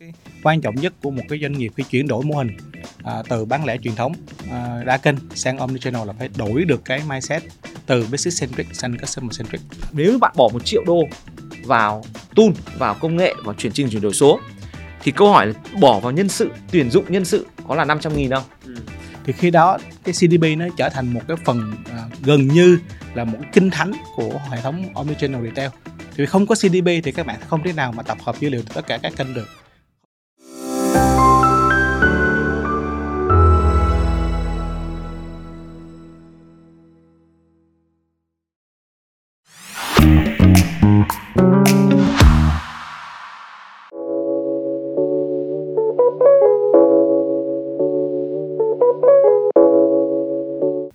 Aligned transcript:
cái 0.00 0.12
quan 0.42 0.60
trọng 0.60 0.74
nhất 0.74 0.92
của 1.02 1.10
một 1.10 1.22
cái 1.28 1.38
doanh 1.42 1.52
nghiệp 1.52 1.72
khi 1.76 1.84
chuyển 1.90 2.08
đổi 2.08 2.24
mô 2.24 2.36
hình 2.36 2.56
à, 3.04 3.22
từ 3.28 3.44
bán 3.44 3.64
lẻ 3.64 3.76
truyền 3.82 3.94
thống 3.94 4.12
à, 4.50 4.82
đa 4.86 4.96
kênh 4.96 5.14
sang 5.34 5.58
omnichannel 5.58 6.06
là 6.06 6.12
phải 6.18 6.28
đổi 6.36 6.64
được 6.64 6.84
cái 6.84 7.02
mindset 7.08 7.42
từ 7.86 8.06
business 8.10 8.40
centric 8.40 8.66
sang 8.72 8.98
customer 8.98 9.38
centric. 9.38 9.60
Nếu 9.92 10.18
bạn 10.18 10.32
bỏ 10.36 10.48
một 10.52 10.64
triệu 10.64 10.84
đô 10.86 11.02
vào 11.64 12.04
tool 12.36 12.46
vào 12.78 12.94
công 12.94 13.16
nghệ 13.16 13.34
vào 13.44 13.54
chuyển 13.54 13.72
trình 13.72 13.88
chuyển 13.90 14.02
đổi 14.02 14.12
số 14.12 14.40
thì 15.02 15.12
câu 15.12 15.32
hỏi 15.32 15.46
là 15.46 15.52
bỏ 15.80 16.00
vào 16.00 16.12
nhân 16.12 16.28
sự 16.28 16.50
tuyển 16.72 16.90
dụng 16.90 17.12
nhân 17.12 17.24
sự 17.24 17.46
có 17.68 17.74
là 17.74 17.84
500 17.84 18.16
nghìn 18.16 18.30
không? 18.30 18.44
Thì 19.24 19.32
khi 19.32 19.50
đó 19.50 19.78
cái 20.04 20.12
CDP 20.12 20.58
nó 20.58 20.66
trở 20.76 20.88
thành 20.88 21.14
một 21.14 21.20
cái 21.28 21.36
phần 21.44 21.72
à, 21.90 21.98
gần 22.24 22.48
như 22.48 22.78
là 23.14 23.24
một 23.24 23.38
kinh 23.52 23.70
thánh 23.70 23.92
của 24.16 24.40
hệ 24.50 24.60
thống 24.60 24.84
omnichannel 24.94 25.44
retail. 25.44 25.70
Thì 26.16 26.26
không 26.26 26.46
có 26.46 26.54
CDP 26.54 26.86
thì 27.04 27.12
các 27.12 27.26
bạn 27.26 27.40
không 27.48 27.62
thể 27.64 27.72
nào 27.72 27.92
mà 27.92 28.02
tập 28.02 28.18
hợp 28.24 28.40
dữ 28.40 28.48
liệu 28.48 28.62
từ 28.62 28.74
tất 28.74 28.86
cả 28.86 28.98
các 28.98 29.12
kênh 29.16 29.34
được 29.34 29.46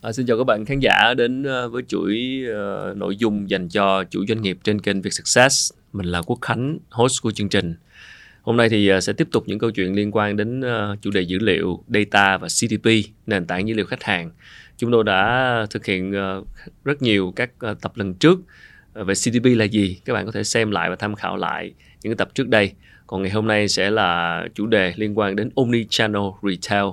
À, 0.10 0.12
xin 0.12 0.26
chào 0.26 0.38
các 0.38 0.44
bạn 0.44 0.66
khán 0.66 0.80
giả 0.80 1.14
đến 1.18 1.44
ờ, 1.44 1.70
với 1.70 1.84
chuỗi 1.88 2.44
uh, 2.92 2.98
nội 2.98 3.18
dung 3.18 3.50
dành 3.50 3.70
cho 3.70 4.04
chủ 4.04 4.26
doanh 4.28 4.42
nghiệp 4.42 4.58
trên 4.64 4.82
kênh 4.82 5.02
Việt 5.02 5.14
Success. 5.14 5.74
Mình 5.94 6.06
là 6.06 6.22
Quốc 6.22 6.40
Khánh, 6.42 6.78
host 6.90 7.22
của 7.22 7.32
chương 7.32 7.50
trình. 7.50 7.76
Hôm 8.42 8.58
nay 8.58 8.70
thì 8.70 8.94
uh, 8.98 9.04
sẽ 9.04 9.14
tiếp 9.14 9.28
tục 9.32 9.44
những 9.48 9.60
câu 9.60 9.72
chuyện 9.72 9.96
liên 9.96 10.12
quan 10.12 10.38
đến 10.38 10.60
uh, 10.60 11.02
chủ 11.02 11.12
đề 11.12 11.22
dữ 11.22 11.40
liệu, 11.40 11.84
data 11.88 12.38
và 12.38 12.48
CDP, 12.48 12.90
nền 13.28 13.46
tảng 13.46 13.68
dữ 13.68 13.74
liệu 13.74 13.86
khách 13.86 14.04
hàng. 14.04 14.32
Chúng 14.78 14.92
tôi 14.92 15.04
đã 15.04 15.66
thực 15.70 15.86
hiện 15.86 16.12
uh, 16.12 16.48
rất 16.86 17.02
nhiều 17.02 17.34
các 17.36 17.52
uh, 17.72 17.82
tập 17.82 17.92
lần 17.96 18.14
trước 18.14 18.40
về 18.94 19.14
CDP 19.14 19.46
là 19.46 19.66
gì. 19.66 20.00
Các 20.06 20.14
bạn 20.14 20.26
có 20.26 20.32
thể 20.32 20.44
xem 20.44 20.72
lại 20.72 20.90
và 20.90 20.96
tham 20.96 21.16
khảo 21.16 21.38
lại 21.38 21.74
những 22.04 22.18
tập 22.18 22.30
trước 22.34 22.48
đây. 22.48 22.72
Còn 23.08 23.22
ngày 23.22 23.32
hôm 23.32 23.48
nay 23.48 23.68
sẽ 23.68 23.90
là 23.90 24.44
chủ 24.56 24.66
đề 24.66 24.94
liên 24.96 25.18
quan 25.18 25.36
đến 25.36 25.50
Omni-channel 25.56 26.34
Retail 26.44 26.86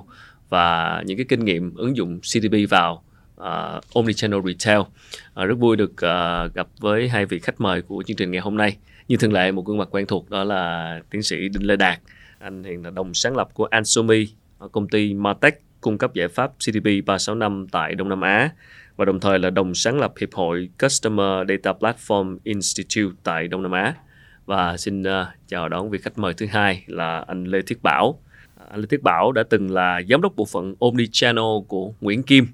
và 0.49 1.03
những 1.05 1.17
cái 1.17 1.25
kinh 1.29 1.45
nghiệm 1.45 1.75
ứng 1.75 1.97
dụng 1.97 2.19
CDP 2.19 2.69
vào 2.69 3.03
uh, 3.41 3.93
Omnichannel 3.93 4.39
Retail. 4.45 4.79
Uh, 4.79 5.47
rất 5.47 5.57
vui 5.59 5.75
được 5.77 5.91
uh, 5.91 6.53
gặp 6.53 6.67
với 6.79 7.09
hai 7.09 7.25
vị 7.25 7.39
khách 7.39 7.61
mời 7.61 7.81
của 7.81 8.03
chương 8.07 8.17
trình 8.17 8.31
ngày 8.31 8.41
hôm 8.41 8.57
nay. 8.57 8.77
Như 9.07 9.17
thường 9.17 9.33
lệ 9.33 9.51
một 9.51 9.65
gương 9.65 9.77
mặt 9.77 9.87
quen 9.91 10.05
thuộc 10.05 10.29
đó 10.29 10.43
là 10.43 11.01
tiến 11.09 11.23
sĩ 11.23 11.35
Đinh 11.35 11.67
Lê 11.67 11.75
Đạt. 11.75 11.99
Anh 12.39 12.63
hiện 12.63 12.83
là 12.83 12.89
đồng 12.89 13.13
sáng 13.13 13.35
lập 13.35 13.49
của 13.53 13.65
Ansomi, 13.65 14.27
công 14.71 14.87
ty 14.87 15.13
Martech 15.13 15.61
cung 15.81 15.97
cấp 15.97 16.13
giải 16.13 16.27
pháp 16.27 16.51
CDP 16.59 17.05
365 17.05 17.67
tại 17.71 17.95
Đông 17.95 18.09
Nam 18.09 18.21
Á 18.21 18.49
và 18.95 19.05
đồng 19.05 19.19
thời 19.19 19.39
là 19.39 19.49
đồng 19.49 19.75
sáng 19.75 19.99
lập 19.99 20.13
Hiệp 20.19 20.33
hội 20.33 20.69
Customer 20.79 21.47
Data 21.49 21.73
Platform 21.79 22.37
Institute 22.43 23.15
tại 23.23 23.47
Đông 23.47 23.63
Nam 23.63 23.71
Á. 23.71 23.93
Và 24.45 24.77
xin 24.77 25.01
uh, 25.01 25.07
chào 25.47 25.69
đón 25.69 25.89
vị 25.89 25.99
khách 26.01 26.17
mời 26.17 26.33
thứ 26.33 26.45
hai 26.45 26.83
là 26.87 27.23
anh 27.27 27.43
Lê 27.43 27.61
Thiết 27.61 27.83
Bảo. 27.83 28.19
Anh 28.69 28.79
Lê 28.79 28.85
Thiết 28.89 29.03
Bảo 29.03 29.31
đã 29.31 29.43
từng 29.49 29.71
là 29.71 30.01
giám 30.09 30.21
đốc 30.21 30.35
bộ 30.35 30.45
phận 30.45 30.75
Omnichannel 30.79 31.43
của 31.67 31.93
Nguyễn 32.01 32.23
Kim 32.23 32.47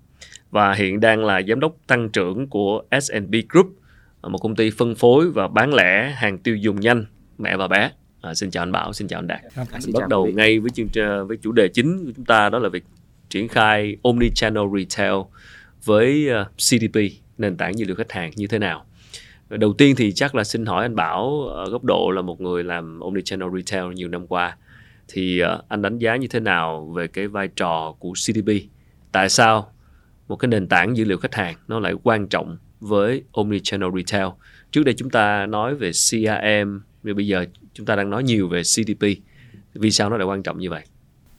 và 0.54 0.74
hiện 0.74 1.00
đang 1.00 1.26
là 1.26 1.42
giám 1.48 1.60
đốc 1.60 1.76
tăng 1.88 2.10
trưởng 2.10 2.48
của 2.48 2.84
S&B 3.02 3.36
Group, 3.50 3.68
một 4.22 4.38
công 4.38 4.56
ty 4.56 4.70
phân 4.70 4.96
phối 4.96 5.30
và 5.30 5.48
bán 5.48 5.74
lẻ 5.74 6.12
hàng 6.16 6.38
tiêu 6.38 6.56
dùng 6.56 6.80
nhanh 6.80 7.06
mẹ 7.38 7.58
và 7.58 7.68
bé. 7.68 7.92
À, 8.22 8.34
xin 8.34 8.52
chào 8.52 8.64
anh 8.64 8.72
Bảo, 8.72 8.94
xin 8.94 9.08
chào 9.08 9.20
anh 9.20 9.28
Đạt. 9.28 9.42
À, 9.56 9.66
xin 9.80 9.94
bắt 9.94 10.08
đầu 10.10 10.26
ngay 10.34 10.60
với 10.60 10.70
chương 10.70 10.88
trình 10.88 11.28
với 11.28 11.38
chủ 11.38 11.52
đề 11.52 11.68
chính 11.68 12.06
của 12.06 12.12
chúng 12.16 12.26
ta 12.26 12.50
đó 12.50 12.60
là 12.60 12.70
việc 12.70 12.84
triển 13.30 13.48
khai 13.48 13.98
omni-channel 14.04 14.78
retail 14.80 15.14
với 15.86 16.30
uh, 16.42 16.48
CDP 16.58 17.00
nền 17.38 17.58
tảng 17.58 17.78
dữ 17.78 17.86
liệu 17.86 17.96
khách 17.96 18.12
hàng 18.12 18.32
như 18.36 18.48
thế 18.48 18.60
nào. 18.60 18.86
Đầu 19.50 19.74
tiên 19.74 19.96
thì 19.98 20.12
chắc 20.12 20.36
là 20.36 20.44
xin 20.44 20.66
hỏi 20.66 20.86
anh 20.86 20.96
Bảo 20.96 21.48
ở 21.48 21.70
góc 21.70 21.84
độ 21.84 22.12
là 22.12 22.22
một 22.22 22.42
người 22.42 22.64
làm 22.64 23.00
omni-channel 23.00 23.56
retail 23.58 23.94
nhiều 23.94 24.08
năm 24.08 24.28
qua 24.28 24.58
thì 25.08 25.44
uh, 25.44 25.70
anh 25.70 25.82
đánh 25.82 25.98
giá 25.98 26.16
như 26.16 26.28
thế 26.28 26.40
nào 26.40 26.86
về 26.96 27.08
cái 27.08 27.28
vai 27.28 27.48
trò 27.48 27.96
của 28.00 28.14
CDP? 28.14 28.50
Tại 29.12 29.30
sao 29.30 29.74
một 30.28 30.36
cái 30.36 30.48
nền 30.48 30.68
tảng 30.68 30.98
dữ 30.98 31.06
liệu 31.06 31.18
khách 31.18 31.36
hàng 31.36 31.56
nó 31.68 31.80
lại 31.80 31.94
quan 32.04 32.28
trọng 32.28 32.58
với 32.80 33.24
omnichannel 33.32 33.90
retail. 33.96 34.28
Trước 34.72 34.84
đây 34.84 34.96
chúng 34.98 35.10
ta 35.10 35.46
nói 35.46 35.76
về 35.76 35.92
CRM, 35.92 36.80
nhưng 37.04 37.16
bây 37.16 37.28
giờ 37.28 37.46
chúng 37.74 37.86
ta 37.86 37.96
đang 37.96 38.10
nói 38.10 38.24
nhiều 38.24 38.48
về 38.48 38.62
CDP. 38.62 39.06
Vì 39.74 39.92
sao 39.92 40.10
nó 40.10 40.18
lại 40.18 40.28
quan 40.28 40.44
trọng 40.44 40.60
như 40.60 40.70
vậy? 40.70 40.84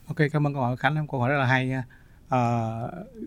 Ok, 0.06 0.16
cảm 0.32 0.46
ơn 0.46 0.54
câu 0.54 0.62
hỏi 0.62 0.76
Khánh, 0.76 1.06
câu 1.10 1.20
hỏi 1.20 1.30
rất 1.30 1.38
là 1.38 1.46
hay. 1.46 1.72
À, 2.28 2.70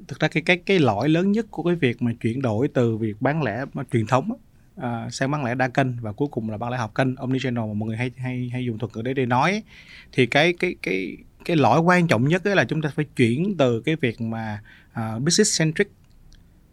thực 0.07 0.19
ra 0.19 0.28
cái 0.28 0.44
cái 0.45 0.57
cái 0.57 0.79
lỗi 0.79 1.09
lớn 1.09 1.31
nhất 1.31 1.45
của 1.51 1.63
cái 1.63 1.75
việc 1.75 2.01
mà 2.01 2.12
chuyển 2.22 2.41
đổi 2.41 2.68
từ 2.68 2.97
việc 2.97 3.22
bán 3.22 3.44
lẻ 3.44 3.66
truyền 3.91 4.07
thống 4.07 4.31
à, 4.75 5.09
sang 5.12 5.31
bán 5.31 5.45
lẻ 5.45 5.56
đa 5.56 5.68
kênh 5.68 6.01
và 6.01 6.12
cuối 6.12 6.28
cùng 6.31 6.50
là 6.50 6.57
bán 6.57 6.72
lẻ 6.72 6.78
học 6.78 6.95
kênh 6.95 7.16
omnichannel 7.16 7.66
mà 7.66 7.74
mọi 7.74 7.88
người 7.88 7.97
hay 7.97 8.12
hay 8.18 8.50
hay 8.53 8.66
dùng 8.66 8.78
thuật 8.78 8.91
ngữ 8.95 9.01
đấy 9.01 9.13
để 9.13 9.25
nói 9.25 9.63
thì 10.12 10.25
cái 10.25 10.53
cái 10.53 10.75
cái 10.81 11.18
cái 11.45 11.56
lỗi 11.56 11.79
quan 11.79 12.07
trọng 12.07 12.28
nhất 12.28 12.45
là 12.45 12.66
chúng 12.66 12.81
ta 12.81 12.89
phải 12.95 13.06
chuyển 13.16 13.57
từ 13.57 13.81
cái 13.81 13.95
việc 13.95 14.22
mà 14.22 14.62
uh, 15.00 15.22
business 15.22 15.59
centric. 15.59 15.91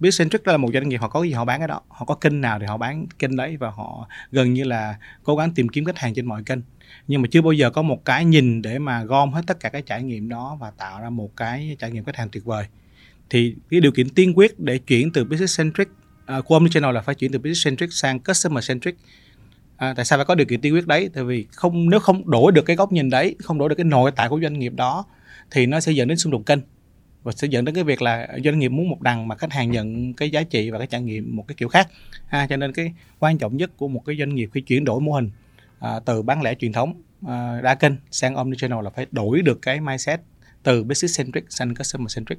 Business 0.01 0.19
centric 0.19 0.47
là 0.47 0.57
một 0.57 0.71
doanh 0.73 0.89
nghiệp 0.89 0.97
họ 0.97 1.09
có 1.09 1.21
cái 1.21 1.29
gì 1.29 1.35
họ 1.35 1.45
bán 1.45 1.61
cái 1.61 1.69
đó. 1.69 1.81
Họ 1.89 2.07
có 2.07 2.15
kênh 2.15 2.41
nào 2.41 2.59
thì 2.59 2.67
họ 2.67 2.77
bán 2.77 3.07
kênh 3.19 3.37
đấy 3.37 3.57
và 3.57 3.71
họ 3.71 4.09
gần 4.33 4.55
như 4.55 4.65
là 4.65 4.97
cố 5.23 5.37
gắng 5.37 5.55
tìm 5.55 5.69
kiếm 5.69 5.85
khách 5.85 5.99
hàng 5.99 6.15
trên 6.15 6.27
mọi 6.27 6.43
kênh. 6.43 6.59
Nhưng 7.09 7.23
mà 7.23 7.29
chưa 7.31 7.43
bao 7.43 7.53
giờ 7.53 7.71
có 7.71 7.83
một 7.83 8.05
cái 8.05 8.25
nhìn 8.25 8.63
để 8.63 8.79
mà 8.79 9.05
gom 9.05 9.33
hết 9.33 9.43
tất 9.47 9.61
cả 9.61 9.69
cái 9.69 9.83
trải 9.83 10.03
nghiệm 10.03 10.29
đó 10.29 10.57
và 10.61 10.71
tạo 10.71 11.01
ra 11.01 11.11
một 11.11 11.37
cái 11.37 11.77
trải 11.79 11.91
nghiệm 11.91 12.05
khách 12.05 12.17
hàng 12.17 12.29
tuyệt 12.29 12.45
vời. 12.45 12.67
Thì 13.31 13.55
cái 13.71 13.81
điều 13.81 13.93
kiện 13.93 14.09
tiên 14.09 14.39
quyết 14.39 14.61
để 14.61 14.79
chuyển 14.79 15.13
từ 15.13 15.25
business 15.25 15.59
centric 15.59 15.89
uh, 16.39 16.45
của 16.45 16.55
omnichannel 16.55 16.95
là 16.95 17.01
phải 17.01 17.15
chuyển 17.15 17.33
từ 17.33 17.39
business 17.39 17.65
centric 17.65 17.93
sang 17.93 18.21
customer 18.21 18.69
centric. 18.69 18.97
À, 19.77 19.95
tại 19.97 20.05
sao 20.05 20.19
phải 20.19 20.25
có 20.25 20.35
điều 20.35 20.47
kiện 20.47 20.61
tiên 20.61 20.75
quyết 20.75 20.87
đấy? 20.87 21.11
Tại 21.15 21.25
vì 21.25 21.47
không 21.53 21.91
nếu 21.91 22.01
không 22.01 22.31
đổi 22.31 22.53
được 22.53 22.63
cái 22.63 22.77
góc 22.77 22.93
nhìn 22.93 23.11
đấy, 23.11 23.37
không 23.39 23.59
đổi 23.59 23.69
được 23.69 23.75
cái 23.75 23.85
nội 23.85 24.11
tại 24.17 24.29
của 24.29 24.41
doanh 24.43 24.59
nghiệp 24.59 24.73
đó 24.77 25.05
thì 25.51 25.67
nó 25.67 25.81
sẽ 25.81 25.93
dẫn 25.93 26.09
đến 26.09 26.19
xung 26.19 26.33
đột 26.33 26.47
kênh 26.47 26.59
và 27.25 27.33
sẽ 27.33 27.49
dẫn 27.49 27.65
đến 27.65 27.75
cái 27.75 27.85
việc 27.85 28.03
là 28.03 28.29
doanh 28.45 28.59
nghiệp 28.59 28.69
muốn 28.69 28.89
một 28.89 29.03
đằng 29.03 29.29
mà 29.29 29.37
khách 29.37 29.53
hàng 29.53 29.71
nhận 29.71 30.15
cái 30.15 30.31
giá 30.31 30.43
trị 30.43 30.71
và 30.71 30.79
cái 30.79 30.87
trải 30.87 31.03
nghiệm 31.03 31.37
một 31.37 31.45
cái 31.49 31.55
kiểu 31.55 31.69
khác. 31.69 31.89
ha 32.27 32.47
cho 32.47 32.57
nên 32.57 32.73
cái 32.73 32.93
quan 33.19 33.39
trọng 33.39 33.57
nhất 33.57 33.71
của 33.77 33.89
một 33.89 34.03
cái 34.07 34.17
doanh 34.19 34.35
nghiệp 34.35 34.51
khi 34.55 34.61
chuyển 34.61 34.85
đổi 34.85 35.01
mô 35.01 35.13
hình 35.13 35.31
à, 35.79 36.01
từ 36.05 36.23
bán 36.23 36.43
lẻ 36.43 36.55
truyền 36.55 36.73
thống 36.73 37.03
à, 37.27 37.61
đa 37.63 37.75
kênh 37.75 37.93
sang 38.11 38.35
omnichannel 38.35 38.85
là 38.85 38.91
phải 38.91 39.07
đổi 39.11 39.43
được 39.43 39.63
cái 39.63 39.81
mindset 39.81 40.21
từ 40.63 40.85
business 40.85 41.19
centric 41.19 41.45
sang 41.49 41.75
customer 41.75 42.17
centric. 42.17 42.39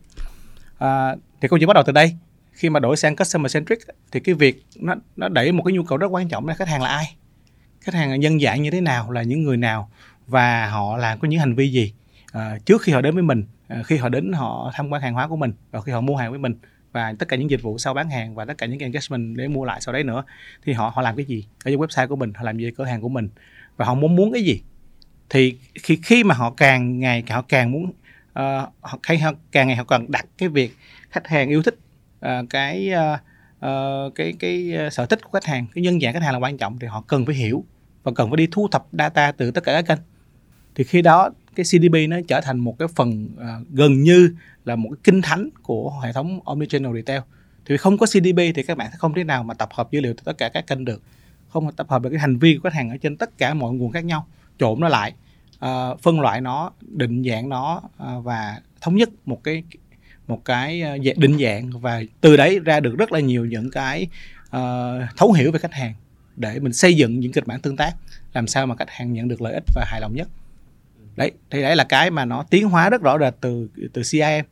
À, 0.78 1.16
thì 1.42 1.48
câu 1.48 1.60
chuyện 1.60 1.68
bắt 1.68 1.74
đầu 1.74 1.84
từ 1.88 1.92
đây 1.92 2.16
khi 2.52 2.70
mà 2.70 2.80
đổi 2.80 2.98
sang 2.98 3.16
customer 3.16 3.54
centric 3.54 3.80
thì 4.12 4.20
cái 4.20 4.36
việc 4.36 4.66
nó 4.76 4.96
nó 5.16 5.30
đẩy 5.30 5.52
một 5.52 5.64
cái 5.64 5.74
nhu 5.74 5.84
cầu 5.84 5.98
rất 5.98 6.08
quan 6.08 6.30
trọng 6.30 6.48
là 6.48 6.54
khách 6.54 6.68
hàng 6.68 6.82
là 6.82 6.90
ai 6.90 7.16
khách 7.82 7.94
hàng 7.94 8.10
dân 8.10 8.20
nhân 8.20 8.40
dạng 8.40 8.62
như 8.62 8.72
thế 8.72 8.82
nào 8.82 9.12
là 9.12 9.24
những 9.24 9.44
người 9.44 9.58
nào 9.58 9.90
và 10.28 10.70
họ 10.70 10.98
làm 10.98 11.20
có 11.20 11.28
những 11.28 11.40
hành 11.40 11.56
vi 11.56 11.72
gì 11.72 11.94
à, 12.32 12.58
trước 12.66 12.82
khi 12.82 12.92
họ 12.92 13.02
đến 13.02 13.14
với 13.14 13.24
mình 13.24 13.44
À, 13.68 13.84
khi 13.84 13.98
họ 13.98 14.10
đến 14.10 14.32
họ 14.32 14.72
tham 14.74 14.90
quan 14.90 15.02
hàng 15.02 15.14
hóa 15.14 15.28
của 15.28 15.36
mình 15.36 15.54
và 15.72 15.82
khi 15.82 15.92
họ 15.92 16.02
mua 16.02 16.16
hàng 16.16 16.30
với 16.30 16.40
mình 16.40 16.56
và 16.92 17.14
tất 17.20 17.28
cả 17.28 17.38
những 17.38 17.50
dịch 17.50 17.62
vụ 17.62 17.78
sau 17.78 17.94
bán 17.94 18.10
hàng 18.10 18.36
và 18.36 18.46
tất 18.46 18.58
cả 18.58 18.66
những 18.66 18.80
engagement 18.80 19.38
để 19.38 19.48
mua 19.48 19.66
lại 19.66 19.82
sau 19.82 19.94
đấy 19.94 20.04
nữa 20.04 20.24
thì 20.66 20.74
họ 20.74 20.92
họ 20.96 21.02
làm 21.02 21.16
cái 21.16 21.26
gì? 21.26 21.46
Ở 21.64 21.72
trên 21.72 21.80
website 21.80 22.08
của 22.08 22.16
mình 22.16 22.34
họ 22.34 22.44
làm 22.44 22.58
gì 22.58 22.68
ở 22.68 22.72
cửa 22.78 22.86
hàng 22.86 23.02
của 23.02 23.10
mình? 23.10 23.30
Và 23.78 23.86
họ 23.86 23.94
muốn 23.94 24.16
muốn 24.16 24.34
cái 24.34 24.44
gì? 24.44 24.62
Thì 25.30 25.58
khi 25.76 26.00
khi 26.04 26.24
mà 26.24 26.36
họ 26.36 26.52
càng 26.52 27.00
ngày 27.00 27.24
họ 27.30 27.42
càng 27.42 27.72
muốn 27.72 27.84
uh, 27.86 27.94
họ, 28.34 28.70
họ 28.82 28.98
càng 29.52 29.68
ngày 29.68 29.76
họ 29.76 29.84
càng 29.84 30.12
đặt 30.12 30.26
cái 30.38 30.50
việc 30.50 30.78
khách 31.10 31.28
hàng 31.28 31.50
yêu 31.50 31.64
thích 31.64 31.78
uh, 32.26 32.50
cái 32.50 32.92
uh, 32.94 33.20
uh, 33.66 34.16
cái 34.16 34.34
cái 34.40 34.74
sở 34.92 35.06
thích 35.06 35.20
của 35.24 35.30
khách 35.34 35.46
hàng 35.46 35.66
cái 35.76 35.82
nhân 35.82 36.00
dạng 36.00 36.14
khách 36.14 36.24
hàng 36.24 36.34
là 36.34 36.40
quan 36.40 36.58
trọng 36.58 36.80
thì 36.80 36.88
họ 36.88 37.04
cần 37.08 37.26
phải 37.26 37.36
hiểu 37.36 37.64
và 38.04 38.12
cần 38.16 38.30
phải 38.30 38.38
đi 38.38 38.48
thu 38.52 38.68
thập 38.68 38.86
data 38.92 39.32
từ 39.32 39.52
tất 39.52 39.64
cả 39.64 39.74
các 39.74 39.88
kênh. 39.88 40.06
Thì 40.76 40.84
khi 40.84 41.02
đó 41.02 41.30
cái 41.56 41.64
CDP 41.64 42.10
nó 42.10 42.18
trở 42.28 42.42
thành 42.42 42.60
một 42.60 42.80
cái 42.80 42.88
phần 42.96 43.30
uh, 43.36 43.68
gần 43.70 44.04
như 44.04 44.36
là 44.66 44.76
một 44.76 44.90
cái 44.90 45.00
kinh 45.04 45.22
thánh 45.22 45.50
của 45.64 46.00
hệ 46.04 46.14
thống 46.14 46.40
omnichannel 46.46 46.96
retail. 46.96 47.22
Thì 47.66 47.78
không 47.78 47.98
có 47.98 48.06
CDP 48.06 48.38
thì 48.56 48.64
các 48.64 48.78
bạn 48.78 48.90
sẽ 48.92 48.98
không 48.98 49.14
thể 49.14 49.24
nào 49.24 49.44
mà 49.44 49.54
tập 49.54 49.70
hợp 49.74 49.92
dữ 49.92 50.02
liệu 50.02 50.14
từ 50.14 50.22
tất 50.26 50.38
cả 50.38 50.50
các 50.50 50.68
kênh 50.68 50.86
được. 50.86 51.02
Không 51.50 51.72
tập 51.72 51.88
hợp 51.90 52.02
được 52.02 52.10
cái 52.10 52.20
hành 52.20 52.38
vi 52.38 52.56
của 52.56 52.70
khách 52.70 52.74
hàng 52.74 52.90
ở 52.90 52.98
trên 52.98 53.18
tất 53.18 53.38
cả 53.38 53.54
mọi 53.54 53.74
nguồn 53.74 53.92
khác 53.92 54.06
nhau 54.06 54.28
trộn 54.60 54.80
nó 54.80 54.90
lại 54.90 55.14
uh, 55.66 56.02
phân 56.02 56.22
loại 56.22 56.42
nó 56.42 56.72
định 56.82 57.24
dạng 57.24 57.50
nó 57.50 57.82
uh, 57.86 58.24
và 58.24 58.62
thống 58.82 58.96
nhất 58.96 59.10
một 59.26 59.44
cái 59.44 59.64
một 60.28 60.46
cái 60.46 60.84
dạ, 61.02 61.14
định 61.18 61.38
dạng. 61.40 61.70
Và 61.70 62.02
từ 62.22 62.38
đấy 62.38 62.60
ra 62.60 62.80
được 62.80 62.96
rất 62.98 63.12
là 63.12 63.20
nhiều 63.20 63.46
những 63.46 63.72
cái 63.72 64.08
uh, 64.46 64.62
thấu 65.18 65.32
hiểu 65.32 65.52
về 65.52 65.60
khách 65.60 65.74
hàng 65.74 65.94
để 66.36 66.60
mình 66.60 66.74
xây 66.74 66.96
dựng 66.96 67.20
những 67.20 67.32
kịch 67.32 67.48
bản 67.48 67.62
tương 67.62 67.78
tác 67.78 67.96
làm 68.34 68.48
sao 68.48 68.68
mà 68.68 68.76
khách 68.76 68.90
hàng 68.90 69.14
nhận 69.14 69.28
được 69.28 69.42
lợi 69.42 69.54
ích 69.54 69.64
và 69.76 69.86
hài 69.88 70.02
lòng 70.02 70.16
nhất 70.16 70.28
đấy 71.16 71.32
thì 71.50 71.62
đấy 71.62 71.76
là 71.76 71.84
cái 71.84 72.12
mà 72.12 72.26
nó 72.26 72.44
tiến 72.50 72.70
hóa 72.70 72.90
rất 72.90 73.02
rõ 73.02 73.18
rệt 73.20 73.34
từ 73.42 73.68
từ 73.94 74.02
CRM 74.02 74.46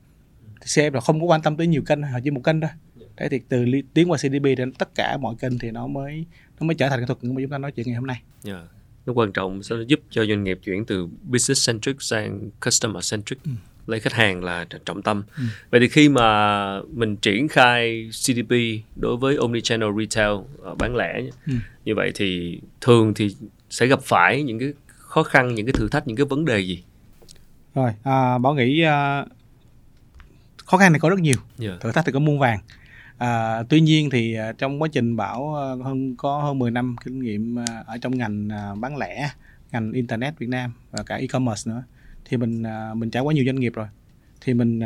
CRM 0.66 0.94
là 0.94 1.02
không 1.02 1.20
có 1.20 1.26
quan 1.26 1.42
tâm 1.42 1.58
tới 1.58 1.68
nhiều 1.68 1.82
kênh 1.86 2.02
họ 2.02 2.20
chỉ 2.24 2.32
một 2.32 2.42
kênh 2.44 2.62
thôi 2.62 2.70
thế 3.18 3.30
thì 3.30 3.40
từ 3.50 3.66
tiến 3.94 4.12
qua 4.12 4.18
CDP 4.18 4.44
đến 4.58 4.72
tất 4.72 4.96
cả 4.96 5.18
mọi 5.18 5.36
kênh 5.40 5.60
thì 5.60 5.72
nó 5.72 5.88
mới 5.88 6.26
nó 6.60 6.68
mới 6.68 6.76
trở 6.76 6.90
thành 6.90 7.00
cái 7.00 7.08
thuật 7.08 7.24
ngữ 7.24 7.32
mà 7.32 7.42
chúng 7.42 7.52
ta 7.52 7.58
nói 7.58 7.72
chuyện 7.72 7.86
ngày 7.88 7.96
hôm 7.96 8.08
nay 8.08 8.22
yeah. 8.46 8.58
Dạ. 8.58 8.68
nó 9.06 9.14
quan 9.14 9.32
trọng 9.32 9.64
sẽ 9.64 9.76
giúp 9.88 10.00
cho 10.10 10.26
doanh 10.26 10.44
nghiệp 10.44 10.60
chuyển 10.64 10.86
từ 10.86 11.08
business 11.24 11.68
centric 11.68 12.02
sang 12.02 12.50
customer 12.66 13.12
centric 13.12 13.44
ừ. 13.44 13.52
lấy 13.88 14.00
khách 14.00 14.14
hàng 14.14 14.44
là 14.44 14.66
trọng 14.86 15.02
tâm 15.02 15.24
ừ. 15.38 15.44
vậy 15.70 15.80
thì 15.80 15.88
khi 15.88 16.10
mà 16.10 16.82
mình 16.82 17.16
triển 17.16 17.48
khai 17.48 18.10
CDP 18.12 18.52
đối 18.96 19.18
với 19.18 19.36
omnichannel 19.36 19.90
retail 20.00 20.32
bán 20.78 20.96
lẻ 20.96 21.22
ừ. 21.48 21.54
như 21.86 21.96
vậy 21.96 22.12
thì 22.16 22.60
thường 22.82 23.14
thì 23.14 23.36
sẽ 23.70 23.88
gặp 23.88 24.00
phải 24.04 24.44
những 24.44 24.60
cái 24.60 24.74
khó 25.14 25.24
khăn 25.24 25.56
những 25.56 25.66
cái 25.66 25.74
thử 25.74 25.90
thách 25.90 26.08
những 26.08 26.18
cái 26.18 26.26
vấn 26.26 26.46
đề 26.46 26.60
gì 26.60 26.84
rồi 27.76 27.92
à, 28.04 28.38
bảo 28.38 28.54
nghĩ 28.54 28.86
uh, 28.86 29.28
khó 30.66 30.78
khăn 30.78 30.92
này 30.92 31.00
có 31.00 31.10
rất 31.10 31.20
nhiều 31.20 31.36
yeah. 31.60 31.82
thử 31.82 31.92
thách 31.92 32.06
thì 32.06 32.12
có 32.12 32.20
muôn 32.20 32.40
vàng 32.40 32.60
À, 33.18 33.64
tuy 33.70 33.82
nhiên 33.82 34.10
thì 34.10 34.38
uh, 34.50 34.58
trong 34.58 34.82
quá 34.82 34.88
trình 34.92 35.16
bảo 35.16 35.42
uh, 35.42 35.86
hơn 35.86 36.16
có 36.16 36.42
hơn 36.42 36.60
10 36.60 36.72
năm 36.72 36.96
kinh 37.04 37.20
nghiệm 37.20 37.56
uh, 37.56 37.86
ở 37.86 37.98
trong 37.98 38.18
ngành 38.18 38.50
bán 38.80 38.98
lẻ, 38.98 39.30
ngành 39.72 39.92
internet 39.92 40.40
Việt 40.40 40.50
Nam 40.50 40.74
và 40.92 41.04
cả 41.04 41.16
e-commerce 41.16 41.72
nữa 41.72 41.84
thì 42.26 42.38
mình 42.38 42.64
mình 42.94 43.12
trải 43.12 43.24
qua 43.24 43.34
nhiều 43.34 43.46
doanh 43.46 43.56
nghiệp 43.56 43.74
rồi. 43.76 43.88
Thì 44.42 44.54
mình 44.54 44.80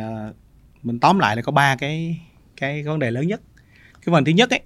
mình 0.83 0.99
tóm 0.99 1.19
lại 1.19 1.35
là 1.35 1.41
có 1.41 1.51
ba 1.51 1.75
cái 1.75 2.21
cái 2.55 2.83
vấn 2.83 2.99
đề 2.99 3.11
lớn 3.11 3.27
nhất. 3.27 3.41
Cái 4.05 4.11
vấn 4.13 4.23
đề 4.23 4.31
thứ 4.31 4.35
nhất 4.35 4.49
ấy, 4.49 4.61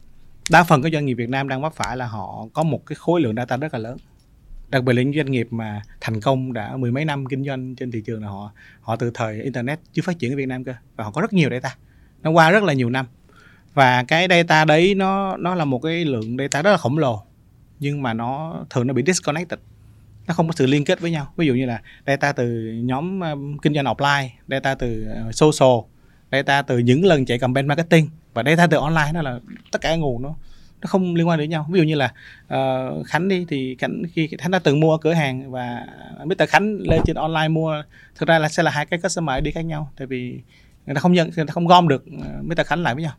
đa 0.49 0.63
phần 0.63 0.81
các 0.81 0.93
doanh 0.93 1.05
nghiệp 1.05 1.13
Việt 1.13 1.29
Nam 1.29 1.47
đang 1.47 1.61
mắc 1.61 1.73
phải 1.75 1.97
là 1.97 2.07
họ 2.07 2.47
có 2.53 2.63
một 2.63 2.85
cái 2.85 2.95
khối 2.95 3.21
lượng 3.21 3.35
data 3.35 3.57
rất 3.57 3.73
là 3.73 3.79
lớn 3.79 3.97
đặc 4.71 4.83
biệt 4.83 4.94
là 4.94 5.01
những 5.01 5.13
doanh 5.13 5.31
nghiệp 5.31 5.47
mà 5.51 5.81
thành 6.01 6.21
công 6.21 6.53
đã 6.53 6.77
mười 6.77 6.91
mấy 6.91 7.06
năm 7.06 7.25
kinh 7.25 7.45
doanh 7.45 7.75
trên 7.75 7.91
thị 7.91 8.01
trường 8.06 8.21
là 8.21 8.27
họ 8.29 8.51
họ 8.81 8.95
từ 8.95 9.12
thời 9.13 9.41
internet 9.41 9.79
chưa 9.94 10.01
phát 10.01 10.19
triển 10.19 10.33
ở 10.33 10.38
Việt 10.38 10.47
Nam 10.47 10.63
cơ 10.63 10.73
và 10.95 11.03
họ 11.03 11.12
có 11.12 11.21
rất 11.21 11.33
nhiều 11.33 11.50
data. 11.50 11.75
Nó 12.23 12.31
qua 12.31 12.51
rất 12.51 12.63
là 12.63 12.73
nhiều 12.73 12.89
năm. 12.89 13.06
Và 13.73 14.03
cái 14.03 14.27
data 14.29 14.65
đấy 14.65 14.95
nó 14.95 15.38
nó 15.38 15.56
là 15.56 15.65
một 15.65 15.79
cái 15.79 16.06
lượng 16.06 16.38
data 16.38 16.62
rất 16.62 16.71
là 16.71 16.77
khổng 16.77 16.97
lồ 16.97 17.23
nhưng 17.79 18.01
mà 18.01 18.13
nó 18.13 18.63
thường 18.69 18.88
nó 18.88 18.94
bị 18.94 19.03
disconnected. 19.06 19.59
Nó 20.27 20.33
không 20.33 20.47
có 20.47 20.53
sự 20.53 20.65
liên 20.65 20.85
kết 20.85 21.00
với 21.00 21.12
nhau. 21.12 21.33
Ví 21.38 21.47
dụ 21.47 21.53
như 21.53 21.65
là 21.65 21.81
data 22.07 22.31
từ 22.31 22.71
nhóm 22.83 23.19
um, 23.19 23.57
kinh 23.57 23.73
doanh 23.73 23.85
offline 23.85 24.27
data 24.47 24.75
từ 24.75 25.07
uh, 25.29 25.35
social 25.35 25.91
data 26.31 26.62
từ 26.62 26.77
những 26.77 27.06
lần 27.06 27.25
chạy 27.25 27.39
campaign 27.39 27.68
marketing 27.68 28.09
và 28.33 28.44
data 28.44 28.68
từ 28.68 28.77
online 28.77 29.12
nó 29.13 29.21
là 29.21 29.39
tất 29.71 29.81
cả 29.81 29.95
nguồn 29.95 30.21
nó 30.21 30.35
nó 30.81 30.88
không 30.88 31.16
liên 31.16 31.28
quan 31.28 31.39
đến 31.39 31.50
nhau. 31.50 31.68
Ví 31.69 31.80
dụ 31.80 31.83
như 31.83 31.95
là 31.95 32.13
uh, 32.54 33.07
khánh 33.07 33.28
đi 33.28 33.45
thì 33.50 33.75
khánh 33.80 34.04
khi 34.13 34.30
khánh 34.39 34.51
đã 34.51 34.60
từng 34.60 34.80
mua 34.80 34.92
ở 34.92 34.98
cửa 34.98 35.13
hàng 35.13 35.51
và 35.51 35.88
Mr. 36.25 36.50
Khánh 36.50 36.78
lên 36.80 37.01
trên 37.06 37.16
online 37.16 37.48
mua 37.48 37.83
thực 38.16 38.30
ra 38.30 38.39
là 38.39 38.50
sẽ 38.50 38.63
là 38.63 38.72
hai 38.72 38.86
cái 38.86 39.00
customer 39.00 39.44
đi 39.44 39.51
khác 39.51 39.62
nhau 39.62 39.92
tại 39.98 40.07
vì 40.07 40.39
người 40.86 40.95
ta 40.95 41.00
không 41.01 41.13
nhận 41.13 41.30
người 41.36 41.45
ta 41.45 41.51
không 41.54 41.68
gom 41.68 41.88
được 41.88 42.06
ờ, 42.24 42.42
Mr. 42.42 42.66
Khánh 42.66 42.83
lại 42.83 42.94
với 42.95 43.04
nhau. 43.04 43.13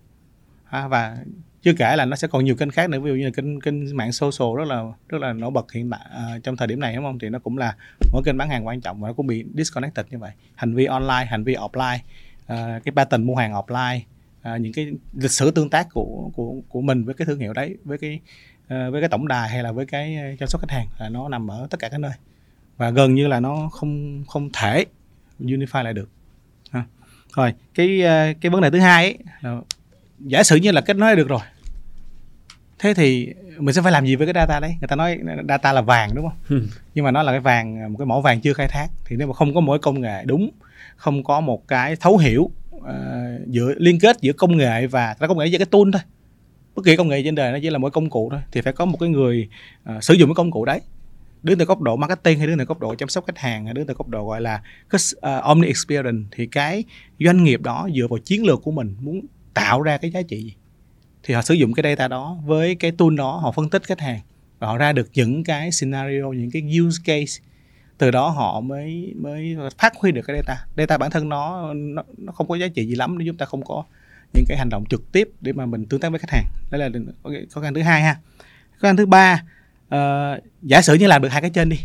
À, 0.70 0.88
và 0.88 1.16
chưa 1.62 1.72
kể 1.72 1.96
là 1.96 2.04
nó 2.04 2.16
sẽ 2.16 2.28
còn 2.28 2.44
nhiều 2.44 2.56
kênh 2.56 2.70
khác 2.70 2.90
nữa 2.90 3.00
ví 3.00 3.10
dụ 3.10 3.16
như 3.16 3.24
là 3.24 3.30
kênh 3.30 3.60
kênh 3.60 3.96
mạng 3.96 4.12
social 4.12 4.58
rất 4.58 4.64
là 4.68 4.82
rất 5.08 5.20
là 5.20 5.32
nổi 5.32 5.50
bật 5.50 5.72
hiện 5.72 5.90
tại 5.90 6.00
à, 6.10 6.38
trong 6.42 6.56
thời 6.56 6.68
điểm 6.68 6.80
này 6.80 6.96
đúng 6.96 7.04
không? 7.04 7.18
Thì 7.18 7.28
nó 7.28 7.38
cũng 7.38 7.58
là 7.58 7.76
mỗi 8.12 8.22
kênh 8.24 8.36
bán 8.36 8.48
hàng 8.48 8.66
quan 8.66 8.80
trọng 8.80 9.00
và 9.00 9.08
nó 9.08 9.14
cũng 9.14 9.26
bị 9.26 9.44
disconnected 9.54 10.06
như 10.10 10.18
vậy. 10.18 10.30
Hành 10.54 10.74
vi 10.74 10.84
online 10.84 11.24
hành 11.24 11.44
vi 11.44 11.54
offline 11.54 11.98
à, 12.46 12.80
cái 12.84 12.92
pattern 12.96 13.26
mua 13.26 13.34
hàng 13.34 13.52
offline 13.52 14.00
à, 14.42 14.56
những 14.56 14.72
cái 14.72 14.86
lịch 15.12 15.30
sử 15.30 15.50
tương 15.50 15.70
tác 15.70 15.88
của 15.92 16.30
của 16.34 16.54
của 16.68 16.80
mình 16.80 17.04
với 17.04 17.14
cái 17.14 17.26
thương 17.26 17.38
hiệu 17.38 17.52
đấy 17.52 17.76
với 17.84 17.98
cái 17.98 18.20
à, 18.68 18.90
với 18.90 19.00
cái 19.02 19.08
tổng 19.08 19.28
đài 19.28 19.48
hay 19.48 19.62
là 19.62 19.72
với 19.72 19.86
cái 19.86 20.16
à, 20.16 20.32
chăm 20.38 20.48
sóc 20.48 20.60
khách 20.60 20.70
hàng 20.70 20.86
là 20.98 21.08
nó 21.08 21.28
nằm 21.28 21.50
ở 21.50 21.66
tất 21.70 21.80
cả 21.80 21.88
các 21.88 21.98
nơi. 21.98 22.12
Và 22.76 22.90
gần 22.90 23.14
như 23.14 23.28
là 23.28 23.40
nó 23.40 23.68
không 23.72 24.24
không 24.28 24.50
thể 24.52 24.84
unify 25.40 25.82
lại 25.82 25.92
được. 25.92 26.08
Ha. 26.70 26.84
rồi 27.36 27.54
cái 27.74 28.02
à, 28.02 28.32
cái 28.40 28.50
vấn 28.50 28.60
đề 28.60 28.70
thứ 28.70 28.78
hai 28.78 29.04
ấy, 29.04 29.18
là 29.40 29.60
giả 30.18 30.42
sử 30.42 30.56
như 30.56 30.70
là 30.70 30.80
kết 30.80 30.96
nối 30.96 31.16
được 31.16 31.28
rồi 31.28 31.40
thế 32.82 32.94
thì 32.94 33.34
mình 33.58 33.74
sẽ 33.74 33.82
phải 33.82 33.92
làm 33.92 34.06
gì 34.06 34.16
với 34.16 34.26
cái 34.26 34.34
data 34.34 34.60
đấy? 34.60 34.74
Người 34.80 34.88
ta 34.88 34.96
nói 34.96 35.18
data 35.48 35.72
là 35.72 35.80
vàng 35.80 36.10
đúng 36.14 36.28
không? 36.28 36.38
Ừ. 36.48 36.68
nhưng 36.94 37.04
mà 37.04 37.10
nó 37.10 37.22
là 37.22 37.32
cái 37.32 37.40
vàng 37.40 37.92
một 37.92 37.98
cái 37.98 38.06
mỏ 38.06 38.20
vàng 38.20 38.40
chưa 38.40 38.52
khai 38.52 38.68
thác. 38.68 38.88
Thì 39.04 39.16
nếu 39.16 39.28
mà 39.28 39.34
không 39.34 39.54
có 39.54 39.60
cái 39.68 39.78
công 39.78 40.00
nghệ 40.00 40.24
đúng 40.26 40.50
không 40.96 41.24
có 41.24 41.40
một 41.40 41.68
cái 41.68 41.96
thấu 41.96 42.16
hiểu 42.18 42.50
uh, 42.82 43.48
giữa 43.48 43.74
liên 43.76 43.98
kết 43.98 44.16
giữa 44.20 44.32
công 44.32 44.56
nghệ 44.56 44.86
và 44.86 45.14
ra 45.20 45.26
công 45.26 45.38
nghệ 45.38 45.46
với 45.50 45.58
cái 45.58 45.66
tool 45.66 45.90
thôi. 45.92 46.02
Bất 46.74 46.84
kỳ 46.84 46.96
công 46.96 47.08
nghệ 47.08 47.22
trên 47.24 47.34
đời 47.34 47.52
nó 47.52 47.58
chỉ 47.62 47.70
là 47.70 47.78
một 47.78 47.92
công 47.92 48.10
cụ 48.10 48.28
thôi 48.30 48.40
thì 48.52 48.60
phải 48.60 48.72
có 48.72 48.84
một 48.84 48.96
cái 49.00 49.08
người 49.08 49.48
uh, 49.96 50.04
sử 50.04 50.14
dụng 50.14 50.28
cái 50.28 50.34
công 50.34 50.50
cụ 50.50 50.64
đấy. 50.64 50.80
Đứng 51.42 51.58
từ 51.58 51.64
góc 51.64 51.80
độ 51.80 51.96
marketing 51.96 52.38
hay 52.38 52.46
đứng 52.46 52.58
từ 52.58 52.64
góc 52.64 52.80
độ 52.80 52.94
chăm 52.94 53.08
sóc 53.08 53.24
khách 53.26 53.38
hàng 53.38 53.64
hay 53.64 53.74
đứng 53.74 53.86
từ 53.86 53.94
góc 53.94 54.08
độ 54.08 54.28
gọi 54.28 54.40
là 54.40 54.62
uh, 54.96 55.22
omni 55.42 55.66
experience 55.66 56.28
thì 56.30 56.46
cái 56.46 56.84
doanh 57.18 57.44
nghiệp 57.44 57.60
đó 57.60 57.88
dựa 57.96 58.06
vào 58.10 58.18
chiến 58.18 58.46
lược 58.46 58.62
của 58.62 58.70
mình 58.70 58.96
muốn 59.00 59.20
tạo 59.54 59.82
ra 59.82 59.96
cái 59.96 60.10
giá 60.10 60.22
trị 60.22 60.42
gì? 60.42 60.54
Thì 61.22 61.34
họ 61.34 61.42
sử 61.42 61.54
dụng 61.54 61.72
cái 61.72 61.82
data 61.82 62.08
đó 62.08 62.38
với 62.44 62.74
cái 62.74 62.92
tool 62.92 63.14
đó 63.16 63.36
họ 63.36 63.52
phân 63.52 63.70
tích 63.70 63.82
khách 63.82 64.00
hàng 64.00 64.20
và 64.58 64.66
họ 64.66 64.78
ra 64.78 64.92
được 64.92 65.08
những 65.14 65.44
cái 65.44 65.72
scenario 65.72 66.28
những 66.36 66.50
cái 66.50 66.78
use 66.80 67.02
case 67.04 67.42
từ 67.98 68.10
đó 68.10 68.28
họ 68.28 68.60
mới 68.60 69.14
mới 69.16 69.56
phát 69.78 69.92
huy 69.96 70.12
được 70.12 70.22
cái 70.26 70.36
data. 70.36 70.66
Data 70.76 70.98
bản 70.98 71.10
thân 71.10 71.28
nó 71.28 71.72
nó, 71.74 72.02
nó 72.18 72.32
không 72.32 72.48
có 72.48 72.54
giá 72.54 72.68
trị 72.68 72.86
gì 72.86 72.94
lắm 72.94 73.18
nếu 73.18 73.26
chúng 73.28 73.36
ta 73.36 73.46
không 73.46 73.64
có 73.64 73.84
những 74.34 74.44
cái 74.48 74.58
hành 74.58 74.68
động 74.68 74.84
trực 74.90 75.12
tiếp 75.12 75.28
để 75.40 75.52
mà 75.52 75.66
mình 75.66 75.86
tương 75.86 76.00
tác 76.00 76.08
với 76.08 76.18
khách 76.18 76.30
hàng. 76.30 76.44
Đó 76.70 76.78
là 76.78 76.88
khó 77.50 77.60
khăn 77.60 77.74
thứ 77.74 77.82
hai 77.82 78.02
ha. 78.02 78.16
Khó 78.72 78.88
khăn 78.88 78.96
thứ 78.96 79.06
ba 79.06 79.42
uh, 79.94 80.42
giả 80.62 80.82
sử 80.82 80.94
như 80.94 81.06
làm 81.06 81.22
được 81.22 81.28
hai 81.28 81.40
cái 81.40 81.50
trên 81.50 81.68
đi. 81.68 81.78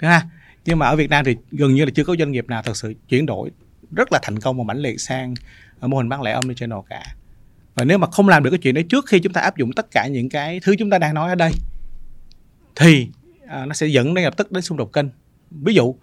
Đúng 0.00 0.10
ha? 0.10 0.22
Nhưng 0.64 0.78
mà 0.78 0.86
ở 0.86 0.96
Việt 0.96 1.10
Nam 1.10 1.24
thì 1.24 1.36
gần 1.50 1.74
như 1.74 1.84
là 1.84 1.90
chưa 1.94 2.04
có 2.04 2.16
doanh 2.18 2.32
nghiệp 2.32 2.48
nào 2.48 2.62
thật 2.62 2.76
sự 2.76 2.94
chuyển 3.08 3.26
đổi 3.26 3.50
rất 3.96 4.12
là 4.12 4.18
thành 4.22 4.38
công 4.40 4.58
và 4.58 4.64
mãnh 4.64 4.78
liệt 4.78 5.00
sang 5.00 5.34
mô 5.80 5.96
hình 5.96 6.08
bán 6.08 6.22
lẻ 6.22 6.32
omnichannel 6.32 6.78
cả. 6.88 7.14
Và 7.74 7.84
nếu 7.84 7.98
mà 7.98 8.06
không 8.10 8.28
làm 8.28 8.42
được 8.42 8.50
cái 8.50 8.58
chuyện 8.58 8.74
đấy 8.74 8.84
trước 8.88 9.06
khi 9.06 9.20
chúng 9.20 9.32
ta 9.32 9.40
áp 9.40 9.56
dụng 9.56 9.72
tất 9.72 9.90
cả 9.90 10.06
những 10.06 10.28
cái 10.28 10.60
thứ 10.62 10.74
chúng 10.78 10.90
ta 10.90 10.98
đang 10.98 11.14
nói 11.14 11.28
ở 11.28 11.34
đây 11.34 11.52
thì 12.76 13.08
à, 13.54 13.66
nó 13.66 13.74
sẽ 13.74 13.86
dẫn 13.86 14.14
đến 14.14 14.24
lập 14.24 14.36
tức 14.36 14.52
đến 14.52 14.62
xung 14.62 14.78
đột 14.78 14.92
kênh. 14.92 15.06
Ví 15.50 15.74
dụ 15.74 15.94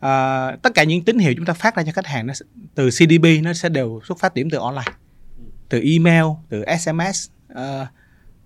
à, 0.00 0.50
tất 0.62 0.74
cả 0.74 0.84
những 0.84 1.04
tín 1.04 1.18
hiệu 1.18 1.34
chúng 1.36 1.46
ta 1.46 1.52
phát 1.52 1.76
ra 1.76 1.82
cho 1.82 1.92
khách 1.92 2.06
hàng 2.06 2.26
nó 2.26 2.34
từ 2.74 2.90
CDP 2.90 3.42
nó 3.42 3.52
sẽ 3.52 3.68
đều 3.68 4.00
xuất 4.08 4.18
phát 4.18 4.34
điểm 4.34 4.50
từ 4.50 4.58
online. 4.58 4.92
Từ 5.68 5.82
email 5.84 6.24
từ 6.48 6.64
SMS 6.80 7.28
à, 7.54 7.86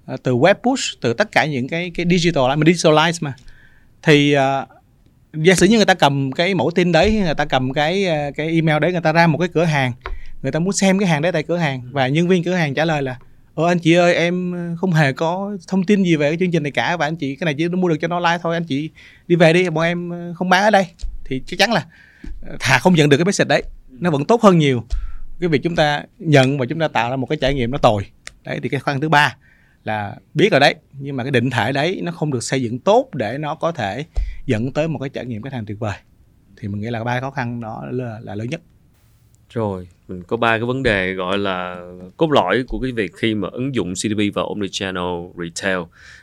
à, 0.07 0.17
từ 0.23 0.37
web 0.37 0.55
push 0.55 1.01
từ 1.01 1.13
tất 1.13 1.33
cả 1.33 1.47
những 1.47 1.69
cái 1.69 1.91
cái 1.95 2.07
digital 2.11 2.57
mình 2.57 2.69
digitalize 2.69 3.19
mà. 3.21 3.35
Thì 4.03 4.33
à, 4.33 4.67
giả 5.35 5.55
sử 5.55 5.67
như 5.67 5.77
người 5.77 5.87
ta 5.87 5.95
cầm 5.95 6.33
cái 6.33 6.55
mẫu 6.55 6.71
tin 6.75 6.93
đấy 6.93 7.21
người 7.25 7.35
ta 7.35 7.45
cầm 7.45 7.73
cái 7.73 8.07
à, 8.07 8.31
cái 8.31 8.49
email 8.49 8.79
đấy 8.81 8.93
người 8.93 9.01
ta 9.01 9.13
ra 9.13 9.27
một 9.27 9.39
cái 9.39 9.49
cửa 9.49 9.65
hàng 9.65 9.93
người 10.43 10.53
ta 10.53 10.59
muốn 10.59 10.73
xem 10.73 10.99
cái 10.99 11.09
hàng 11.09 11.23
đấy 11.23 11.33
tại 11.33 11.43
cửa 11.43 11.57
hàng 11.57 11.83
và 11.93 12.09
nhân 12.09 12.29
viên 12.29 12.45
cửa 12.45 12.55
hàng 12.55 12.75
trả 12.75 12.85
lời 12.85 13.03
là 13.03 13.19
ờ 13.55 13.67
anh 13.67 13.79
chị 13.79 13.95
ơi 13.95 14.15
em 14.15 14.53
ờ, 14.53 14.77
không 14.77 14.93
hề 14.93 15.13
có 15.13 15.57
thông 15.69 15.85
tin 15.85 16.03
gì 16.03 16.17
về 16.17 16.31
cái 16.31 16.37
chương 16.39 16.51
trình 16.51 16.63
này 16.63 16.73
cả. 16.73 16.97
Và 16.97 17.07
anh 17.07 17.17
chị 17.17 17.37
cái 17.37 17.45
này 17.45 17.55
chỉ 17.59 17.69
mua 17.69 17.89
được 17.89 17.97
cho 18.01 18.09
nó 18.09 18.21
like 18.21 18.39
thôi. 18.43 18.57
Anh 18.57 18.65
chị 18.65 18.91
đi 19.27 19.37
về 19.37 19.53
đi 19.53 19.71
bọn 19.71 19.85
em 19.85 20.11
ờ, 20.11 20.35
không 20.37 20.49
bán 20.49 20.63
ở 20.63 20.71
đây. 20.71 20.87
Thì 21.25 21.43
chắc 21.47 21.59
chắn 21.59 21.73
là 21.73 21.87
ờ, 22.47 22.57
thà 22.61 22.79
không 22.79 22.95
nhận 22.95 23.09
được 23.09 23.17
cái 23.17 23.25
message 23.25 23.49
đấy 23.49 23.63
nó 23.91 24.11
vẫn 24.11 24.25
tốt 24.25 24.43
hơn 24.43 24.59
nhiều. 24.59 24.85
Cái 25.41 25.49
việc 25.49 25.63
chúng 25.63 25.77
ta 25.77 26.03
nhận 26.19 26.59
và 26.59 26.67
chúng 26.67 26.79
ta 26.79 26.89
tạo 26.89 27.11
ra 27.11 27.17
một 27.17 27.27
cái 27.27 27.39
trải 27.41 27.55
nghiệm 27.55 27.71
nó 27.71 27.79
tồi. 27.79 28.07
Đấy 28.45 28.61
thì 28.63 28.69
cái 28.69 28.81
khoan 28.81 29.01
thứ 29.01 29.09
ba 29.09 29.37
là 29.85 30.17
biết 30.35 30.49
rồi 30.51 30.61
đấy 30.61 30.75
nhưng 30.99 31.17
mà 31.17 31.25
cái 31.25 31.31
định 31.31 31.51
thể 31.51 31.73
đấy 31.73 32.01
nó 32.03 32.13
không 32.13 32.33
được 32.33 32.43
xây 32.43 32.63
dựng 32.63 32.79
tốt 32.79 33.09
để 33.15 33.39
nó 33.39 33.55
có 33.55 33.73
thể 33.73 34.05
dẫn 34.47 34.73
tới 34.73 34.89
một 34.89 34.99
cái 34.99 35.09
trải 35.09 35.27
nghiệm 35.27 35.43
khách 35.43 35.53
hàng 35.53 35.67
tuyệt 35.67 35.79
vời. 35.79 35.97
Thì 36.57 36.69
mình 36.69 36.81
nghĩ 36.81 36.91
là 36.91 37.05
ba 37.05 37.21
khó 37.21 37.31
khăn 37.31 37.61
đó 37.61 37.87
là, 37.91 38.19
là 38.23 38.35
lớn 38.35 38.51
nhất. 38.51 38.61
Rồi, 39.51 39.89
mình 40.11 40.23
có 40.23 40.37
ba 40.37 40.59
cái 40.59 40.67
vấn 40.67 40.83
đề 40.83 41.15
gọi 41.15 41.39
là 41.39 41.87
cốt 42.17 42.33
lõi 42.33 42.65
của 42.69 42.79
cái 42.79 42.93
việc 42.93 43.13
khi 43.15 43.35
mà 43.35 43.49
ứng 43.53 43.75
dụng 43.75 43.95
CDP 43.95 44.35
vào 44.35 44.49
omnichannel 44.49 45.05
retail. 45.39 45.79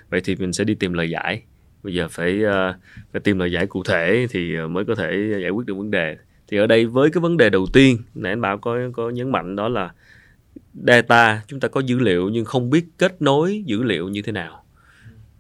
Vậy 0.10 0.22
thì 0.24 0.36
mình 0.36 0.54
sẽ 0.54 0.64
đi 0.64 0.76
tìm 0.76 0.94
lời 0.94 1.10
giải. 1.10 1.42
Bây 1.84 1.94
giờ 1.94 2.08
phải 2.12 2.40
uh, 2.46 2.76
phải 3.12 3.22
tìm 3.24 3.40
lời 3.40 3.52
giải 3.52 3.68
cụ 3.68 3.84
thể 3.84 4.28
thì 4.30 4.56
ờ, 4.56 4.68
mới 4.68 4.86
có 4.86 4.96
thể 4.96 5.38
giải 5.42 5.50
quyết 5.50 5.66
được 5.66 5.74
vấn 5.74 5.92
đề. 5.92 6.18
Thì 6.48 6.58
ở 6.58 6.68
đây 6.68 6.86
với 6.86 7.10
cái 7.10 7.22
vấn 7.22 7.38
đề 7.38 7.50
đầu 7.50 7.66
tiên, 7.74 7.98
nãy 8.16 8.32
anh 8.32 8.42
Bảo 8.42 8.58
có 8.58 8.78
có 8.94 9.10
nhấn 9.10 9.32
mạnh 9.32 9.56
đó 9.56 9.70
là 9.70 9.92
data, 10.74 11.42
chúng 11.48 11.60
ta 11.60 11.68
có 11.68 11.80
dữ 11.80 12.00
liệu 12.00 12.30
nhưng 12.30 12.46
không 12.46 12.70
biết 12.70 12.86
kết 12.98 13.22
nối 13.22 13.64
dữ 13.66 13.84
liệu 13.84 14.10
như 14.10 14.22
thế 14.22 14.32
nào. 14.32 14.64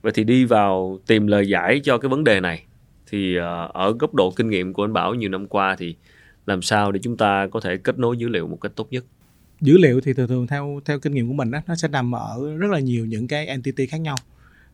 Vậy 0.01 0.11
thì 0.15 0.23
đi 0.23 0.45
vào 0.45 0.99
tìm 1.07 1.27
lời 1.27 1.47
giải 1.47 1.81
cho 1.83 1.97
cái 1.97 2.09
vấn 2.09 2.23
đề 2.23 2.39
này 2.39 2.63
thì 3.11 3.39
uh, 3.39 3.43
ở 3.73 3.93
góc 3.99 4.13
độ 4.15 4.31
kinh 4.31 4.49
nghiệm 4.49 4.73
của 4.73 4.83
anh 4.83 4.93
Bảo 4.93 5.13
nhiều 5.13 5.29
năm 5.29 5.47
qua 5.47 5.75
thì 5.75 5.95
làm 6.47 6.61
sao 6.61 6.91
để 6.91 6.99
chúng 7.03 7.17
ta 7.17 7.47
có 7.51 7.59
thể 7.59 7.77
kết 7.77 7.99
nối 7.99 8.17
dữ 8.17 8.27
liệu 8.27 8.47
một 8.47 8.57
cách 8.61 8.71
tốt 8.75 8.87
nhất? 8.91 9.05
Dữ 9.61 9.77
liệu 9.77 10.01
thì 10.01 10.13
thường 10.13 10.27
thường 10.27 10.47
theo 10.47 10.81
theo 10.85 10.99
kinh 10.99 11.13
nghiệm 11.13 11.27
của 11.27 11.33
mình 11.33 11.51
đó, 11.51 11.61
nó 11.67 11.75
sẽ 11.75 11.87
nằm 11.87 12.15
ở 12.15 12.57
rất 12.57 12.71
là 12.71 12.79
nhiều 12.79 13.05
những 13.05 13.27
cái 13.27 13.47
entity 13.47 13.85
khác 13.85 13.97
nhau. 13.97 14.15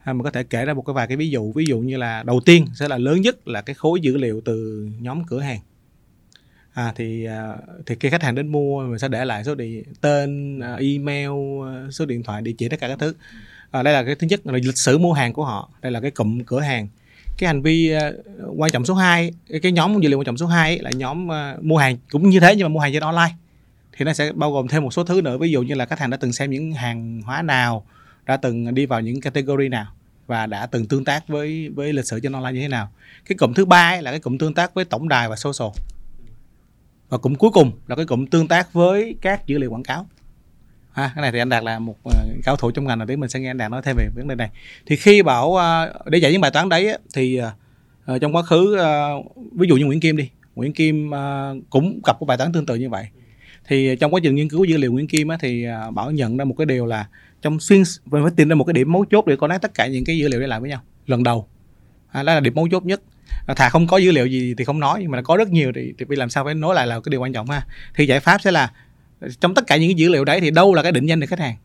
À, 0.03 0.13
mình 0.13 0.23
có 0.23 0.31
thể 0.31 0.43
kể 0.43 0.65
ra 0.65 0.73
một 0.73 0.81
cái 0.81 0.93
vài 0.93 1.07
cái 1.07 1.17
ví 1.17 1.29
dụ. 1.29 1.51
Ví 1.51 1.65
dụ 1.65 1.79
như 1.79 1.97
là 1.97 2.23
đầu 2.23 2.39
tiên 2.45 2.65
sẽ 2.73 2.87
là 2.87 2.97
lớn 2.97 3.21
nhất 3.21 3.47
là 3.47 3.61
cái 3.61 3.73
khối 3.73 3.99
dữ 4.01 4.17
liệu 4.17 4.41
từ 4.45 4.87
nhóm 4.99 5.23
cửa 5.27 5.39
hàng. 5.39 5.59
À, 6.73 6.93
thì 6.95 7.25
à, 7.25 7.57
thì 7.85 7.95
khi 7.99 8.09
khách 8.09 8.23
hàng 8.23 8.35
đến 8.35 8.47
mua 8.47 8.87
mình 8.87 8.99
sẽ 8.99 9.07
để 9.07 9.25
lại 9.25 9.43
số 9.43 9.55
điện 9.55 9.83
tên 10.01 10.59
à, 10.59 10.75
email 10.75 11.29
à, 11.65 11.87
số 11.91 12.05
điện 12.05 12.23
thoại 12.23 12.41
địa 12.41 12.53
chỉ 12.57 12.69
tất 12.69 12.79
cả 12.79 12.87
các 12.87 12.99
thứ. 12.99 13.13
À, 13.71 13.83
đây 13.83 13.93
là 13.93 14.03
cái 14.03 14.15
thứ 14.15 14.27
nhất 14.27 14.45
là 14.45 14.53
lịch 14.53 14.77
sử 14.77 14.97
mua 14.97 15.13
hàng 15.13 15.33
của 15.33 15.45
họ. 15.45 15.71
Đây 15.81 15.91
là 15.91 15.99
cái 16.01 16.11
cụm 16.11 16.43
cửa 16.43 16.59
hàng 16.59 16.87
cái 17.37 17.47
hành 17.47 17.61
vi 17.61 17.95
uh, 17.95 18.01
quan 18.57 18.71
trọng 18.71 18.85
số 18.85 18.93
2 18.93 19.31
cái 19.61 19.71
nhóm 19.71 20.01
dữ 20.01 20.09
liệu 20.09 20.19
quan 20.19 20.25
trọng 20.25 20.37
số 20.37 20.45
2 20.45 20.79
là 20.79 20.91
nhóm 20.95 21.27
uh, 21.27 21.63
mua 21.63 21.77
hàng 21.77 21.97
cũng 22.11 22.29
như 22.29 22.39
thế 22.39 22.55
nhưng 22.55 22.65
mà 22.65 22.69
mua 22.69 22.79
hàng 22.79 22.93
trên 22.93 23.03
online. 23.03 23.33
Thì 23.97 24.05
nó 24.05 24.13
sẽ 24.13 24.31
bao 24.31 24.51
gồm 24.51 24.67
thêm 24.67 24.83
một 24.83 24.93
số 24.93 25.03
thứ 25.03 25.21
nữa 25.21 25.37
ví 25.37 25.51
dụ 25.51 25.61
như 25.61 25.75
là 25.75 25.85
khách 25.85 25.99
hàng 25.99 26.09
đã 26.09 26.17
từng 26.17 26.33
xem 26.33 26.51
những 26.51 26.71
hàng 26.71 27.21
hóa 27.25 27.41
nào 27.41 27.85
đã 28.25 28.37
từng 28.37 28.73
đi 28.73 28.85
vào 28.85 29.01
những 29.01 29.21
category 29.21 29.69
nào 29.69 29.85
và 30.27 30.45
đã 30.45 30.65
từng 30.65 30.87
tương 30.87 31.05
tác 31.05 31.27
với 31.27 31.69
với 31.69 31.93
lịch 31.93 32.05
sử 32.05 32.19
trên 32.19 32.31
online 32.31 32.51
như 32.51 32.61
thế 32.61 32.67
nào. 32.67 32.89
Cái 33.25 33.35
cụm 33.37 33.53
thứ 33.53 33.65
ba 33.65 34.01
là 34.01 34.11
cái 34.11 34.19
cụm 34.19 34.37
tương 34.37 34.53
tác 34.53 34.73
với 34.73 34.85
tổng 34.85 35.09
đài 35.09 35.29
và 35.29 35.35
social. 35.35 35.69
Và 37.09 37.17
cụm 37.17 37.35
cuối 37.35 37.51
cùng 37.53 37.71
là 37.87 37.95
cái 37.95 38.05
cụm 38.05 38.25
tương 38.25 38.47
tác 38.47 38.73
với 38.73 39.15
các 39.21 39.47
dữ 39.47 39.57
liệu 39.57 39.71
quảng 39.71 39.83
cáo 39.83 40.07
ha 40.93 41.11
cái 41.15 41.21
này 41.21 41.31
thì 41.31 41.39
anh 41.39 41.49
đạt 41.49 41.63
là 41.63 41.79
một 41.79 41.95
uh, 42.09 42.13
cao 42.43 42.55
thủ 42.55 42.71
trong 42.71 42.87
ngành 42.87 42.99
là 42.99 43.05
tí 43.05 43.15
mình 43.15 43.29
sẽ 43.29 43.39
nghe 43.39 43.49
anh 43.49 43.57
đạt 43.57 43.71
nói 43.71 43.81
thêm 43.85 43.95
về 43.97 44.09
vấn 44.15 44.27
đề 44.27 44.35
này. 44.35 44.49
Thì 44.85 44.95
khi 44.95 45.21
bảo 45.21 45.47
uh, 45.47 46.05
để 46.05 46.17
giải 46.17 46.31
những 46.31 46.41
bài 46.41 46.51
toán 46.51 46.69
đấy 46.69 46.97
thì 47.13 47.41
uh, 48.15 48.21
trong 48.21 48.35
quá 48.35 48.43
khứ 48.43 48.77
uh, 48.79 49.35
ví 49.53 49.67
dụ 49.67 49.75
như 49.75 49.85
Nguyễn 49.85 49.99
Kim 49.99 50.17
đi 50.17 50.29
Nguyễn 50.55 50.73
Kim 50.73 51.09
uh, 51.09 51.69
cũng 51.69 51.99
gặp 52.05 52.19
một 52.19 52.25
bài 52.25 52.37
toán 52.37 52.53
tương 52.53 52.65
tự 52.65 52.75
như 52.75 52.89
vậy. 52.89 53.07
Thì 53.67 53.95
trong 53.95 54.13
quá 54.13 54.19
trình 54.23 54.35
nghiên 54.35 54.49
cứu 54.49 54.63
dữ 54.63 54.77
liệu 54.77 54.91
Nguyễn 54.91 55.07
Kim 55.07 55.27
á, 55.27 55.37
thì 55.39 55.65
uh, 55.87 55.93
bảo 55.93 56.11
nhận 56.11 56.37
ra 56.37 56.45
một 56.45 56.55
cái 56.57 56.65
điều 56.65 56.85
là 56.85 57.07
trong 57.41 57.59
xuyên 57.59 57.83
mình 58.05 58.23
phải 58.23 58.31
tìm 58.35 58.49
ra 58.49 58.55
một 58.55 58.63
cái 58.63 58.73
điểm 58.73 58.91
mấu 58.91 59.05
chốt 59.05 59.25
để 59.27 59.35
connect 59.35 59.61
tất 59.61 59.73
cả 59.73 59.87
những 59.87 60.05
cái 60.05 60.17
dữ 60.17 60.27
liệu 60.27 60.39
để 60.39 60.47
lại 60.47 60.59
với 60.59 60.69
nhau 60.69 60.81
lần 61.07 61.23
đầu. 61.23 61.47
À, 62.11 62.23
đó 62.23 62.33
là 62.33 62.39
điểm 62.39 62.53
mấu 62.55 62.67
chốt 62.71 62.85
nhất. 62.85 63.01
Thà 63.55 63.69
không 63.69 63.87
có 63.87 63.97
dữ 63.97 64.11
liệu 64.11 64.25
gì 64.25 64.55
thì 64.57 64.63
không 64.63 64.79
nói 64.79 64.99
nhưng 65.01 65.11
mà 65.11 65.21
có 65.21 65.37
rất 65.37 65.49
nhiều 65.49 65.71
thì, 65.75 65.93
thì 65.97 66.15
làm 66.15 66.29
sao 66.29 66.43
phải 66.43 66.53
nối 66.53 66.75
lại 66.75 66.87
là 66.87 66.99
cái 66.99 67.09
điều 67.09 67.21
quan 67.21 67.33
trọng 67.33 67.49
ha. 67.49 67.65
Thì 67.95 68.05
giải 68.05 68.19
pháp 68.19 68.41
sẽ 68.41 68.51
là 68.51 68.71
trong 69.39 69.53
tất 69.53 69.67
cả 69.67 69.77
những 69.77 69.89
cái 69.89 69.95
dữ 69.95 70.09
liệu 70.09 70.25
đấy 70.25 70.41
thì 70.41 70.51
đâu 70.51 70.73
là 70.73 70.83
cái 70.83 70.91
định 70.91 71.05
danh 71.05 71.19
được 71.19 71.27
khách 71.27 71.39
hàng? 71.39 71.55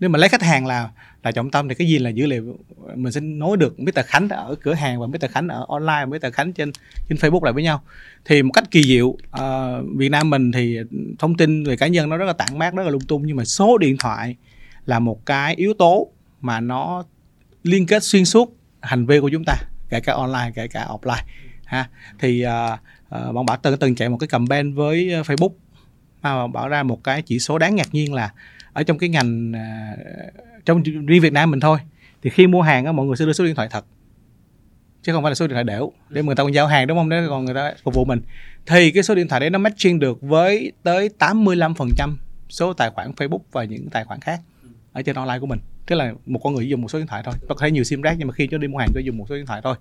Nếu 0.00 0.10
mà 0.10 0.18
lấy 0.18 0.28
khách 0.28 0.42
hàng 0.42 0.66
là 0.66 0.90
là 1.22 1.32
trọng 1.32 1.50
tâm 1.50 1.68
thì 1.68 1.74
cái 1.74 1.88
gì 1.88 1.98
là 1.98 2.10
dữ 2.10 2.26
liệu 2.26 2.58
mình 2.94 3.12
sẽ 3.12 3.20
nối 3.20 3.56
được? 3.56 3.80
Mr 3.80 3.98
Khánh 4.06 4.28
ở 4.28 4.54
cửa 4.62 4.74
hàng 4.74 5.00
và 5.00 5.06
Mr 5.06 5.30
Khánh 5.30 5.48
ở 5.48 5.66
online 5.68 6.06
Mr 6.06 6.34
Khánh 6.34 6.52
trên 6.52 6.72
trên 7.08 7.18
Facebook 7.18 7.44
lại 7.44 7.52
với 7.52 7.62
nhau. 7.62 7.82
Thì 8.24 8.42
một 8.42 8.50
cách 8.54 8.64
kỳ 8.70 8.82
diệu 8.82 9.06
uh, 9.06 9.18
Việt 9.96 10.08
Nam 10.08 10.30
mình 10.30 10.52
thì 10.52 10.78
thông 11.18 11.36
tin 11.36 11.64
về 11.64 11.76
cá 11.76 11.86
nhân 11.86 12.08
nó 12.08 12.16
rất 12.16 12.24
là 12.24 12.32
tản 12.32 12.58
mát 12.58 12.74
rất 12.74 12.82
là 12.82 12.90
lung 12.90 13.02
tung 13.08 13.26
nhưng 13.26 13.36
mà 13.36 13.44
số 13.44 13.78
điện 13.78 13.96
thoại 13.98 14.36
là 14.86 14.98
một 14.98 15.26
cái 15.26 15.54
yếu 15.54 15.74
tố 15.74 16.10
mà 16.40 16.60
nó 16.60 17.04
liên 17.62 17.86
kết 17.86 18.02
xuyên 18.02 18.24
suốt 18.24 18.56
hành 18.80 19.06
vi 19.06 19.20
của 19.20 19.28
chúng 19.28 19.44
ta 19.46 19.54
kể 19.88 20.00
cả 20.00 20.12
online 20.12 20.52
kể 20.54 20.68
cả 20.68 20.86
offline 20.88 21.22
ha. 21.64 21.88
Thì 22.18 22.44
uh, 22.46 22.78
uh, 23.28 23.34
bọn 23.34 23.46
bảo 23.46 23.56
từng 23.62 23.76
từng 23.76 23.94
chạy 23.94 24.08
một 24.08 24.16
cái 24.16 24.28
campaign 24.28 24.74
với 24.74 25.06
Facebook 25.06 25.50
mà 26.24 26.46
bảo 26.46 26.68
ra 26.68 26.82
một 26.82 27.04
cái 27.04 27.22
chỉ 27.22 27.38
số 27.38 27.58
đáng 27.58 27.76
ngạc 27.76 27.94
nhiên 27.94 28.14
là 28.14 28.30
ở 28.72 28.82
trong 28.82 28.98
cái 28.98 29.08
ngành 29.08 29.52
à, 29.52 29.96
trong 30.64 30.82
riêng 30.82 31.20
Việt 31.20 31.32
Nam 31.32 31.50
mình 31.50 31.60
thôi, 31.60 31.78
thì 32.22 32.30
khi 32.30 32.46
mua 32.46 32.62
hàng 32.62 32.84
á, 32.84 32.92
mọi 32.92 33.06
người 33.06 33.16
sẽ 33.16 33.24
đưa 33.24 33.32
số 33.32 33.44
điện 33.44 33.54
thoại 33.54 33.68
thật, 33.70 33.84
chứ 35.02 35.12
không 35.12 35.22
phải 35.22 35.30
là 35.30 35.34
số 35.34 35.46
điện 35.46 35.54
thoại 35.54 35.64
đểu, 35.64 35.92
để 36.08 36.22
người 36.22 36.34
ta 36.34 36.42
còn 36.42 36.54
giao 36.54 36.66
hàng, 36.66 36.86
đúng 36.86 36.98
không? 36.98 37.08
Đấy 37.08 37.26
còn 37.28 37.44
người 37.44 37.54
ta 37.54 37.72
phục 37.82 37.94
vụ 37.94 38.04
mình. 38.04 38.20
Thì 38.66 38.90
cái 38.90 39.02
số 39.02 39.14
điện 39.14 39.28
thoại 39.28 39.40
đấy 39.40 39.50
nó 39.50 39.58
matching 39.58 39.98
được 39.98 40.22
với 40.22 40.72
tới 40.82 41.10
85% 41.18 42.16
số 42.48 42.72
tài 42.72 42.90
khoản 42.90 43.12
Facebook 43.12 43.40
và 43.52 43.64
những 43.64 43.90
tài 43.90 44.04
khoản 44.04 44.20
khác 44.20 44.40
ở 44.92 45.02
trên 45.02 45.16
online 45.16 45.38
của 45.38 45.46
mình. 45.46 45.58
Tức 45.86 45.96
là 45.96 46.12
một 46.26 46.40
con 46.42 46.54
người 46.54 46.68
dùng 46.68 46.80
một 46.80 46.88
số 46.88 46.98
điện 46.98 47.06
thoại 47.06 47.22
thôi. 47.24 47.34
Có 47.48 47.54
thể 47.60 47.70
nhiều 47.70 47.84
sim 47.84 48.02
rác 48.02 48.14
nhưng 48.18 48.28
mà 48.28 48.34
khi 48.34 48.48
cho 48.50 48.58
đi 48.58 48.68
mua 48.68 48.78
hàng 48.78 48.90
tôi 48.94 49.04
dùng 49.04 49.18
một 49.18 49.26
số 49.28 49.34
điện 49.34 49.46
thoại 49.46 49.60
thôi 49.64 49.76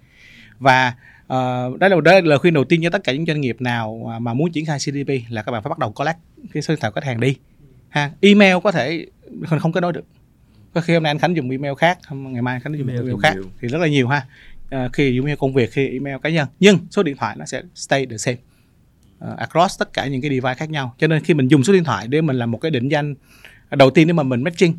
và 0.64 0.94
uh, 1.24 1.80
đó 1.80 1.88
là 1.88 2.02
đó 2.04 2.12
là 2.12 2.22
lời 2.22 2.40
khuyên 2.40 2.54
đầu 2.54 2.64
tiên 2.64 2.82
cho 2.84 2.90
tất 2.90 3.04
cả 3.04 3.14
những 3.14 3.26
doanh 3.26 3.42
nghiệp 3.42 3.62
nào 3.62 4.18
mà 4.22 4.34
muốn 4.34 4.52
triển 4.52 4.66
khai 4.66 4.78
CDP 4.80 5.10
là 5.30 5.42
các 5.42 5.52
bạn 5.52 5.64
phải 5.64 5.70
bắt 5.70 5.80
đầu 5.80 5.92
collect 5.92 6.18
cái 6.54 6.64
số 6.64 6.74
điện 6.74 6.82
thoại 6.82 6.92
khách 6.96 7.04
hàng 7.04 7.20
đi 7.20 7.36
ha. 7.90 8.12
Email 8.22 8.56
có 8.64 8.72
thể 8.72 9.06
không 9.46 9.60
không 9.60 9.72
kết 9.72 9.82
nối 9.82 9.94
được. 9.94 10.06
Có 10.74 10.82
khi 10.82 10.94
hôm 10.94 11.04
nay 11.04 11.10
anh 11.10 11.20
Khánh 11.20 11.36
dùng 11.36 11.50
email 11.50 11.74
khác 11.78 11.98
ngày 12.12 12.42
mai 12.42 12.56
anh 12.56 12.62
Khánh 12.62 12.78
dùng 12.78 12.88
email, 12.88 13.00
email 13.00 13.20
khác 13.24 13.34
nhiều. 13.36 13.50
thì 13.62 13.68
rất 13.68 13.80
là 13.80 13.88
nhiều 13.88 14.08
ha. 14.08 14.26
Uh, 14.76 14.94
khi 14.94 15.16
email 15.16 15.38
công 15.38 15.54
việc 15.54 15.72
khi 15.72 15.88
email 15.88 16.16
cá 16.24 16.30
nhân. 16.30 16.48
Nhưng 16.60 16.78
số 16.92 17.04
điện 17.04 17.18
thoại 17.18 17.36
nó 17.40 17.46
sẽ 17.46 17.62
stay 17.76 18.06
the 18.06 18.18
same 18.18 18.38
uh, 19.32 19.38
across 19.38 19.80
tất 19.80 19.94
cả 19.94 20.08
những 20.08 20.22
cái 20.22 20.30
device 20.30 20.54
khác 20.54 20.70
nhau. 20.70 20.96
Cho 20.98 21.08
nên 21.08 21.24
khi 21.24 21.34
mình 21.34 21.48
dùng 21.48 21.64
số 21.64 21.74
điện 21.74 21.84
thoại 21.84 22.08
để 22.08 22.22
mình 22.22 22.36
làm 22.36 22.52
một 22.52 22.58
cái 22.58 22.72
định 22.72 22.90
danh 22.90 23.16
đầu 23.70 23.90
tiên 23.90 24.08
để 24.08 24.14
mà 24.14 24.24
mình 24.24 24.44
matching 24.44 24.74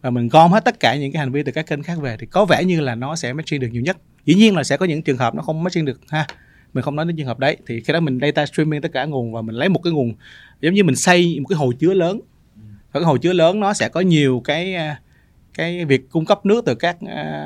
và 0.00 0.10
mình 0.10 0.28
gom 0.28 0.52
hết 0.52 0.64
tất 0.64 0.80
cả 0.80 0.96
những 0.96 1.12
cái 1.12 1.20
hành 1.20 1.32
vi 1.32 1.42
từ 1.42 1.52
các 1.52 1.66
kênh 1.66 1.82
khác 1.82 1.98
về 2.00 2.16
thì 2.20 2.26
có 2.26 2.44
vẻ 2.44 2.64
như 2.64 2.80
là 2.80 2.94
nó 2.94 3.16
sẽ 3.16 3.32
matching 3.32 3.60
được 3.60 3.68
nhiều 3.72 3.82
nhất 3.82 3.96
dĩ 4.24 4.34
nhiên 4.34 4.56
là 4.56 4.64
sẽ 4.64 4.76
có 4.76 4.86
những 4.86 5.02
trường 5.02 5.16
hợp 5.16 5.34
nó 5.34 5.42
không 5.42 5.62
matching 5.62 5.84
được 5.84 6.00
ha. 6.08 6.26
Mình 6.74 6.82
không 6.82 6.96
nói 6.96 7.06
đến 7.06 7.16
trường 7.16 7.26
hợp 7.26 7.38
đấy. 7.38 7.56
Thì 7.66 7.80
khi 7.80 7.92
đó 7.92 8.00
mình 8.00 8.18
data 8.22 8.46
streaming 8.46 8.82
tất 8.82 8.92
cả 8.92 9.04
nguồn 9.04 9.32
và 9.32 9.42
mình 9.42 9.56
lấy 9.56 9.68
một 9.68 9.80
cái 9.82 9.92
nguồn 9.92 10.14
giống 10.60 10.74
như 10.74 10.84
mình 10.84 10.96
xây 10.96 11.40
một 11.40 11.46
cái 11.48 11.56
hồ 11.56 11.72
chứa 11.72 11.94
lớn. 11.94 12.20
Và 12.92 13.00
cái 13.00 13.02
hồ 13.02 13.16
chứa 13.16 13.32
lớn 13.32 13.60
nó 13.60 13.72
sẽ 13.72 13.88
có 13.88 14.00
nhiều 14.00 14.42
cái 14.44 14.76
cái 15.54 15.84
việc 15.84 16.10
cung 16.10 16.24
cấp 16.24 16.46
nước 16.46 16.64
từ 16.64 16.74
các 16.74 16.96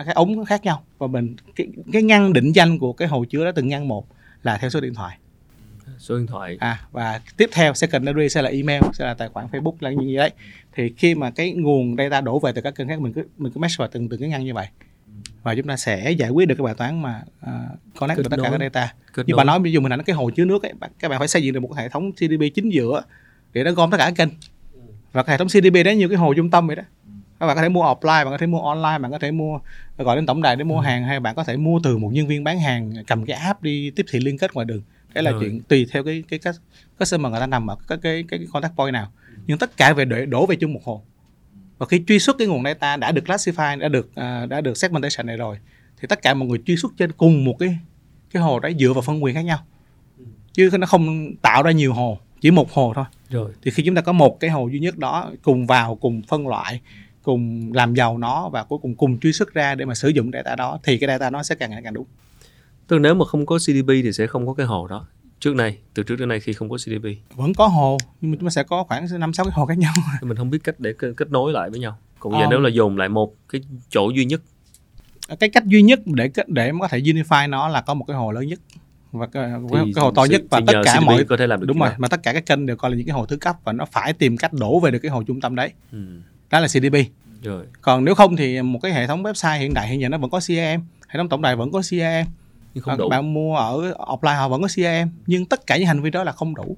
các 0.06 0.14
ống 0.14 0.44
khác 0.44 0.64
nhau. 0.64 0.84
Và 0.98 1.06
mình 1.06 1.36
cái, 1.56 1.66
cái 1.92 2.02
ngăn 2.02 2.32
định 2.32 2.52
danh 2.52 2.78
của 2.78 2.92
cái 2.92 3.08
hồ 3.08 3.24
chứa 3.24 3.44
đó 3.44 3.52
từng 3.54 3.68
ngăn 3.68 3.88
một 3.88 4.06
là 4.42 4.58
theo 4.58 4.70
số 4.70 4.80
điện 4.80 4.94
thoại. 4.94 5.18
Số 5.98 6.18
điện 6.18 6.26
thoại. 6.26 6.56
À 6.60 6.80
và 6.92 7.20
tiếp 7.36 7.50
theo 7.52 7.74
secondary 7.74 8.28
sẽ 8.28 8.42
là 8.42 8.50
email 8.50 8.82
sẽ 8.92 9.04
là 9.04 9.14
tài 9.14 9.28
khoản 9.28 9.46
Facebook 9.46 9.74
là 9.80 9.90
như 9.90 10.12
vậy 10.16 10.30
thì 10.72 10.92
khi 10.96 11.14
mà 11.14 11.30
cái 11.30 11.52
nguồn 11.52 11.96
data 11.96 12.20
đổ 12.20 12.38
về 12.38 12.52
từ 12.52 12.60
các 12.60 12.74
kênh 12.74 12.88
khác 12.88 13.00
mình 13.00 13.12
cứ 13.12 13.24
mình 13.38 13.52
cứ 13.52 13.58
mesh 13.60 13.78
vào 13.78 13.88
từng 13.88 14.08
từng 14.08 14.20
cái 14.20 14.28
ngăn 14.28 14.44
như 14.44 14.54
vậy 14.54 14.66
và 15.42 15.54
chúng 15.54 15.66
ta 15.66 15.76
sẽ 15.76 16.10
giải 16.10 16.30
quyết 16.30 16.48
được 16.48 16.54
cái 16.58 16.64
bài 16.64 16.74
toán 16.74 17.02
mà 17.02 17.22
uh, 17.46 17.78
connect 18.00 18.18
được 18.18 18.30
tất 18.30 18.36
cả 18.42 18.50
các 18.50 18.60
data. 18.60 18.94
Kết 19.12 19.26
như 19.26 19.36
bà 19.36 19.44
nói 19.44 19.60
ví 19.60 19.72
dụ 19.72 19.80
mình 19.80 19.92
là 19.92 20.02
cái 20.06 20.16
hồ 20.16 20.30
chứa 20.30 20.44
nước 20.44 20.62
ấy 20.62 20.72
các 20.98 21.08
bạn 21.08 21.18
phải 21.18 21.28
xây 21.28 21.42
dựng 21.42 21.54
được 21.54 21.60
một 21.60 21.76
hệ 21.76 21.88
thống 21.88 22.12
CDP 22.12 22.54
chính 22.54 22.72
giữa 22.72 23.02
để 23.52 23.64
nó 23.64 23.70
gom 23.72 23.90
tất 23.90 23.96
cả 23.96 24.04
các 24.04 24.14
kênh. 24.16 24.28
Và 25.12 25.22
cái 25.22 25.34
hệ 25.34 25.38
thống 25.38 25.48
CDP 25.48 25.84
đấy 25.84 25.96
nhiều 25.96 26.08
cái 26.08 26.18
hồ 26.18 26.34
trung 26.34 26.50
tâm 26.50 26.66
vậy 26.66 26.76
đó. 26.76 26.82
Các 27.40 27.46
bạn 27.46 27.56
có 27.56 27.62
thể 27.62 27.68
mua 27.68 27.82
offline 27.82 28.24
bạn 28.24 28.30
có 28.30 28.38
thể 28.38 28.46
mua 28.46 28.60
online 28.60 28.98
bạn 28.98 29.10
có 29.10 29.18
thể 29.18 29.30
mua 29.30 29.58
gọi 29.98 30.16
đến 30.16 30.26
tổng 30.26 30.42
đài 30.42 30.56
để 30.56 30.64
mua 30.64 30.78
ừ. 30.78 30.84
hàng 30.84 31.04
hay 31.04 31.20
bạn 31.20 31.34
có 31.34 31.44
thể 31.44 31.56
mua 31.56 31.80
từ 31.82 31.98
một 31.98 32.10
nhân 32.12 32.26
viên 32.26 32.44
bán 32.44 32.60
hàng 32.60 32.92
cầm 33.06 33.26
cái 33.26 33.36
app 33.36 33.62
đi 33.62 33.90
tiếp 33.90 34.06
thị 34.10 34.18
liên 34.20 34.38
kết 34.38 34.54
ngoài 34.54 34.64
đường. 34.64 34.82
Cái 35.14 35.22
là 35.22 35.30
Rồi. 35.30 35.40
chuyện 35.40 35.60
tùy 35.62 35.86
theo 35.92 36.04
cái 36.04 36.24
cái 36.28 36.38
cái 36.38 36.52
customer 36.98 37.30
người 37.30 37.40
ta 37.40 37.46
nằm 37.46 37.70
ở 37.70 37.76
cái 37.88 37.98
cái 38.02 38.24
cái 38.28 38.40
contact 38.52 38.76
point 38.76 38.92
nào. 38.92 39.12
Nhưng 39.46 39.58
tất 39.58 39.76
cả 39.76 39.92
về 39.92 40.04
để 40.04 40.26
đổ 40.26 40.46
về 40.46 40.56
chung 40.56 40.72
một 40.72 40.80
hồ 40.84 41.02
và 41.78 41.86
khi 41.86 42.04
truy 42.06 42.18
xuất 42.18 42.38
cái 42.38 42.46
nguồn 42.46 42.64
data 42.64 42.96
đã 42.96 43.12
được 43.12 43.24
classify 43.26 43.78
đã 43.78 43.88
được 43.88 44.06
uh, 44.06 44.48
đã 44.48 44.60
được 44.60 44.76
segmentation 44.76 45.26
này 45.26 45.36
rồi 45.36 45.56
thì 46.00 46.06
tất 46.08 46.22
cả 46.22 46.34
mọi 46.34 46.48
người 46.48 46.58
truy 46.66 46.76
xuất 46.76 46.92
trên 46.96 47.12
cùng 47.12 47.44
một 47.44 47.58
cái 47.58 47.78
cái 48.32 48.42
hồ 48.42 48.60
đấy 48.60 48.74
dựa 48.78 48.92
vào 48.92 49.02
phân 49.02 49.24
quyền 49.24 49.34
khác 49.34 49.42
nhau. 49.42 49.58
Chứ 50.52 50.70
nó 50.78 50.86
không 50.86 51.34
tạo 51.42 51.62
ra 51.62 51.70
nhiều 51.70 51.92
hồ 51.92 52.18
chỉ 52.40 52.50
một 52.50 52.72
hồ 52.72 52.92
thôi. 52.94 53.04
Rồi. 53.30 53.52
Thì 53.62 53.70
khi 53.70 53.82
chúng 53.82 53.94
ta 53.94 54.00
có 54.00 54.12
một 54.12 54.40
cái 54.40 54.50
hồ 54.50 54.68
duy 54.68 54.78
nhất 54.78 54.98
đó 54.98 55.30
cùng 55.42 55.66
vào 55.66 55.94
cùng 55.94 56.22
phân 56.22 56.48
loại 56.48 56.80
cùng 57.22 57.72
làm 57.74 57.94
giàu 57.94 58.18
nó 58.18 58.48
và 58.48 58.64
cuối 58.64 58.78
cùng 58.82 58.94
cùng 58.94 59.20
truy 59.20 59.32
xuất 59.32 59.54
ra 59.54 59.74
để 59.74 59.84
mà 59.84 59.94
sử 59.94 60.08
dụng 60.08 60.30
data 60.32 60.56
đó 60.56 60.78
thì 60.82 60.98
cái 60.98 61.08
data 61.08 61.30
nó 61.30 61.42
sẽ 61.42 61.54
càng 61.54 61.70
ngày 61.70 61.80
càng 61.84 61.94
đúng. 61.94 62.06
Tức 62.86 62.98
nếu 62.98 63.14
mà 63.14 63.24
không 63.24 63.46
có 63.46 63.58
CDP 63.58 63.88
thì 63.88 64.12
sẽ 64.12 64.26
không 64.26 64.46
có 64.46 64.54
cái 64.54 64.66
hồ 64.66 64.86
đó 64.86 65.06
trước 65.40 65.54
này 65.54 65.78
từ 65.94 66.02
trước 66.02 66.16
đến 66.16 66.28
nay 66.28 66.40
khi 66.40 66.52
không 66.52 66.68
có 66.68 66.76
CDP 66.76 67.34
vẫn 67.34 67.54
có 67.54 67.66
hồ 67.66 67.98
nhưng 68.20 68.30
mà 68.30 68.36
chúng 68.40 68.48
ta 68.48 68.50
sẽ 68.50 68.62
có 68.62 68.84
khoảng 68.84 69.06
năm 69.18 69.32
sáu 69.32 69.44
cái 69.44 69.52
hồ 69.52 69.66
khác 69.66 69.78
nhau. 69.78 69.92
Mình 70.22 70.36
không 70.36 70.50
biết 70.50 70.58
cách 70.64 70.80
để 70.80 70.92
kết 71.16 71.30
nối 71.30 71.52
lại 71.52 71.70
với 71.70 71.80
nhau. 71.80 71.98
Còn 72.18 72.32
giờ 72.32 72.38
ờ. 72.40 72.46
nếu 72.50 72.60
là 72.60 72.68
dồn 72.68 72.96
lại 72.96 73.08
một 73.08 73.34
cái 73.48 73.60
chỗ 73.88 74.10
duy 74.10 74.24
nhất. 74.24 74.40
Cái 75.40 75.48
cách 75.48 75.66
duy 75.66 75.82
nhất 75.82 76.00
để 76.04 76.30
để 76.46 76.72
mà 76.72 76.78
có 76.80 76.88
thể 76.88 77.00
unify 77.00 77.50
nó 77.50 77.68
là 77.68 77.80
có 77.80 77.94
một 77.94 78.04
cái 78.08 78.16
hồ 78.16 78.32
lớn 78.32 78.46
nhất. 78.46 78.60
Và 79.12 79.26
cái, 79.26 79.50
cái 79.72 79.92
hồ 79.96 80.10
to 80.10 80.24
nhất 80.24 80.42
và 80.50 80.60
tất 80.66 80.72
cả 80.84 80.96
CDP 80.96 81.06
mọi 81.06 81.24
có 81.24 81.36
thể 81.36 81.46
làm 81.46 81.60
được 81.60 81.66
đúng 81.66 81.78
rồi 81.78 81.90
mà 81.98 82.08
tất 82.08 82.22
cả 82.22 82.32
các 82.32 82.46
kênh 82.46 82.66
đều 82.66 82.76
coi 82.76 82.90
là 82.90 82.96
những 82.96 83.06
cái 83.06 83.14
hồ 83.14 83.26
thứ 83.26 83.36
cấp 83.36 83.56
và 83.64 83.72
nó 83.72 83.84
phải 83.84 84.12
tìm 84.12 84.36
cách 84.36 84.52
đổ 84.52 84.80
về 84.80 84.90
được 84.90 84.98
cái 84.98 85.10
hồ 85.10 85.22
trung 85.22 85.40
tâm 85.40 85.54
đấy. 85.54 85.72
Ừ. 85.92 85.98
đó 86.50 86.60
là 86.60 86.66
CDP 86.66 86.94
rồi. 87.42 87.64
còn 87.80 88.04
nếu 88.04 88.14
không 88.14 88.36
thì 88.36 88.62
một 88.62 88.78
cái 88.82 88.92
hệ 88.92 89.06
thống 89.06 89.22
website 89.22 89.58
hiện 89.58 89.74
đại 89.74 89.88
hiện 89.88 90.00
giờ 90.00 90.08
nó 90.08 90.18
vẫn 90.18 90.30
có 90.30 90.40
CRM 90.40 90.82
hệ 91.08 91.18
thống 91.18 91.28
tổng 91.28 91.42
đài 91.42 91.56
vẫn 91.56 91.72
có 91.72 91.80
CRM 91.80 92.30
nhưng 92.78 92.84
không 92.84 92.98
đủ. 92.98 93.08
bạn 93.08 93.34
mua 93.34 93.56
ở 93.56 93.94
offline 93.98 94.36
họ 94.36 94.48
vẫn 94.48 94.62
có 94.62 94.68
CRM 94.68 95.08
nhưng 95.26 95.46
tất 95.46 95.66
cả 95.66 95.76
những 95.76 95.86
hành 95.86 96.02
vi 96.02 96.10
đó 96.10 96.24
là 96.24 96.32
không 96.32 96.54
đủ 96.54 96.76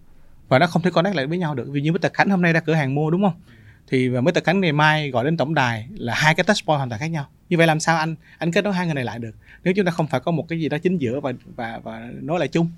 và 0.49 0.59
nó 0.59 0.67
không 0.67 0.83
thể 0.83 0.91
connect 0.91 1.17
lại 1.17 1.27
với 1.27 1.39
nhau 1.39 1.55
được 1.55 1.69
vì 1.71 1.81
như 1.81 1.93
Mr. 1.93 2.07
Khánh 2.15 2.31
hôm 2.31 2.43
nay 2.43 2.53
ra 2.53 2.61
cửa 2.61 2.75
hàng 2.75 2.95
mua 2.95 3.11
đúng 3.11 3.23
không 3.23 3.35
thì 3.89 4.09
và 4.09 4.21
Mr. 4.21 4.45
Khánh 4.45 4.61
ngày 4.61 4.73
mai 4.73 5.11
gọi 5.11 5.25
đến 5.25 5.37
tổng 5.37 5.55
đài 5.55 5.87
là 5.91 6.15
hai 6.15 6.35
cái 6.35 6.45
touch 6.45 6.67
point 6.67 6.77
hoàn 6.77 6.89
toàn 6.89 7.01
khác 7.01 7.07
nhau 7.07 7.27
như 7.49 7.57
vậy 7.57 7.67
làm 7.67 7.81
sao 7.81 7.97
anh 7.97 8.15
anh 8.39 8.53
kết 8.53 8.65
nối 8.65 8.73
hai 8.73 8.87
người 8.87 8.95
này 8.95 9.05
lại 9.05 9.19
được 9.19 9.35
nếu 9.65 9.75
chúng 9.75 9.85
ta 9.85 9.91
không 9.91 10.07
phải 10.07 10.21
có 10.21 10.33
một 10.33 10.49
cái 10.49 10.61
gì 10.61 10.69
đó 10.69 10.79
chính 10.79 10.99
giữa 10.99 11.21
và 11.21 11.33
và 11.57 11.81
và 11.85 12.09
nói 12.21 12.39
lại 12.39 12.49
chung 12.49 12.71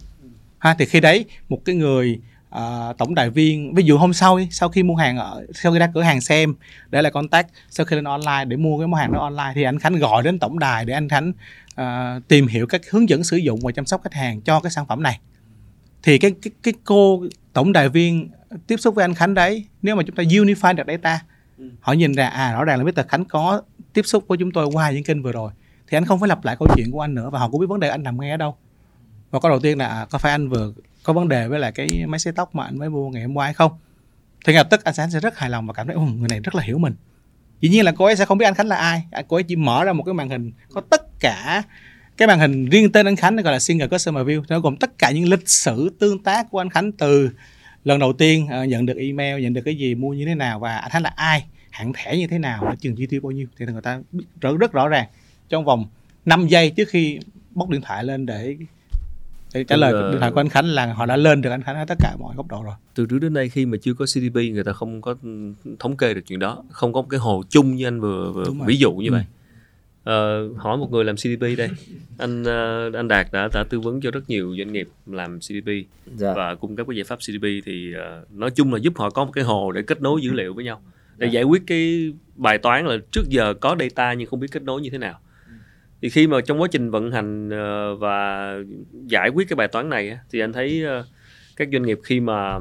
ha 0.58 0.74
thì 0.78 0.84
khi 0.84 1.00
đấy 1.00 1.24
một 1.48 1.58
cái 1.64 1.74
người 1.74 2.20
uh, 2.54 2.98
tổng 2.98 3.14
đài 3.14 3.30
viên 3.30 3.74
ví 3.74 3.82
dụ 3.82 3.98
hôm 3.98 4.12
sau 4.12 4.38
sau 4.50 4.68
khi 4.68 4.82
mua 4.82 4.94
hàng 4.94 5.16
ở 5.16 5.46
sau 5.54 5.72
khi 5.72 5.78
ra 5.78 5.90
cửa 5.94 6.02
hàng 6.02 6.20
xem 6.20 6.54
để 6.90 7.02
lại 7.02 7.12
contact 7.12 7.48
sau 7.70 7.86
khi 7.86 7.96
lên 7.96 8.04
online 8.04 8.44
để 8.44 8.56
mua 8.56 8.78
cái 8.78 8.86
món 8.86 9.00
hàng 9.00 9.12
đó 9.12 9.20
online 9.20 9.52
thì 9.54 9.62
anh 9.62 9.78
Khánh 9.78 9.98
gọi 9.98 10.22
đến 10.22 10.38
tổng 10.38 10.58
đài 10.58 10.84
để 10.84 10.94
anh 10.94 11.08
Khánh 11.08 11.32
uh, 11.80 12.28
tìm 12.28 12.46
hiểu 12.46 12.66
các 12.66 12.90
hướng 12.90 13.08
dẫn 13.08 13.24
sử 13.24 13.36
dụng 13.36 13.60
và 13.62 13.72
chăm 13.72 13.86
sóc 13.86 14.00
khách 14.04 14.14
hàng 14.14 14.40
cho 14.40 14.60
cái 14.60 14.70
sản 14.70 14.86
phẩm 14.86 15.02
này. 15.02 15.20
Thì 16.02 16.18
cái 16.18 16.30
cái 16.42 16.50
cái 16.62 16.74
cô 16.84 17.24
tổng 17.52 17.72
đài 17.72 17.88
viên 17.88 18.30
tiếp 18.66 18.76
xúc 18.76 18.94
với 18.94 19.04
anh 19.04 19.14
Khánh 19.14 19.34
đấy 19.34 19.66
nếu 19.82 19.96
mà 19.96 20.02
chúng 20.02 20.16
ta 20.16 20.22
unify 20.22 20.74
được 20.74 20.84
data 20.86 21.22
ừ. 21.58 21.70
họ 21.80 21.92
nhìn 21.92 22.12
ra 22.12 22.28
à 22.28 22.52
rõ 22.52 22.64
ràng 22.64 22.78
là 22.78 22.84
Mr. 22.84 23.08
Khánh 23.08 23.24
có 23.24 23.62
tiếp 23.92 24.02
xúc 24.02 24.24
với 24.28 24.38
chúng 24.38 24.52
tôi 24.52 24.66
qua 24.72 24.90
những 24.90 25.04
kênh 25.04 25.22
vừa 25.22 25.32
rồi. 25.32 25.52
Thì 25.86 25.96
anh 25.96 26.04
không 26.04 26.20
phải 26.20 26.28
lặp 26.28 26.44
lại 26.44 26.56
câu 26.58 26.68
chuyện 26.76 26.90
của 26.90 27.00
anh 27.00 27.14
nữa 27.14 27.30
và 27.32 27.38
họ 27.38 27.48
cũng 27.48 27.60
biết 27.60 27.66
vấn 27.66 27.80
đề 27.80 27.88
anh 27.88 28.02
nằm 28.02 28.20
nghe 28.20 28.34
ở 28.34 28.36
đâu. 28.36 28.56
Và 29.30 29.40
câu 29.40 29.50
đầu 29.50 29.60
tiên 29.60 29.78
là 29.78 29.86
à, 29.86 30.06
có 30.10 30.18
phải 30.18 30.32
anh 30.32 30.48
vừa 30.48 30.72
có 31.02 31.12
vấn 31.12 31.28
đề 31.28 31.48
với 31.48 31.58
lại 31.58 31.72
cái 31.72 31.88
máy 32.06 32.18
xấy 32.18 32.32
tóc 32.32 32.54
mà 32.54 32.64
anh 32.64 32.78
mới 32.78 32.90
mua 32.90 33.10
ngày 33.10 33.22
hôm 33.22 33.36
qua 33.36 33.44
hay 33.44 33.54
không? 33.54 33.72
Thì 34.46 34.52
lập 34.52 34.66
tức 34.70 34.84
anh 34.84 34.94
sẽ 34.94 35.20
rất 35.20 35.38
hài 35.38 35.50
lòng 35.50 35.66
và 35.66 35.72
cảm 35.72 35.86
thấy 35.86 35.96
người 35.96 36.28
này 36.28 36.40
rất 36.40 36.54
là 36.54 36.62
hiểu 36.62 36.78
mình. 36.78 36.94
Dĩ 37.60 37.68
nhiên 37.68 37.84
là 37.84 37.92
cô 37.92 38.04
ấy 38.04 38.16
sẽ 38.16 38.24
không 38.24 38.38
biết 38.38 38.44
anh 38.44 38.54
khánh 38.54 38.66
là 38.66 38.76
ai. 38.76 39.02
Cô 39.28 39.36
ấy 39.36 39.42
chỉ 39.42 39.56
mở 39.56 39.84
ra 39.84 39.92
một 39.92 40.02
cái 40.02 40.14
màn 40.14 40.28
hình 40.28 40.52
có 40.72 40.80
tất 40.80 41.11
cả 41.22 41.62
cái 42.16 42.28
màn 42.28 42.38
hình 42.38 42.66
riêng 42.68 42.92
tên 42.92 43.06
anh 43.08 43.16
khánh 43.16 43.36
gọi 43.36 43.52
là 43.52 43.58
single 43.58 43.86
customer 43.88 44.26
view. 44.26 44.42
Nó 44.48 44.60
gồm 44.60 44.76
tất 44.76 44.98
cả 44.98 45.10
những 45.10 45.28
lịch 45.28 45.48
sử 45.48 45.90
tương 45.98 46.22
tác 46.22 46.50
của 46.50 46.58
anh 46.60 46.70
khánh 46.70 46.92
từ 46.92 47.30
lần 47.84 47.98
đầu 47.98 48.12
tiên 48.12 48.48
uh, 48.62 48.68
nhận 48.68 48.86
được 48.86 48.96
email 48.96 49.42
nhận 49.42 49.52
được 49.52 49.60
cái 49.64 49.74
gì 49.74 49.94
mua 49.94 50.10
như 50.14 50.26
thế 50.26 50.34
nào 50.34 50.58
và 50.58 50.76
anh 50.76 50.90
khánh 50.90 51.02
là 51.02 51.12
ai 51.16 51.44
hạng 51.70 51.92
thẻ 51.92 52.16
như 52.16 52.26
thế 52.26 52.38
nào 52.38 52.74
trường 52.80 52.96
chi 52.96 53.06
tiêu 53.06 53.20
bao 53.20 53.30
nhiêu. 53.30 53.46
Thì 53.58 53.66
người 53.66 53.82
ta 53.82 54.00
biết 54.12 54.24
rất, 54.40 54.56
rất 54.60 54.72
rõ 54.72 54.88
ràng 54.88 55.06
trong 55.48 55.64
vòng 55.64 55.86
5 56.24 56.46
giây 56.48 56.70
trước 56.70 56.88
khi 56.88 57.18
bóc 57.50 57.68
điện 57.68 57.80
thoại 57.80 58.04
lên 58.04 58.26
để 58.26 58.56
để 59.54 59.64
trả 59.64 59.76
lời 59.76 59.92
là- 59.92 60.10
điện 60.10 60.20
thoại 60.20 60.32
của 60.32 60.40
anh 60.40 60.48
Khánh 60.48 60.64
là 60.66 60.92
họ 60.92 61.06
đã 61.06 61.16
lên 61.16 61.40
được 61.42 61.50
anh 61.50 61.62
Khánh 61.62 61.76
ở 61.76 61.84
tất 61.84 61.94
cả 62.00 62.16
mọi 62.18 62.36
góc 62.36 62.48
độ 62.48 62.62
rồi. 62.62 62.74
Từ 62.94 63.06
trước 63.06 63.18
đến 63.18 63.32
nay 63.34 63.48
khi 63.48 63.66
mà 63.66 63.78
chưa 63.82 63.94
có 63.94 64.04
CDP 64.06 64.34
người 64.34 64.64
ta 64.64 64.72
không 64.72 65.00
có 65.00 65.14
thống 65.78 65.96
kê 65.96 66.14
được 66.14 66.20
chuyện 66.26 66.38
đó 66.38 66.62
không 66.70 66.92
có 66.92 67.02
một 67.02 67.08
cái 67.10 67.20
hồ 67.20 67.42
chung 67.48 67.74
như 67.76 67.86
anh 67.86 68.00
vừa, 68.00 68.32
vừa 68.32 68.44
ví 68.66 68.76
dụ 68.76 68.92
như 68.92 69.08
Ừ. 69.08 69.12
vậy 69.12 69.24
Ờ, 70.04 70.48
hỏi 70.56 70.76
một 70.76 70.92
người 70.92 71.04
làm 71.04 71.16
CDP 71.16 71.58
đây. 71.58 71.68
Anh 72.18 72.44
ờ, 72.44 72.90
anh 72.94 73.08
Đạt 73.08 73.26
đã 73.32 73.48
đã 73.52 73.64
tư 73.70 73.80
vấn 73.80 74.00
cho 74.00 74.10
rất 74.10 74.30
nhiều 74.30 74.54
doanh 74.58 74.72
nghiệp 74.72 74.88
làm 75.06 75.38
CDP 75.38 75.68
dạ. 76.16 76.34
và 76.34 76.54
cung 76.54 76.76
cấp 76.76 76.86
cái 76.88 76.96
giải 76.96 77.04
pháp 77.04 77.16
CDP 77.16 77.42
thì 77.64 77.92
ờ, 77.92 78.24
nói 78.30 78.50
chung 78.50 78.72
là 78.72 78.78
giúp 78.78 78.92
họ 78.96 79.10
có 79.10 79.24
một 79.24 79.30
cái 79.32 79.44
hồ 79.44 79.72
để 79.72 79.82
kết 79.82 80.02
nối 80.02 80.20
dữ 80.22 80.32
liệu 80.32 80.54
với 80.54 80.64
nhau. 80.64 80.82
Để 81.16 81.26
giải 81.26 81.44
quyết 81.44 81.62
cái 81.66 82.12
bài 82.36 82.58
toán 82.58 82.86
là 82.86 82.96
trước 83.12 83.22
giờ 83.28 83.54
có 83.54 83.76
data 83.80 84.12
nhưng 84.12 84.28
không 84.28 84.40
biết 84.40 84.48
kết 84.52 84.62
nối 84.62 84.80
như 84.80 84.90
thế 84.90 84.98
nào. 84.98 85.20
Thì 86.02 86.08
khi 86.08 86.26
mà 86.26 86.40
trong 86.40 86.60
quá 86.60 86.68
trình 86.70 86.90
vận 86.90 87.12
hành 87.12 87.48
và 87.98 88.54
giải 89.06 89.28
quyết 89.28 89.48
cái 89.48 89.54
bài 89.56 89.68
toán 89.68 89.88
này 89.88 90.18
thì 90.30 90.40
anh 90.40 90.52
thấy 90.52 90.84
các 91.56 91.68
doanh 91.72 91.82
nghiệp 91.82 91.98
khi 92.04 92.20
mà 92.20 92.58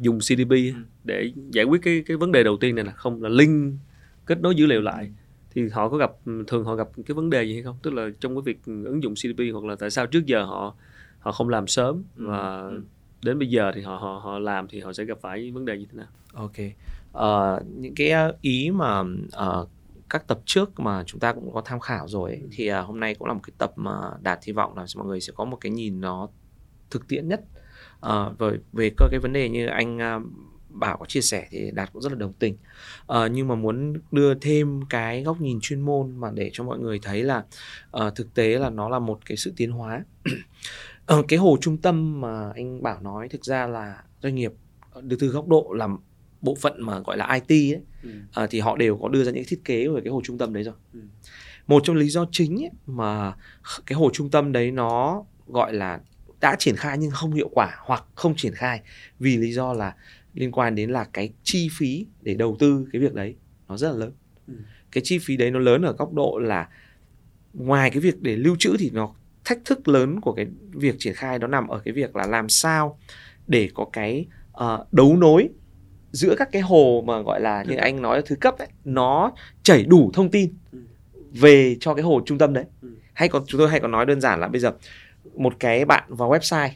dùng 0.00 0.18
CDP 0.18 0.50
á, 0.50 0.80
để 1.04 1.32
giải 1.50 1.64
quyết 1.64 1.82
cái 1.82 2.02
cái 2.06 2.16
vấn 2.16 2.32
đề 2.32 2.42
đầu 2.42 2.56
tiên 2.56 2.74
này 2.74 2.84
là 2.84 2.92
không 2.92 3.22
là 3.22 3.28
link 3.28 3.74
kết 4.26 4.40
nối 4.40 4.54
dữ 4.54 4.66
liệu 4.66 4.80
lại 4.80 5.10
thì 5.54 5.68
họ 5.68 5.88
có 5.88 5.96
gặp 5.96 6.12
thường 6.46 6.64
họ 6.64 6.74
gặp 6.74 6.88
cái 7.06 7.14
vấn 7.14 7.30
đề 7.30 7.44
gì 7.44 7.52
hay 7.52 7.62
không? 7.62 7.76
Tức 7.82 7.94
là 7.94 8.08
trong 8.20 8.34
cái 8.34 8.42
việc 8.42 8.64
ứng 8.64 9.02
dụng 9.02 9.14
CDP 9.14 9.52
hoặc 9.52 9.64
là 9.64 9.76
tại 9.76 9.90
sao 9.90 10.06
trước 10.06 10.26
giờ 10.26 10.44
họ 10.44 10.74
họ 11.18 11.32
không 11.32 11.48
làm 11.48 11.66
sớm 11.66 12.04
và 12.14 12.70
đến 13.22 13.38
bây 13.38 13.48
giờ 13.48 13.72
thì 13.74 13.80
họ 13.80 13.96
họ 13.96 14.20
họ 14.24 14.38
làm 14.38 14.68
thì 14.68 14.80
họ 14.80 14.92
sẽ 14.92 15.04
gặp 15.04 15.18
phải 15.20 15.50
vấn 15.50 15.64
đề 15.64 15.78
như 15.78 15.86
thế 15.92 15.98
nào? 15.98 16.06
Ok. 16.34 16.56
Ờ, 17.12 17.62
những 17.76 17.94
cái 17.94 18.10
ờ, 18.10 18.36
ý 18.40 18.70
mà 18.70 19.02
ờ, 19.32 19.66
các 20.10 20.26
tập 20.28 20.40
trước 20.44 20.80
mà 20.80 21.04
chúng 21.06 21.20
ta 21.20 21.32
cũng 21.32 21.52
có 21.54 21.62
tham 21.64 21.80
khảo 21.80 22.08
rồi 22.08 22.30
ấy, 22.30 22.42
thì 22.52 22.66
ờ, 22.66 22.82
hôm 22.82 23.00
nay 23.00 23.14
cũng 23.14 23.28
là 23.28 23.34
một 23.34 23.40
cái 23.42 23.54
tập 23.58 23.72
mà 23.76 24.10
đạt 24.22 24.38
hy 24.44 24.52
vọng 24.52 24.76
là 24.76 24.86
mọi 24.96 25.06
người 25.06 25.20
sẽ 25.20 25.32
có 25.36 25.44
một 25.44 25.56
cái 25.60 25.72
nhìn 25.72 26.00
nó 26.00 26.28
thực 26.90 27.08
tiễn 27.08 27.28
nhất. 27.28 27.40
Ờ, 28.00 28.34
về 28.38 28.58
về 28.72 28.90
cơ 28.96 29.06
cái 29.10 29.20
vấn 29.20 29.32
đề 29.32 29.48
như 29.48 29.66
anh 29.66 29.98
ờ, 29.98 30.20
bảo 30.72 30.96
có 30.96 31.06
chia 31.06 31.20
sẻ 31.20 31.46
thì 31.50 31.70
đạt 31.70 31.92
cũng 31.92 32.02
rất 32.02 32.12
là 32.12 32.18
đồng 32.18 32.32
tình 32.32 32.56
Ờ, 33.06 33.26
nhưng 33.28 33.48
mà 33.48 33.54
muốn 33.54 33.94
đưa 34.12 34.34
thêm 34.34 34.80
cái 34.90 35.22
góc 35.22 35.40
nhìn 35.40 35.58
chuyên 35.62 35.80
môn 35.80 36.16
mà 36.16 36.30
để 36.34 36.50
cho 36.52 36.64
mọi 36.64 36.78
người 36.78 36.98
thấy 37.02 37.22
là 37.22 37.44
ờ, 37.90 38.10
thực 38.10 38.34
tế 38.34 38.58
là 38.58 38.70
nó 38.70 38.88
là 38.88 38.98
một 38.98 39.20
cái 39.26 39.36
sự 39.36 39.52
tiến 39.56 39.70
hóa 39.70 40.04
Ờ, 41.06 41.22
cái 41.28 41.38
hồ 41.38 41.58
trung 41.60 41.76
tâm 41.76 42.20
mà 42.20 42.52
anh 42.54 42.82
bảo 42.82 43.00
nói 43.00 43.28
thực 43.28 43.44
ra 43.44 43.66
là 43.66 44.02
doanh 44.22 44.34
nghiệp 44.34 44.52
từ 45.10 45.16
từ 45.20 45.26
góc 45.28 45.48
độ 45.48 45.72
làm 45.76 45.98
bộ 46.40 46.54
phận 46.60 46.82
mà 46.82 46.98
gọi 46.98 47.16
là 47.16 47.40
IT 47.48 47.74
ấy 47.74 47.80
à, 48.32 48.46
thì 48.50 48.60
họ 48.60 48.76
đều 48.76 48.98
có 49.02 49.08
đưa 49.08 49.24
ra 49.24 49.32
những 49.32 49.44
thiết 49.48 49.60
kế 49.64 49.88
về 49.88 50.00
cái 50.04 50.12
hồ 50.12 50.20
trung 50.24 50.38
tâm 50.38 50.52
đấy 50.52 50.62
rồi. 50.62 50.74
Ừ. 50.92 51.00
Một 51.66 51.82
trong 51.84 51.96
lý 51.96 52.08
do 52.08 52.26
chính 52.32 52.62
ấy, 52.62 52.70
mà 52.86 53.34
cái 53.86 53.96
hồ 53.96 54.10
trung 54.12 54.30
tâm 54.30 54.52
đấy 54.52 54.70
nó 54.70 55.24
gọi 55.46 55.72
là 55.72 56.00
đã 56.40 56.56
triển 56.58 56.76
khai 56.76 56.98
nhưng 56.98 57.10
không 57.10 57.32
hiệu 57.32 57.48
quả 57.52 57.76
hoặc 57.78 58.04
không 58.14 58.36
triển 58.36 58.54
khai 58.54 58.80
vì 59.18 59.36
lý 59.36 59.52
do 59.52 59.72
là 59.72 59.94
liên 60.34 60.52
quan 60.52 60.74
đến 60.74 60.90
là 60.90 61.04
cái 61.12 61.32
chi 61.42 61.68
phí 61.78 62.06
để 62.22 62.34
đầu 62.34 62.56
tư 62.58 62.86
cái 62.92 63.02
việc 63.02 63.14
đấy 63.14 63.34
nó 63.68 63.76
rất 63.76 63.90
là 63.92 63.96
lớn. 63.98 64.12
Ừ. 64.48 64.54
Cái 64.92 65.02
chi 65.04 65.18
phí 65.18 65.36
đấy 65.36 65.50
nó 65.50 65.58
lớn 65.58 65.82
ở 65.82 65.92
góc 65.92 66.12
độ 66.12 66.38
là 66.42 66.68
ngoài 67.54 67.90
cái 67.90 68.00
việc 68.00 68.22
để 68.22 68.36
lưu 68.36 68.56
trữ 68.58 68.76
thì 68.78 68.90
nó 68.90 69.14
thách 69.44 69.58
thức 69.64 69.88
lớn 69.88 70.20
của 70.20 70.32
cái 70.32 70.46
việc 70.72 70.94
triển 70.98 71.14
khai 71.14 71.38
nó 71.38 71.46
nằm 71.46 71.68
ở 71.68 71.78
cái 71.84 71.94
việc 71.94 72.16
là 72.16 72.26
làm 72.26 72.48
sao 72.48 72.98
để 73.46 73.68
có 73.74 73.86
cái 73.92 74.26
ờ, 74.52 74.86
đấu 74.92 75.16
nối 75.16 75.48
giữa 76.12 76.34
các 76.38 76.48
cái 76.52 76.62
hồ 76.62 77.04
mà 77.06 77.20
gọi 77.22 77.40
là 77.40 77.62
như 77.68 77.76
anh 77.76 78.02
nói 78.02 78.22
thứ 78.26 78.36
cấp 78.36 78.58
ấy 78.58 78.68
nó 78.84 79.32
chảy 79.62 79.82
đủ 79.84 80.10
thông 80.14 80.30
tin 80.30 80.54
Ừ. 80.72 80.78
về 81.32 81.76
cho 81.80 81.94
cái 81.94 82.02
hồ 82.02 82.22
trung 82.26 82.38
tâm 82.38 82.52
đấy 82.52 82.64
Ừ. 82.82 82.88
hay 83.12 83.28
còn 83.28 83.42
chúng 83.46 83.58
tôi 83.58 83.68
hay 83.70 83.80
còn 83.80 83.90
nói 83.90 84.06
đơn 84.06 84.20
giản 84.20 84.40
là 84.40 84.48
bây 84.48 84.60
giờ 84.60 84.72
một 85.34 85.54
cái 85.60 85.84
bạn 85.84 86.04
vào 86.14 86.30
website 86.30 86.68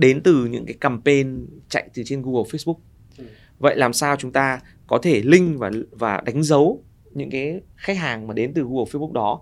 đến 0.00 0.20
từ 0.22 0.46
những 0.46 0.66
cái 0.66 0.74
campaign 0.80 1.46
chạy 1.68 1.88
từ 1.94 2.02
trên 2.06 2.22
Google 2.22 2.42
Facebook 2.42 2.76
Ừ. 3.18 3.24
vậy 3.58 3.76
làm 3.76 3.92
sao 3.92 4.16
chúng 4.16 4.32
ta 4.32 4.60
có 4.86 4.98
thể 5.02 5.22
link 5.24 5.58
và 5.58 5.70
và 5.90 6.20
đánh 6.26 6.42
dấu 6.42 6.82
những 7.14 7.30
cái 7.30 7.60
khách 7.76 7.96
hàng 7.96 8.26
mà 8.26 8.34
đến 8.34 8.52
từ 8.54 8.62
Google 8.62 8.84
Facebook 8.92 9.12
đó 9.12 9.40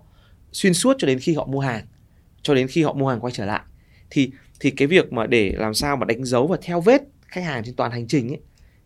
xuyên 0.51 0.73
suốt 0.73 0.95
cho 0.99 1.07
đến 1.07 1.19
khi 1.19 1.33
họ 1.33 1.45
mua 1.45 1.59
hàng 1.59 1.85
cho 2.41 2.53
đến 2.55 2.67
khi 2.67 2.83
họ 2.83 2.93
mua 2.93 3.07
hàng 3.07 3.19
quay 3.19 3.31
trở 3.31 3.45
lại 3.45 3.61
thì 4.09 4.31
thì 4.59 4.71
cái 4.71 4.87
việc 4.87 5.13
mà 5.13 5.27
để 5.27 5.53
làm 5.57 5.73
sao 5.73 5.97
mà 5.97 6.05
đánh 6.05 6.25
dấu 6.25 6.47
và 6.47 6.57
theo 6.61 6.81
vết 6.81 7.01
khách 7.27 7.43
hàng 7.43 7.63
trên 7.65 7.75
toàn 7.75 7.91
hành 7.91 8.07
trình 8.07 8.27
ấy 8.29 8.39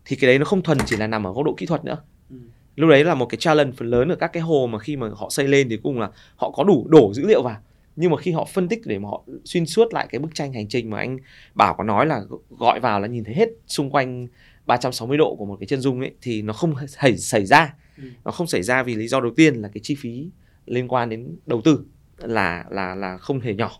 thì 0.04 0.16
cái 0.16 0.28
đấy 0.28 0.38
nó 0.38 0.44
không 0.44 0.62
thuần 0.62 0.78
chỉ 0.86 0.96
là 0.96 1.06
nằm 1.06 1.26
ở 1.26 1.32
góc 1.32 1.44
độ 1.44 1.54
kỹ 1.56 1.66
thuật 1.66 1.84
nữa 1.84 1.96
Ừ. 2.30 2.36
lúc 2.76 2.90
đấy 2.90 3.04
là 3.04 3.14
một 3.14 3.26
cái 3.26 3.38
challenge 3.38 3.72
phần 3.76 3.90
lớn 3.90 4.08
ở 4.08 4.16
các 4.16 4.32
cái 4.32 4.42
hồ 4.42 4.66
mà 4.72 4.78
khi 4.78 4.96
mà 4.96 5.08
họ 5.16 5.30
xây 5.30 5.48
lên 5.48 5.68
thì 5.68 5.76
cũng 5.82 6.00
là 6.00 6.10
họ 6.36 6.50
có 6.50 6.64
đủ 6.64 6.86
đổ 6.88 7.12
dữ 7.14 7.26
liệu 7.26 7.42
vào 7.42 7.56
nhưng 7.96 8.10
mà 8.10 8.16
khi 8.16 8.30
họ 8.30 8.44
phân 8.44 8.68
tích 8.68 8.80
để 8.84 8.98
mà 8.98 9.08
họ 9.08 9.24
xuyên 9.44 9.66
suốt 9.66 9.94
lại 9.94 10.06
cái 10.10 10.18
bức 10.18 10.34
tranh 10.34 10.52
hành 10.52 10.68
trình 10.68 10.90
mà 10.90 10.98
anh 10.98 11.18
bảo 11.54 11.74
có 11.74 11.84
nói 11.84 12.06
là 12.06 12.22
gọi 12.50 12.80
vào 12.80 13.00
là 13.00 13.06
nhìn 13.06 13.24
thấy 13.24 13.34
hết 13.34 13.48
xung 13.66 13.90
quanh 13.90 14.26
360 14.66 15.18
độ 15.18 15.36
của 15.38 15.44
một 15.44 15.56
cái 15.60 15.66
chân 15.66 15.80
dung 15.80 16.00
ấy 16.00 16.10
thì 16.22 16.42
nó 16.42 16.52
không 16.52 16.74
xảy 16.88 17.16
xảy 17.16 17.46
ra. 17.46 17.74
Ừ. 17.96 18.04
nó 18.24 18.30
không 18.30 18.46
xảy 18.46 18.62
ra 18.62 18.82
vì 18.82 18.94
lý 18.94 19.08
do 19.08 19.20
đầu 19.20 19.32
tiên 19.36 19.54
là 19.54 19.68
cái 19.68 19.80
chi 19.82 19.94
phí 19.94 20.28
liên 20.66 20.88
quan 20.88 21.08
đến 21.08 21.36
đầu 21.46 21.60
tư 21.60 21.84
là 22.18 22.64
là 22.70 22.94
là 22.94 23.18
không 23.18 23.40
hề 23.40 23.54
nhỏ. 23.54 23.70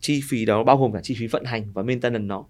Chi 0.00 0.20
phí 0.28 0.44
đó 0.44 0.64
bao 0.64 0.76
gồm 0.76 0.92
cả 0.92 1.00
chi 1.02 1.16
phí 1.18 1.26
vận 1.26 1.44
hành 1.44 1.72
và 1.72 1.82
maintenance 1.82 2.26
nó. 2.26 2.44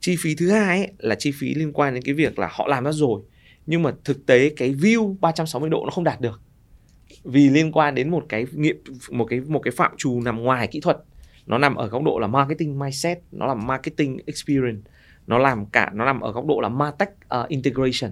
Chi 0.00 0.16
phí 0.18 0.34
thứ 0.34 0.50
hai 0.50 0.78
ấy, 0.78 0.92
là 0.98 1.14
chi 1.14 1.32
phí 1.32 1.54
liên 1.54 1.72
quan 1.72 1.94
đến 1.94 2.02
cái 2.02 2.14
việc 2.14 2.38
là 2.38 2.48
họ 2.52 2.68
làm 2.68 2.84
ra 2.84 2.92
rồi 2.92 3.22
nhưng 3.66 3.82
mà 3.82 3.92
thực 4.04 4.26
tế 4.26 4.50
cái 4.56 4.74
view 4.74 5.16
360 5.20 5.70
độ 5.70 5.84
nó 5.84 5.90
không 5.90 6.04
đạt 6.04 6.20
được 6.20 6.40
vì 7.24 7.50
liên 7.50 7.72
quan 7.72 7.94
đến 7.94 8.10
một 8.10 8.26
cái 8.28 8.46
nghiệm 8.52 8.82
một 9.10 9.24
cái 9.24 9.40
một 9.40 9.58
cái 9.58 9.72
phạm 9.76 9.92
trù 9.96 10.20
nằm 10.20 10.42
ngoài 10.42 10.66
kỹ 10.66 10.80
thuật. 10.80 10.98
Nó 11.46 11.58
nằm 11.58 11.74
ở 11.74 11.86
góc 11.86 12.02
độ 12.02 12.18
là 12.18 12.26
marketing 12.26 12.78
mindset 12.78 13.18
nó 13.32 13.46
là 13.46 13.54
marketing 13.54 14.18
experience 14.26 14.90
nó 15.26 15.38
làm 15.38 15.66
cả 15.66 15.90
nó 15.94 16.04
nằm 16.04 16.20
ở 16.20 16.32
góc 16.32 16.46
độ 16.46 16.60
là 16.60 16.68
martech 16.68 17.10
uh, 17.10 17.48
integration. 17.48 18.10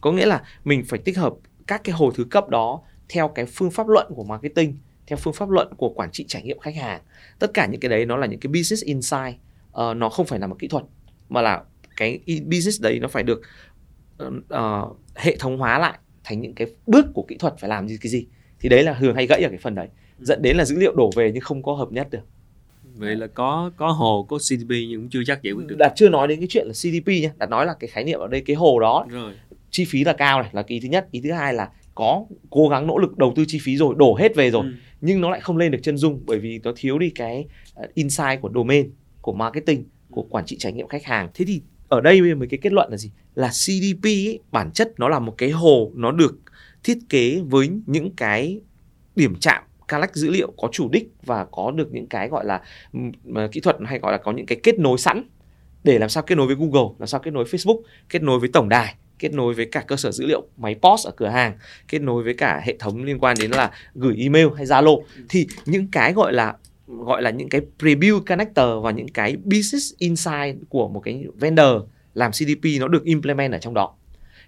Có 0.00 0.12
nghĩa 0.12 0.26
là 0.26 0.42
mình 0.64 0.84
phải 0.84 0.98
tích 0.98 1.18
hợp 1.18 1.34
các 1.66 1.84
cái 1.84 1.94
hồ 1.94 2.10
thứ 2.10 2.24
cấp 2.24 2.48
đó 2.48 2.82
theo 3.08 3.28
cái 3.28 3.46
phương 3.46 3.70
pháp 3.70 3.88
luận 3.88 4.06
của 4.14 4.24
marketing 4.24 4.78
theo 5.06 5.16
phương 5.16 5.34
pháp 5.34 5.50
luận 5.50 5.74
của 5.76 5.88
quản 5.88 6.10
trị 6.10 6.24
trải 6.28 6.42
nghiệm 6.42 6.58
khách 6.58 6.76
hàng. 6.76 7.00
Tất 7.38 7.50
cả 7.54 7.66
những 7.66 7.80
cái 7.80 7.88
đấy 7.88 8.06
nó 8.06 8.16
là 8.16 8.26
những 8.26 8.40
cái 8.40 8.48
business 8.48 8.84
insight 8.84 9.36
Ờ, 9.74 9.94
nó 9.94 10.08
không 10.08 10.26
phải 10.26 10.38
nằm 10.38 10.50
ở 10.50 10.56
kỹ 10.58 10.68
thuật 10.68 10.84
mà 11.28 11.42
là 11.42 11.62
cái 11.96 12.20
business 12.26 12.82
đấy 12.82 12.98
nó 13.00 13.08
phải 13.08 13.22
được 13.22 13.40
ờ, 14.18 14.30
ờ, 14.48 14.86
hệ 15.14 15.36
thống 15.36 15.58
hóa 15.58 15.78
lại 15.78 15.98
thành 16.24 16.40
những 16.40 16.54
cái 16.54 16.68
bước 16.86 17.06
của 17.14 17.24
kỹ 17.28 17.36
thuật 17.38 17.54
phải 17.58 17.70
làm 17.70 17.88
gì 17.88 17.98
cái 18.00 18.10
gì. 18.10 18.26
Thì 18.60 18.68
đấy 18.68 18.82
là 18.82 18.94
thường 19.00 19.14
hay 19.14 19.26
gãy 19.26 19.42
ở 19.42 19.48
cái 19.48 19.58
phần 19.58 19.74
đấy. 19.74 19.88
Dẫn 20.18 20.42
đến 20.42 20.56
là 20.56 20.64
dữ 20.64 20.78
liệu 20.78 20.94
đổ 20.94 21.10
về 21.16 21.30
nhưng 21.34 21.42
không 21.42 21.62
có 21.62 21.72
hợp 21.72 21.92
nhất 21.92 22.08
được. 22.10 22.26
Vậy 22.96 23.16
là 23.16 23.26
có 23.26 23.70
có 23.76 23.90
hồ 23.90 24.26
có 24.28 24.38
CDP 24.38 24.68
nhưng 24.68 25.00
cũng 25.00 25.10
chưa 25.10 25.22
chắc 25.26 25.42
giải 25.42 25.52
quyết 25.52 25.66
được. 25.66 25.76
Đạt 25.78 25.92
chưa 25.96 26.08
nói 26.08 26.28
đến 26.28 26.40
cái 26.40 26.48
chuyện 26.50 26.66
là 26.66 26.72
CDP 26.72 27.06
nhé 27.06 27.30
đạt 27.38 27.50
nói 27.50 27.66
là 27.66 27.74
cái 27.80 27.88
khái 27.88 28.04
niệm 28.04 28.20
ở 28.20 28.28
đây 28.28 28.40
cái 28.40 28.56
hồ 28.56 28.80
đó 28.80 29.06
rồi. 29.10 29.32
chi 29.70 29.84
phí 29.84 30.04
là 30.04 30.12
cao 30.12 30.42
này 30.42 30.50
là 30.52 30.62
cái 30.62 30.76
ý 30.76 30.80
thứ 30.80 30.88
nhất. 30.88 31.08
Ý 31.10 31.20
thứ 31.20 31.32
hai 31.32 31.54
là 31.54 31.70
có 31.94 32.24
cố 32.50 32.68
gắng 32.68 32.86
nỗ 32.86 32.98
lực 32.98 33.18
đầu 33.18 33.32
tư 33.36 33.44
chi 33.48 33.58
phí 33.62 33.76
rồi 33.76 33.94
đổ 33.98 34.16
hết 34.16 34.34
về 34.36 34.50
rồi. 34.50 34.64
Ừ. 34.64 34.72
nhưng 35.00 35.20
nó 35.20 35.30
lại 35.30 35.40
không 35.40 35.56
lên 35.56 35.72
được 35.72 35.78
chân 35.82 35.96
dung 35.96 36.20
bởi 36.26 36.38
vì 36.38 36.60
nó 36.62 36.72
thiếu 36.76 36.98
đi 36.98 37.10
cái 37.10 37.46
uh, 37.82 37.94
insight 37.94 38.40
của 38.40 38.50
domain 38.54 38.90
của 39.20 39.32
marketing 39.32 39.84
của 40.10 40.22
quản 40.22 40.46
trị 40.46 40.56
trải 40.58 40.72
nghiệm 40.72 40.88
khách 40.88 41.04
hàng. 41.04 41.28
Thế 41.34 41.44
thì 41.44 41.62
ở 41.88 42.00
đây 42.00 42.20
bây 42.20 42.30
giờ 42.30 42.36
mới 42.36 42.48
cái 42.48 42.58
kết 42.62 42.72
luận 42.72 42.90
là 42.90 42.96
gì 42.96 43.10
là 43.34 43.48
CDP 43.48 44.04
ấy, 44.04 44.40
bản 44.52 44.70
chất 44.70 44.92
nó 44.98 45.08
là 45.08 45.18
một 45.18 45.34
cái 45.38 45.50
hồ 45.50 45.90
nó 45.94 46.12
được 46.12 46.34
thiết 46.84 46.98
kế 47.08 47.40
với 47.44 47.70
những 47.86 48.10
cái 48.16 48.60
điểm 49.16 49.34
chạm 49.40 49.62
collect 49.92 50.14
dữ 50.14 50.30
liệu 50.30 50.52
có 50.56 50.68
chủ 50.72 50.88
đích 50.88 51.10
và 51.22 51.44
có 51.44 51.70
được 51.70 51.92
những 51.92 52.06
cái 52.06 52.28
gọi 52.28 52.44
là 52.44 52.62
ừ, 52.92 53.00
kỹ 53.52 53.60
thuật 53.60 53.76
hay 53.86 53.98
gọi 53.98 54.12
là 54.12 54.18
có 54.18 54.32
những 54.32 54.46
cái 54.46 54.60
kết 54.62 54.78
nối 54.78 54.98
sẵn 54.98 55.24
để 55.84 55.98
làm 55.98 56.08
sao 56.08 56.22
kết 56.22 56.34
nối 56.34 56.46
với 56.46 56.56
Google, 56.56 56.94
làm 56.98 57.06
sao 57.06 57.20
kết 57.20 57.30
nối 57.30 57.44
với 57.44 57.52
Facebook, 57.52 57.80
kết 58.08 58.22
nối 58.22 58.38
với 58.38 58.48
tổng 58.52 58.68
đài, 58.68 58.94
kết 59.18 59.32
nối 59.32 59.54
với 59.54 59.66
cả 59.66 59.80
cơ 59.80 59.96
sở 59.96 60.12
dữ 60.12 60.26
liệu 60.26 60.46
máy 60.56 60.76
POS 60.82 61.06
ở 61.06 61.10
cửa 61.16 61.28
hàng, 61.28 61.58
kết 61.88 62.02
nối 62.02 62.22
với 62.22 62.34
cả 62.34 62.60
hệ 62.64 62.76
thống 62.78 63.04
liên 63.04 63.18
quan 63.18 63.36
đến 63.40 63.50
là 63.50 63.70
gửi 63.94 64.16
email 64.18 64.46
hay 64.56 64.66
Zalo. 64.66 65.02
Thì 65.28 65.46
những 65.66 65.86
cái 65.92 66.12
gọi 66.12 66.32
là 66.32 66.56
gọi 66.86 67.22
là 67.22 67.30
những 67.30 67.48
cái 67.48 67.60
preview 67.78 68.20
connector 68.20 68.84
và 68.84 68.90
những 68.90 69.08
cái 69.08 69.36
business 69.36 69.94
insight 69.98 70.56
của 70.68 70.88
một 70.88 71.00
cái 71.00 71.24
vendor 71.34 71.82
làm 72.14 72.32
CDP 72.32 72.80
nó 72.80 72.88
được 72.88 73.04
implement 73.04 73.52
ở 73.52 73.58
trong 73.58 73.74
đó. 73.74 73.94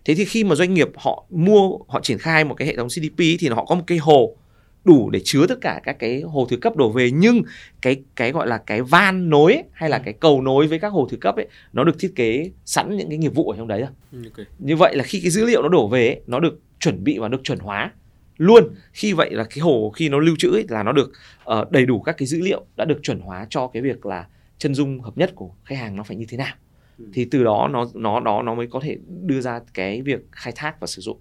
Thế 0.04 0.14
thì 0.14 0.24
khi 0.24 0.44
mà 0.44 0.54
doanh 0.54 0.74
nghiệp 0.74 0.88
họ 0.96 1.24
mua 1.30 1.78
họ 1.88 2.00
triển 2.00 2.18
khai 2.18 2.44
một 2.44 2.54
cái 2.54 2.68
hệ 2.68 2.76
thống 2.76 2.88
CDP 2.88 3.18
thì 3.18 3.48
họ 3.48 3.64
có 3.64 3.74
một 3.74 3.84
cái 3.86 3.98
hồ 3.98 4.36
đủ 4.84 5.10
để 5.10 5.20
chứa 5.24 5.46
tất 5.46 5.58
cả 5.60 5.80
các 5.84 5.98
cái 5.98 6.20
hồ 6.20 6.46
thứ 6.50 6.56
cấp 6.56 6.76
đổ 6.76 6.90
về. 6.90 7.10
Nhưng 7.10 7.42
cái 7.82 8.02
cái 8.16 8.32
gọi 8.32 8.46
là 8.46 8.58
cái 8.58 8.82
van 8.82 9.30
nối 9.30 9.52
ấy, 9.52 9.64
hay 9.72 9.90
là 9.90 9.98
cái 9.98 10.14
cầu 10.20 10.42
nối 10.42 10.66
với 10.66 10.78
các 10.78 10.92
hồ 10.92 11.08
thứ 11.10 11.16
cấp 11.16 11.36
ấy 11.36 11.46
nó 11.72 11.84
được 11.84 11.98
thiết 11.98 12.12
kế 12.14 12.50
sẵn 12.64 12.96
những 12.96 13.08
cái 13.08 13.18
nghiệp 13.18 13.34
vụ 13.34 13.50
ở 13.50 13.56
trong 13.56 13.68
đấy 13.68 13.80
rồi. 13.80 13.90
Ừ, 14.12 14.18
ok. 14.36 14.46
Như 14.58 14.76
vậy 14.76 14.96
là 14.96 15.04
khi 15.04 15.20
cái 15.20 15.30
dữ 15.30 15.44
liệu 15.44 15.62
nó 15.62 15.68
đổ 15.68 15.88
về 15.88 16.06
ấy, 16.06 16.20
nó 16.26 16.40
được 16.40 16.60
chuẩn 16.80 17.04
bị 17.04 17.18
và 17.18 17.28
được 17.28 17.40
chuẩn 17.44 17.58
hóa 17.58 17.92
luôn. 18.36 18.64
Khi 18.92 19.12
vậy 19.12 19.30
là 19.30 19.44
cái 19.44 19.58
hồ 19.58 19.92
khi 19.96 20.08
nó 20.08 20.18
lưu 20.18 20.36
trữ 20.38 20.50
ấy, 20.52 20.64
là 20.68 20.82
nó 20.82 20.92
được 20.92 21.12
ờ, 21.44 21.66
đầy 21.70 21.86
đủ 21.86 22.00
các 22.00 22.16
cái 22.18 22.26
dữ 22.26 22.40
liệu 22.40 22.64
đã 22.76 22.84
được 22.84 22.98
chuẩn 23.02 23.20
hóa 23.20 23.46
cho 23.50 23.66
cái 23.66 23.82
việc 23.82 24.06
là 24.06 24.26
chân 24.58 24.74
dung 24.74 25.00
hợp 25.00 25.18
nhất 25.18 25.32
của 25.34 25.50
khách 25.64 25.78
hàng 25.78 25.96
nó 25.96 26.02
phải 26.02 26.16
như 26.16 26.26
thế 26.28 26.36
nào. 26.36 26.54
Ừ. 26.54 26.65
Ừ. 26.98 27.04
thì 27.12 27.24
từ 27.30 27.44
đó 27.44 27.68
nó 27.72 27.86
nó, 27.94 28.20
đó 28.20 28.42
nó 28.42 28.54
mới 28.54 28.66
có 28.70 28.80
thể 28.82 28.96
đưa 29.26 29.40
ra 29.40 29.60
cái 29.74 30.02
việc 30.02 30.20
khai 30.32 30.52
thác 30.56 30.80
và 30.80 30.86
sử 30.86 31.02
dụng 31.02 31.20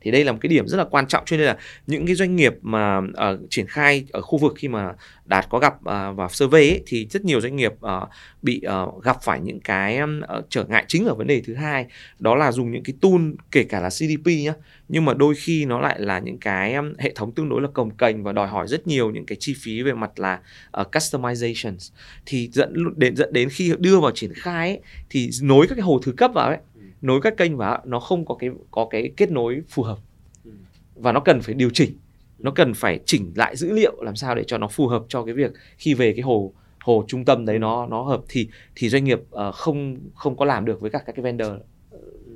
thì 0.00 0.10
đây 0.10 0.24
là 0.24 0.32
một 0.32 0.38
cái 0.40 0.50
điểm 0.50 0.68
rất 0.68 0.76
là 0.76 0.84
quan 0.84 1.06
trọng 1.06 1.24
cho 1.26 1.36
nên 1.36 1.46
là 1.46 1.56
những 1.86 2.06
cái 2.06 2.14
doanh 2.14 2.36
nghiệp 2.36 2.54
mà 2.62 2.98
uh, 2.98 3.50
triển 3.50 3.66
khai 3.66 4.04
ở 4.12 4.20
khu 4.20 4.38
vực 4.38 4.54
khi 4.56 4.68
mà 4.68 4.92
đạt 5.24 5.46
có 5.50 5.58
gặp 5.58 5.84
ờ, 5.84 6.08
uh, 6.10 6.16
và 6.16 6.28
survey 6.28 6.70
ấy, 6.70 6.82
thì 6.86 7.06
rất 7.10 7.24
nhiều 7.24 7.40
doanh 7.40 7.56
nghiệp 7.56 7.72
uh, 7.72 8.08
bị 8.42 8.62
uh, 8.84 9.02
gặp 9.02 9.16
phải 9.22 9.40
những 9.40 9.60
cái 9.60 10.00
uh, 10.02 10.46
trở 10.48 10.64
ngại 10.64 10.84
chính 10.88 11.06
ở 11.06 11.14
vấn 11.14 11.26
đề 11.26 11.42
thứ 11.46 11.54
hai 11.54 11.86
đó 12.18 12.34
là 12.34 12.52
dùng 12.52 12.70
những 12.70 12.82
cái 12.82 12.94
tool 13.00 13.20
kể 13.50 13.64
cả 13.64 13.80
là 13.80 13.88
CDP 13.88 14.26
nhá 14.26 14.54
nhưng 14.92 15.04
mà 15.04 15.14
đôi 15.14 15.34
khi 15.34 15.64
nó 15.64 15.80
lại 15.80 16.00
là 16.00 16.18
những 16.18 16.38
cái 16.38 16.74
um, 16.74 16.92
hệ 16.98 17.12
thống 17.14 17.32
tương 17.32 17.48
đối 17.48 17.60
là 17.62 17.68
cồng 17.74 17.90
kềnh 17.90 18.22
và 18.22 18.32
đòi 18.32 18.48
hỏi 18.48 18.68
rất 18.68 18.86
nhiều 18.86 19.10
những 19.10 19.26
cái 19.26 19.36
chi 19.40 19.54
phí 19.58 19.82
về 19.82 19.92
mặt 19.92 20.18
là 20.18 20.40
uh, 20.80 20.86
customizations. 20.92 21.90
Thì 22.26 22.48
dẫn 22.52 22.74
đến 22.96 23.16
dẫn 23.16 23.32
đến 23.32 23.48
khi 23.48 23.72
đưa 23.78 24.00
vào 24.00 24.10
triển 24.10 24.32
khai 24.34 24.68
ấy, 24.68 24.80
thì 25.10 25.30
nối 25.42 25.66
các 25.66 25.74
cái 25.74 25.82
hồ 25.82 26.00
thứ 26.02 26.12
cấp 26.12 26.30
vào 26.34 26.48
ấy 26.48 26.58
nối 27.02 27.20
các 27.20 27.36
kênh 27.36 27.56
vào 27.56 27.82
nó 27.84 28.00
không 28.00 28.24
có 28.24 28.34
cái 28.34 28.50
có 28.70 28.86
cái 28.90 29.12
kết 29.16 29.30
nối 29.30 29.62
phù 29.68 29.82
hợp 29.82 29.98
ừ. 30.44 30.50
và 30.94 31.12
nó 31.12 31.20
cần 31.20 31.40
phải 31.40 31.54
điều 31.54 31.70
chỉnh 31.70 31.90
nó 32.38 32.50
cần 32.50 32.74
phải 32.74 33.00
chỉnh 33.06 33.32
lại 33.34 33.56
dữ 33.56 33.72
liệu 33.72 34.02
làm 34.02 34.16
sao 34.16 34.34
để 34.34 34.44
cho 34.44 34.58
nó 34.58 34.68
phù 34.68 34.88
hợp 34.88 35.02
cho 35.08 35.24
cái 35.24 35.34
việc 35.34 35.52
khi 35.78 35.94
về 35.94 36.12
cái 36.12 36.22
hồ 36.22 36.52
hồ 36.80 37.04
trung 37.08 37.24
tâm 37.24 37.46
đấy 37.46 37.58
nó 37.58 37.86
nó 37.86 38.02
hợp 38.02 38.20
thì 38.28 38.48
thì 38.74 38.88
doanh 38.88 39.04
nghiệp 39.04 39.20
uh, 39.20 39.54
không 39.54 39.96
không 40.14 40.36
có 40.36 40.44
làm 40.44 40.64
được 40.64 40.80
với 40.80 40.90
các 40.90 41.02
các 41.06 41.12
cái 41.16 41.22
vendor 41.22 41.50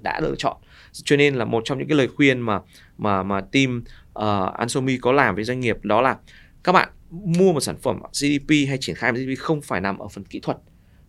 đã 0.03 0.21
lựa 0.21 0.35
chọn 0.39 0.57
cho 0.93 1.17
nên 1.17 1.35
là 1.35 1.45
một 1.45 1.63
trong 1.65 1.79
những 1.79 1.89
cái 1.89 1.99
lời 1.99 2.09
khuyên 2.09 2.41
mà 2.41 2.61
mà 2.99 3.23
mà 3.23 3.41
team 3.41 3.85
uh, 4.19 4.55
Ansomi 4.55 4.99
có 4.99 5.13
làm 5.13 5.35
với 5.35 5.45
doanh 5.45 5.61
nghiệp 5.61 5.77
đó 5.83 6.01
là 6.01 6.19
các 6.65 6.73
bạn 6.73 6.89
mua 7.11 7.53
một 7.53 7.61
sản 7.61 7.77
phẩm 7.77 8.01
GDP 8.13 8.51
hay 8.69 8.79
triển 8.81 8.97
khai 8.97 9.13
GDP 9.13 9.39
không 9.39 9.61
phải 9.61 9.81
nằm 9.81 9.99
ở 9.99 10.09
phần 10.09 10.25
kỹ 10.25 10.41
thuật 10.41 10.59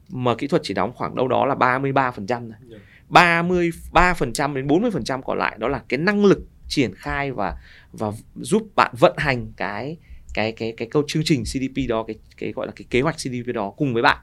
mà 0.10 0.36
kỹ 0.36 0.48
thuật 0.48 0.62
chỉ 0.66 0.74
đóng 0.74 0.92
khoảng 0.96 1.16
đâu 1.16 1.28
đó 1.28 1.46
là 1.46 1.56
33% 1.56 2.26
thôi. 2.28 2.52
Yeah 2.70 2.82
33% 3.16 4.54
đến 4.56 4.68
40% 4.68 5.22
còn 5.22 5.38
lại 5.38 5.56
đó 5.60 5.68
là 5.68 5.82
cái 5.90 5.98
năng 5.98 6.26
lực 6.26 6.40
triển 6.68 6.96
khai 6.96 7.32
và 7.32 7.58
và 7.94 8.12
giúp 8.36 8.68
bạn 8.76 8.94
vận 9.00 9.14
hành 9.18 9.48
cái 9.58 9.98
cái 10.34 10.52
cái 10.52 10.74
cái 10.78 10.88
câu 10.92 11.04
chương 11.08 11.24
trình 11.26 11.44
CDP 11.44 11.90
đó 11.90 12.04
cái 12.04 12.16
cái 12.38 12.52
gọi 12.52 12.68
là 12.68 12.74
cái 12.76 12.86
kế 12.90 13.02
hoạch 13.02 13.16
CDP 13.16 13.54
đó 13.54 13.74
cùng 13.78 13.94
với 13.94 14.04
bạn 14.04 14.18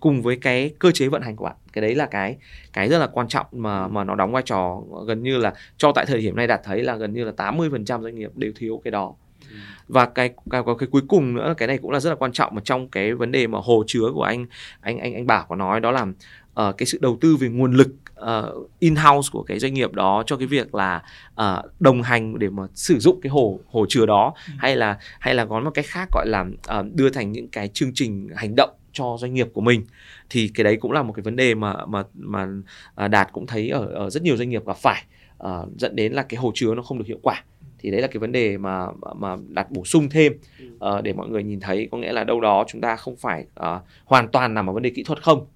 cùng 0.00 0.22
với 0.22 0.36
cái 0.36 0.70
cơ 0.78 0.90
chế 0.90 1.08
vận 1.08 1.22
hành 1.22 1.36
của 1.36 1.44
bạn 1.44 1.56
cái 1.72 1.82
đấy 1.82 1.94
là 1.94 2.06
cái 2.06 2.36
cái 2.72 2.88
rất 2.88 2.98
là 2.98 3.06
quan 3.06 3.28
trọng 3.28 3.46
mà 3.52 3.88
mà 3.88 4.04
nó 4.04 4.14
đóng 4.14 4.32
vai 4.32 4.42
trò 4.46 4.80
gần 5.06 5.22
như 5.22 5.38
là 5.38 5.52
cho 5.76 5.92
tại 5.92 6.06
thời 6.06 6.20
điểm 6.20 6.36
này 6.36 6.46
đạt 6.46 6.60
thấy 6.64 6.82
là 6.82 6.96
gần 6.96 7.12
như 7.12 7.24
là 7.24 7.32
80% 7.36 8.02
doanh 8.02 8.14
nghiệp 8.14 8.30
đều 8.34 8.52
thiếu 8.56 8.80
cái 8.84 8.90
đó 8.90 9.14
ừ. 9.50 9.56
và 9.88 10.06
cái 10.06 10.30
cái, 10.50 10.62
cái 10.78 10.88
cuối 10.90 11.02
cùng 11.08 11.34
nữa 11.34 11.54
cái 11.56 11.68
này 11.68 11.78
cũng 11.78 11.90
là 11.90 12.00
rất 12.00 12.10
là 12.10 12.16
quan 12.16 12.32
trọng 12.32 12.54
mà 12.54 12.60
trong 12.64 12.88
cái 12.88 13.14
vấn 13.14 13.32
đề 13.32 13.46
mà 13.46 13.58
hồ 13.62 13.84
chứa 13.86 14.10
của 14.14 14.22
anh 14.22 14.46
anh 14.80 14.98
anh 14.98 15.14
anh 15.14 15.26
bảo 15.26 15.46
có 15.48 15.56
nói 15.56 15.80
đó 15.80 15.90
là 15.90 16.02
uh, 16.02 16.76
cái 16.76 16.86
sự 16.86 16.98
đầu 17.02 17.18
tư 17.20 17.36
về 17.36 17.48
nguồn 17.48 17.72
lực 17.72 17.88
uh, 18.20 18.70
in-house 18.78 19.28
của 19.32 19.42
cái 19.42 19.58
doanh 19.58 19.74
nghiệp 19.74 19.92
đó 19.92 20.22
cho 20.26 20.36
cái 20.36 20.46
việc 20.46 20.74
là 20.74 21.02
uh, 21.40 21.80
đồng 21.80 22.02
hành 22.02 22.38
để 22.38 22.48
mà 22.50 22.62
sử 22.74 22.98
dụng 22.98 23.20
cái 23.22 23.30
hồ 23.30 23.60
hồ 23.66 23.86
chứa 23.88 24.06
đó. 24.06 24.34
Ừ. 24.46 24.52
hay 24.58 24.76
là 24.76 24.98
hay 25.20 25.34
là 25.34 25.44
có 25.44 25.60
một 25.60 25.70
cách 25.70 25.86
khác 25.88 26.08
gọi 26.12 26.26
là 26.28 26.44
uh, 26.80 26.86
đưa 26.94 27.10
thành 27.10 27.32
những 27.32 27.48
cái 27.48 27.68
chương 27.68 27.90
trình 27.94 28.28
hành 28.36 28.54
động 28.56 28.70
cho 28.92 29.16
doanh 29.20 29.34
nghiệp 29.34 29.48
của 29.52 29.60
mình. 29.60 29.84
Thì 30.30 30.50
cái 30.54 30.64
đấy 30.64 30.76
cũng 30.76 30.92
là 30.92 31.02
một 31.02 31.12
cái 31.12 31.22
vấn 31.22 31.36
đề 31.36 31.54
mà 31.54 31.74
mà 31.86 32.02
mà 32.14 32.46
đạt 33.08 33.32
cũng 33.32 33.46
thấy 33.46 33.68
ở, 33.68 33.86
ở 33.86 34.10
rất 34.10 34.22
nhiều 34.22 34.36
doanh 34.36 34.48
nghiệp 34.48 34.66
gặp 34.66 34.76
phải 34.76 35.04
uh, 35.44 35.78
dẫn 35.78 35.96
đến 35.96 36.12
là 36.12 36.22
cái 36.22 36.38
hồ 36.38 36.52
chứa 36.54 36.74
nó 36.74 36.82
không 36.82 36.98
được 36.98 37.06
hiệu 37.06 37.18
quả. 37.22 37.44
Thì 37.78 37.90
đấy 37.90 38.00
là 38.00 38.06
cái 38.06 38.18
vấn 38.18 38.32
đề 38.32 38.58
mà 38.58 38.86
mà 39.16 39.36
đạt 39.48 39.70
bổ 39.70 39.84
sung 39.84 40.08
thêm 40.08 40.32
uh, 40.74 41.02
để 41.02 41.12
mọi 41.12 41.28
người 41.28 41.42
nhìn 41.42 41.60
thấy. 41.60 41.88
Có 41.92 41.98
nghĩa 41.98 42.12
là 42.12 42.24
đâu 42.24 42.40
đó 42.40 42.64
chúng 42.68 42.80
ta 42.80 42.96
không 42.96 43.16
phải 43.16 43.44
uh, 43.60 43.82
hoàn 44.04 44.28
toàn 44.28 44.54
nằm 44.54 44.70
ở 44.70 44.72
vấn 44.72 44.82
đề 44.82 44.90
kỹ 44.90 45.02
thuật 45.02 45.22
không 45.22 45.46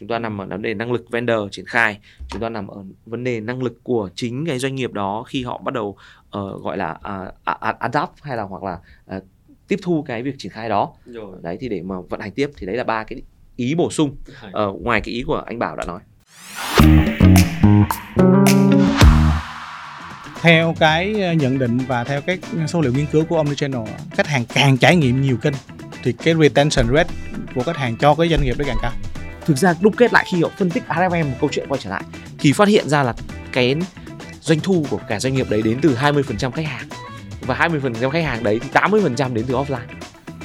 chúng 0.00 0.08
ta 0.08 0.18
nằm 0.18 0.40
ở 0.40 0.46
vấn 0.46 0.62
đề 0.62 0.74
năng 0.74 0.92
lực 0.92 1.10
vendor 1.10 1.38
triển 1.50 1.66
khai 1.66 1.98
chúng 2.28 2.40
ta 2.40 2.48
nằm 2.48 2.66
ở 2.66 2.84
vấn 3.06 3.24
đề 3.24 3.40
năng 3.40 3.62
lực 3.62 3.84
của 3.84 4.10
chính 4.14 4.46
cái 4.46 4.58
doanh 4.58 4.74
nghiệp 4.74 4.92
đó 4.92 5.24
khi 5.26 5.44
họ 5.44 5.58
bắt 5.58 5.74
đầu 5.74 5.96
uh, 6.38 6.62
gọi 6.62 6.76
là 6.76 6.90
uh, 6.90 7.78
adapt 7.78 8.12
hay 8.22 8.36
là 8.36 8.42
hoặc 8.42 8.62
là 8.62 8.78
uh, 9.16 9.24
tiếp 9.68 9.76
thu 9.82 10.04
cái 10.06 10.22
việc 10.22 10.34
triển 10.38 10.52
khai 10.52 10.68
đó. 10.68 10.92
Rồi. 11.06 11.36
đấy 11.42 11.56
thì 11.60 11.68
để 11.68 11.82
mà 11.82 11.96
vận 12.08 12.20
hành 12.20 12.32
tiếp 12.32 12.50
thì 12.56 12.66
đấy 12.66 12.76
là 12.76 12.84
ba 12.84 13.04
cái 13.04 13.22
ý 13.56 13.74
bổ 13.74 13.90
sung. 13.90 14.16
Uh, 14.46 14.82
ngoài 14.82 15.00
cái 15.00 15.14
ý 15.14 15.22
của 15.22 15.42
anh 15.46 15.58
Bảo 15.58 15.76
đã 15.76 15.84
nói. 15.84 16.00
Theo 20.40 20.74
cái 20.78 21.36
nhận 21.36 21.58
định 21.58 21.78
và 21.78 22.04
theo 22.04 22.20
các 22.20 22.38
số 22.68 22.80
liệu 22.80 22.92
nghiên 22.92 23.06
cứu 23.06 23.24
của 23.24 23.36
Omnichannel 23.36 23.82
khách 24.10 24.26
hàng 24.26 24.44
càng 24.54 24.78
trải 24.78 24.96
nghiệm 24.96 25.22
nhiều 25.22 25.36
kênh 25.36 25.54
thì 26.02 26.12
cái 26.12 26.34
retention 26.34 26.86
rate 26.94 27.14
của 27.54 27.62
khách 27.62 27.76
hàng 27.76 27.96
cho 27.96 28.14
cái 28.14 28.28
doanh 28.28 28.42
nghiệp 28.42 28.58
đó 28.58 28.64
càng 28.68 28.76
cao 28.82 28.92
thực 29.50 29.58
ra 29.58 29.74
đúc 29.80 29.94
kết 29.96 30.12
lại 30.12 30.24
khi 30.28 30.42
họ 30.42 30.48
phân 30.58 30.70
tích 30.70 30.82
RFM 30.88 31.24
một 31.24 31.36
câu 31.40 31.50
chuyện 31.52 31.66
quay 31.68 31.80
trở 31.84 31.90
lại, 31.90 32.02
thì 32.38 32.52
phát 32.52 32.68
hiện 32.68 32.88
ra 32.88 33.02
là 33.02 33.14
cái 33.52 33.76
doanh 34.40 34.60
thu 34.60 34.86
của 34.90 35.00
cả 35.08 35.20
doanh 35.20 35.34
nghiệp 35.34 35.46
đấy 35.50 35.62
đến 35.62 35.78
từ 35.82 35.96
20% 35.96 36.50
khách 36.50 36.66
hàng. 36.66 36.88
Và 37.40 37.68
20% 37.68 38.10
khách 38.10 38.24
hàng 38.24 38.42
đấy 38.42 38.60
thì 38.62 38.68
80% 38.72 39.34
đến 39.34 39.44
từ 39.48 39.54
offline. 39.54 39.86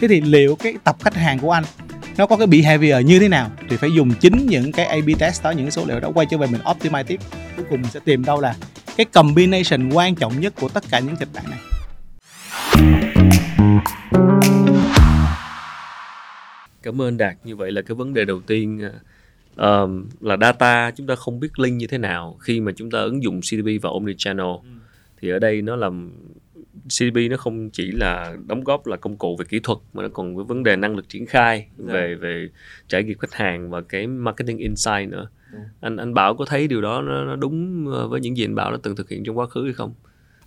Thế 0.02 0.08
thì 0.08 0.22
liệu 0.22 0.56
cái 0.56 0.74
tập 0.84 0.96
khách 1.04 1.16
hàng 1.16 1.40
của 1.40 1.52
anh, 1.52 1.64
nó 2.18 2.26
có 2.26 2.38
cái 2.38 2.48
behavior 2.48 3.06
như 3.06 3.20
thế 3.20 3.28
nào? 3.28 3.52
Thì 3.70 3.78
phải 3.78 3.90
dùng 3.96 4.14
chính 4.14 4.48
những 4.50 4.72
cái 4.72 4.86
A/B 4.86 5.10
test 5.20 5.44
đó, 5.44 5.52
những 5.52 5.66
cái 5.66 5.72
số 5.72 5.86
liệu 5.86 6.00
đó 6.00 6.12
quay 6.14 6.28
trở 6.32 6.38
về 6.38 6.48
mình 6.48 6.62
optimize 6.62 7.04
tiếp. 7.04 7.20
Cuối 7.56 7.66
cùng 7.70 7.82
mình 7.82 7.92
sẽ 7.92 8.00
tìm 8.06 8.26
đâu 8.26 8.42
là 8.42 8.56
cái 8.98 9.06
combination 9.06 9.90
quan 9.90 10.16
trọng 10.16 10.40
nhất 10.40 10.54
của 10.60 10.70
tất 10.70 10.84
cả 10.92 11.00
những 11.00 11.16
kịch 11.16 11.30
bản 11.34 11.46
này 11.50 11.60
cảm 16.86 17.02
ơn 17.02 17.18
đạt 17.18 17.38
như 17.44 17.56
vậy 17.56 17.72
là 17.72 17.82
cái 17.82 17.96
vấn 17.96 18.14
đề 18.14 18.26
đầu 18.26 18.42
tiên 18.42 18.82
uh, 19.54 19.90
là 20.22 20.38
data 20.42 20.92
chúng 20.92 21.08
ta 21.08 21.16
không 21.16 21.40
biết 21.40 21.60
link 21.60 21.78
như 21.78 21.88
thế 21.88 21.98
nào 21.98 22.38
khi 22.40 22.60
mà 22.60 22.72
chúng 22.76 22.92
ta 22.92 23.00
ứng 23.00 23.24
dụng 23.24 23.42
CDP 23.42 23.82
vào 23.82 23.94
omnichannel 23.94 24.46
ừ. 24.46 24.70
thì 25.22 25.30
ở 25.30 25.40
đây 25.40 25.62
nó 25.62 25.76
làm 25.76 26.12
CDP 26.88 27.16
nó 27.30 27.38
không 27.38 27.70
chỉ 27.70 27.92
là 27.92 28.36
đóng 28.48 28.64
góp 28.64 28.88
là 28.88 28.98
công 28.98 29.18
cụ 29.18 29.36
về 29.40 29.46
kỹ 29.50 29.60
thuật 29.60 29.80
mà 29.94 30.04
nó 30.04 30.10
còn 30.14 30.36
với 30.36 30.46
vấn 30.46 30.64
đề 30.64 30.76
năng 30.76 30.96
lực 30.96 31.10
triển 31.10 31.26
khai. 31.26 31.68
Dạ. 31.78 31.94
về 31.94 32.16
về 32.16 32.50
trải 32.88 33.04
nghiệm 33.04 33.18
khách 33.18 33.34
hàng 33.34 33.70
và 33.70 33.82
cái 33.82 34.08
marketing 34.08 34.58
insight 34.58 35.10
nữa. 35.10 35.28
Dạ. 35.54 35.60
anh 35.82 35.98
anh 35.98 36.14
bảo 36.14 36.36
có 36.36 36.46
thấy 36.46 36.68
điều 36.68 36.82
đó 36.82 37.02
nó, 37.02 37.26
nó 37.26 37.36
đúng 37.36 37.88
ờ, 37.92 38.08
với 38.08 38.20
những 38.20 38.38
gì 38.38 38.46
anh 38.46 38.56
bảo 38.56 38.72
nó 38.72 38.78
từng 38.78 38.96
thực 38.96 39.10
hiện 39.10 39.24
trong 39.24 39.38
quá 39.38 39.46
khứ 39.46 39.64
hay 39.64 39.74
không 39.74 39.94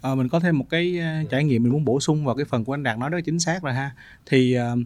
à, 0.03 0.15
mình 0.15 0.29
có 0.29 0.41
thêm 0.41 0.59
một 0.59 0.67
cái 0.71 1.01
trải 1.31 1.45
nghiệm 1.45 1.63
mình 1.63 1.73
muốn 1.73 1.85
bổ 1.85 2.01
sung 2.01 2.25
vào 2.25 2.35
cái 2.35 2.45
phần 2.45 2.65
của 2.65 2.75
anh 2.75 2.83
đạt 2.83 2.99
nói 2.99 3.11
rất 3.11 3.19
chính 3.25 3.39
xác 3.39 3.63
rồi 3.63 3.75
ha 3.75 3.91
thì 4.27 4.57
uh, 4.73 4.79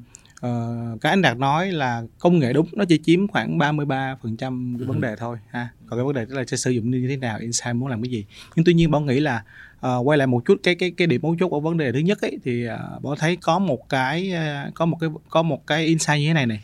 uh, 0.47 1.01
cái 1.01 1.11
anh 1.11 1.23
đạt 1.23 1.39
nói 1.39 1.73
là 1.73 2.03
công 2.19 2.39
nghệ 2.39 2.53
đúng 2.53 2.69
nó 2.73 2.85
chỉ 2.85 2.99
chiếm 3.05 3.29
khoảng 3.29 3.59
33% 3.59 4.79
cái 4.79 4.87
vấn 4.87 4.97
ừ. 4.97 5.03
đề 5.03 5.17
thôi 5.17 5.39
ha. 5.51 5.69
Còn 5.87 5.99
cái 5.99 6.05
vấn 6.05 6.15
đề 6.15 6.25
đó 6.25 6.37
là 6.37 6.45
sẽ 6.47 6.57
sử 6.57 6.71
dụng 6.71 6.91
như 6.91 7.09
thế 7.09 7.17
nào 7.17 7.39
insight 7.39 7.75
muốn 7.75 7.89
làm 7.89 8.03
cái 8.03 8.11
gì. 8.11 8.25
Nhưng 8.57 8.65
tuy 8.65 8.75
nhiên 8.75 8.91
bảo 8.91 9.01
nghĩ 9.01 9.21
là 9.21 9.43
uh, 9.87 10.09
quay 10.09 10.19
lại 10.19 10.27
một 10.27 10.45
chút 10.45 10.61
cái 10.63 10.75
cái 10.75 10.91
cái 10.91 11.07
điểm 11.07 11.21
mấu 11.23 11.37
chốt 11.41 11.49
của 11.49 11.61
vấn 11.61 11.77
đề 11.77 11.93
thứ 11.93 11.99
nhất 11.99 12.21
ấy 12.21 12.39
thì 12.45 12.67
uh, 12.69 13.03
bảo 13.03 13.17
thấy 13.17 13.37
có 13.37 13.59
một 13.59 13.89
cái 13.89 14.33
uh, 14.69 14.75
có 14.75 14.87
một 14.87 14.97
cái 15.01 15.11
có 15.29 15.43
một 15.43 15.67
cái 15.67 15.87
insight 15.87 16.19
như 16.19 16.27
thế 16.27 16.35
này 16.35 16.47
này. 16.47 16.61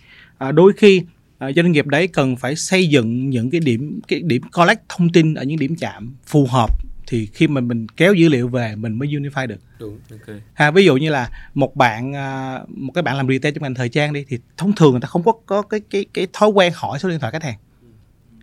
Uh, 0.49 0.55
đôi 0.55 0.73
khi 0.77 1.03
uh, 1.45 1.57
doanh 1.57 1.73
nghiệp 1.73 1.87
đấy 1.87 2.09
cần 2.09 2.37
phải 2.37 2.57
xây 2.57 2.89
dựng 2.89 3.31
những 3.31 3.51
cái 3.51 3.61
điểm 3.61 4.01
cái 4.09 4.21
điểm 4.21 4.43
collect 4.53 4.83
thông 4.89 5.09
tin 5.09 5.35
ở 5.35 5.45
những 5.45 5.59
điểm 5.59 5.77
chạm 5.77 6.17
phù 6.27 6.47
hợp 6.47 6.71
thì 7.11 7.27
khi 7.27 7.49
mà 7.49 7.61
mình 7.61 7.87
kéo 7.97 8.15
dữ 8.15 8.29
liệu 8.29 8.49
về 8.49 8.77
mình 8.77 8.99
mới 8.99 9.09
unify 9.09 9.47
được. 9.47 9.61
Đúng 9.79 9.99
okay. 10.11 10.41
ha 10.55 10.71
ví 10.71 10.85
dụ 10.85 10.97
như 10.97 11.11
là 11.11 11.31
một 11.55 11.77
bạn 11.77 12.13
à, 12.17 12.61
một 12.69 12.93
cái 12.95 13.03
bạn 13.03 13.17
làm 13.17 13.29
retail 13.29 13.55
trong 13.55 13.63
ngành 13.63 13.75
thời 13.75 13.89
trang 13.89 14.13
đi 14.13 14.25
thì 14.29 14.39
thông 14.57 14.75
thường 14.75 14.91
người 14.91 15.01
ta 15.01 15.09
không 15.09 15.23
có 15.23 15.33
có 15.47 15.63
cái 15.63 15.81
cái 15.91 16.07
cái 16.15 16.27
thói 16.33 16.49
quen 16.49 16.73
hỏi 16.77 16.99
số 16.99 17.09
điện 17.09 17.21
thoại 17.21 17.33
khách 17.33 17.43
hàng. 17.43 17.59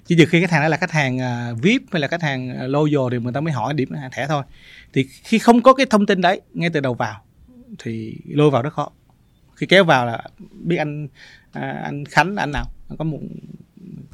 Chỉ 0.06 0.16
trừ 0.18 0.26
khi 0.26 0.42
khách 0.42 0.52
hàng 0.52 0.62
đó 0.62 0.68
là 0.68 0.78
khách 0.78 0.92
hàng 0.92 1.18
uh, 1.18 1.62
vip 1.62 1.82
hay 1.92 2.02
là 2.02 2.08
khách 2.08 2.22
hàng 2.22 2.50
uh, 2.50 2.70
loyal 2.70 3.12
thì 3.12 3.18
người 3.20 3.34
ta 3.34 3.42
mới 3.42 3.54
hỏi 3.54 3.74
điểm 3.74 3.90
thẻ 4.12 4.28
thôi. 4.28 4.44
Thì 4.94 5.04
khi 5.24 5.40
không 5.40 5.62
có 5.62 5.74
cái 5.74 5.86
thông 5.90 6.06
tin 6.06 6.22
đấy 6.22 6.42
ngay 6.54 6.70
từ 6.70 6.80
đầu 6.80 6.94
vào 6.94 7.22
thì 7.80 8.18
lôi 8.28 8.52
vào 8.52 8.62
rất 8.62 8.74
khó. 8.74 8.92
Khi 9.56 9.66
kéo 9.66 9.84
vào 9.84 10.06
là 10.06 10.24
biết 10.52 10.76
anh 10.76 11.08
à, 11.52 11.82
anh 11.84 12.06
khánh 12.06 12.36
anh 12.36 12.52
nào 12.52 12.66
có 12.98 13.06
một 13.06 13.20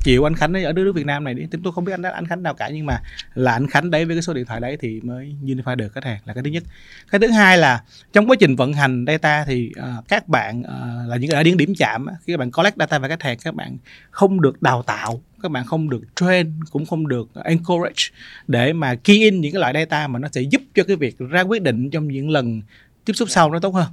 chịu 0.03 0.27
anh 0.27 0.35
khánh 0.35 0.53
ấy 0.53 0.63
ở 0.63 0.73
nước 0.73 0.91
việt 0.95 1.05
nam 1.05 1.23
này 1.23 1.33
đi. 1.33 1.43
Tôi 1.63 1.73
không 1.73 1.85
biết 1.85 1.91
anh 1.91 2.01
anh 2.01 2.25
khánh 2.25 2.43
nào 2.43 2.53
cả 2.53 2.69
nhưng 2.69 2.85
mà 2.85 3.01
là 3.33 3.51
anh 3.51 3.67
khánh 3.67 3.91
đấy 3.91 4.05
với 4.05 4.15
cái 4.15 4.21
số 4.21 4.33
điện 4.33 4.45
thoại 4.45 4.59
đấy 4.59 4.77
thì 4.81 5.01
mới 5.03 5.35
unify 5.43 5.75
được 5.75 5.93
khách 5.93 6.03
hàng 6.03 6.19
là 6.25 6.33
cái 6.33 6.43
thứ 6.43 6.49
nhất. 6.49 6.63
Cái 7.11 7.19
thứ 7.19 7.27
hai 7.27 7.57
là 7.57 7.83
trong 8.13 8.29
quá 8.29 8.35
trình 8.39 8.55
vận 8.55 8.73
hành 8.73 9.05
data 9.07 9.45
thì 9.45 9.71
uh, 9.79 10.07
các 10.07 10.27
bạn 10.27 10.59
uh, 10.59 11.09
là 11.09 11.17
những 11.17 11.29
người 11.29 11.35
đã 11.35 11.43
đến 11.43 11.57
điểm 11.57 11.73
chạm 11.77 12.05
khi 12.23 12.33
các 12.33 12.37
bạn 12.37 12.51
collect 12.51 12.77
data 12.77 12.99
về 12.99 13.09
khách 13.09 13.23
hàng 13.23 13.37
các 13.43 13.55
bạn 13.55 13.77
không 14.11 14.41
được 14.41 14.61
đào 14.61 14.83
tạo 14.83 15.21
các 15.43 15.51
bạn 15.51 15.65
không 15.65 15.89
được 15.89 16.01
train 16.15 16.59
cũng 16.71 16.85
không 16.85 17.07
được 17.07 17.29
encourage 17.43 18.03
để 18.47 18.73
mà 18.73 18.95
key 18.95 19.19
in 19.19 19.41
những 19.41 19.51
cái 19.51 19.59
loại 19.59 19.73
data 19.73 20.07
mà 20.07 20.19
nó 20.19 20.27
sẽ 20.31 20.41
giúp 20.41 20.61
cho 20.75 20.83
cái 20.83 20.95
việc 20.95 21.17
ra 21.17 21.41
quyết 21.41 21.61
định 21.61 21.89
trong 21.89 22.07
những 22.07 22.29
lần 22.29 22.61
tiếp 23.05 23.13
xúc 23.13 23.29
sau 23.29 23.51
nó 23.51 23.59
tốt 23.59 23.69
hơn 23.75 23.87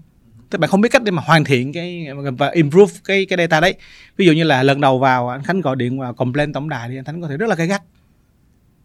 tức 0.51 0.59
bạn 0.59 0.71
không 0.71 0.81
biết 0.81 0.89
cách 0.93 1.03
để 1.03 1.11
mà 1.11 1.23
hoàn 1.27 1.45
thiện 1.45 1.73
cái 1.73 2.07
và 2.39 2.51
improve 2.51 2.95
cái 3.05 3.27
cái 3.27 3.37
data 3.39 3.61
đấy. 3.61 3.75
Ví 4.17 4.27
dụ 4.27 4.33
như 4.33 4.45
là 4.45 4.63
lần 4.63 4.81
đầu 4.81 4.99
vào 4.99 5.29
anh 5.29 5.43
khánh 5.43 5.61
gọi 5.61 5.77
điện 5.77 6.01
và 6.01 6.13
complain 6.13 6.53
tổng 6.53 6.69
đài 6.69 6.89
thì 6.89 6.97
anh 6.99 7.05
khánh 7.05 7.23
có 7.23 7.29
thể 7.29 7.37
rất 7.37 7.49
là 7.49 7.55
gay 7.55 7.67
gắt. 7.67 7.83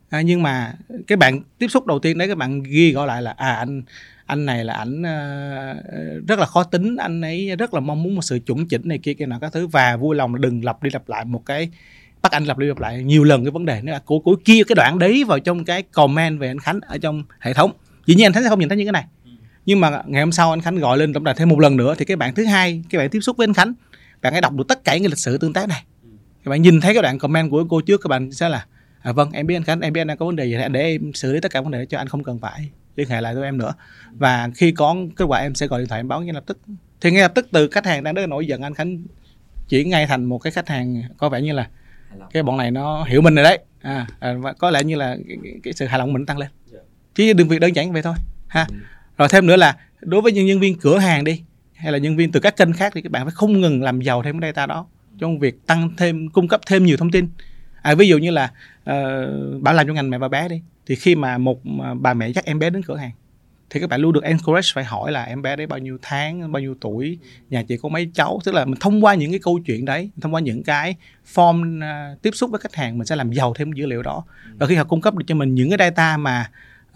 À, 0.09 0.21
nhưng 0.21 0.43
mà 0.43 0.73
cái 1.07 1.15
bạn 1.17 1.41
tiếp 1.57 1.67
xúc 1.67 1.85
đầu 1.85 1.99
tiên 1.99 2.17
đấy 2.17 2.27
các 2.27 2.37
bạn 2.37 2.63
ghi 2.63 2.91
gọi 2.91 3.07
lại 3.07 3.21
là 3.21 3.33
à 3.37 3.53
anh 3.55 3.83
anh 4.25 4.45
này 4.45 4.65
là 4.65 4.73
ảnh 4.73 5.01
uh, 5.01 6.27
rất 6.27 6.39
là 6.39 6.45
khó 6.45 6.63
tính 6.63 6.95
anh 6.97 7.21
ấy 7.21 7.55
rất 7.59 7.73
là 7.73 7.79
mong 7.79 8.03
muốn 8.03 8.15
một 8.15 8.21
sự 8.21 8.39
chuẩn 8.39 8.67
chỉnh 8.67 8.81
này 8.85 8.99
kia 9.03 9.13
kia 9.13 9.25
nào 9.25 9.39
các 9.39 9.53
thứ. 9.53 9.67
Và 9.67 9.97
vui 9.97 10.15
lòng 10.15 10.41
đừng 10.41 10.65
lặp 10.65 10.83
đi 10.83 10.89
lặp 10.93 11.09
lại 11.09 11.25
một 11.25 11.45
cái 11.45 11.69
bắt 12.21 12.31
anh 12.31 12.45
lặp 12.45 12.57
đi 12.57 12.67
lặp 12.67 12.79
lại 12.79 13.03
nhiều 13.03 13.23
lần 13.23 13.43
cái 13.43 13.51
vấn 13.51 13.65
đề. 13.65 13.81
Nữa 13.81 13.91
là 13.91 14.01
cố 14.05 14.19
cố 14.19 14.35
kia 14.45 14.61
cái 14.67 14.75
đoạn 14.75 14.99
đấy 14.99 15.23
vào 15.23 15.39
trong 15.39 15.65
cái 15.65 15.81
comment 15.81 16.39
về 16.39 16.47
anh 16.47 16.59
khánh 16.59 16.79
ở 16.81 16.97
trong 16.97 17.23
hệ 17.39 17.53
thống. 17.53 17.71
Dĩ 18.05 18.15
nhiên 18.15 18.25
anh 18.25 18.33
Khánh 18.33 18.43
sẽ 18.43 18.49
không 18.49 18.59
nhìn 18.59 18.69
thấy 18.69 18.77
những 18.77 18.87
cái 18.87 18.91
này 18.91 19.05
nhưng 19.65 19.79
mà 19.79 20.01
ngày 20.05 20.21
hôm 20.21 20.31
sau 20.31 20.49
anh 20.49 20.61
Khánh 20.61 20.75
gọi 20.75 20.97
lên 20.97 21.13
tổng 21.13 21.23
đài 21.23 21.35
thêm 21.35 21.49
một 21.49 21.59
lần 21.59 21.77
nữa 21.77 21.95
thì 21.97 22.05
cái 22.05 22.17
bạn 22.17 22.35
thứ 22.35 22.45
hai 22.45 22.83
cái 22.89 22.99
bạn 22.99 23.09
tiếp 23.09 23.19
xúc 23.19 23.37
với 23.37 23.45
anh 23.47 23.53
Khánh 23.53 23.73
bạn 24.21 24.33
hãy 24.33 24.41
đọc 24.41 24.53
được 24.53 24.67
tất 24.67 24.83
cả 24.83 24.97
những 24.97 25.09
lịch 25.09 25.17
sử 25.17 25.37
tương 25.37 25.53
tác 25.53 25.69
này. 25.69 25.83
Các 26.43 26.49
bạn 26.49 26.61
nhìn 26.61 26.81
thấy 26.81 26.93
cái 26.93 27.03
đoạn 27.03 27.19
comment 27.19 27.51
của 27.51 27.65
cô 27.69 27.81
trước 27.81 28.01
các 28.01 28.07
bạn 28.07 28.31
sẽ 28.31 28.49
là 28.49 28.65
à, 29.01 29.11
vâng 29.11 29.31
em 29.31 29.47
biết 29.47 29.55
anh 29.55 29.63
Khánh 29.63 29.81
em 29.81 29.93
biết 29.93 30.01
anh 30.01 30.07
đang 30.07 30.17
có 30.17 30.25
vấn 30.25 30.35
đề 30.35 30.45
gì 30.45 30.57
để 30.71 30.81
em 30.81 31.13
xử 31.13 31.33
lý 31.33 31.39
tất 31.39 31.51
cả 31.51 31.61
vấn 31.61 31.71
đề 31.71 31.85
cho 31.85 31.97
anh 31.97 32.07
không 32.07 32.23
cần 32.23 32.39
phải 32.39 32.69
liên 32.95 33.09
hệ 33.09 33.21
lại 33.21 33.35
với 33.35 33.43
em 33.43 33.57
nữa. 33.57 33.73
Và 34.11 34.49
khi 34.55 34.71
có 34.71 34.95
kết 35.15 35.25
quả 35.25 35.39
em 35.39 35.55
sẽ 35.55 35.67
gọi 35.67 35.79
điện 35.79 35.87
thoại 35.87 35.99
em 35.99 36.07
báo 36.07 36.21
ngay 36.21 36.33
lập 36.33 36.43
tức. 36.45 36.57
Thì 37.01 37.11
ngay 37.11 37.21
lập 37.21 37.31
tức 37.35 37.47
từ 37.51 37.67
khách 37.67 37.85
hàng 37.85 38.03
đang 38.03 38.13
rất 38.13 38.21
là 38.21 38.27
nổi 38.27 38.47
giận 38.47 38.61
anh 38.61 38.73
Khánh 38.73 39.03
chuyển 39.69 39.89
ngay 39.89 40.07
thành 40.07 40.23
một 40.23 40.37
cái 40.39 40.51
khách 40.51 40.69
hàng 40.69 41.03
có 41.17 41.29
vẻ 41.29 41.41
như 41.41 41.53
là 41.53 41.67
cái 42.33 42.43
bọn 42.43 42.57
này 42.57 42.71
nó 42.71 43.03
hiểu 43.03 43.21
mình 43.21 43.35
rồi 43.35 43.43
đấy. 43.43 43.59
À, 43.81 44.07
à 44.19 44.33
và 44.33 44.53
có 44.53 44.71
lẽ 44.71 44.83
như 44.83 44.95
là 44.95 45.17
cái, 45.27 45.37
cái, 45.63 45.73
sự 45.73 45.85
hài 45.85 45.99
lòng 45.99 46.13
mình 46.13 46.25
tăng 46.25 46.37
lên. 46.37 46.49
Chứ 47.15 47.33
đừng 47.33 47.47
việc 47.47 47.59
đơn 47.59 47.75
giản 47.75 47.93
vậy 47.93 48.01
thôi 48.01 48.15
ha 48.47 48.67
rồi 49.17 49.27
thêm 49.31 49.45
nữa 49.45 49.55
là 49.55 49.77
đối 50.01 50.21
với 50.21 50.31
những 50.31 50.45
nhân 50.45 50.59
viên 50.59 50.79
cửa 50.79 50.97
hàng 50.97 51.23
đi 51.23 51.43
hay 51.73 51.91
là 51.91 51.97
nhân 51.97 52.17
viên 52.17 52.31
từ 52.31 52.39
các 52.39 52.57
kênh 52.57 52.73
khác 52.73 52.91
thì 52.95 53.01
các 53.01 53.11
bạn 53.11 53.25
phải 53.25 53.31
không 53.35 53.61
ngừng 53.61 53.83
làm 53.83 54.01
giàu 54.01 54.23
thêm 54.23 54.39
cái 54.39 54.51
data 54.51 54.65
đó 54.65 54.85
trong 55.19 55.39
việc 55.39 55.67
tăng 55.67 55.89
thêm 55.97 56.29
cung 56.29 56.47
cấp 56.47 56.61
thêm 56.67 56.85
nhiều 56.85 56.97
thông 56.97 57.11
tin. 57.11 57.27
À, 57.81 57.95
ví 57.95 58.07
dụ 58.07 58.17
như 58.17 58.31
là 58.31 58.51
ờ, 58.83 59.29
uh, 59.55 59.61
bạn 59.61 59.75
làm 59.75 59.87
trong 59.87 59.95
ngành 59.95 60.09
mẹ 60.09 60.17
và 60.17 60.27
bé 60.27 60.47
đi 60.47 60.61
thì 60.85 60.95
khi 60.95 61.15
mà 61.15 61.37
một 61.37 61.61
bà 61.99 62.13
mẹ 62.13 62.29
dắt 62.29 62.45
em 62.45 62.59
bé 62.59 62.69
đến 62.69 62.83
cửa 62.83 62.97
hàng 62.97 63.11
thì 63.69 63.79
các 63.79 63.89
bạn 63.89 64.01
luôn 64.01 64.13
được 64.13 64.23
encourage 64.23 64.67
phải 64.73 64.83
hỏi 64.83 65.11
là 65.11 65.23
em 65.23 65.41
bé 65.41 65.55
đấy 65.55 65.67
bao 65.67 65.79
nhiêu 65.79 65.97
tháng 66.01 66.51
bao 66.51 66.61
nhiêu 66.61 66.75
tuổi 66.81 67.17
nhà 67.49 67.63
chị 67.63 67.77
có 67.77 67.89
mấy 67.89 68.09
cháu? 68.13 68.39
Tức 68.43 68.55
là 68.55 68.65
mình 68.65 68.79
thông 68.79 69.05
qua 69.05 69.15
những 69.15 69.31
cái 69.31 69.39
câu 69.43 69.59
chuyện 69.65 69.85
đấy 69.85 70.09
thông 70.21 70.33
qua 70.33 70.41
những 70.41 70.63
cái 70.63 70.95
form 71.33 71.77
uh, 71.77 72.21
tiếp 72.21 72.31
xúc 72.33 72.51
với 72.51 72.59
khách 72.59 72.75
hàng 72.75 72.97
mình 72.97 73.05
sẽ 73.05 73.15
làm 73.15 73.31
giàu 73.31 73.53
thêm 73.53 73.71
dữ 73.71 73.85
liệu 73.85 74.03
đó. 74.03 74.23
Và 74.57 74.67
khi 74.67 74.75
họ 74.75 74.83
cung 74.83 75.01
cấp 75.01 75.15
được 75.15 75.23
cho 75.27 75.35
mình 75.35 75.55
những 75.55 75.69
cái 75.69 75.77
data 75.77 76.17
mà 76.17 76.49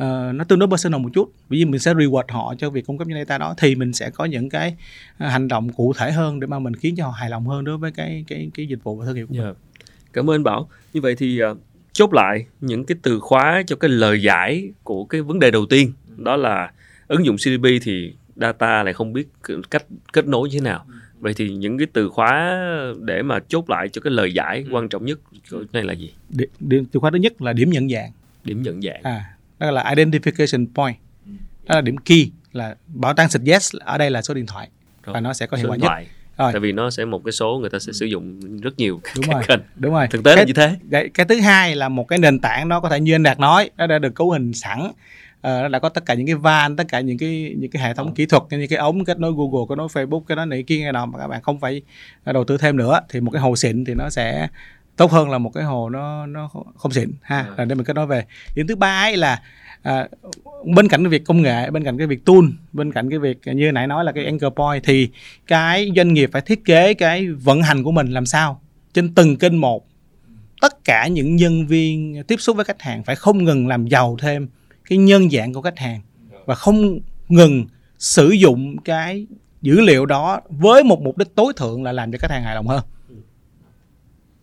uh, 0.03 0.35
nó 0.35 0.43
tương 0.43 0.59
đối 0.59 0.69
personal 0.69 1.01
một 1.01 1.09
chút 1.13 1.31
vì 1.49 1.65
mình 1.65 1.79
sẽ 1.79 1.93
reward 1.93 2.23
họ 2.29 2.53
cho 2.57 2.69
việc 2.69 2.85
cung 2.85 2.97
cấp 2.97 3.07
những 3.07 3.17
data 3.17 3.37
đó 3.37 3.55
thì 3.57 3.75
mình 3.75 3.93
sẽ 3.93 4.09
có 4.09 4.25
những 4.25 4.49
cái 4.49 4.75
uh, 5.23 5.29
hành 5.29 5.47
động 5.47 5.69
cụ 5.69 5.93
thể 5.97 6.11
hơn 6.11 6.39
để 6.39 6.47
mà 6.47 6.59
mình 6.59 6.75
khiến 6.75 6.95
cho 6.95 7.05
họ 7.05 7.11
hài 7.11 7.29
lòng 7.29 7.47
hơn 7.47 7.63
đối 7.63 7.77
với 7.77 7.91
cái 7.91 8.25
cái 8.27 8.51
cái 8.53 8.65
dịch 8.65 8.83
vụ 8.83 8.95
và 8.95 9.05
thương 9.05 9.15
hiệu 9.15 9.27
của 9.27 9.33
yeah. 9.33 9.45
mình. 9.45 9.55
Dạ. 9.55 9.85
Cảm 10.13 10.29
ơn 10.29 10.43
Bảo. 10.43 10.69
Như 10.93 11.01
vậy 11.01 11.15
thì 11.15 11.43
uh, 11.43 11.57
chốt 11.93 12.13
lại 12.13 12.45
những 12.61 12.85
cái 12.85 12.97
từ 13.01 13.19
khóa 13.19 13.63
cho 13.67 13.75
cái 13.75 13.89
lời 13.89 14.21
giải 14.21 14.69
của 14.83 15.05
cái 15.05 15.21
vấn 15.21 15.39
đề 15.39 15.51
đầu 15.51 15.65
tiên 15.65 15.91
đó 16.17 16.35
là 16.35 16.71
ứng 17.07 17.25
dụng 17.25 17.35
CDP 17.37 17.65
thì 17.81 18.13
data 18.35 18.83
lại 18.83 18.93
không 18.93 19.13
biết 19.13 19.27
cách 19.69 19.85
kết 20.13 20.27
nối 20.27 20.49
như 20.49 20.59
thế 20.59 20.63
nào 20.63 20.85
vậy 21.19 21.33
thì 21.33 21.49
những 21.49 21.77
cái 21.77 21.87
từ 21.93 22.09
khóa 22.09 22.61
để 22.99 23.21
mà 23.21 23.39
chốt 23.47 23.69
lại 23.69 23.89
cho 23.89 24.01
cái 24.01 24.11
lời 24.11 24.33
giải 24.33 24.63
ừ. 24.67 24.69
quan 24.71 24.89
trọng 24.89 25.05
nhất 25.05 25.19
này 25.73 25.83
là 25.83 25.93
gì 25.93 26.13
điểm, 26.29 26.49
điểm 26.59 26.85
từ 26.91 26.99
khóa 26.99 27.11
thứ 27.11 27.17
nhất 27.17 27.41
là 27.41 27.53
điểm 27.53 27.69
nhận 27.69 27.89
dạng 27.89 28.11
điểm 28.43 28.61
nhận 28.61 28.81
dạng 28.81 29.01
à 29.03 29.36
đó 29.59 29.71
là 29.71 29.93
identification 29.95 30.67
point 30.75 30.95
đó 31.65 31.75
là 31.75 31.81
điểm 31.81 31.97
key 31.97 32.31
là 32.51 32.75
bảo 32.87 33.13
tăng 33.13 33.29
suggest 33.29 33.75
ở 33.75 33.97
đây 33.97 34.11
là 34.11 34.21
số 34.21 34.33
điện 34.33 34.45
thoại 34.45 34.69
Rồi. 35.03 35.13
và 35.13 35.19
nó 35.19 35.33
sẽ 35.33 35.47
có 35.47 35.57
hiệu 35.57 35.69
quả 35.69 35.77
nhất 35.77 35.91
rồi. 36.37 36.51
tại 36.53 36.59
vì 36.59 36.71
nó 36.71 36.89
sẽ 36.89 37.05
một 37.05 37.21
cái 37.25 37.31
số 37.31 37.57
người 37.61 37.69
ta 37.69 37.79
sẽ 37.79 37.93
sử 37.93 38.05
dụng 38.05 38.39
rất 38.61 38.77
nhiều 38.77 39.01
đúng 39.15 39.33
rồi 39.33 39.43
kênh. 39.47 39.59
đúng 39.75 39.93
rồi 39.93 40.07
thực 40.07 40.23
tế 40.23 40.35
cái, 40.35 40.37
là 40.37 40.43
như 40.43 40.53
thế 40.53 40.75
cái, 40.91 41.09
cái 41.13 41.25
thứ 41.25 41.39
hai 41.39 41.75
là 41.75 41.89
một 41.89 42.07
cái 42.07 42.19
nền 42.19 42.39
tảng 42.39 42.67
nó 42.67 42.79
có 42.79 42.89
thể 42.89 42.99
như 42.99 43.15
anh 43.15 43.23
đạt 43.23 43.39
nói 43.39 43.69
nó 43.77 43.87
đã 43.87 43.99
được 43.99 44.15
cấu 44.15 44.31
hình 44.31 44.53
sẵn 44.53 44.91
Ờ, 45.41 45.61
nó 45.61 45.67
đã 45.67 45.79
có 45.79 45.89
tất 45.89 46.05
cả 46.05 46.13
những 46.13 46.25
cái 46.25 46.35
van 46.35 46.75
tất 46.75 46.83
cả 46.89 46.99
những 46.99 47.17
cái 47.17 47.53
những 47.57 47.71
cái 47.71 47.83
hệ 47.83 47.93
thống 47.93 48.07
ừ. 48.07 48.13
kỹ 48.15 48.25
thuật 48.25 48.43
như 48.49 48.67
cái 48.69 48.77
ống 48.79 49.05
kết 49.05 49.19
nối 49.19 49.31
Google 49.37 49.65
kết 49.69 49.75
nối 49.77 49.87
Facebook 49.87 50.19
cái 50.19 50.35
đó 50.35 50.45
này 50.45 50.63
kia 50.63 50.79
cái 50.83 50.91
nào 50.91 51.05
mà 51.05 51.19
các 51.19 51.27
bạn 51.27 51.41
không 51.41 51.59
phải 51.59 51.81
đầu 52.25 52.43
tư 52.43 52.57
thêm 52.57 52.77
nữa 52.77 52.99
thì 53.09 53.19
một 53.21 53.31
cái 53.31 53.41
hồ 53.41 53.55
xịn 53.55 53.85
thì 53.85 53.93
nó 53.97 54.09
sẽ 54.09 54.47
tốt 54.97 55.11
hơn 55.11 55.29
là 55.29 55.37
một 55.37 55.51
cái 55.53 55.63
hồ 55.63 55.89
nó 55.89 56.25
nó 56.25 56.49
không 56.75 56.91
xịn 56.91 57.11
ha. 57.21 57.45
Là 57.57 57.65
để 57.65 57.75
mình 57.75 57.85
kết 57.85 57.95
nối 57.95 58.07
về. 58.07 58.25
Điểm 58.55 58.67
thứ 58.67 58.75
ba 58.75 59.03
ấy 59.03 59.17
là 59.17 59.41
à, 59.81 60.07
bên 60.75 60.87
cạnh 60.87 61.03
cái 61.03 61.09
việc 61.09 61.25
công 61.25 61.41
nghệ 61.41 61.69
bên 61.69 61.83
cạnh 61.83 61.97
cái 61.97 62.07
việc 62.07 62.25
tool 62.25 62.45
bên 62.73 62.91
cạnh 62.91 63.09
cái 63.09 63.19
việc 63.19 63.39
như 63.45 63.71
nãy 63.71 63.87
nói 63.87 64.03
là 64.03 64.11
cái 64.11 64.25
anchor 64.25 64.53
point 64.55 64.83
thì 64.83 65.09
cái 65.47 65.91
doanh 65.95 66.13
nghiệp 66.13 66.29
phải 66.33 66.41
thiết 66.41 66.65
kế 66.65 66.93
cái 66.93 67.27
vận 67.27 67.61
hành 67.61 67.83
của 67.83 67.91
mình 67.91 68.11
làm 68.11 68.25
sao? 68.25 68.61
Trên 68.93 69.13
từng 69.15 69.37
kênh 69.37 69.61
một 69.61 69.87
tất 70.61 70.83
cả 70.83 71.07
những 71.07 71.35
nhân 71.35 71.67
viên 71.67 72.23
tiếp 72.27 72.35
xúc 72.39 72.55
với 72.55 72.65
khách 72.65 72.81
hàng 72.81 73.03
phải 73.03 73.15
không 73.15 73.43
ngừng 73.43 73.67
làm 73.67 73.87
giàu 73.87 74.17
thêm 74.21 74.47
cái 74.89 74.97
nhân 74.97 75.29
dạng 75.29 75.53
của 75.53 75.61
khách 75.61 75.79
hàng 75.79 76.01
và 76.45 76.55
không 76.55 76.99
ngừng 77.29 77.65
sử 77.99 78.29
dụng 78.29 78.77
cái 78.77 79.27
dữ 79.61 79.81
liệu 79.81 80.05
đó 80.05 80.41
với 80.49 80.83
một 80.83 81.01
mục 81.01 81.17
đích 81.17 81.35
tối 81.35 81.53
thượng 81.57 81.83
là 81.83 81.91
làm 81.91 82.11
cho 82.11 82.17
khách 82.21 82.31
hàng 82.31 82.43
hài 82.43 82.55
lòng 82.55 82.67
hơn 82.67 82.83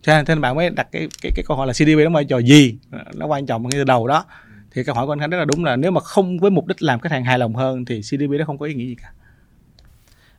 cho 0.05 0.23
nên, 0.27 0.41
bạn 0.41 0.55
mới 0.55 0.69
đặt 0.69 0.87
cái 0.91 1.07
cái 1.21 1.31
cái 1.35 1.43
câu 1.47 1.57
hỏi 1.57 1.67
là 1.67 1.73
CDP 1.73 1.97
nó 2.03 2.09
vai 2.09 2.25
trò 2.25 2.37
gì? 2.37 2.77
Nó 3.13 3.25
quan 3.25 3.45
trọng 3.45 3.63
ngay 3.63 3.71
từ 3.71 3.83
đầu 3.83 4.07
đó. 4.07 4.25
Thì 4.71 4.83
câu 4.83 4.95
hỏi 4.95 5.05
của 5.05 5.11
anh 5.11 5.19
Khánh 5.19 5.29
rất 5.29 5.37
là 5.37 5.45
đúng 5.45 5.65
là 5.65 5.75
nếu 5.75 5.91
mà 5.91 6.01
không 6.01 6.39
với 6.39 6.51
mục 6.51 6.67
đích 6.67 6.83
làm 6.83 6.99
khách 6.99 7.11
hàng 7.11 7.23
hài 7.23 7.39
lòng 7.39 7.55
hơn 7.55 7.85
thì 7.85 8.01
CDP 8.01 8.29
nó 8.29 8.45
không 8.45 8.57
có 8.57 8.65
ý 8.65 8.73
nghĩa 8.73 8.85
gì 8.85 8.95
cả. 8.95 9.11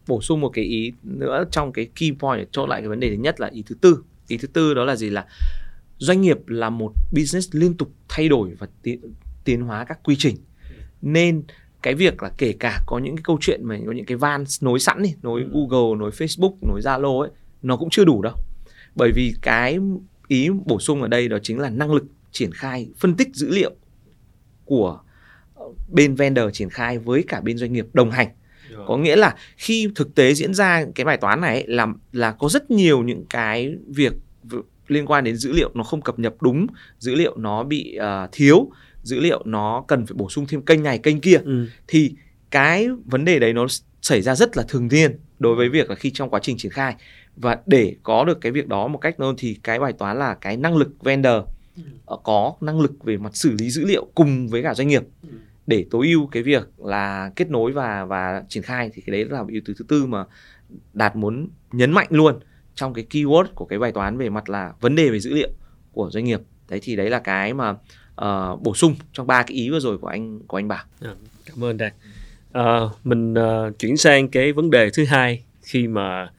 Bổ 0.07 0.20
sung 0.20 0.40
một 0.40 0.48
cái 0.48 0.64
ý 0.64 0.92
nữa 1.02 1.44
trong 1.50 1.72
cái 1.72 1.88
key 1.96 2.12
point 2.18 2.48
chốt 2.52 2.66
lại 2.66 2.81
cái 2.81 2.88
vấn 2.88 3.00
đề 3.00 3.11
thứ 3.11 3.16
nhất 3.16 3.40
là 3.40 3.48
ý 3.52 3.62
thứ 3.66 3.74
tư. 3.81 4.02
Ý 4.29 4.37
thứ 4.37 4.48
tư 4.48 4.74
đó 4.74 4.85
là 4.85 4.96
gì? 4.96 5.11
Là 5.11 5.24
doanh 5.98 6.20
nghiệp 6.20 6.48
là 6.48 6.70
một 6.70 6.92
business 7.12 7.48
liên 7.52 7.76
tục 7.76 7.92
thay 8.09 8.29
đổi 8.29 8.50
và 8.59 8.66
tiến 9.44 9.62
hóa 9.62 9.85
các 9.85 9.98
quy 10.05 10.16
trình. 10.18 10.37
Nên 11.02 11.42
cái 11.83 11.94
việc 11.94 12.22
là 12.22 12.31
kể 12.38 12.52
cả 12.61 12.81
có 12.87 12.98
những 12.98 13.16
cái 13.16 13.22
câu 13.22 13.38
chuyện 13.40 13.61
mà 13.64 13.79
có 13.87 13.92
những 13.92 14.07
cái 14.07 14.16
van 14.16 14.44
nối 14.61 14.81
sẵn 14.81 15.02
đi 15.02 15.14
nối 15.22 15.40
ừ. 15.40 15.48
Google 15.52 15.98
nối 15.98 16.11
Facebook 16.11 16.55
nối 16.62 16.81
Zalo 16.81 17.20
ấy 17.20 17.31
nó 17.62 17.76
cũng 17.76 17.90
chưa 17.90 18.05
đủ 18.05 18.22
đâu 18.22 18.35
bởi 18.96 19.12
vì 19.12 19.35
cái 19.42 19.78
ý 20.28 20.48
bổ 20.64 20.80
sung 20.80 21.02
ở 21.02 21.09
đây 21.09 21.28
đó 21.28 21.38
chính 21.42 21.59
là 21.59 21.70
năng 21.70 21.92
lực 21.92 22.04
triển 22.32 22.52
khai 22.52 22.88
phân 22.98 23.14
tích 23.14 23.28
dữ 23.35 23.50
liệu 23.50 23.70
của 24.64 25.00
ờ, 25.54 25.66
bên 25.88 26.14
vendor 26.14 26.52
triển 26.52 26.70
khai 26.70 26.98
với 26.98 27.24
cả 27.28 27.40
bên 27.40 27.59
doanh 27.59 27.72
nghiệp 27.72 27.87
đồng 27.92 28.11
hành. 28.11 28.28
Có 28.87 28.96
nghĩa 28.96 29.16
là 29.16 29.35
khi 29.56 29.88
thực 29.94 30.14
tế 30.14 30.35
diễn 30.35 30.54
ra 30.54 30.85
cái 30.94 31.04
bài 31.04 31.16
toán 31.16 31.40
này 31.40 31.54
ấy, 31.54 31.64
là 31.66 31.87
là 32.12 32.32
có 32.32 32.48
rất 32.48 32.70
nhiều 32.70 33.02
những 33.02 33.24
cái 33.30 33.76
việc 33.87 34.12
liên 34.88 35.06
quan 35.06 35.24
đến 35.24 35.37
dữ 35.37 35.52
liệu 35.52 35.70
nó 35.74 35.85
không 35.85 36.02
cập 36.02 36.18
nhật 36.18 36.35
đúng 36.40 36.66
dữ 36.98 37.14
liệu 37.14 37.37
nó 37.37 37.64
bị 37.64 37.98
uh, 37.98 38.28
thiếu 38.32 38.70
dữ 39.02 39.20
liệu 39.20 39.42
nó 39.44 39.85
cần 39.88 40.06
phải 40.06 40.14
bổ 40.14 40.30
sung 40.30 40.46
thêm 40.48 40.62
kênh 40.62 40.82
này 40.82 40.98
kênh 40.98 41.20
kia. 41.20 41.38
Ừ. 41.44 41.66
thì 41.88 42.12
cái 42.50 42.88
vấn 43.04 43.24
đề 43.24 43.38
đấy 43.38 43.52
nó 43.52 43.66
xảy 44.02 44.22
ra 44.22 44.35
rất 44.35 44.56
là 44.56 44.64
thường 44.68 44.88
niên 44.90 45.18
đối 45.38 45.56
với 45.56 45.68
việc 45.68 45.90
là 45.90 45.96
khi 45.96 46.11
trong 46.11 46.30
quá 46.30 46.40
trình 46.42 46.56
triển 46.56 46.72
khai 46.72 46.94
và 47.37 47.59
để 47.66 47.96
có 48.03 48.25
được 48.25 48.40
cái 48.40 48.53
việc 48.53 48.68
đó 48.68 48.88
một 48.88 48.99
cách 48.99 49.20
nôn 49.20 49.35
thì 49.38 49.59
cái 49.62 49.79
bài 49.79 49.92
toán 49.92 50.18
là 50.18 50.35
cái 50.35 50.57
năng 50.57 50.77
lực 50.77 51.05
vendor 51.05 51.42
ừ. 51.77 51.83
Ờ, 52.07 52.16
có 52.25 52.55
năng 52.61 52.81
lực 52.81 53.05
về 53.05 53.16
mặt 53.16 53.37
xử 53.37 53.55
lý 53.59 53.70
dữ 53.70 53.85
liệu 53.85 54.07
cùng 54.14 54.49
với 54.49 54.62
cả 54.62 54.75
doanh 54.75 54.88
nghiệp 54.88 55.03
ừ. 55.22 55.29
để 55.66 55.87
tối 55.90 56.07
ưu 56.07 56.27
cái 56.27 56.42
việc 56.42 56.68
là 56.79 57.31
kết 57.37 57.51
nối 57.51 57.72
và 57.72 58.05
và 58.05 58.42
triển 58.49 58.62
khai 58.62 58.90
thì 58.94 59.03
cái 59.07 59.12
đấy 59.12 59.25
là 59.31 59.44
yếu 59.49 59.61
tố 59.66 59.72
thứ 59.79 59.85
tư 59.88 60.07
mà 60.07 60.25
đạt 60.92 61.16
muốn 61.16 61.49
nhấn 61.72 61.90
mạnh 61.90 62.09
luôn 62.11 62.38
trong 62.75 62.94
cái 62.94 63.07
keyword 63.11 63.46
của 63.55 63.64
cái 63.64 63.79
bài 63.79 63.92
toán 63.92 64.18
về 64.18 64.31
mặt 64.31 64.51
là 64.51 64.72
vấn 64.81 64.94
đề 64.94 65.11
về 65.11 65.20
dữ 65.20 65.35
liệu 65.35 65.49
của 65.92 66.11
doanh 66.11 66.25
nghiệp 66.25 66.40
đấy 66.68 66.81
thì 66.83 66.96
đấy 66.96 67.11
là 67.11 67.18
cái 67.18 67.55
mà 67.55 67.70
uh, 67.70 68.62
bổ 68.62 68.75
sung 68.75 68.94
trong 69.12 69.27
ba 69.27 69.42
cái 69.42 69.57
ý 69.57 69.70
vừa 69.70 69.81
rồi 69.81 69.99
của 69.99 70.07
anh 70.07 70.40
của 70.46 70.59
anh 70.59 70.68
Bảo. 70.68 70.85
À, 71.01 71.14
cảm 71.46 71.64
ơn 71.64 71.77
Đạt. 71.77 71.94
Uh, 72.59 72.92
mình 73.05 73.35
uh, 73.35 73.79
chuyển 73.79 73.96
sang 73.96 74.29
cái 74.29 74.53
vấn 74.53 74.70
đề 74.70 74.90
thứ 74.90 75.05
hai 75.05 75.44
khi 75.62 75.88
mà 75.88 76.31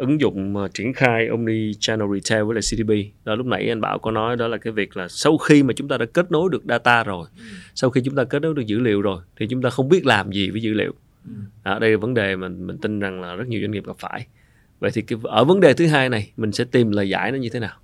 ứng 0.00 0.20
dụng 0.20 0.56
uh, 0.56 0.74
triển 0.74 0.92
khai 0.92 1.28
Omni 1.28 1.74
Channel 1.80 2.08
Retail 2.14 2.42
với 2.42 2.54
lại 2.54 2.62
CDP 2.62 3.14
đó 3.24 3.34
lúc 3.34 3.46
nãy 3.46 3.68
anh 3.68 3.80
Bảo 3.80 3.98
có 3.98 4.10
nói 4.10 4.36
đó 4.36 4.48
là 4.48 4.56
cái 4.56 4.72
việc 4.72 4.96
là 4.96 5.08
sau 5.08 5.38
khi 5.38 5.62
mà 5.62 5.72
chúng 5.76 5.88
ta 5.88 5.98
đã 5.98 6.06
kết 6.06 6.32
nối 6.32 6.48
được 6.52 6.62
data 6.68 7.04
rồi 7.04 7.26
ừ. 7.38 7.42
sau 7.74 7.90
khi 7.90 8.00
chúng 8.04 8.14
ta 8.14 8.24
kết 8.24 8.42
nối 8.42 8.54
được 8.54 8.66
dữ 8.66 8.78
liệu 8.78 9.02
rồi 9.02 9.22
thì 9.36 9.46
chúng 9.50 9.62
ta 9.62 9.70
không 9.70 9.88
biết 9.88 10.06
làm 10.06 10.32
gì 10.32 10.50
với 10.50 10.62
dữ 10.62 10.72
liệu 10.74 10.92
ừ. 11.24 11.32
đó, 11.64 11.78
đây 11.78 11.90
là 11.90 11.96
vấn 11.96 12.14
đề 12.14 12.36
mà 12.36 12.48
mình 12.48 12.78
tin 12.78 13.00
rằng 13.00 13.20
là 13.20 13.34
rất 13.34 13.48
nhiều 13.48 13.60
doanh 13.60 13.70
nghiệp 13.70 13.86
gặp 13.86 13.96
phải 13.98 14.26
vậy 14.80 14.90
thì 14.94 15.02
cái, 15.02 15.18
ở 15.22 15.44
vấn 15.44 15.60
đề 15.60 15.74
thứ 15.74 15.86
hai 15.86 16.08
này 16.08 16.30
mình 16.36 16.52
sẽ 16.52 16.64
tìm 16.64 16.90
lời 16.90 17.08
giải 17.08 17.32
nó 17.32 17.38
như 17.38 17.48
thế 17.48 17.60
nào 17.60 17.76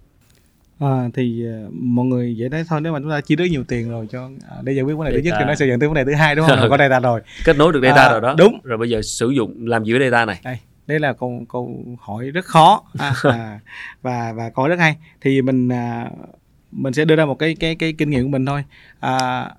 À, 0.79 1.09
thì 1.15 1.45
uh, 1.67 1.73
mọi 1.73 2.07
người 2.07 2.37
vậy 2.39 2.49
đấy 2.49 2.65
thôi 2.69 2.81
nếu 2.81 2.93
mà 2.93 2.99
chúng 3.01 3.11
ta 3.11 3.21
chi 3.21 3.37
rất 3.37 3.45
nhiều 3.51 3.65
tiền 3.69 3.91
rồi 3.91 4.07
cho 4.11 4.31
à, 4.51 4.57
để 4.63 4.73
giải 4.73 4.83
quyết 4.83 4.95
vấn 4.95 5.07
đề 5.07 5.13
thứ 5.13 5.19
nhất 5.19 5.35
thì 5.39 5.45
nó 5.45 5.55
sẽ 5.55 5.67
dẫn 5.67 5.81
tới 5.81 5.89
vấn 5.89 5.95
đề 5.95 6.05
thứ 6.05 6.15
hai 6.15 6.35
đúng 6.35 6.47
không? 6.47 6.71
có 6.71 6.79
data 6.79 7.01
rồi. 7.01 7.21
Kết 7.45 7.57
nối 7.57 7.73
được 7.73 7.81
data 7.83 8.03
à, 8.03 8.11
rồi 8.11 8.21
đó. 8.21 8.35
Đúng. 8.39 8.59
Rồi 8.65 8.79
bây 8.79 8.91
giờ 8.91 9.03
sử 9.03 9.31
dụng 9.31 9.67
làm 9.67 9.85
gì 9.85 9.93
với 9.93 10.11
data 10.11 10.25
này? 10.25 10.41
Đây, 10.45 10.59
đây 10.87 11.01
là 11.01 11.12
câu 11.12 11.44
câu 11.49 11.85
hỏi 12.01 12.31
rất 12.31 12.44
khó. 12.44 12.85
À, 12.99 13.14
à, 13.22 13.61
và 14.03 14.33
và 14.33 14.51
câu 14.51 14.62
hỏi 14.62 14.68
rất 14.68 14.79
hay. 14.79 14.96
Thì 15.20 15.42
mình 15.42 15.68
à, 15.68 16.11
mình 16.72 16.92
sẽ 16.92 17.05
đưa 17.05 17.16
ra 17.16 17.27
một 17.27 17.38
cái 17.38 17.55
cái 17.55 17.75
cái 17.75 17.92
kinh 17.92 18.11
nghiệm 18.11 18.22
của 18.22 18.29
mình 18.29 18.46
thôi. 18.46 18.64
À, 19.01 19.51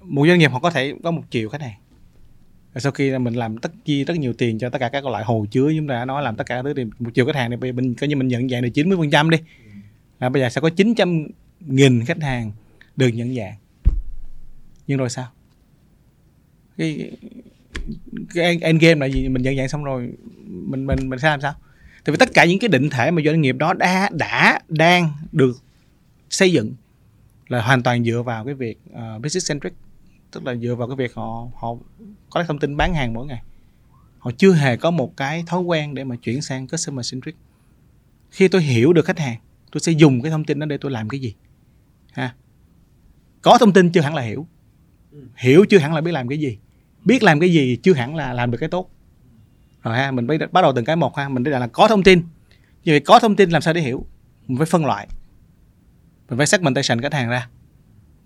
một 0.00 0.26
doanh 0.26 0.38
nghiệp 0.38 0.50
họ 0.52 0.58
có 0.60 0.70
thể 0.70 0.94
có 1.02 1.10
một 1.10 1.22
triệu 1.30 1.48
khách 1.48 1.60
hàng. 1.60 1.74
Sau 2.76 2.92
khi 2.92 3.18
mình 3.18 3.34
làm 3.34 3.58
tất 3.58 3.72
chi 3.84 4.04
rất 4.04 4.16
nhiều 4.18 4.32
tiền 4.32 4.58
cho 4.58 4.70
tất 4.70 4.78
cả 4.78 4.88
các 4.88 5.06
loại 5.06 5.24
hồ 5.24 5.46
chứa 5.50 5.72
chúng 5.76 5.88
ta 5.88 6.04
nói 6.04 6.22
làm 6.22 6.36
tất 6.36 6.46
cả 6.46 6.62
thứ 6.62 6.74
thì 6.74 6.84
một 6.98 7.10
triệu 7.14 7.26
khách 7.26 7.36
hàng 7.36 7.50
thì 7.60 7.72
mình 7.72 7.94
coi 7.94 8.08
như 8.08 8.16
mình 8.16 8.28
nhận 8.28 8.48
dạng 8.48 8.62
được 8.62 8.68
90 8.74 8.98
phần 8.98 9.10
trăm 9.10 9.30
đi. 9.30 9.38
À, 10.18 10.28
bây 10.28 10.42
giờ 10.42 10.48
sẽ 10.48 10.60
có 10.60 10.70
900 10.70 11.26
nghìn 11.60 12.04
khách 12.04 12.22
hàng 12.22 12.52
được 12.96 13.08
nhận 13.08 13.36
dạng. 13.36 13.54
Nhưng 14.86 14.98
rồi 14.98 15.10
sao? 15.10 15.26
Cái 16.78 17.12
cái 18.34 18.58
end 18.60 18.82
game 18.82 19.00
là 19.00 19.06
gì? 19.06 19.28
Mình 19.28 19.42
nhận 19.42 19.56
dạng 19.56 19.68
xong 19.68 19.84
rồi 19.84 20.12
mình 20.46 20.86
mình 20.86 21.08
mình 21.08 21.18
sẽ 21.18 21.28
làm 21.28 21.40
sao? 21.40 21.54
Thì 22.04 22.10
vì 22.10 22.16
tất 22.16 22.28
cả 22.34 22.44
những 22.44 22.58
cái 22.58 22.68
định 22.68 22.90
thể 22.90 23.10
mà 23.10 23.22
doanh 23.24 23.40
nghiệp 23.40 23.56
đó 23.56 23.72
đã 23.72 24.10
đã 24.12 24.58
đang 24.68 25.12
được 25.32 25.56
xây 26.30 26.52
dựng 26.52 26.74
là 27.48 27.62
hoàn 27.62 27.82
toàn 27.82 28.04
dựa 28.04 28.22
vào 28.22 28.44
cái 28.44 28.54
việc 28.54 28.78
uh, 28.90 29.22
business 29.22 29.48
centric. 29.48 29.72
Tức 30.30 30.44
là 30.44 30.54
dựa 30.54 30.74
vào 30.74 30.88
cái 30.88 30.96
việc 30.96 31.14
họ 31.14 31.48
họ 31.54 31.74
có 32.30 32.40
cái 32.40 32.44
thông 32.48 32.58
tin 32.58 32.76
bán 32.76 32.94
hàng 32.94 33.12
mỗi 33.12 33.26
ngày. 33.26 33.42
Họ 34.18 34.30
chưa 34.38 34.52
hề 34.52 34.76
có 34.76 34.90
một 34.90 35.16
cái 35.16 35.44
thói 35.46 35.60
quen 35.60 35.94
để 35.94 36.04
mà 36.04 36.16
chuyển 36.16 36.42
sang 36.42 36.68
customer 36.68 37.12
centric. 37.12 37.36
Khi 38.30 38.48
tôi 38.48 38.62
hiểu 38.62 38.92
được 38.92 39.04
khách 39.04 39.18
hàng 39.18 39.40
tôi 39.72 39.80
sẽ 39.80 39.92
dùng 39.92 40.22
cái 40.22 40.30
thông 40.30 40.44
tin 40.44 40.58
đó 40.58 40.66
để 40.66 40.78
tôi 40.78 40.90
làm 40.90 41.08
cái 41.08 41.20
gì? 41.20 41.34
Ha? 42.12 42.34
Có 43.42 43.58
thông 43.58 43.72
tin 43.72 43.92
chưa 43.92 44.00
hẳn 44.00 44.14
là 44.14 44.22
hiểu. 44.22 44.46
Hiểu 45.36 45.64
chưa 45.68 45.78
hẳn 45.78 45.94
là 45.94 46.00
biết 46.00 46.12
làm 46.12 46.28
cái 46.28 46.38
gì 46.38 46.58
biết 47.04 47.22
làm 47.22 47.40
cái 47.40 47.52
gì 47.52 47.76
chưa 47.82 47.92
hẳn 47.92 48.16
là 48.16 48.32
làm 48.32 48.50
được 48.50 48.58
cái 48.58 48.68
tốt. 48.68 48.90
Rồi 49.82 49.96
ha, 49.96 50.10
mình 50.10 50.26
bắt 50.26 50.62
đầu 50.62 50.72
từng 50.76 50.84
cái 50.84 50.96
một 50.96 51.16
ha, 51.16 51.28
mình 51.28 51.42
đã 51.42 51.58
là 51.58 51.66
có 51.66 51.88
thông 51.88 52.02
tin. 52.02 52.22
Vì 52.84 53.00
có 53.00 53.18
thông 53.18 53.36
tin 53.36 53.50
làm 53.50 53.62
sao 53.62 53.74
để 53.74 53.80
hiểu? 53.80 54.06
Mình 54.46 54.58
phải 54.58 54.66
phân 54.66 54.86
loại. 54.86 55.08
Mình 56.28 56.38
phải 56.38 56.46
segmentation 56.46 57.00
khách 57.00 57.14
hàng 57.14 57.28
ra. 57.28 57.48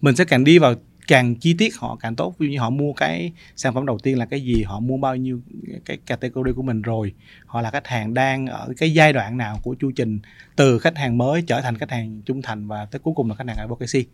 Mình 0.00 0.16
sẽ 0.16 0.24
càng 0.24 0.44
đi 0.44 0.58
vào 0.58 0.74
càng 1.08 1.34
chi 1.34 1.54
tiết 1.58 1.76
họ 1.76 1.96
càng 1.96 2.16
tốt. 2.16 2.34
Ví 2.38 2.46
dụ 2.46 2.52
như 2.52 2.58
họ 2.58 2.70
mua 2.70 2.92
cái 2.92 3.32
sản 3.56 3.74
phẩm 3.74 3.86
đầu 3.86 3.98
tiên 3.98 4.18
là 4.18 4.26
cái 4.26 4.40
gì, 4.40 4.62
họ 4.62 4.80
mua 4.80 4.96
bao 4.96 5.16
nhiêu 5.16 5.40
cái 5.84 5.96
category 6.06 6.52
của 6.52 6.62
mình 6.62 6.82
rồi, 6.82 7.14
họ 7.46 7.60
là 7.60 7.70
khách 7.70 7.86
hàng 7.86 8.14
đang 8.14 8.46
ở 8.46 8.68
cái 8.76 8.92
giai 8.92 9.12
đoạn 9.12 9.36
nào 9.36 9.58
của 9.62 9.74
chu 9.74 9.90
trình 9.90 10.18
từ 10.56 10.78
khách 10.78 10.96
hàng 10.96 11.18
mới 11.18 11.42
trở 11.42 11.60
thành 11.60 11.78
khách 11.78 11.90
hàng 11.90 12.22
trung 12.22 12.42
thành 12.42 12.66
và 12.66 12.84
tới 12.84 12.98
cuối 12.98 13.14
cùng 13.16 13.28
là 13.28 13.34
khách 13.34 13.48
hàng 13.48 13.56
advocacy. 13.56 14.06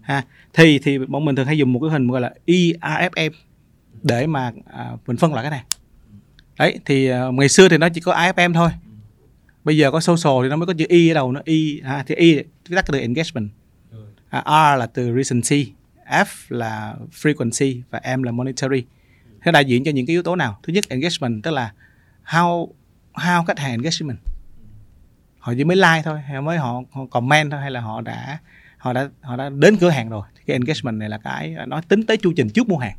Ha, 0.00 0.24
thì 0.52 0.78
thì 0.78 0.98
bọn 0.98 1.24
mình 1.24 1.36
thường 1.36 1.46
hay 1.46 1.58
dùng 1.58 1.72
một 1.72 1.80
cái 1.80 1.90
hình 1.90 2.08
gọi 2.08 2.20
là 2.20 2.34
iafm 2.46 3.30
để 4.02 4.26
mà 4.26 4.52
à, 4.66 4.90
mình 5.06 5.16
phân 5.16 5.32
loại 5.32 5.44
cái 5.44 5.50
này. 5.50 5.64
Đấy 6.58 6.78
thì 6.84 7.08
à, 7.08 7.26
ngày 7.32 7.48
xưa 7.48 7.68
thì 7.68 7.78
nó 7.78 7.88
chỉ 7.88 8.00
có 8.00 8.12
AFM 8.12 8.54
thôi. 8.54 8.70
Bây 9.64 9.76
giờ 9.76 9.90
có 9.90 10.00
social 10.00 10.42
thì 10.42 10.48
nó 10.48 10.56
mới 10.56 10.66
có 10.66 10.72
chữ 10.78 10.84
Y 10.88 11.10
ở 11.10 11.14
đầu 11.14 11.32
nó 11.32 11.40
Y. 11.44 11.80
ha, 11.80 11.96
à, 11.96 12.04
thì 12.06 12.14
Y 12.14 12.34
viết 12.34 12.76
tắt 12.76 12.84
từ 12.92 12.98
engagement. 12.98 13.50
À, 14.28 14.74
R 14.74 14.78
là 14.78 14.86
từ 14.86 15.16
recency 15.16 15.72
F 16.06 16.26
là 16.48 16.94
frequency 17.12 17.80
và 17.90 18.16
M 18.16 18.22
là 18.22 18.32
monetary. 18.32 18.84
Thế 19.42 19.52
đại 19.52 19.64
diện 19.64 19.84
cho 19.84 19.90
những 19.90 20.06
cái 20.06 20.14
yếu 20.14 20.22
tố 20.22 20.36
nào? 20.36 20.58
Thứ 20.62 20.72
nhất 20.72 20.84
engagement 20.88 21.42
tức 21.42 21.50
là 21.50 21.72
how 22.26 22.68
how 23.12 23.44
khách 23.44 23.58
hàng 23.58 23.70
engagement. 23.70 24.18
Họ 25.38 25.54
chỉ 25.56 25.64
mới 25.64 25.76
like 25.76 26.02
thôi 26.04 26.20
hay 26.20 26.42
mới 26.42 26.58
họ, 26.58 26.82
họ 26.90 27.06
comment 27.06 27.50
thôi 27.50 27.60
hay 27.60 27.70
là 27.70 27.80
họ 27.80 28.00
đã 28.00 28.38
họ 28.76 28.92
đã 28.92 29.08
họ 29.20 29.36
đã 29.36 29.50
đến 29.50 29.76
cửa 29.76 29.90
hàng 29.90 30.08
rồi. 30.08 30.22
Cái 30.46 30.54
engagement 30.54 30.98
này 30.98 31.08
là 31.08 31.18
cái 31.18 31.56
nó 31.66 31.80
tính 31.80 32.06
tới 32.06 32.16
chu 32.16 32.32
trình 32.36 32.50
trước 32.50 32.68
mua 32.68 32.78
hàng 32.78 32.96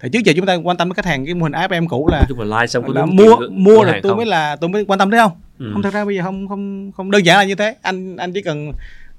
thì 0.00 0.08
trước 0.12 0.24
giờ 0.24 0.32
chúng 0.36 0.46
ta 0.46 0.54
quan 0.54 0.76
tâm 0.76 0.88
đến 0.88 0.94
khách 0.94 1.06
hàng 1.06 1.24
cái 1.24 1.34
mô 1.34 1.42
hình 1.42 1.52
app 1.52 1.72
em 1.72 1.88
cũ 1.88 2.08
là, 2.12 2.24
chung 2.28 2.40
là 2.40 2.60
like 2.60 2.66
xong 2.66 2.84
có 2.86 2.92
là 2.94 3.06
mua 3.06 3.36
mua 3.50 3.82
hàng 3.82 4.00
tôi 4.02 4.10
không? 4.10 4.16
mới 4.16 4.26
là 4.26 4.56
tôi 4.56 4.70
mới 4.70 4.84
quan 4.84 4.98
tâm 4.98 5.10
đến 5.10 5.20
không? 5.20 5.32
Ừ. 5.58 5.70
không 5.72 5.82
thật 5.82 5.92
ra 5.92 6.04
bây 6.04 6.16
giờ 6.16 6.22
không 6.22 6.48
không 6.48 6.92
không 6.92 7.10
đơn 7.10 7.26
giản 7.26 7.38
là 7.38 7.44
như 7.44 7.54
thế. 7.54 7.76
Anh 7.82 8.16
anh 8.16 8.32
chỉ 8.32 8.42
cần 8.42 8.72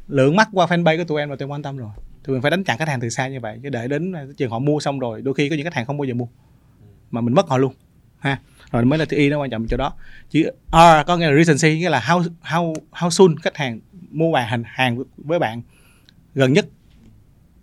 lượng 0.08 0.36
mắt 0.36 0.50
qua 0.52 0.66
fanpage 0.66 0.98
của 0.98 1.04
tụi 1.04 1.22
em 1.22 1.30
là 1.30 1.36
tôi 1.40 1.48
quan 1.48 1.64
tâm 1.64 1.78
rồi. 1.78 1.90
Thì 2.24 2.34
mình 2.34 2.42
phải 2.42 2.52
đánh 2.52 2.64
chặn 2.64 2.78
khách 2.78 2.88
hàng 2.88 3.00
từ 3.00 3.10
xa 3.10 3.28
như 3.28 3.40
vậy 3.40 3.60
chứ 3.64 3.70
để 3.70 3.88
đến 3.88 4.14
chừng 4.38 4.52
họ 4.52 4.60
mua 4.60 4.80
xong 4.80 5.00
rồi 5.00 5.22
đôi 5.22 5.34
khi 5.34 5.50
có 5.50 5.56
những 5.56 5.64
khách 5.64 5.74
hàng 5.74 5.86
không 5.86 5.98
bao 5.98 6.06
giờ 6.06 6.14
mua. 6.14 6.28
Mà 7.12 7.22
mình 7.22 7.36
mất 7.36 7.48
họ 7.48 7.58
luôn 7.58 7.74
ha. 8.20 8.40
Rồi 8.72 8.86
mới 8.86 9.00
là 9.00 9.06
chữ 9.06 9.18
y 9.18 9.30
nó 9.30 9.40
quan 9.40 9.50
trọng 9.50 9.68
chỗ 9.68 9.78
đó. 9.78 9.94
Chữ 10.30 10.52
R 10.72 11.08
có 11.08 11.18
nghĩa 11.18 11.32
là 11.32 11.44
recency 11.44 11.80
nghĩa 11.80 11.90
là 11.90 12.00
how 12.00 12.24
how 12.44 12.74
how 12.92 13.10
soon 13.10 13.38
khách 13.38 13.58
hàng 13.58 13.80
mua 14.12 14.36
hàng 14.36 14.48
hàng 14.48 14.64
hàng 14.66 15.04
với 15.18 15.40
bạn. 15.40 15.62
Gần 16.36 16.54
nhất 16.54 16.66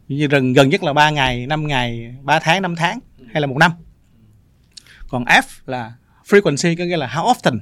như 0.09 0.27
gần 0.27 0.53
gần 0.53 0.69
nhất 0.69 0.83
là 0.83 0.93
3 0.93 1.11
ngày 1.11 1.47
5 1.47 1.67
ngày 1.67 2.15
3 2.23 2.39
tháng 2.39 2.63
5 2.63 2.77
tháng 2.77 2.99
hay 3.33 3.41
là 3.41 3.47
một 3.47 3.57
năm. 3.59 3.73
Còn 5.09 5.25
F 5.25 5.43
là 5.67 5.93
frequency 6.29 6.77
có 6.79 6.85
nghĩa 6.85 6.97
là 6.97 7.07
how 7.07 7.35
often. 7.35 7.59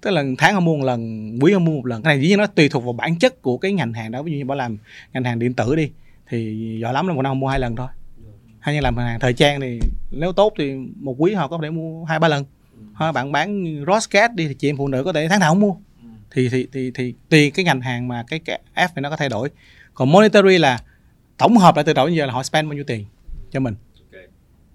Tức 0.00 0.10
là 0.10 0.24
tháng 0.38 0.54
họ 0.54 0.60
mua 0.60 0.76
một 0.76 0.84
lần 0.84 1.30
quý 1.40 1.52
họ 1.52 1.58
mua 1.58 1.72
một 1.72 1.86
lần. 1.86 2.02
Cái 2.02 2.14
này 2.14 2.22
dĩ 2.22 2.28
nhiên 2.28 2.38
nó 2.38 2.46
tùy 2.46 2.68
thuộc 2.68 2.84
vào 2.84 2.92
bản 2.92 3.18
chất 3.18 3.42
của 3.42 3.58
cái 3.58 3.72
ngành 3.72 3.92
hàng 3.92 4.10
đó. 4.10 4.22
Ví 4.22 4.32
dụ 4.32 4.38
như 4.38 4.44
bảo 4.44 4.56
làm 4.56 4.78
ngành 5.12 5.24
hàng 5.24 5.38
điện 5.38 5.54
tử 5.54 5.76
đi 5.76 5.90
thì 6.28 6.78
giỏi 6.82 6.92
lắm 6.92 7.06
là 7.06 7.14
một 7.14 7.22
năm 7.22 7.40
mua 7.40 7.48
hai 7.48 7.60
lần 7.60 7.76
thôi. 7.76 7.88
Hay 8.60 8.74
như 8.74 8.80
làm 8.80 8.96
hàng 8.96 9.20
thời 9.20 9.32
trang 9.32 9.60
thì 9.60 9.80
nếu 10.10 10.32
tốt 10.32 10.52
thì 10.58 10.74
một 10.96 11.14
quý 11.18 11.34
họ 11.34 11.48
có 11.48 11.58
thể 11.62 11.70
mua 11.70 12.04
hai 12.04 12.18
ba 12.18 12.28
lần. 12.28 12.44
Hoặc 12.94 13.12
bạn 13.12 13.32
bán 13.32 13.64
Roscat 13.86 14.34
đi 14.34 14.48
thì 14.48 14.54
chị 14.54 14.68
em 14.68 14.76
phụ 14.76 14.88
nữ 14.88 15.04
có 15.04 15.12
thể 15.12 15.28
tháng 15.28 15.40
nào 15.40 15.50
không 15.50 15.60
mua. 15.60 15.74
Thì 16.30 16.48
thì 16.48 16.68
thì 16.72 16.90
thì 16.94 17.14
tùy 17.28 17.50
cái 17.50 17.64
ngành 17.64 17.80
hàng 17.80 18.08
mà 18.08 18.24
cái, 18.28 18.38
cái 18.38 18.60
F 18.74 18.88
này 18.94 19.02
nó 19.02 19.10
có 19.10 19.16
thay 19.16 19.28
đổi. 19.28 19.50
Còn 19.94 20.12
monetary 20.12 20.58
là 20.58 20.82
tổng 21.36 21.56
hợp 21.56 21.76
lại 21.76 21.84
từ 21.84 21.92
đầu 21.92 22.06
đến 22.06 22.16
giờ 22.16 22.26
là 22.26 22.32
họ 22.32 22.42
spend 22.42 22.68
bao 22.68 22.74
nhiêu 22.74 22.84
tiền 22.84 23.04
cho 23.50 23.60
mình 23.60 23.74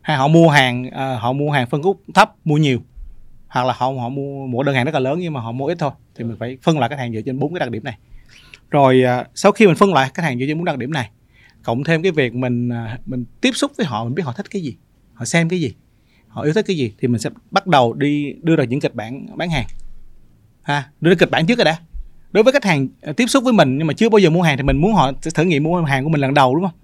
hay 0.03 0.17
họ 0.17 0.27
mua 0.27 0.49
hàng 0.49 0.85
uh, 0.87 1.21
họ 1.21 1.33
mua 1.33 1.51
hàng 1.51 1.67
phân 1.67 1.83
khúc 1.83 2.01
thấp 2.13 2.33
mua 2.45 2.57
nhiều. 2.57 2.79
Hoặc 3.47 3.65
là 3.65 3.73
họ 3.77 3.87
họ 3.87 4.09
mua 4.09 4.47
mỗi 4.47 4.63
đơn 4.65 4.75
hàng 4.75 4.85
rất 4.85 4.93
là 4.93 4.99
lớn 4.99 5.19
nhưng 5.19 5.33
mà 5.33 5.39
họ 5.39 5.51
mua 5.51 5.67
ít 5.67 5.77
thôi. 5.79 5.91
Thì 6.15 6.23
mình 6.23 6.37
phải 6.39 6.57
phân 6.61 6.79
loại 6.79 6.89
khách 6.89 6.99
hàng 6.99 7.13
dựa 7.13 7.21
trên 7.21 7.39
bốn 7.39 7.53
cái 7.53 7.59
đặc 7.59 7.71
điểm 7.71 7.83
này. 7.83 7.97
Rồi 8.71 9.03
uh, 9.21 9.27
sau 9.35 9.51
khi 9.51 9.67
mình 9.67 9.75
phân 9.75 9.93
loại 9.93 10.09
khách 10.13 10.23
hàng 10.23 10.39
dựa 10.39 10.45
trên 10.47 10.57
bốn 10.57 10.65
đặc 10.65 10.77
điểm 10.77 10.91
này 10.91 11.09
cộng 11.63 11.83
thêm 11.83 12.03
cái 12.03 12.11
việc 12.11 12.35
mình 12.35 12.69
uh, 12.69 13.07
mình 13.07 13.25
tiếp 13.41 13.51
xúc 13.53 13.71
với 13.77 13.85
họ 13.85 14.03
mình 14.03 14.15
biết 14.15 14.23
họ 14.25 14.33
thích 14.33 14.49
cái 14.49 14.61
gì 14.61 14.77
họ 15.13 15.25
xem 15.25 15.49
cái 15.49 15.61
gì 15.61 15.73
họ 16.27 16.41
yêu 16.41 16.53
thích 16.53 16.65
cái 16.67 16.77
gì 16.77 16.93
thì 16.99 17.07
mình 17.07 17.21
sẽ 17.21 17.29
bắt 17.51 17.67
đầu 17.67 17.93
đi 17.93 18.33
đưa 18.41 18.55
ra 18.55 18.63
những 18.63 18.79
kịch 18.79 18.95
bản 18.95 19.37
bán 19.37 19.49
hàng. 19.49 19.65
Ha 20.61 20.89
đưa 21.01 21.11
ra 21.11 21.15
kịch 21.19 21.31
bản 21.31 21.45
trước 21.45 21.57
rồi 21.57 21.65
đã. 21.65 21.77
Đối 22.31 22.43
với 22.43 22.53
khách 22.53 22.65
hàng 22.65 22.87
tiếp 23.17 23.27
xúc 23.27 23.43
với 23.43 23.53
mình 23.53 23.77
nhưng 23.77 23.87
mà 23.87 23.93
chưa 23.93 24.09
bao 24.09 24.19
giờ 24.19 24.29
mua 24.29 24.41
hàng 24.41 24.57
thì 24.57 24.63
mình 24.63 24.77
muốn 24.77 24.93
họ 24.93 25.11
sẽ 25.21 25.31
thử 25.31 25.43
nghiệm 25.43 25.63
mua 25.63 25.81
hàng 25.81 26.03
của 26.03 26.09
mình 26.09 26.21
lần 26.21 26.33
đầu 26.33 26.55
đúng 26.55 26.63
không? 26.63 26.75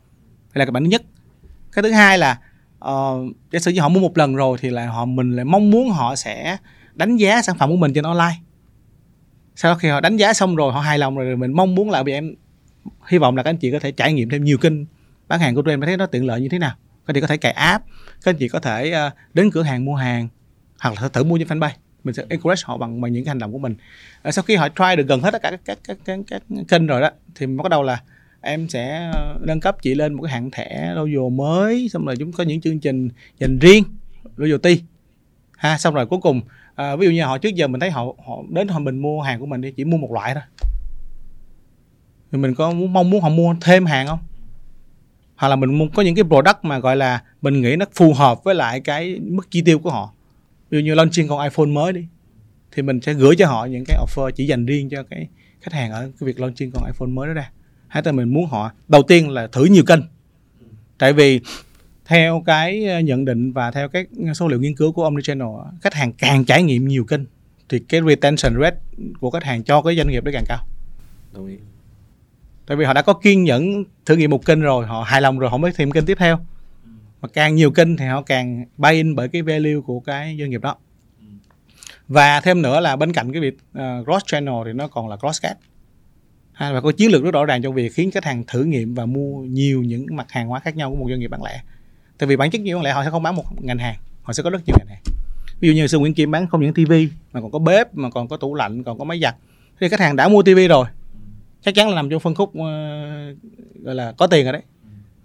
Đây 0.54 0.60
là 0.60 0.66
kịch 0.66 0.74
bản 0.74 0.84
thứ 0.84 0.90
nhất. 0.90 1.02
Cái 1.72 1.84
thứ 1.84 1.92
hai 1.92 2.18
là 2.18 2.40
Ờ, 2.80 3.20
giả 3.52 3.60
sử 3.60 3.72
như 3.72 3.82
họ 3.82 3.90
mua 3.90 4.00
một 4.00 4.18
lần 4.18 4.36
rồi 4.36 4.58
thì 4.62 4.70
là 4.70 4.88
họ 4.88 5.06
mình 5.06 5.36
lại 5.36 5.46
mong 5.46 5.72
muốn 5.72 5.90
họ 5.90 6.16
sẽ 6.16 6.58
đánh 6.94 7.18
giá 7.18 7.42
sản 7.42 7.58
phẩm 7.58 7.70
của 7.70 7.78
mình 7.78 7.94
trên 7.94 8.04
online. 8.04 8.36
Sau 9.56 9.76
khi 9.76 9.90
họ 9.90 10.02
đánh 10.02 10.18
giá 10.18 10.34
xong 10.34 10.56
rồi 10.56 10.74
họ 10.74 10.80
hài 10.80 10.98
lòng 10.98 11.16
rồi, 11.16 11.26
rồi 11.26 11.38
mình 11.38 11.54
mong 11.54 11.76
muốn 11.76 11.90
là 11.90 12.04
vì 12.04 12.14
em 12.14 12.36
hy 13.08 13.18
vọng 13.18 13.38
là 13.38 13.44
các 13.44 13.50
anh 13.50 13.58
chị 13.58 13.72
có 13.72 13.80
thể 13.80 13.92
trải 13.92 14.14
nghiệm 14.14 14.30
thêm 14.30 14.44
nhiều 14.44 14.58
kênh 14.58 14.86
bán 15.28 15.40
hàng 15.40 15.56
của 15.56 15.62
tụi 15.62 15.74
em. 15.74 15.82
Thấy 15.82 15.98
nó 15.98 16.06
tiện 16.06 16.26
lợi 16.26 16.42
như 16.42 16.50
thế 16.50 16.60
nào? 16.60 16.76
Các 17.06 17.12
anh 17.12 17.16
chị 17.16 17.22
có 17.22 17.28
thể 17.28 17.38
cài 17.38 17.52
app 17.52 17.86
các 18.24 18.32
anh 18.32 18.38
chị 18.38 18.48
có 18.48 18.60
thể 18.60 18.92
ờ, 18.92 19.12
đến 19.34 19.52
cửa 19.52 19.64
hàng 19.64 19.86
mua 19.86 19.96
hàng 19.96 20.28
hoặc 20.80 21.02
là 21.02 21.10
thử 21.10 21.24
mua 21.24 21.38
trên 21.38 21.48
fanpage. 21.48 21.72
Mình 22.04 22.16
sẽ 22.16 22.24
encourage 22.30 22.62
họ 22.66 22.78
bằng 22.78 23.02
bằng 23.02 23.14
những 23.14 23.24
cái 23.26 23.30
hành 23.30 23.40
động 23.40 23.52
của 23.52 23.58
mình. 23.58 23.76
Ờ, 24.22 24.32
sau 24.32 24.44
khi 24.44 24.56
họ 24.56 24.70
try 24.70 24.96
được 24.98 25.08
gần 25.08 25.22
hết 25.22 25.32
tất 25.32 25.42
cả 25.42 25.52
các 25.52 25.60
các 25.66 25.78
các, 25.84 25.98
các, 26.06 26.20
các 26.28 26.42
kênh 26.68 26.88
rồi 26.88 27.02
đó 27.02 27.10
thì 27.36 27.46
bắt 27.46 27.70
đầu 27.70 27.84
là 27.84 28.02
em 28.42 28.70
sẽ 28.70 29.10
ờ, 29.14 29.38
nâng 29.42 29.60
cấp 29.60 29.78
chị 29.82 29.96
lên 29.96 30.14
một 30.14 30.24
cái 30.24 30.32
hạng 30.32 30.52
thẻ 30.52 30.94
logo 30.96 31.30
mới 31.30 31.90
xong 31.90 32.06
rồi 32.06 32.16
chúng 32.20 32.32
có 32.32 32.44
những 32.44 32.62
chương 32.62 32.80
trình 32.80 33.10
dành 33.40 33.60
riêng 33.60 33.84
loyalty 34.36 34.82
ha 35.58 35.78
xong 35.78 35.94
rồi 35.94 36.06
cuối 36.06 36.20
cùng 36.22 36.42
à, 36.76 36.96
ví 36.96 37.06
dụ 37.06 37.12
như 37.12 37.24
họ 37.24 37.38
trước 37.38 37.56
giờ 37.56 37.68
mình 37.68 37.80
thấy 37.80 37.92
họ 37.92 38.06
họ 38.28 38.36
đến 38.50 38.68
họ 38.68 38.80
mình 38.80 39.00
mua 39.00 39.22
hàng 39.22 39.40
của 39.40 39.46
mình 39.46 39.62
đi 39.62 39.72
chỉ 39.72 39.84
mua 39.84 39.98
một 39.98 40.12
loại 40.12 40.34
thôi. 40.34 40.44
Thì 42.32 42.38
mình 42.38 42.56
có 42.56 42.72
muốn 42.72 42.94
mong 42.94 43.10
muốn 43.10 43.22
họ 43.22 43.30
mua 43.30 43.56
thêm 43.62 43.86
hàng 43.86 44.08
không? 44.08 44.20
Hoặc 45.36 45.48
là 45.48 45.56
mình 45.56 45.78
muốn 45.78 45.90
có 45.92 46.04
những 46.04 46.16
cái 46.16 46.24
product 46.24 46.58
mà 46.64 46.80
gọi 46.80 46.96
là 46.96 47.24
mình 47.42 47.62
nghĩ 47.62 47.76
nó 47.76 47.86
phù 47.94 48.14
hợp 48.14 48.44
với 48.44 48.56
lại 48.56 48.80
cái 48.80 49.20
mức 49.20 49.52
chi 49.52 49.62
tiêu 49.62 49.80
của 49.80 49.92
họ. 49.92 50.14
Ví 50.70 50.78
dụ 50.78 50.86
như 50.86 50.96
launching 50.96 51.28
con 51.28 51.44
iPhone 51.44 51.66
mới 51.66 51.94
đi 51.94 52.08
thì 52.72 52.82
mình 52.82 53.02
sẽ 53.02 53.14
gửi 53.14 53.36
cho 53.36 53.48
họ 53.48 53.66
những 53.66 53.84
cái 53.88 53.98
offer 54.06 54.32
chỉ 54.32 54.48
dành 54.48 54.66
riêng 54.66 54.90
cho 54.90 55.04
cái 55.04 55.28
khách 55.62 55.74
hàng 55.74 55.92
ở 55.92 56.02
cái 56.02 56.28
việc 56.28 56.40
launching 56.40 56.72
con 56.72 56.86
iPhone 56.86 57.10
mới 57.10 57.28
đó 57.28 57.34
ra 57.34 57.52
hay 57.90 58.04
là 58.06 58.12
mình 58.12 58.34
muốn 58.34 58.46
họ 58.46 58.72
đầu 58.88 59.04
tiên 59.04 59.30
là 59.30 59.48
thử 59.48 59.66
nhiều 59.66 59.84
kênh. 59.84 60.00
Tại 60.98 61.14
vì 61.14 61.42
theo 62.06 62.44
cái 62.46 62.86
ờ, 62.86 63.00
nhận 63.00 63.26
định 63.26 63.52
và 63.52 63.72
theo 63.72 63.90
các 63.90 64.08
số 64.36 64.48
liệu 64.48 64.60
nghiên 64.60 64.76
cứu 64.76 64.92
của 64.92 65.04
Omnichannel 65.04 65.48
khách 65.82 65.94
hàng 65.94 66.14
càng 66.14 66.46
trải 66.46 66.64
nghiệm 66.64 66.88
nhiều 66.88 67.04
kênh 67.04 67.22
thì 67.70 67.80
cái 67.80 68.02
retention 68.08 68.62
rate 68.62 68.78
của 69.20 69.30
khách 69.30 69.44
hàng 69.44 69.64
cho 69.64 69.82
cái 69.82 69.96
doanh 69.96 70.08
nghiệp 70.08 70.24
đó 70.24 70.32
càng 70.34 70.44
cao. 70.48 70.66
Đồng 71.34 71.48
ý. 71.48 71.56
Tại 72.66 72.78
vì 72.78 72.86
họ 72.86 72.94
đã 72.94 73.02
có 73.02 73.14
kiên 73.14 73.44
nhẫn 73.44 73.84
thử 74.06 74.16
nghiệm 74.16 74.30
một 74.30 74.46
kênh 74.46 74.62
rồi 74.62 74.86
họ 74.86 75.04
hài 75.04 75.22
lòng 75.22 75.40
rồi 75.40 75.50
họ 75.50 75.58
mới 75.58 75.72
thêm 75.76 75.92
kênh 75.92 76.06
tiếp 76.06 76.18
theo. 76.20 76.40
Mà 77.22 77.28
càng 77.28 77.56
nhiều 77.56 77.72
kênh 77.72 77.98
thì 77.98 78.06
họ 78.06 78.22
càng 78.22 78.66
buy 78.78 78.92
in 78.92 79.16
bởi 79.16 79.28
cái 79.28 79.42
value 79.42 79.80
của 79.86 80.00
cái 80.00 80.38
doanh 80.40 80.50
nghiệp 80.50 80.62
đó. 80.62 80.76
Và 82.08 82.42
thêm 82.42 82.62
nữa 82.62 82.80
là 82.80 82.96
bên 82.96 83.14
cạnh 83.14 83.32
cái 83.32 83.42
việc 83.42 83.58
uh, 83.78 84.06
cross 84.06 84.26
channel 84.26 84.56
thì 84.66 84.74
nó 84.74 84.88
còn 84.88 85.08
là 85.08 85.18
cross 85.18 85.42
cat 85.42 85.58
ha, 86.60 86.72
và 86.72 86.82
có 86.82 86.92
chiến 86.92 87.12
lược 87.12 87.24
rất 87.24 87.34
rõ 87.34 87.46
ràng 87.46 87.62
trong 87.62 87.74
việc 87.74 87.94
khiến 87.94 88.12
khách 88.12 88.26
hàng 88.26 88.44
thử 88.48 88.64
nghiệm 88.64 88.94
và 88.94 89.06
mua 89.06 89.42
nhiều 89.42 89.84
những 89.84 90.06
mặt 90.12 90.32
hàng 90.32 90.48
hóa 90.48 90.60
khác 90.60 90.76
nhau 90.76 90.90
của 90.90 90.96
một 90.96 91.06
doanh 91.10 91.20
nghiệp 91.20 91.28
bán 91.28 91.44
lẻ. 91.44 91.62
Tại 92.18 92.28
vì 92.28 92.36
bản 92.36 92.52
chất 92.52 92.62
nhiều 92.62 92.78
bán 92.78 92.84
lẻ 92.84 92.92
họ 92.92 93.04
sẽ 93.04 93.10
không 93.10 93.24
bán 93.24 93.36
một 93.36 93.44
ngành 93.62 93.78
hàng 93.78 93.96
họ 94.22 94.34
sẽ 94.34 94.44
có 94.44 94.50
rất 94.50 94.62
nhiều 94.66 94.76
ngành 94.80 94.88
hàng. 94.88 95.02
Ví 95.60 95.68
dụ 95.68 95.74
như 95.74 95.88
sư 95.88 96.00
Nguyễn 96.00 96.14
Kim 96.14 96.32
bán 96.32 96.48
không 96.48 96.62
những 96.62 96.74
tivi 96.74 97.10
mà 97.34 97.42
còn 97.42 97.52
có 97.52 97.60
bếp 97.60 97.96
mà 97.96 98.10
còn 98.10 98.28
có 98.28 98.38
tủ 98.38 98.56
lạnh 98.56 98.84
còn 98.84 99.00
có 99.00 99.04
máy 99.06 99.20
giặt. 99.20 99.36
Thì 99.80 99.90
khách 99.90 100.00
hàng 100.00 100.16
đã 100.16 100.28
mua 100.28 100.44
tivi 100.44 100.68
rồi 100.68 100.86
chắc 101.62 101.76
chắn 101.76 101.90
là 101.90 101.96
nằm 101.96 102.10
trong 102.10 102.20
phân 102.20 102.36
khúc 102.36 102.50
uh, 102.50 102.58
gọi 103.84 103.96
là 103.96 104.12
có 104.12 104.28
tiền 104.28 104.44
rồi 104.44 104.54
đấy. 104.54 104.62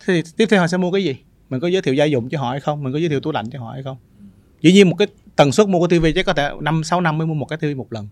Thì 0.07 0.23
tiếp 0.37 0.47
theo 0.51 0.61
họ 0.61 0.67
sẽ 0.67 0.77
mua 0.77 0.91
cái 0.91 1.05
gì? 1.05 1.17
Mình 1.51 1.61
có 1.61 1.69
giới 1.69 1.83
thiệu 1.83 1.95
gia 1.95 2.05
dụng 2.05 2.29
cho 2.29 2.41
họ 2.41 2.51
hay 2.51 2.61
không? 2.61 2.83
Mình 2.83 2.93
có 2.93 2.99
giới 2.99 3.09
thiệu 3.09 3.21
tủ 3.21 3.33
lạnh 3.33 3.51
cho 3.51 3.61
họ 3.61 3.71
hay 3.73 3.83
không? 3.83 3.97
Dĩ 4.61 4.73
nhiên 4.73 4.91
một 4.91 4.97
cái 4.97 5.09
tần 5.37 5.53
suất 5.53 5.69
mua 5.69 5.81
cái 5.81 5.89
tivi 5.89 6.13
chắc 6.13 6.27
có 6.27 6.33
thể 6.33 6.51
năm 6.61 6.85
sáu 6.85 7.01
năm 7.01 7.19
mới 7.19 7.27
mua 7.27 7.35
một 7.35 7.47
cái 7.47 7.59
tivi 7.59 7.75
một 7.75 7.93
lần 7.93 8.09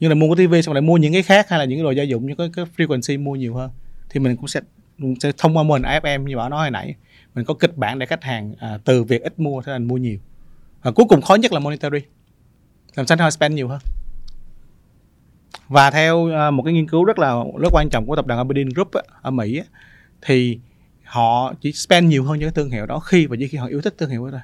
nhưng 0.00 0.10
là 0.10 0.14
mua 0.14 0.28
cái 0.28 0.36
tivi 0.36 0.62
xong 0.62 0.74
lại 0.74 0.82
mua 0.82 0.96
những 0.96 1.12
cái 1.12 1.22
khác 1.22 1.48
hay 1.48 1.58
là 1.58 1.64
những 1.64 1.78
cái 1.78 1.84
đồ 1.84 1.90
gia 1.90 2.02
dụng 2.02 2.26
như 2.26 2.34
cái, 2.34 2.50
cái 2.52 2.64
frequency 2.76 3.22
mua 3.22 3.36
nhiều 3.36 3.54
hơn 3.54 3.70
thì 4.10 4.20
mình 4.20 4.36
cũng 4.36 4.48
sẽ 4.48 4.60
sẽ 5.20 5.32
thông 5.38 5.56
qua 5.56 5.62
mô 5.62 5.74
hình 5.74 5.82
AFM 5.82 6.24
như 6.24 6.36
bảo 6.36 6.48
nói 6.48 6.60
hồi 6.60 6.70
nãy. 6.70 6.94
Mình 7.34 7.44
có 7.44 7.54
kịch 7.54 7.76
bản 7.76 7.98
để 7.98 8.06
khách 8.06 8.24
hàng 8.24 8.54
à, 8.58 8.78
từ 8.84 9.04
việc 9.04 9.22
ít 9.22 9.40
mua 9.40 9.62
trở 9.62 9.72
thành 9.72 9.88
mua 9.88 9.96
nhiều. 9.96 10.18
Và 10.82 10.90
cuối 10.90 11.06
cùng 11.08 11.22
khó 11.22 11.34
nhất 11.34 11.52
là 11.52 11.58
monetary. 11.58 11.98
Làm 12.94 13.06
sao 13.06 13.18
họ 13.20 13.30
spend 13.30 13.54
nhiều 13.54 13.68
hơn? 13.68 13.80
Và 15.68 15.90
theo 15.90 16.30
à, 16.32 16.50
một 16.50 16.62
cái 16.62 16.74
nghiên 16.74 16.88
cứu 16.88 17.04
rất 17.04 17.18
là 17.18 17.34
rất 17.60 17.68
quan 17.72 17.88
trọng 17.90 18.06
của 18.06 18.16
tập 18.16 18.26
đoàn 18.26 18.38
Aberdeen 18.38 18.68
Group 18.68 18.92
á, 18.92 19.02
ở 19.22 19.30
Mỹ 19.30 19.58
á, 19.58 19.64
thì 20.22 20.58
họ 21.04 21.54
chỉ 21.60 21.72
spend 21.72 22.08
nhiều 22.08 22.24
hơn 22.24 22.40
cho 22.40 22.46
cái 22.46 22.52
thương 22.52 22.70
hiệu 22.70 22.86
đó 22.86 22.98
khi 22.98 23.26
và 23.26 23.36
chỉ 23.38 23.48
khi 23.48 23.58
họ 23.58 23.66
yêu 23.66 23.80
thích 23.80 23.94
thương 23.98 24.10
hiệu 24.10 24.24
đó 24.24 24.30
thôi. 24.30 24.40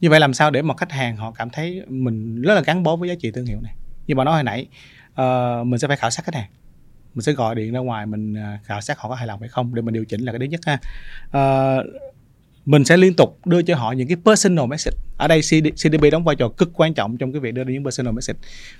Như 0.00 0.10
vậy 0.10 0.20
làm 0.20 0.34
sao 0.34 0.50
để 0.50 0.62
mà 0.62 0.74
khách 0.76 0.92
hàng 0.92 1.16
họ 1.16 1.30
cảm 1.30 1.50
thấy 1.50 1.82
mình 1.88 2.42
rất 2.42 2.54
là 2.54 2.60
gắn 2.60 2.82
bó 2.82 2.96
với 2.96 3.08
giá 3.08 3.14
trị 3.14 3.30
thương 3.30 3.46
hiệu 3.46 3.60
này? 3.60 3.74
Như 4.10 4.16
bà 4.16 4.24
nói 4.24 4.34
hồi 4.34 4.44
nãy 4.44 4.66
uh, 5.10 5.66
mình 5.66 5.78
sẽ 5.78 5.88
phải 5.88 5.96
khảo 5.96 6.10
sát 6.10 6.24
khách 6.24 6.34
hàng. 6.34 6.50
Mình 7.14 7.22
sẽ 7.22 7.32
gọi 7.32 7.54
điện 7.54 7.72
ra 7.72 7.80
ngoài 7.80 8.06
mình 8.06 8.34
ờ, 8.34 8.56
khảo 8.64 8.80
sát 8.80 8.98
họ 8.98 9.08
có 9.08 9.14
hài 9.14 9.26
lòng 9.26 9.40
hay 9.40 9.48
không 9.48 9.74
để 9.74 9.82
mình 9.82 9.94
điều 9.94 10.04
chỉnh 10.04 10.20
là 10.20 10.32
cái 10.32 10.38
thứ 10.38 10.44
nhất 10.44 10.60
ha. 10.66 10.78
Uh, 11.26 11.86
mình 12.66 12.84
sẽ 12.84 12.96
liên 12.96 13.14
tục 13.14 13.46
đưa 13.46 13.62
cho 13.62 13.76
họ 13.76 13.92
những 13.92 14.08
cái 14.08 14.16
personal 14.24 14.66
message. 14.66 14.96
Ở 15.16 15.28
đây 15.28 15.40
CDP 15.74 16.12
đóng 16.12 16.24
vai 16.24 16.36
trò 16.36 16.48
cực 16.48 16.70
quan 16.74 16.94
trọng 16.94 17.16
trong 17.16 17.32
cái 17.32 17.40
việc 17.40 17.54
đưa 17.54 17.64
ra 17.64 17.72
những 17.72 17.84
personal 17.84 18.14
message. 18.14 18.38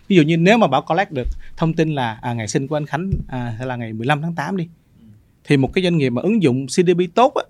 Ví 0.08 0.16
dụ 0.16 0.22
như 0.22 0.36
nếu 0.36 0.58
mà 0.58 0.66
bảo 0.66 0.82
collect 0.82 1.12
được 1.12 1.28
thông 1.56 1.74
tin 1.74 1.94
là 1.94 2.18
à, 2.22 2.32
ngày 2.32 2.48
sinh 2.48 2.68
của 2.68 2.76
anh 2.76 2.86
Khánh 2.86 3.10
à, 3.28 3.54
hay 3.58 3.66
là 3.66 3.76
ngày 3.76 3.92
15 3.92 4.22
tháng 4.22 4.34
8 4.34 4.56
đi 4.56 4.68
thì 5.44 5.56
một 5.56 5.72
cái 5.72 5.84
doanh 5.84 5.98
nghiệp 5.98 6.10
mà 6.10 6.22
ứng 6.22 6.42
dụng 6.42 6.66
CDP 6.66 7.14
tốt 7.14 7.34
á 7.34 7.44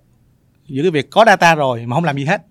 giữa 0.67 0.83
cái 0.83 0.91
việc 0.91 1.11
có 1.11 1.25
data 1.27 1.55
rồi 1.55 1.87
mà 1.87 1.97
không 1.97 2.05
làm 2.05 2.17
gì 2.17 2.25
hết. 2.25 2.43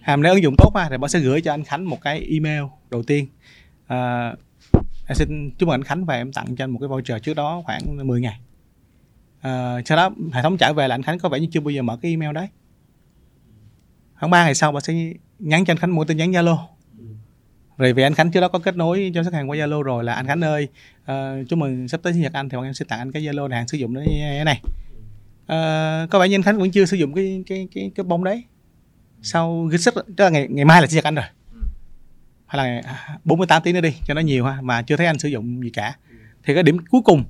Hàm 0.00 0.22
nếu 0.22 0.32
ứng 0.32 0.42
dụng 0.42 0.54
tốt 0.58 0.72
ha 0.76 0.88
thì 0.90 0.96
bảo 0.96 1.08
sẽ 1.08 1.18
gửi 1.18 1.40
cho 1.40 1.52
anh 1.52 1.64
Khánh 1.64 1.84
một 1.84 2.00
cái 2.02 2.26
email 2.30 2.62
đầu 2.90 3.02
tiên 3.02 3.26
à, 3.90 4.34
em 5.06 5.14
xin 5.14 5.50
chúc 5.50 5.66
mừng 5.66 5.74
anh 5.74 5.82
Khánh 5.82 6.04
và 6.04 6.14
em 6.14 6.32
tặng 6.32 6.56
cho 6.56 6.64
anh 6.64 6.70
một 6.70 6.78
cái 6.78 6.88
voucher 6.88 7.22
trước 7.22 7.34
đó 7.34 7.62
khoảng 7.64 8.06
10 8.06 8.20
ngày. 8.20 8.40
À, 9.40 9.80
sau 9.84 9.96
đó 9.96 10.10
hệ 10.32 10.42
thống 10.42 10.56
trả 10.58 10.72
về 10.72 10.88
là 10.88 10.94
anh 10.94 11.02
Khánh 11.02 11.18
có 11.18 11.28
vẻ 11.28 11.40
như 11.40 11.46
chưa 11.52 11.60
bao 11.60 11.70
giờ 11.70 11.82
mở 11.82 11.98
cái 12.02 12.10
email 12.10 12.32
đấy. 12.32 12.46
Khoảng 14.20 14.30
3 14.30 14.44
ngày 14.44 14.54
sau 14.54 14.72
bà 14.72 14.80
sẽ 14.80 14.94
nhắn 15.38 15.64
cho 15.64 15.72
anh 15.72 15.76
Khánh 15.76 15.90
một 15.90 16.08
tin 16.08 16.16
nhắn 16.16 16.32
Zalo. 16.32 16.58
Rồi 17.76 17.92
vì 17.92 18.02
anh 18.02 18.14
Khánh 18.14 18.30
trước 18.30 18.40
đó 18.40 18.48
có 18.48 18.58
kết 18.58 18.76
nối 18.76 19.10
cho 19.14 19.22
khách 19.22 19.32
hàng 19.32 19.50
qua 19.50 19.56
Zalo 19.56 19.82
rồi 19.82 20.04
là 20.04 20.14
anh 20.14 20.26
Khánh 20.26 20.40
ơi 20.40 20.68
uh, 21.02 21.48
chúc 21.48 21.58
mừng 21.58 21.88
sắp 21.88 22.00
tới 22.02 22.12
sinh 22.12 22.22
nhật 22.22 22.32
anh 22.32 22.48
thì 22.48 22.56
bọn 22.56 22.64
em 22.64 22.74
sẽ 22.74 22.84
tặng 22.88 22.98
anh 22.98 23.12
cái 23.12 23.22
Zalo 23.22 23.48
này 23.48 23.58
hàng 23.58 23.68
sử 23.68 23.78
dụng 23.78 23.94
cái 23.94 24.44
này. 24.44 24.60
Uh, 25.42 26.10
có 26.10 26.18
vẻ 26.20 26.28
như 26.28 26.34
anh 26.34 26.42
Khánh 26.42 26.58
vẫn 26.58 26.70
chưa 26.70 26.84
sử 26.84 26.96
dụng 26.96 27.14
cái 27.14 27.42
cái 27.46 27.68
cái 27.74 27.90
cái 27.94 28.04
bông 28.04 28.24
đấy. 28.24 28.44
Sau 29.22 29.68
cái 29.70 29.78
sức 29.78 29.94
tức 29.94 30.24
là 30.24 30.30
ngày 30.30 30.46
ngày 30.50 30.64
mai 30.64 30.80
là 30.80 30.86
sinh 30.86 30.96
nhật 30.96 31.04
anh 31.04 31.14
rồi 31.14 31.24
hay 32.50 32.66
là 32.66 32.80
à, 32.84 33.18
48 33.24 33.62
tiếng 33.62 33.74
nữa 33.74 33.80
đi 33.80 33.94
cho 34.06 34.14
nó 34.14 34.20
nhiều 34.20 34.44
ha 34.44 34.60
mà 34.60 34.82
chưa 34.82 34.96
thấy 34.96 35.06
anh 35.06 35.18
sử 35.18 35.28
dụng 35.28 35.62
gì 35.62 35.70
cả. 35.70 35.96
Thì 36.44 36.54
cái 36.54 36.62
điểm 36.62 36.76
cuối 36.90 37.00
cùng 37.04 37.24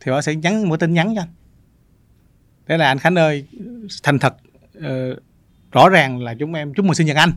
thì 0.00 0.12
họ 0.12 0.20
sẽ 0.20 0.34
nhắn 0.34 0.68
một 0.68 0.80
tin 0.80 0.94
nhắn 0.94 1.14
cho 1.14 1.22
anh. 1.22 1.28
Thế 2.68 2.76
là 2.76 2.86
anh 2.88 2.98
Khánh 2.98 3.14
ơi 3.14 3.44
thành 4.02 4.18
thật 4.18 4.36
uh, 4.78 4.84
rõ 5.72 5.88
ràng 5.88 6.22
là 6.22 6.34
chúng 6.34 6.54
em 6.54 6.74
chúc 6.74 6.84
mừng 6.84 6.94
sinh 6.94 7.06
nhật 7.06 7.16
anh. 7.16 7.32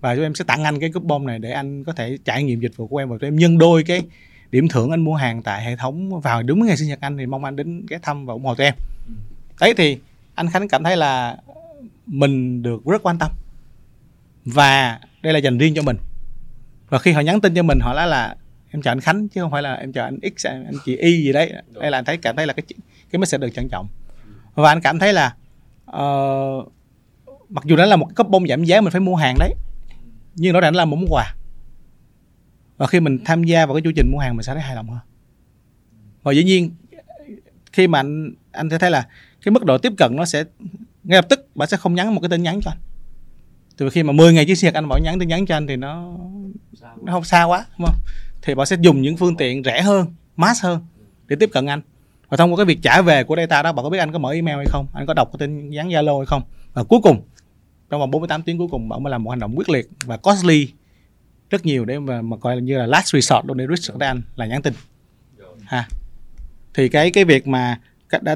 Và 0.00 0.14
chúng 0.14 0.24
em 0.24 0.34
sẽ 0.34 0.44
tặng 0.44 0.64
anh 0.64 0.80
cái 0.80 0.92
coupon 0.92 1.26
này 1.26 1.38
để 1.38 1.50
anh 1.50 1.84
có 1.84 1.92
thể 1.92 2.18
trải 2.24 2.42
nghiệm 2.42 2.60
dịch 2.60 2.76
vụ 2.76 2.86
của 2.86 2.98
em. 2.98 3.08
Và 3.08 3.16
tụi 3.20 3.28
em 3.28 3.36
nhân 3.36 3.58
đôi 3.58 3.82
cái 3.82 4.02
điểm 4.50 4.68
thưởng 4.68 4.90
anh 4.90 5.00
mua 5.00 5.14
hàng 5.14 5.42
tại 5.42 5.64
hệ 5.64 5.76
thống 5.76 6.20
vào 6.20 6.42
đúng 6.42 6.66
ngày 6.66 6.76
sinh 6.76 6.88
nhật 6.88 7.00
anh 7.00 7.18
thì 7.18 7.26
mong 7.26 7.44
anh 7.44 7.56
đến 7.56 7.86
ghé 7.88 7.98
thăm 8.02 8.26
và 8.26 8.32
ủng 8.32 8.44
hộ 8.44 8.54
tụi 8.54 8.66
em. 8.66 8.74
Đấy 9.60 9.74
thì 9.76 9.98
anh 10.34 10.50
Khánh 10.50 10.68
cảm 10.68 10.84
thấy 10.84 10.96
là 10.96 11.36
mình 12.06 12.62
được 12.62 12.84
rất 12.84 13.02
quan 13.02 13.18
tâm. 13.18 13.30
Và 14.44 15.00
đây 15.22 15.32
là 15.32 15.38
dành 15.38 15.58
riêng 15.58 15.74
cho 15.74 15.82
mình 15.82 15.96
và 16.88 16.98
khi 16.98 17.12
họ 17.12 17.20
nhắn 17.20 17.40
tin 17.40 17.54
cho 17.54 17.62
mình 17.62 17.78
họ 17.80 17.94
nói 17.94 18.08
là 18.08 18.36
em 18.70 18.82
chào 18.82 18.92
anh 18.92 19.00
Khánh 19.00 19.28
chứ 19.28 19.40
không 19.40 19.50
phải 19.50 19.62
là 19.62 19.74
em 19.74 19.92
chào 19.92 20.04
anh 20.04 20.18
X 20.36 20.46
anh 20.46 20.74
chị 20.84 20.96
Y 20.96 21.22
gì 21.22 21.32
đấy. 21.32 21.52
Đây 21.72 21.90
là 21.90 21.98
anh 21.98 22.04
thấy 22.04 22.16
cảm 22.16 22.36
thấy 22.36 22.46
là 22.46 22.52
cái 22.52 22.62
cái 23.10 23.18
mới 23.18 23.26
sẽ 23.26 23.38
được 23.38 23.48
trân 23.54 23.68
trọng. 23.68 23.88
Và 24.54 24.70
anh 24.70 24.80
cảm 24.80 24.98
thấy 24.98 25.12
là 25.12 25.34
uh, 25.90 26.72
mặc 27.48 27.64
dù 27.64 27.76
đó 27.76 27.84
là 27.84 27.96
một 27.96 28.06
cái 28.06 28.14
cấp 28.14 28.28
bông 28.28 28.46
giảm 28.48 28.64
giá 28.64 28.80
mình 28.80 28.90
phải 28.90 29.00
mua 29.00 29.16
hàng 29.16 29.36
đấy 29.38 29.54
nhưng 30.34 30.52
nó 30.52 30.60
đã 30.60 30.70
là 30.70 30.84
một 30.84 30.96
món 30.96 31.06
quà. 31.12 31.34
Và 32.76 32.86
khi 32.86 33.00
mình 33.00 33.18
tham 33.24 33.44
gia 33.44 33.66
vào 33.66 33.74
cái 33.74 33.82
chu 33.82 33.90
trình 33.96 34.10
mua 34.12 34.18
hàng 34.18 34.36
mình 34.36 34.42
sẽ 34.42 34.54
thấy 34.54 34.62
hài 34.62 34.76
lòng 34.76 34.88
hơn. 34.88 35.00
Và 36.22 36.32
dĩ 36.32 36.44
nhiên 36.44 36.70
khi 37.72 37.86
mà 37.86 37.98
anh 37.98 38.34
anh 38.52 38.70
sẽ 38.70 38.78
thấy 38.78 38.90
là 38.90 39.08
cái 39.44 39.52
mức 39.52 39.64
độ 39.64 39.78
tiếp 39.78 39.92
cận 39.98 40.16
nó 40.16 40.24
sẽ 40.24 40.44
ngay 41.04 41.18
lập 41.18 41.26
tức 41.28 41.56
bạn 41.56 41.68
sẽ 41.68 41.76
không 41.76 41.94
nhắn 41.94 42.14
một 42.14 42.20
cái 42.20 42.28
tin 42.28 42.42
nhắn 42.42 42.60
cho 42.64 42.70
anh 42.70 42.78
từ 43.76 43.90
khi 43.90 44.02
mà 44.02 44.12
10 44.12 44.32
ngày 44.32 44.46
sinh 44.46 44.66
nhật 44.66 44.74
anh 44.74 44.88
bảo 44.88 44.98
nhắn 44.98 45.18
tin 45.18 45.28
nhắn 45.28 45.46
cho 45.46 45.56
anh 45.56 45.66
thì 45.66 45.76
nó 45.76 46.16
nó 47.02 47.12
không 47.12 47.24
xa 47.24 47.44
quá 47.44 47.66
đúng 47.78 47.86
không? 47.86 47.96
Thì 48.42 48.54
bạn 48.54 48.66
sẽ 48.66 48.76
dùng 48.80 49.02
những 49.02 49.16
phương 49.16 49.36
tiện 49.36 49.62
rẻ 49.64 49.82
hơn 49.82 50.06
mass 50.36 50.64
hơn 50.64 50.80
để 51.26 51.36
tiếp 51.40 51.50
cận 51.52 51.66
anh. 51.66 51.80
Và 52.28 52.36
thông 52.36 52.52
qua 52.52 52.56
cái 52.56 52.66
việc 52.66 52.78
trả 52.82 53.02
về 53.02 53.24
của 53.24 53.36
data 53.36 53.62
đó 53.62 53.72
bạn 53.72 53.82
có 53.82 53.90
biết 53.90 53.98
anh 53.98 54.12
có 54.12 54.18
mở 54.18 54.30
email 54.30 54.56
hay 54.56 54.66
không 54.68 54.86
anh 54.94 55.06
có 55.06 55.14
đọc 55.14 55.30
cái 55.32 55.38
tin 55.38 55.70
nhắn 55.70 55.88
zalo 55.88 56.18
hay 56.18 56.26
không. 56.26 56.42
Và 56.72 56.84
cuối 56.84 57.00
cùng 57.02 57.22
trong 57.90 58.00
vòng 58.00 58.10
48 58.10 58.42
tiếng 58.42 58.58
cuối 58.58 58.68
cùng 58.70 58.88
bạn 58.88 59.02
mới 59.02 59.10
làm 59.10 59.24
một 59.24 59.30
hành 59.30 59.40
động 59.40 59.54
quyết 59.56 59.68
liệt 59.68 59.88
và 60.04 60.16
costly 60.16 60.68
rất 61.50 61.66
nhiều 61.66 61.84
để 61.84 61.98
mà, 61.98 62.22
mà 62.22 62.36
coi 62.36 62.60
như 62.60 62.78
là 62.78 62.86
last 62.86 63.12
resort 63.12 63.46
luôn 63.46 63.56
để 63.56 63.66
reach 63.66 64.00
anh 64.00 64.20
là 64.36 64.46
nhắn 64.46 64.62
tin. 64.62 64.72
Ha. 65.64 65.88
Thì 66.74 66.88
cái 66.88 67.10
cái 67.10 67.24
việc 67.24 67.46
mà 67.46 67.80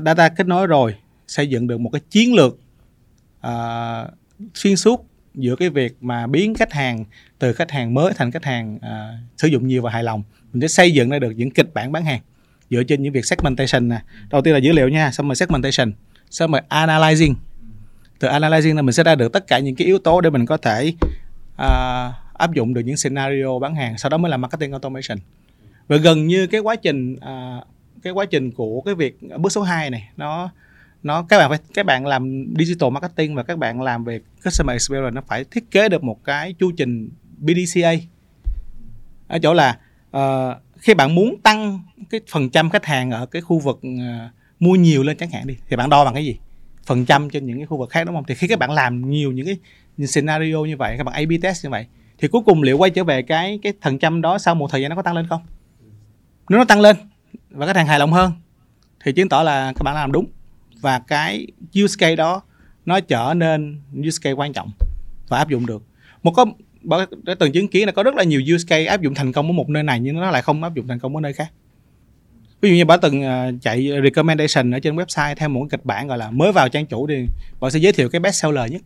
data 0.05 0.29
kết 0.29 0.47
nối 0.47 0.67
rồi 0.67 0.95
xây 1.27 1.49
dựng 1.49 1.67
được 1.67 1.81
một 1.81 1.91
cái 1.93 2.01
chiến 2.11 2.35
lược 2.35 2.59
uh, 3.47 4.11
xuyên 4.55 4.77
suốt 4.77 5.10
giữa 5.35 5.57
cái 5.57 5.71
việc 5.71 5.97
mà 6.01 6.27
biến 6.27 6.55
khách 6.55 6.73
hàng 6.73 7.05
từ 7.39 7.53
khách 7.53 7.71
hàng 7.71 7.95
mới 7.95 8.13
thành 8.17 8.31
khách 8.31 8.45
hàng 8.45 8.77
uh, 8.77 8.83
sử 9.37 9.49
dụng 9.49 9.67
nhiều 9.67 9.83
và 9.83 9.91
hài 9.91 10.03
lòng. 10.03 10.23
Mình 10.53 10.61
sẽ 10.61 10.69
xây 10.69 10.93
dựng 10.93 11.11
ra 11.11 11.19
được 11.19 11.31
những 11.31 11.51
kịch 11.51 11.75
bản 11.75 11.93
bán 11.93 12.05
hàng 12.05 12.21
dựa 12.71 12.83
trên 12.83 13.03
những 13.03 13.13
việc 13.13 13.25
segmentation 13.25 13.89
nè. 13.89 14.03
Đầu 14.31 14.43
tiên 14.43 14.55
là 14.55 14.61
dữ 14.61 14.73
liệu 14.73 14.89
nha 14.89 15.11
xong 15.11 15.29
rồi 15.29 15.37
segmentation 15.37 15.93
xong 16.31 16.53
rồi 16.53 16.61
analyzing. 16.69 17.35
Từ 18.19 18.29
analyzing 18.29 18.77
là 18.77 18.83
mình 18.83 18.93
sẽ 18.93 19.03
ra 19.03 19.15
được 19.15 19.33
tất 19.33 19.47
cả 19.47 19.59
những 19.59 19.77
cái 19.77 19.87
yếu 19.87 19.99
tố 19.99 20.21
để 20.21 20.31
mình 20.31 20.47
có 20.47 20.57
thể 20.57 20.95
uh, 21.53 22.15
áp 22.35 22.55
dụng 22.55 22.75
được 22.75 22.81
những 22.81 22.97
scenario 22.97 23.59
bán 23.59 23.75
hàng 23.75 23.99
sau 23.99 24.11
đó 24.11 24.17
mới 24.17 24.31
là 24.31 24.37
marketing 24.37 24.73
automation. 24.73 25.19
Và 25.89 25.97
gần 25.97 26.27
như 26.27 26.47
cái 26.47 26.61
quá 26.61 26.77
trình 26.77 27.15
uh, 27.15 27.67
cái 28.03 28.13
quá 28.13 28.27
trình 28.27 28.53
của 28.53 28.81
cái 28.81 28.95
việc 28.95 29.19
bước 29.39 29.53
số 29.53 29.63
2 29.63 29.91
này 29.91 30.09
nó 30.17 30.51
nó 31.03 31.23
các 31.23 31.39
bạn 31.39 31.51
phải 31.51 31.59
các 31.75 31.87
bạn 31.87 32.07
làm 32.07 32.45
digital 32.59 32.91
marketing 32.91 33.35
và 33.35 33.43
các 33.43 33.59
bạn 33.59 33.83
làm 33.83 34.05
về 34.05 34.21
customer 34.45 34.75
experience 34.75 35.15
nó 35.15 35.23
phải 35.29 35.45
thiết 35.51 35.71
kế 35.71 35.89
được 35.89 36.05
một 36.05 36.25
cái 36.25 36.53
chu 36.53 36.73
trình 36.77 37.11
BDCA 37.39 37.93
ở 39.29 39.39
chỗ 39.39 39.55
là 39.55 39.79
uh, 40.17 40.57
khi 40.79 40.95
bạn 40.95 41.15
muốn 41.15 41.41
tăng 41.43 41.83
cái 42.11 42.21
phần 42.31 42.51
trăm 42.51 42.71
khách 42.71 42.85
hàng 42.85 43.11
ở 43.11 43.27
cái 43.27 43.43
khu 43.43 43.59
vực 43.59 43.81
uh, 43.87 44.33
mua 44.61 44.75
nhiều 44.75 45.03
lên 45.03 45.17
chẳng 45.17 45.31
hạn 45.31 45.47
đi 45.47 45.57
thì 45.69 45.77
bạn 45.77 45.91
đo 45.91 46.05
bằng 46.05 46.15
cái 46.15 46.25
gì? 46.25 46.37
Phần 46.87 47.05
trăm 47.05 47.31
trên 47.31 47.47
những 47.47 47.57
cái 47.57 47.67
khu 47.67 47.77
vực 47.77 47.91
khác 47.91 48.05
đúng 48.05 48.15
không? 48.15 48.25
Thì 48.29 48.35
khi 48.35 48.47
các 48.47 48.59
bạn 48.59 48.71
làm 48.71 49.11
nhiều 49.11 49.33
những 49.33 49.47
cái 49.47 49.57
những 49.97 50.09
scenario 50.09 50.57
như 50.57 50.77
vậy 50.77 50.95
các 50.99 51.05
bạn 51.05 51.15
A/B 51.15 51.33
test 51.43 51.65
như 51.65 51.71
vậy 51.71 51.87
thì 52.19 52.29
cuối 52.29 52.43
cùng 52.47 52.63
liệu 52.63 52.79
quay 52.79 52.91
trở 52.91 53.05
về 53.05 53.23
cái 53.23 53.59
cái 53.63 53.73
phần 53.83 53.99
trăm 53.99 54.21
đó 54.21 54.39
sau 54.39 54.55
một 54.55 54.71
thời 54.71 54.83
gian 54.83 54.91
nó 54.91 54.97
có 54.97 55.03
tăng 55.03 55.15
lên 55.15 55.27
không? 55.27 55.43
Nếu 56.49 56.59
nó 56.59 56.65
tăng 56.65 56.81
lên 56.81 56.97
và 57.51 57.67
khách 57.67 57.77
hàng 57.77 57.87
hài 57.87 57.99
lòng 57.99 58.13
hơn 58.13 58.33
thì 59.05 59.13
chứng 59.13 59.29
tỏ 59.29 59.43
là 59.43 59.73
các 59.77 59.83
bạn 59.83 59.95
làm 59.95 60.13
đúng 60.13 60.27
và 60.81 60.99
cái 60.99 61.47
use 61.85 61.95
case 61.99 62.17
đó, 62.17 62.43
nó 62.87 63.01
trở 63.01 63.35
nên 63.37 63.81
use 64.07 64.19
case 64.23 64.33
quan 64.33 64.53
trọng 64.53 64.71
và 65.29 65.39
áp 65.39 65.49
dụng 65.49 65.67
được. 65.67 65.83
Một 66.23 66.33
có 66.33 66.47
đã 67.23 67.35
từng 67.35 67.53
chứng 67.53 67.69
kiến 67.69 67.87
là 67.87 67.93
có 67.93 68.03
rất 68.03 68.15
là 68.15 68.23
nhiều 68.23 68.43
use 68.55 68.65
case 68.69 68.85
áp 68.85 69.03
dụng 69.03 69.15
thành 69.15 69.33
công 69.33 69.47
ở 69.47 69.53
một 69.53 69.69
nơi 69.69 69.83
này, 69.83 70.01
nhưng 70.01 70.21
nó 70.21 70.31
lại 70.31 70.43
không 70.43 70.63
áp 70.63 70.75
dụng 70.75 70.89
thành 70.89 70.99
công 70.99 71.17
ở 71.17 71.21
nơi 71.21 71.33
khác. 71.33 71.53
Ví 72.61 72.71
dụ 72.71 72.77
như 72.77 72.85
bà 72.85 72.97
từng 72.97 73.23
à, 73.23 73.51
chạy 73.61 73.91
recommendation 74.05 74.75
ở 74.75 74.81
trên 74.81 74.97
website 74.97 75.35
theo 75.35 75.49
một 75.49 75.61
cái 75.61 75.79
kịch 75.79 75.85
bản 75.85 76.09
gọi 76.09 76.19
là 76.19 76.31
mới 76.31 76.53
vào 76.53 76.69
trang 76.69 76.87
chủ 76.87 77.07
thì 77.07 77.27
bà 77.61 77.71
sẽ 77.71 77.79
giới 77.79 77.93
thiệu 77.93 78.09
cái 78.09 78.21
best 78.21 78.43
seller 78.43 78.73
nhất. 78.73 78.83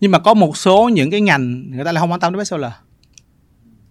Nhưng 0.00 0.10
mà 0.10 0.18
có 0.18 0.34
một 0.34 0.56
số 0.56 0.88
những 0.88 1.10
cái 1.10 1.20
ngành 1.20 1.70
người 1.70 1.84
ta 1.84 1.92
lại 1.92 2.00
không 2.00 2.10
quan 2.12 2.20
tâm 2.20 2.32
đến 2.32 2.38
best 2.38 2.50
seller 2.50 2.72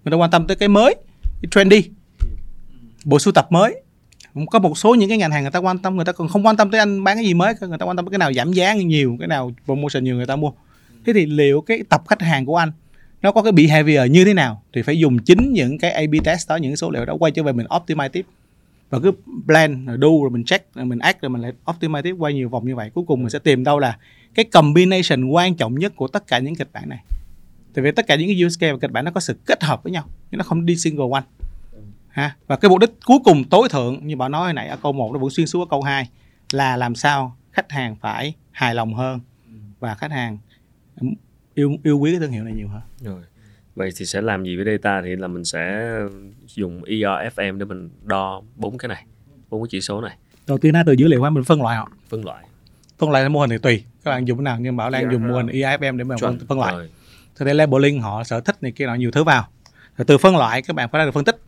người 0.04 0.12
ta 0.12 0.18
quan 0.18 0.32
tâm 0.32 0.48
tới 0.48 0.56
cái 0.58 0.70
mới, 0.70 0.96
cái 1.24 1.50
trendy, 1.52 1.90
bộ 3.06 3.20
sưu 3.20 3.34
tập 3.34 3.48
mới 3.52 3.83
có 4.52 4.60
một 4.60 4.78
số 4.78 4.96
những 4.96 5.10
cái 5.10 5.18
ngành 5.18 5.32
hàng 5.32 5.42
người 5.42 5.52
ta 5.52 5.60
quan 5.60 5.78
tâm, 5.78 5.96
người 5.96 6.06
ta 6.06 6.12
còn 6.12 6.28
không 6.28 6.46
quan 6.46 6.58
tâm 6.58 6.72
tới 6.72 6.80
anh 6.80 7.04
bán 7.04 7.18
cái 7.18 7.26
gì 7.26 7.34
mới 7.34 7.54
người 7.62 7.78
ta 7.78 7.86
quan 7.86 7.98
tâm 7.98 8.06
tới 8.06 8.12
cái 8.12 8.18
nào 8.18 8.34
giảm 8.34 8.54
giá 8.54 8.74
nhiều, 8.74 9.16
cái 9.20 9.28
nào 9.28 9.52
promotion 9.66 10.04
nhiều 10.04 10.16
người 10.16 10.26
ta 10.26 10.36
mua. 10.36 10.52
Thế 11.06 11.14
thì 11.14 11.26
liệu 11.26 11.62
cái 11.62 11.84
tập 11.90 12.04
khách 12.08 12.22
hàng 12.22 12.46
của 12.46 12.58
anh, 12.58 12.72
nó 13.22 13.32
có 13.32 13.42
cái 13.42 13.52
behavior 13.52 14.12
như 14.12 14.26
thế 14.26 14.34
nào 14.34 14.64
thì 14.74 14.82
phải 14.82 15.00
dùng 15.00 15.20
chính 15.20 15.54
những 15.54 15.78
cái 15.78 15.92
A/B 15.92 16.14
test 16.24 16.50
đó, 16.50 16.56
những 16.56 16.76
số 16.76 16.92
liệu 16.92 17.06
đó 17.06 17.16
quay 17.20 17.32
trở 17.32 17.44
về 17.44 17.52
mình 17.52 17.66
optimize 17.66 18.10
tiếp. 18.10 18.26
Và 18.90 19.00
cứ 19.00 19.12
plan, 19.48 19.86
rồi 19.86 19.98
do, 20.02 20.08
rồi 20.08 20.30
mình 20.30 20.44
check, 20.44 20.76
rồi 20.76 20.86
mình 20.86 21.00
act, 21.00 21.22
rồi 21.22 21.30
mình 21.30 21.42
lại 21.42 21.52
optimize 21.66 22.02
tiếp 22.02 22.16
quay 22.20 22.34
nhiều 22.34 22.50
vòng 22.50 22.68
như 22.68 22.76
vậy. 22.76 22.90
Cuối 22.94 23.04
cùng 23.08 23.20
mình 23.20 23.30
sẽ 23.30 23.40
tìm 23.40 23.64
đâu 23.64 23.80
là 23.80 23.98
cái 24.36 24.46
combination 24.46 25.26
quan 25.26 25.56
trọng 25.56 25.76
nhất 25.76 25.94
của 25.96 26.08
tất 26.08 26.28
cả 26.28 26.40
những 26.40 26.56
kịch 26.56 26.70
bản 26.74 26.90
này. 26.90 27.00
Tại 27.74 27.84
vì 27.84 27.92
tất 27.92 28.08
cả 28.08 28.16
những 28.16 28.28
cái 28.28 28.44
use 28.44 28.58
case 28.60 28.72
và 28.72 28.78
kịch 28.82 28.92
bản 28.92 29.06
nó 29.06 29.12
có 29.12 29.20
sự 29.20 29.36
kết 29.46 29.64
hợp 29.64 29.84
với 29.84 29.92
nhau 29.92 30.04
nhưng 30.32 30.38
nó 30.38 30.44
không 30.44 30.66
đi 30.66 30.76
single 30.76 31.06
one 31.12 31.24
ha? 32.14 32.36
Và 32.48 32.56
cái 32.56 32.70
mục 32.70 32.80
đích 32.80 32.92
cuối 33.06 33.18
cùng 33.24 33.44
tối 33.44 33.70
thượng 33.70 34.08
như 34.08 34.16
bạn 34.16 34.32
nói 34.32 34.44
hồi 34.44 34.54
nãy 34.54 34.68
ở 34.68 34.78
câu 34.84 34.94
1 34.94 35.12
nó 35.14 35.20
vẫn 35.20 35.30
xuyên 35.30 35.48
suốt 35.48 35.60
ở 35.60 35.66
câu 35.70 35.82
2 35.82 36.10
là 36.52 36.78
làm 36.78 36.96
sao 36.96 37.38
khách 37.52 37.72
hàng 37.72 37.96
phải 37.96 38.34
hài 38.52 38.76
lòng 38.76 38.94
hơn 38.94 39.20
và 39.80 39.96
khách 39.96 40.12
hàng 40.12 40.38
yêu 41.54 41.78
yêu 41.84 41.98
quý 42.00 42.12
cái 42.12 42.20
thương 42.20 42.32
hiệu 42.32 42.44
này 42.44 42.54
nhiều 42.54 42.68
hơn. 42.68 42.82
Rồi 43.00 43.22
vậy 43.76 43.90
thì 43.98 44.06
sẽ 44.06 44.22
làm 44.22 44.44
gì 44.44 44.56
với 44.56 44.66
data 44.66 45.02
thì 45.02 45.16
là 45.16 45.28
mình 45.28 45.46
sẽ 45.46 45.94
dùng 46.46 46.82
ERFM 46.84 47.58
để 47.58 47.66
mình 47.66 47.90
đo 48.04 48.42
bốn 48.56 48.78
cái 48.78 48.90
này 48.90 49.06
bốn 49.50 49.64
cái 49.64 49.68
chỉ 49.70 49.82
số 49.82 50.02
này. 50.02 50.18
Đầu 50.48 50.58
tiên 50.58 50.74
là 50.74 50.84
từ 50.86 50.94
dữ 50.94 51.08
liệu 51.08 51.22
hóa 51.22 51.30
mình 51.30 51.44
phân 51.44 51.62
loại 51.62 51.78
họ. 51.78 51.92
Phân 52.10 52.26
loại. 52.26 52.46
Phân 52.98 53.12
loại 53.12 53.30
mô 53.30 53.40
hình 53.40 53.50
thì 53.50 53.58
tùy 53.58 53.84
các 54.04 54.12
bạn 54.12 54.28
dùng 54.28 54.38
cái 54.38 54.44
nào 54.44 54.58
nhưng 54.60 54.78
bảo 54.78 54.90
đang 54.90 55.12
dùng 55.12 55.28
mô 55.28 55.38
hình 55.38 55.48
ERFM 55.48 55.98
để 55.98 56.04
mà 56.04 56.16
phân, 56.22 56.40
phân 56.48 56.60
loại. 56.60 56.74
Rồi. 56.74 56.90
thì 57.40 57.46
đây 57.46 57.56
labeling 57.56 58.02
họ 58.02 58.24
sở 58.24 58.42
thích 58.42 58.64
này 58.64 58.72
kia 58.72 58.86
nào 58.86 58.96
nhiều 58.96 59.12
thứ 59.12 59.24
vào. 59.24 59.48
Rồi 59.98 60.06
từ 60.06 60.18
phân 60.18 60.38
loại 60.38 60.62
các 60.62 60.76
bạn 60.76 60.90
phải 60.92 61.00
ra 61.00 61.06
được 61.06 61.12
phân 61.12 61.26
tích 61.26 61.43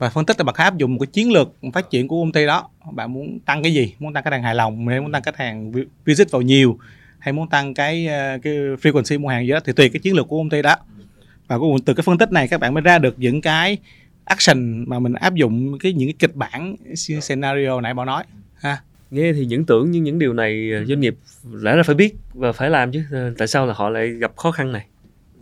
và 0.00 0.10
phân 0.10 0.26
tích 0.26 0.38
là 0.38 0.44
bạn 0.44 0.54
áp 0.58 0.76
dụng 0.76 0.94
một 0.94 0.98
cái 1.00 1.06
chiến 1.06 1.32
lược 1.32 1.48
phát 1.74 1.90
triển 1.90 2.08
của 2.08 2.22
công 2.22 2.32
ty 2.32 2.46
đó. 2.46 2.68
Bạn 2.92 3.12
muốn 3.12 3.38
tăng 3.40 3.62
cái 3.62 3.74
gì? 3.74 3.94
Muốn 3.98 4.12
tăng 4.12 4.24
khách 4.24 4.32
hàng 4.32 4.42
hài 4.42 4.54
lòng 4.54 4.88
hay 4.88 5.00
muốn 5.00 5.12
tăng 5.12 5.22
khách 5.22 5.36
hàng 5.36 5.72
visit 6.04 6.30
vào 6.30 6.42
nhiều? 6.42 6.78
Hay 7.18 7.32
muốn 7.32 7.48
tăng 7.48 7.74
cái 7.74 8.06
ờ, 8.06 8.38
cái 8.42 8.52
frequency 8.54 9.20
mua 9.20 9.28
hàng 9.28 9.46
gì 9.46 9.52
đó? 9.52 9.60
Thì 9.64 9.72
tùy 9.72 9.88
cái 9.88 10.00
chiến 10.00 10.16
lược 10.16 10.28
của 10.28 10.38
công 10.38 10.50
ty 10.50 10.62
đó. 10.62 10.76
Và 11.48 11.58
cùng 11.58 11.80
từ 11.80 11.94
cái 11.94 12.02
phân 12.02 12.18
tích 12.18 12.32
này 12.32 12.48
các 12.48 12.60
bạn 12.60 12.74
mới 12.74 12.80
ra 12.80 12.98
được 12.98 13.14
những 13.18 13.40
cái 13.40 13.78
action 14.24 14.84
mà 14.88 14.98
mình 14.98 15.12
áp 15.12 15.34
dụng 15.34 15.78
cái 15.78 15.92
những 15.92 16.08
cái 16.08 16.14
kịch 16.18 16.34
bản 16.34 16.76
scenario 17.22 17.80
nãy 17.80 17.94
bảo 17.94 18.06
nói 18.06 18.24
ha. 18.54 18.82
Nghe 19.10 19.32
thì 19.32 19.46
những 19.46 19.66
tưởng 19.66 19.90
nhưng 19.90 20.04
những 20.04 20.18
điều 20.18 20.32
này 20.32 20.70
ờ, 20.72 20.84
doanh 20.84 21.00
nghiệp 21.00 21.16
lẽ 21.52 21.76
ra 21.76 21.82
phải 21.82 21.94
biết 21.94 22.14
và 22.34 22.52
phải 22.52 22.70
làm 22.70 22.92
chứ. 22.92 23.04
Ờ, 23.12 23.34
tại 23.38 23.48
sao 23.48 23.66
là 23.66 23.74
họ 23.74 23.90
lại 23.90 24.08
gặp 24.08 24.36
khó 24.36 24.50
khăn 24.50 24.72
này? 24.72 24.86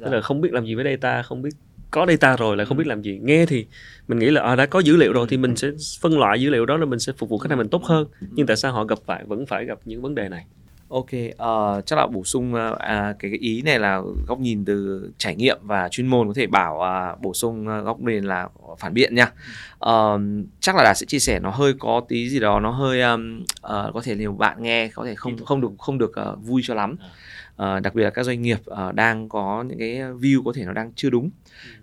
Tức 0.04 0.10
là 0.10 0.20
không 0.20 0.40
biết 0.40 0.52
làm 0.52 0.66
gì 0.66 0.74
với 0.74 0.84
data 0.84 1.22
không 1.22 1.42
biết 1.42 1.50
có 1.90 2.06
data 2.06 2.36
rồi 2.36 2.56
lại 2.56 2.66
không 2.66 2.76
biết 2.76 2.86
làm 2.86 3.02
gì. 3.02 3.18
Nghe 3.22 3.46
thì 3.46 3.66
mình 4.08 4.18
nghĩ 4.18 4.30
là 4.30 4.42
à, 4.42 4.56
đã 4.56 4.66
có 4.66 4.78
dữ 4.78 4.96
liệu 4.96 5.12
rồi 5.12 5.26
thì 5.30 5.36
mình 5.36 5.56
sẽ 5.56 5.68
phân 6.00 6.18
loại 6.18 6.40
dữ 6.40 6.50
liệu 6.50 6.66
đó 6.66 6.76
là 6.76 6.86
mình 6.86 6.98
sẽ 6.98 7.12
phục 7.18 7.30
vụ 7.30 7.38
khách 7.38 7.50
hàng 7.50 7.58
mình 7.58 7.68
tốt 7.68 7.84
hơn. 7.84 8.06
Nhưng 8.20 8.46
tại 8.46 8.56
sao 8.56 8.72
họ 8.72 8.84
gặp 8.84 8.98
phải 9.06 9.24
vẫn 9.24 9.46
phải 9.46 9.64
gặp 9.64 9.78
những 9.84 10.02
vấn 10.02 10.14
đề 10.14 10.28
này? 10.28 10.44
Ok, 10.88 11.08
ờ, 11.36 11.82
chắc 11.86 11.98
là 11.98 12.06
bổ 12.06 12.24
sung 12.24 12.54
ờ, 12.54 12.76
à, 12.78 13.14
cái, 13.18 13.30
cái 13.30 13.38
ý 13.38 13.62
này 13.62 13.78
là 13.78 14.02
góc 14.26 14.40
nhìn 14.40 14.64
từ 14.64 15.10
trải 15.18 15.36
nghiệm 15.36 15.58
và 15.62 15.88
chuyên 15.88 16.06
môn 16.06 16.28
có 16.28 16.34
thể 16.36 16.46
bảo 16.46 16.80
à, 16.82 17.16
bổ 17.22 17.34
sung 17.34 17.68
à, 17.68 17.80
góc 17.80 18.00
nhìn 18.00 18.24
là 18.24 18.48
phản 18.78 18.94
biện 18.94 19.14
nha. 19.14 19.32
Ờ, 19.78 20.20
chắc 20.60 20.76
là 20.76 20.84
Đạt 20.84 20.96
sẽ 20.98 21.06
chia 21.06 21.18
sẻ 21.18 21.40
nó 21.40 21.50
hơi 21.50 21.74
có 21.78 22.02
tí 22.08 22.28
gì 22.28 22.40
đó 22.40 22.60
nó 22.60 22.70
hơi 22.70 23.02
um, 23.02 23.44
ờ, 23.60 23.90
có 23.94 24.00
thể 24.00 24.16
nhiều 24.16 24.32
bạn 24.32 24.62
nghe 24.62 24.88
có 24.88 25.04
thể 25.04 25.14
không 25.14 25.44
không 25.44 25.60
được 25.60 25.70
không 25.78 25.98
được 25.98 26.16
ờ, 26.16 26.36
vui 26.42 26.62
cho 26.64 26.74
lắm. 26.74 26.96
Ờ, 27.58 27.80
đặc 27.80 27.94
biệt 27.94 28.04
là 28.04 28.10
các 28.10 28.22
doanh 28.22 28.42
nghiệp 28.42 28.58
ờ, 28.64 28.92
đang 28.92 29.28
có 29.28 29.64
những 29.68 29.78
cái 29.78 29.96
view 29.96 30.42
có 30.44 30.52
thể 30.54 30.64
nó 30.64 30.72
đang 30.72 30.92
chưa 30.92 31.10
đúng. 31.10 31.30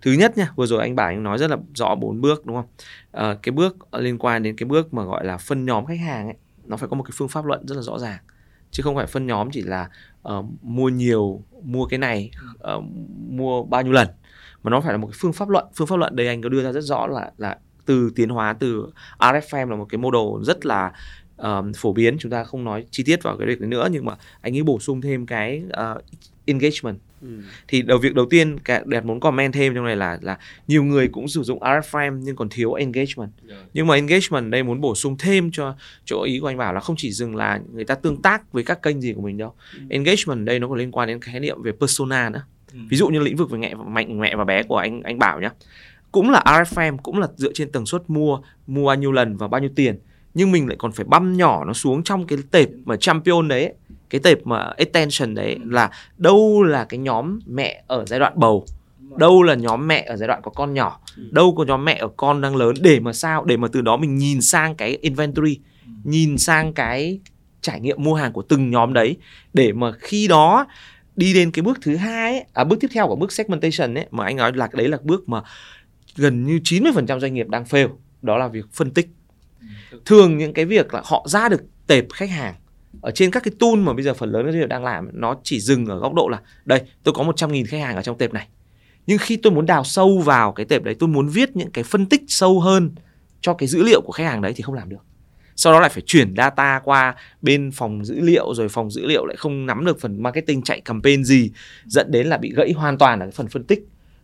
Thứ 0.01 0.11
nhất 0.11 0.37
nha, 0.37 0.51
vừa 0.55 0.65
rồi 0.65 0.81
anh 0.81 0.95
Bảo 0.95 1.07
anh 1.07 1.23
nói 1.23 1.37
rất 1.37 1.49
là 1.49 1.57
rõ 1.75 1.95
bốn 1.95 2.21
bước 2.21 2.45
đúng 2.45 2.55
không? 2.55 2.65
Ờ, 3.11 3.37
cái 3.43 3.51
bước 3.51 3.93
liên 3.93 4.17
quan 4.17 4.43
đến 4.43 4.55
cái 4.55 4.65
bước 4.65 4.93
mà 4.93 5.03
gọi 5.03 5.25
là 5.25 5.37
phân 5.37 5.65
nhóm 5.65 5.85
khách 5.85 5.99
hàng 5.99 6.25
ấy, 6.25 6.35
nó 6.65 6.77
phải 6.77 6.89
có 6.89 6.95
một 6.95 7.03
cái 7.03 7.11
phương 7.13 7.27
pháp 7.27 7.45
luận 7.45 7.67
rất 7.67 7.75
là 7.75 7.81
rõ 7.81 7.99
ràng. 7.99 8.19
Chứ 8.71 8.83
không 8.83 8.95
phải 8.95 9.05
phân 9.05 9.27
nhóm 9.27 9.51
chỉ 9.51 9.61
là 9.61 9.89
uh, 10.29 10.45
mua 10.61 10.89
nhiều 10.89 11.43
mua 11.63 11.85
cái 11.85 11.99
này 11.99 12.31
uh, 12.75 12.83
mua 13.29 13.63
bao 13.63 13.81
nhiêu 13.81 13.93
lần. 13.93 14.07
Mà 14.63 14.69
nó 14.71 14.81
phải 14.81 14.91
là 14.91 14.97
một 14.97 15.07
cái 15.07 15.17
phương 15.19 15.33
pháp 15.33 15.49
luận. 15.49 15.65
Phương 15.75 15.87
pháp 15.87 15.95
luận 15.95 16.15
đây 16.15 16.27
anh 16.27 16.41
có 16.41 16.49
đưa 16.49 16.63
ra 16.63 16.71
rất 16.71 16.81
rõ 16.81 17.07
là 17.07 17.31
là 17.37 17.57
từ 17.85 18.11
tiến 18.15 18.29
hóa 18.29 18.53
từ 18.59 18.87
RFM 19.19 19.69
là 19.69 19.75
một 19.75 19.85
cái 19.89 19.97
model 19.97 20.43
rất 20.43 20.65
là 20.65 20.91
um, 21.37 21.71
phổ 21.77 21.93
biến 21.93 22.17
chúng 22.19 22.31
ta 22.31 22.43
không 22.43 22.63
nói 22.63 22.85
chi 22.91 23.03
tiết 23.03 23.23
vào 23.23 23.37
cái 23.37 23.47
việc 23.47 23.61
này 23.61 23.69
nữa 23.69 23.87
nhưng 23.91 24.05
mà 24.05 24.15
anh 24.41 24.57
ấy 24.57 24.63
bổ 24.63 24.79
sung 24.79 25.01
thêm 25.01 25.25
cái 25.25 25.63
uh, 25.67 26.03
engagement. 26.45 26.97
Thì 27.67 27.81
đầu 27.81 27.97
việc 27.97 28.15
đầu 28.15 28.25
tiên 28.25 28.59
cả 28.59 28.83
đẹp 28.85 29.05
muốn 29.05 29.19
comment 29.19 29.53
thêm 29.53 29.75
trong 29.75 29.85
này 29.85 29.95
là 29.95 30.17
là 30.21 30.37
nhiều 30.67 30.83
người 30.83 31.07
cũng 31.07 31.27
sử 31.27 31.43
dụng 31.43 31.59
RFM 31.59 32.19
nhưng 32.23 32.35
còn 32.35 32.49
thiếu 32.49 32.73
engagement. 32.73 33.29
Nhưng 33.73 33.87
mà 33.87 33.95
engagement 33.95 34.51
đây 34.51 34.63
muốn 34.63 34.81
bổ 34.81 34.95
sung 34.95 35.15
thêm 35.19 35.51
cho 35.51 35.75
chỗ 36.05 36.23
ý 36.23 36.39
của 36.39 36.47
anh 36.47 36.57
bảo 36.57 36.73
là 36.73 36.79
không 36.79 36.95
chỉ 36.99 37.11
dừng 37.11 37.35
là 37.35 37.59
người 37.73 37.83
ta 37.83 37.95
tương 37.95 38.21
tác 38.21 38.53
với 38.53 38.63
các 38.63 38.81
kênh 38.81 39.01
gì 39.01 39.13
của 39.13 39.21
mình 39.21 39.37
đâu. 39.37 39.53
Engagement 39.89 40.45
đây 40.45 40.59
nó 40.59 40.67
còn 40.67 40.77
liên 40.77 40.91
quan 40.91 41.07
đến 41.07 41.21
khái 41.21 41.39
niệm 41.39 41.61
về 41.61 41.71
persona 41.71 42.29
nữa. 42.29 42.41
Ví 42.89 42.97
dụ 42.97 43.07
như 43.07 43.19
lĩnh 43.19 43.35
vực 43.35 43.49
về 43.49 43.57
mẹ 43.57 43.73
mạnh 43.75 44.19
mẹ 44.19 44.35
và 44.35 44.43
bé 44.43 44.63
của 44.63 44.77
anh 44.77 45.01
anh 45.01 45.19
bảo 45.19 45.41
nhá. 45.41 45.51
Cũng 46.11 46.29
là 46.29 46.43
RFM 46.45 46.97
cũng 46.97 47.19
là 47.19 47.27
dựa 47.35 47.51
trên 47.53 47.71
tần 47.71 47.85
suất 47.85 48.01
mua 48.07 48.39
mua 48.67 48.87
bao 48.87 48.95
nhiêu 48.95 49.11
lần 49.11 49.37
và 49.37 49.47
bao 49.47 49.61
nhiêu 49.61 49.69
tiền 49.75 49.99
nhưng 50.35 50.51
mình 50.51 50.67
lại 50.67 50.75
còn 50.79 50.91
phải 50.91 51.05
băm 51.05 51.37
nhỏ 51.37 51.65
nó 51.65 51.73
xuống 51.73 52.03
trong 52.03 52.27
cái 52.27 52.37
tệp 52.51 52.69
mà 52.85 52.95
champion 52.95 53.47
đấy 53.47 53.73
cái 54.09 54.21
tệp 54.23 54.47
mà 54.47 54.59
attention 54.77 55.35
đấy 55.35 55.57
là 55.65 55.89
đâu 56.17 56.63
là 56.63 56.85
cái 56.85 56.97
nhóm 56.97 57.39
mẹ 57.45 57.83
ở 57.87 58.05
giai 58.07 58.19
đoạn 58.19 58.33
bầu 58.35 58.65
đâu 59.17 59.43
là 59.43 59.55
nhóm 59.55 59.87
mẹ 59.87 60.05
ở 60.07 60.15
giai 60.15 60.27
đoạn 60.27 60.41
có 60.43 60.51
con 60.51 60.73
nhỏ 60.73 60.99
đâu 61.31 61.55
có 61.55 61.63
nhóm 61.63 61.85
mẹ 61.85 61.97
ở 61.97 62.07
con 62.17 62.41
đang 62.41 62.55
lớn. 62.55 62.75
Để 62.81 62.99
mà 62.99 63.13
sao? 63.13 63.45
Để 63.45 63.57
mà 63.57 63.67
từ 63.67 63.81
đó 63.81 63.97
mình 63.97 64.17
nhìn 64.17 64.41
sang 64.41 64.75
cái 64.75 64.97
inventory 65.01 65.59
nhìn 66.03 66.37
sang 66.37 66.73
cái 66.73 67.19
trải 67.61 67.79
nghiệm 67.79 68.03
mua 68.03 68.15
hàng 68.15 68.33
của 68.33 68.41
từng 68.41 68.69
nhóm 68.71 68.93
đấy. 68.93 69.17
Để 69.53 69.73
mà 69.73 69.91
khi 69.99 70.27
đó 70.27 70.65
đi 71.15 71.33
đến 71.33 71.51
cái 71.51 71.63
bước 71.63 71.77
thứ 71.81 71.95
hai 71.95 72.31
ấy, 72.31 72.45
à 72.53 72.63
bước 72.63 72.79
tiếp 72.79 72.87
theo 72.93 73.07
của 73.07 73.15
bước 73.15 73.31
segmentation 73.31 73.97
ấy 73.97 74.05
mà 74.11 74.25
anh 74.25 74.35
nói 74.35 74.51
là 74.55 74.69
đấy 74.73 74.87
là 74.87 74.97
bước 75.03 75.29
mà 75.29 75.41
gần 76.15 76.43
như 76.43 76.59
90% 76.63 77.19
doanh 77.19 77.33
nghiệp 77.33 77.47
đang 77.49 77.63
fail 77.63 77.89
đó 78.21 78.37
là 78.37 78.47
việc 78.47 78.65
phân 78.73 78.91
tích 78.91 79.07
thường 80.05 80.37
những 80.37 80.53
cái 80.53 80.65
việc 80.65 80.93
là 80.93 81.01
họ 81.05 81.25
ra 81.27 81.49
được 81.49 81.61
tệp 81.87 82.05
khách 82.13 82.29
hàng 82.29 82.55
ở 83.01 83.11
trên 83.11 83.31
các 83.31 83.43
cái 83.43 83.51
tool 83.59 83.75
mà 83.75 83.93
bây 83.93 84.03
giờ 84.03 84.13
phần 84.13 84.31
lớn 84.31 84.45
các 84.45 84.51
doanh 84.51 84.59
nghiệp 84.59 84.67
đang 84.67 84.83
làm 84.83 85.09
nó 85.13 85.35
chỉ 85.43 85.59
dừng 85.59 85.85
ở 85.85 85.99
góc 85.99 86.13
độ 86.13 86.27
là 86.27 86.41
đây 86.65 86.81
tôi 87.03 87.13
có 87.13 87.23
100.000 87.23 87.65
khách 87.67 87.79
hàng 87.79 87.95
ở 87.95 88.01
trong 88.01 88.17
tệp 88.17 88.33
này. 88.33 88.47
Nhưng 89.07 89.17
khi 89.17 89.37
tôi 89.37 89.53
muốn 89.53 89.65
đào 89.65 89.83
sâu 89.83 90.19
vào 90.19 90.51
cái 90.51 90.65
tệp 90.65 90.83
đấy 90.83 90.95
tôi 90.99 91.09
muốn 91.09 91.27
viết 91.27 91.55
những 91.55 91.71
cái 91.71 91.83
phân 91.83 92.05
tích 92.05 92.21
sâu 92.27 92.59
hơn 92.59 92.95
cho 93.41 93.53
cái 93.53 93.67
dữ 93.67 93.83
liệu 93.83 94.01
của 94.01 94.11
khách 94.11 94.23
hàng 94.23 94.41
đấy 94.41 94.53
thì 94.55 94.61
không 94.61 94.75
làm 94.75 94.89
được. 94.89 95.05
Sau 95.55 95.73
đó 95.73 95.79
lại 95.79 95.89
phải 95.89 96.03
chuyển 96.05 96.33
data 96.37 96.81
qua 96.83 97.15
bên 97.41 97.71
phòng 97.71 98.05
dữ 98.05 98.19
liệu 98.19 98.53
rồi 98.53 98.69
phòng 98.69 98.91
dữ 98.91 99.05
liệu 99.05 99.25
lại 99.25 99.37
không 99.37 99.65
nắm 99.65 99.85
được 99.85 100.01
phần 100.01 100.23
marketing 100.23 100.61
chạy 100.61 100.81
campaign 100.81 101.23
gì 101.23 101.51
dẫn 101.85 102.11
đến 102.11 102.27
là 102.27 102.37
bị 102.37 102.53
gãy 102.55 102.71
hoàn 102.71 102.97
toàn 102.97 103.19
ở 103.19 103.25
cái 103.25 103.31
phần 103.31 103.47
phân 103.47 103.63
tích. 103.63 103.79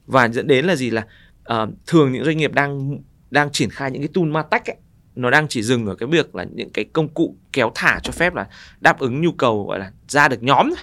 Và 0.08 0.30
dẫn 0.30 0.48
đến 0.48 0.66
là 0.66 0.76
gì 0.76 0.90
là 0.90 1.06
uh, 1.54 1.70
thường 1.88 2.12
những 2.12 2.26
doanh 2.26 2.38
nghiệp 2.38 2.54
đang 2.54 2.98
đang 3.32 3.52
triển 3.52 3.70
khai 3.70 3.92
những 3.92 4.02
cái 4.02 4.10
tool 4.14 4.26
martech 4.26 4.66
ấy 4.66 4.78
nó 5.16 5.30
đang 5.30 5.48
chỉ 5.48 5.64
dừng 5.64 5.86
ở 5.86 5.96
cái 5.96 6.10
việc 6.10 6.36
là 6.36 6.46
những 6.54 6.70
cái 6.70 6.86
công 6.86 7.10
cụ 7.10 7.36
kéo 7.54 7.72
thả 7.76 8.00
cho 8.04 8.12
phép 8.12 8.34
là 8.34 8.48
đáp 8.80 9.00
ứng 9.00 9.22
nhu 9.22 9.32
cầu 9.32 9.66
gọi 9.66 9.80
là 9.80 9.92
ra 10.08 10.28
được 10.28 10.44
nhóm 10.44 10.74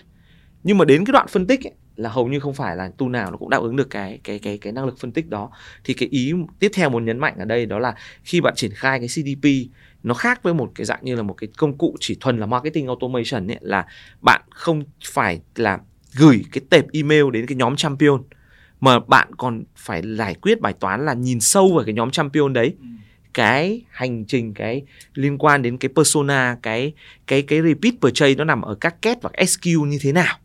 nhưng 0.64 0.78
mà 0.78 0.84
đến 0.84 1.04
cái 1.04 1.12
đoạn 1.12 1.28
phân 1.28 1.46
tích 1.46 1.66
ấy, 1.66 1.72
là 1.96 2.10
hầu 2.10 2.28
như 2.28 2.40
không 2.40 2.54
phải 2.54 2.76
là 2.76 2.90
tu 2.98 3.08
nào 3.08 3.30
nó 3.30 3.36
cũng 3.36 3.50
đáp 3.50 3.58
ứng 3.58 3.76
được 3.76 3.90
cái 3.90 4.20
cái 4.24 4.38
cái 4.38 4.58
cái 4.58 4.72
năng 4.72 4.84
lực 4.84 4.98
phân 4.98 5.12
tích 5.12 5.28
đó. 5.28 5.50
Thì 5.84 5.94
cái 5.94 6.08
ý 6.08 6.32
tiếp 6.58 6.70
theo 6.74 6.90
muốn 6.90 7.04
nhấn 7.04 7.18
mạnh 7.18 7.34
ở 7.38 7.44
đây 7.44 7.66
đó 7.66 7.78
là 7.78 7.94
khi 8.24 8.40
bạn 8.40 8.54
triển 8.56 8.70
khai 8.74 8.98
cái 8.98 9.08
CDP 9.08 9.70
nó 10.02 10.14
khác 10.14 10.42
với 10.42 10.54
một 10.54 10.72
cái 10.74 10.84
dạng 10.84 11.00
như 11.02 11.14
là 11.14 11.22
một 11.22 11.34
cái 11.34 11.48
công 11.56 11.78
cụ 11.78 11.96
chỉ 12.00 12.16
thuần 12.20 12.38
là 12.38 12.46
marketing 12.46 12.86
automation 12.86 13.50
ấy 13.50 13.58
là 13.60 13.86
bạn 14.20 14.42
không 14.50 14.82
phải 15.04 15.40
là 15.56 15.78
gửi 16.16 16.44
cái 16.52 16.62
tệp 16.70 16.84
email 16.92 17.30
đến 17.32 17.46
cái 17.46 17.56
nhóm 17.56 17.76
champion 17.76 18.22
mà 18.80 18.98
bạn 18.98 19.28
còn 19.36 19.64
phải 19.76 20.02
giải 20.16 20.34
quyết 20.34 20.60
bài 20.60 20.72
toán 20.72 21.06
là 21.06 21.14
nhìn 21.14 21.40
sâu 21.40 21.72
vào 21.74 21.84
cái 21.84 21.94
nhóm 21.94 22.10
champion 22.10 22.52
đấy. 22.52 22.74
Ừ 22.80 22.86
cái 23.38 23.82
hành 23.90 24.24
trình 24.24 24.54
cái 24.54 24.82
liên 25.14 25.38
quan 25.38 25.62
đến 25.62 25.78
cái 25.78 25.88
persona 25.96 26.56
cái 26.62 26.92
cái 27.26 27.42
cái 27.42 27.62
repeat 27.62 27.94
purchase 28.00 28.34
nó 28.34 28.44
nằm 28.44 28.62
ở 28.62 28.74
các 28.74 29.02
két 29.02 29.22
và 29.22 29.30
SQ 29.36 29.84
như 29.84 29.98
thế 30.00 30.12
nào. 30.12 30.36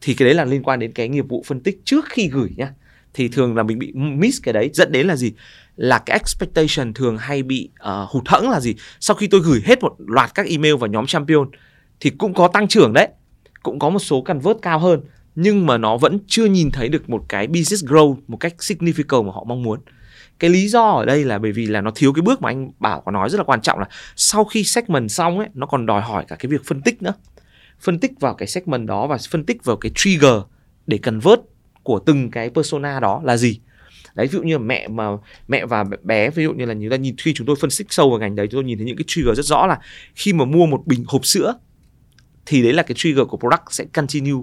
Thì 0.00 0.14
cái 0.14 0.26
đấy 0.26 0.34
là 0.34 0.44
liên 0.44 0.62
quan 0.62 0.78
đến 0.78 0.92
cái 0.92 1.08
nghiệp 1.08 1.24
vụ 1.28 1.44
phân 1.46 1.60
tích 1.60 1.80
trước 1.84 2.04
khi 2.08 2.28
gửi 2.28 2.50
nhá. 2.56 2.72
Thì 3.14 3.28
thường 3.28 3.56
là 3.56 3.62
mình 3.62 3.78
bị 3.78 3.92
miss 3.92 4.42
cái 4.42 4.52
đấy. 4.52 4.70
Dẫn 4.72 4.92
đến 4.92 5.06
là 5.06 5.16
gì? 5.16 5.32
Là 5.76 5.98
cái 5.98 6.18
expectation 6.18 6.92
thường 6.94 7.18
hay 7.18 7.42
bị 7.42 7.68
uh, 7.82 8.10
hụt 8.10 8.28
hẫng 8.28 8.50
là 8.50 8.60
gì? 8.60 8.74
Sau 9.00 9.16
khi 9.16 9.26
tôi 9.26 9.40
gửi 9.40 9.62
hết 9.64 9.82
một 9.82 9.94
loạt 9.98 10.34
các 10.34 10.46
email 10.46 10.74
vào 10.74 10.90
nhóm 10.90 11.06
champion 11.06 11.50
thì 12.00 12.10
cũng 12.10 12.34
có 12.34 12.48
tăng 12.48 12.68
trưởng 12.68 12.92
đấy. 12.92 13.08
Cũng 13.62 13.78
có 13.78 13.90
một 13.90 13.98
số 13.98 14.20
convert 14.20 14.58
cao 14.62 14.78
hơn. 14.78 15.00
Nhưng 15.34 15.66
mà 15.66 15.78
nó 15.78 15.96
vẫn 15.96 16.18
chưa 16.26 16.44
nhìn 16.44 16.70
thấy 16.70 16.88
được 16.88 17.10
một 17.10 17.24
cái 17.28 17.46
business 17.46 17.84
growth 17.84 18.16
một 18.28 18.36
cách 18.36 18.54
significant 18.58 19.24
mà 19.24 19.32
họ 19.32 19.44
mong 19.44 19.62
muốn 19.62 19.80
cái 20.40 20.50
lý 20.50 20.68
do 20.68 20.90
ở 20.90 21.04
đây 21.04 21.24
là 21.24 21.38
bởi 21.38 21.52
vì 21.52 21.66
là 21.66 21.80
nó 21.80 21.90
thiếu 21.94 22.12
cái 22.12 22.22
bước 22.22 22.42
mà 22.42 22.50
anh 22.50 22.70
bảo 22.78 23.00
có 23.00 23.12
nói 23.12 23.30
rất 23.30 23.38
là 23.38 23.44
quan 23.44 23.60
trọng 23.60 23.78
là 23.78 23.86
sau 24.16 24.44
khi 24.44 24.64
segment 24.64 25.10
xong 25.10 25.38
ấy, 25.38 25.48
nó 25.54 25.66
còn 25.66 25.86
đòi 25.86 26.02
hỏi 26.02 26.24
cả 26.28 26.36
cái 26.36 26.50
việc 26.50 26.64
phân 26.64 26.82
tích 26.82 27.02
nữa. 27.02 27.14
Phân 27.80 27.98
tích 27.98 28.12
vào 28.20 28.34
cái 28.34 28.48
segment 28.48 28.86
đó 28.86 29.06
và 29.06 29.18
phân 29.30 29.44
tích 29.44 29.64
vào 29.64 29.76
cái 29.76 29.92
trigger 29.94 30.34
để 30.86 30.98
convert 30.98 31.40
của 31.82 31.98
từng 31.98 32.30
cái 32.30 32.50
persona 32.50 33.00
đó 33.00 33.20
là 33.24 33.36
gì. 33.36 33.60
Đấy, 34.14 34.26
ví 34.26 34.32
dụ 34.32 34.42
như 34.42 34.54
là 34.54 34.64
mẹ 34.64 34.88
mà, 34.88 35.04
mẹ 35.48 35.66
và 35.66 35.84
bé, 36.02 36.30
ví 36.30 36.44
dụ 36.44 36.52
như 36.52 36.64
là 36.64 36.74
người 36.74 36.90
ta 36.90 36.96
nhìn, 36.96 37.16
khi 37.18 37.34
chúng 37.34 37.46
tôi 37.46 37.56
phân 37.60 37.70
tích 37.78 37.86
sâu 37.90 38.10
vào 38.10 38.18
ngành 38.18 38.36
đấy, 38.36 38.46
chúng 38.46 38.58
tôi 38.58 38.64
nhìn 38.64 38.78
thấy 38.78 38.86
những 38.86 38.96
cái 38.96 39.04
trigger 39.06 39.36
rất 39.36 39.46
rõ 39.46 39.66
là 39.66 39.78
khi 40.14 40.32
mà 40.32 40.44
mua 40.44 40.66
một 40.66 40.82
bình 40.86 41.04
hộp 41.08 41.26
sữa 41.26 41.54
thì 42.46 42.62
đấy 42.62 42.72
là 42.72 42.82
cái 42.82 42.94
trigger 42.98 43.26
của 43.28 43.36
product 43.36 43.62
sẽ 43.70 43.84
continue 43.84 44.42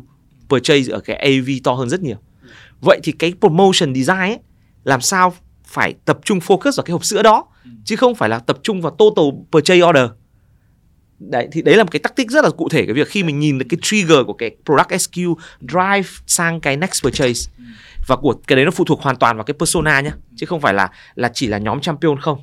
purchase 0.50 0.92
ở 0.92 1.00
cái 1.00 1.16
AV 1.16 1.50
to 1.64 1.74
hơn 1.74 1.90
rất 1.90 2.02
nhiều. 2.02 2.18
Vậy 2.82 3.00
thì 3.04 3.12
cái 3.12 3.34
promotion 3.40 3.96
design 3.96 4.20
ấy, 4.20 4.40
làm 4.84 5.02
sao 5.02 5.34
phải 5.78 5.94
tập 6.06 6.20
trung 6.24 6.40
focus 6.40 6.72
vào 6.78 6.84
cái 6.86 6.92
hộp 6.92 7.06
sữa 7.06 7.24
đó 7.24 7.46
chứ 7.86 7.96
không 7.96 8.16
phải 8.16 8.30
là 8.30 8.40
tập 8.40 8.58
trung 8.64 8.82
vào 8.82 8.96
total 9.00 9.26
purchase 9.52 9.82
order. 9.82 10.10
Đấy 11.20 11.48
thì 11.52 11.62
đấy 11.62 11.76
là 11.76 11.84
một 11.84 11.92
cái 11.92 12.00
tactic 12.00 12.32
rất 12.32 12.44
là 12.44 12.50
cụ 12.50 12.70
thể 12.70 12.86
cái 12.86 12.94
việc 12.94 13.08
khi 13.08 13.24
mình 13.24 13.40
nhìn 13.40 13.58
được 13.58 13.66
cái 13.70 13.78
trigger 13.82 14.18
của 14.28 14.34
cái 14.34 14.56
product 14.66 15.02
SKU 15.02 15.38
drive 15.62 16.10
sang 16.28 16.60
cái 16.60 16.78
next 16.78 17.04
purchase. 17.04 17.52
Và 18.08 18.16
của 18.16 18.34
cái 18.48 18.56
đấy 18.56 18.66
nó 18.66 18.72
phụ 18.72 18.84
thuộc 18.84 19.02
hoàn 19.02 19.16
toàn 19.16 19.38
vào 19.38 19.44
cái 19.44 19.54
persona 19.60 20.02
nhá 20.02 20.12
chứ 20.36 20.46
không 20.46 20.62
phải 20.62 20.74
là 20.74 20.90
là 21.16 21.32
chỉ 21.34 21.48
là 21.48 21.58
nhóm 21.58 21.82
champion 21.82 22.20
không. 22.20 22.42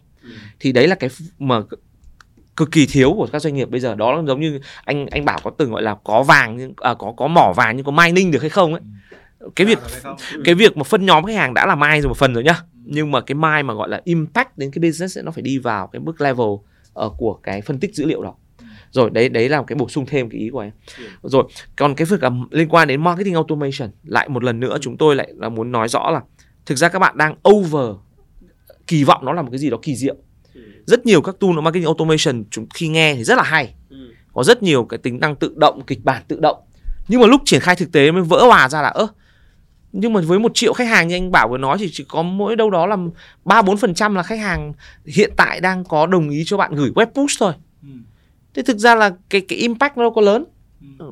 Thì 0.61 0.72
đấy 0.72 0.89
là 0.89 0.95
cái 0.95 1.11
mà 1.39 1.61
cực 2.57 2.70
kỳ 2.72 2.87
thiếu 2.87 3.12
của 3.16 3.28
các 3.32 3.43
doanh 3.43 3.55
nghiệp 3.55 3.70
bây 3.70 3.80
giờ. 3.80 3.95
Đó 3.95 4.22
giống 4.26 4.41
như 4.41 4.61
anh 4.85 5.07
anh 5.11 5.24
bảo 5.24 5.39
có 5.45 5.51
từng 5.59 5.70
gọi 5.70 5.82
là 5.82 5.97
có 6.05 6.22
vàng 6.22 6.57
nhưng 6.57 6.74
à, 6.76 6.95
có 6.99 7.14
có 7.16 7.26
mỏ 7.26 7.53
vàng 7.57 7.76
nhưng 7.76 7.87
có 7.87 7.93
mining 7.93 8.30
được 8.30 8.41
hay 8.41 8.51
không 8.51 8.72
ấy. 8.72 8.82
Cái 9.57 9.66
việc 9.66 9.78
cái 10.45 10.55
việc 10.55 10.76
mà 10.76 10.85
phân 10.85 11.07
nhóm 11.07 11.24
khách 11.24 11.37
hàng 11.37 11.55
đã 11.55 11.66
là 11.66 11.74
mai 11.74 12.01
rồi 12.01 12.09
một 12.09 12.16
phần 12.16 12.35
rồi 12.35 12.45
nhá 12.45 12.61
nhưng 12.85 13.11
mà 13.11 13.20
cái 13.20 13.35
mai 13.35 13.62
mà 13.62 13.74
gọi 13.74 13.89
là 13.89 14.01
impact 14.05 14.59
đến 14.59 14.70
cái 14.70 14.80
business 14.80 15.18
ấy, 15.18 15.22
nó 15.22 15.30
phải 15.30 15.43
đi 15.43 15.59
vào 15.59 15.87
cái 15.87 16.01
mức 16.01 16.20
level 16.20 16.47
uh, 16.47 17.12
của 17.18 17.35
cái 17.43 17.62
phân 17.62 17.80
tích 17.80 17.95
dữ 17.95 18.07
liệu 18.07 18.22
đó. 18.22 18.35
Rồi 18.91 19.11
đấy 19.11 19.28
đấy 19.28 19.49
là 19.49 19.62
cái 19.66 19.76
bổ 19.76 19.89
sung 19.89 20.07
thêm 20.07 20.30
cái 20.30 20.41
ý 20.41 20.51
của 20.51 20.61
em. 20.61 20.72
Rồi 21.22 21.45
còn 21.76 21.95
cái 21.95 22.07
việc 22.07 22.22
là 22.22 22.30
liên 22.51 22.68
quan 22.68 22.89
đến 22.89 23.03
marketing 23.05 23.35
automation 23.35 23.91
lại 24.05 24.28
một 24.28 24.45
lần 24.45 24.61
nữa 24.61 24.78
chúng 24.80 24.97
tôi 24.97 25.16
lại 25.16 25.32
là 25.37 25.49
muốn 25.49 25.72
nói 25.72 25.89
rõ 25.89 26.11
là 26.11 26.20
thực 26.66 26.78
ra 26.78 26.89
các 26.89 26.99
bạn 26.99 27.16
đang 27.16 27.35
over 27.49 27.97
kỳ 28.87 29.05
vọng 29.05 29.24
nó 29.24 29.32
là 29.32 29.43
một 29.43 29.49
cái 29.51 29.59
gì 29.59 29.70
đó 29.70 29.78
kỳ 29.82 29.97
diệu. 29.97 30.16
Rất 30.87 31.07
nhiều 31.07 31.22
các 31.22 31.37
tool 31.41 31.51
marketing 31.51 31.85
automation 31.85 32.45
chúng 32.51 32.66
khi 32.74 32.89
nghe 32.89 33.14
thì 33.14 33.24
rất 33.24 33.35
là 33.37 33.43
hay. 33.43 33.74
Có 34.32 34.43
rất 34.43 34.62
nhiều 34.62 34.85
cái 34.85 34.99
tính 34.99 35.20
năng 35.20 35.37
tự 35.37 35.55
động 35.57 35.82
kịch 35.87 36.05
bản 36.05 36.22
tự 36.28 36.41
động. 36.41 36.57
Nhưng 37.09 37.20
mà 37.20 37.26
lúc 37.26 37.43
triển 37.45 37.61
khai 37.61 37.76
thực 37.76 37.93
tế 37.93 38.11
mới 38.11 38.22
vỡ 38.22 38.45
hòa 38.47 38.68
ra 38.68 38.82
là 38.82 38.89
ơ 38.89 39.07
nhưng 39.97 40.12
mà 40.12 40.20
với 40.20 40.38
một 40.38 40.55
triệu 40.55 40.72
khách 40.72 40.88
hàng 40.88 41.09
như 41.09 41.16
anh 41.16 41.30
bảo 41.30 41.49
vừa 41.49 41.59
nói 41.59 41.78
thì 41.78 41.88
chỉ 41.92 42.05
có 42.09 42.22
mỗi 42.22 42.57
đâu 42.57 42.70
đó 42.70 42.86
là 42.86 42.97
ba 43.45 43.62
bốn 43.62 43.76
phần 43.76 43.95
trăm 43.95 44.14
là 44.14 44.22
khách 44.22 44.38
hàng 44.38 44.72
hiện 45.07 45.32
tại 45.36 45.61
đang 45.61 45.84
có 45.84 46.07
đồng 46.07 46.30
ý 46.30 46.42
cho 46.47 46.57
bạn 46.57 46.74
gửi 46.74 46.90
web 46.90 47.07
push 47.07 47.40
thôi. 47.40 47.53
Ừ. 47.82 47.88
thế 48.55 48.62
thực 48.62 48.78
ra 48.78 48.95
là 48.95 49.11
cái 49.30 49.40
cái 49.40 49.59
impact 49.59 49.97
nó 49.97 50.03
đâu 50.03 50.11
có 50.11 50.20
lớn. 50.20 50.45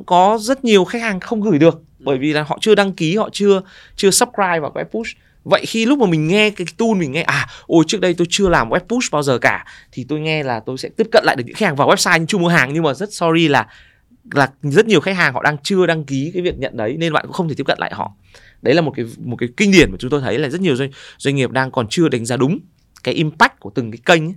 Có 0.07 0.39
rất 0.41 0.65
nhiều 0.65 0.85
khách 0.85 1.03
hàng 1.03 1.21
không 1.21 1.41
gửi 1.41 1.59
được 1.59 1.83
bởi 1.99 2.19
vì 2.19 2.33
là 2.33 2.43
họ 2.43 2.59
chưa 2.61 2.75
đăng 2.75 2.93
ký 2.93 3.17
họ 3.17 3.29
chưa 3.33 3.63
chưa 3.97 4.11
subscribe 4.11 4.61
vào 4.61 4.73
web 4.75 4.85
push. 4.85 5.17
Vậy 5.45 5.67
khi 5.67 5.87
lúc 5.87 5.99
mà 5.99 6.07
mình 6.07 6.29
nghe 6.29 6.51
cái 6.51 6.67
tool 6.79 6.95
mình 6.97 7.13
nghe 7.13 7.23
à 7.23 7.47
ôi 7.67 7.85
trước 7.87 8.01
đây 8.01 8.15
tôi 8.15 8.27
chưa 8.31 8.49
làm 8.49 8.69
web 8.69 8.81
push 8.81 9.13
bao 9.13 9.23
giờ 9.23 9.39
cả 9.39 9.67
thì 9.93 10.07
tôi 10.09 10.21
nghe 10.21 10.43
là 10.43 10.61
tôi 10.61 10.79
sẽ 10.79 10.89
tiếp 10.89 11.07
cận 11.13 11.25
lại 11.25 11.37
được 11.37 11.45
những 11.47 11.57
khách 11.57 11.67
hàng 11.67 11.77
vào 11.77 11.89
website 11.89 12.19
nhưng 12.19 12.27
chưa 12.27 12.39
mua 12.39 12.49
hàng. 12.49 12.73
Nhưng 12.73 12.83
mà 12.83 12.95
rất 12.95 13.13
sorry 13.13 13.49
là 13.49 13.67
là 14.31 14.51
rất 14.63 14.87
nhiều 14.87 15.01
khách 15.01 15.17
hàng 15.17 15.35
họ 15.35 15.43
đang 15.43 15.57
chưa 15.63 15.87
đăng 15.87 16.05
ký 16.05 16.31
cái 16.35 16.43
việc 16.43 16.59
nhận 16.59 16.77
đấy 16.77 16.97
nên 16.99 17.13
bạn 17.13 17.25
cũng 17.27 17.33
không 17.33 17.49
thể 17.49 17.55
tiếp 17.55 17.65
cận 17.67 17.79
lại 17.81 17.93
họ 17.95 18.13
đấy 18.63 18.75
là 18.75 18.83
một 18.83 18.93
cái 18.97 19.07
một 19.25 19.37
cái 19.37 19.49
kinh 19.57 19.71
điển 19.71 19.91
mà 19.91 19.97
chúng 20.01 20.11
tôi 20.11 20.21
thấy 20.21 20.39
là 20.39 20.49
rất 20.49 20.61
nhiều 20.61 20.77
doanh 20.77 20.91
doanh 21.19 21.37
nghiệp 21.37 21.51
đang 21.51 21.71
còn 21.71 21.87
chưa 21.91 22.09
đánh 22.09 22.25
giá 22.25 22.37
đúng 22.37 22.59
cái 23.05 23.15
impact 23.15 23.61
của 23.61 23.71
từng 23.75 23.91
cái 23.91 23.99
kênh 24.05 24.27
ấy, 24.27 24.35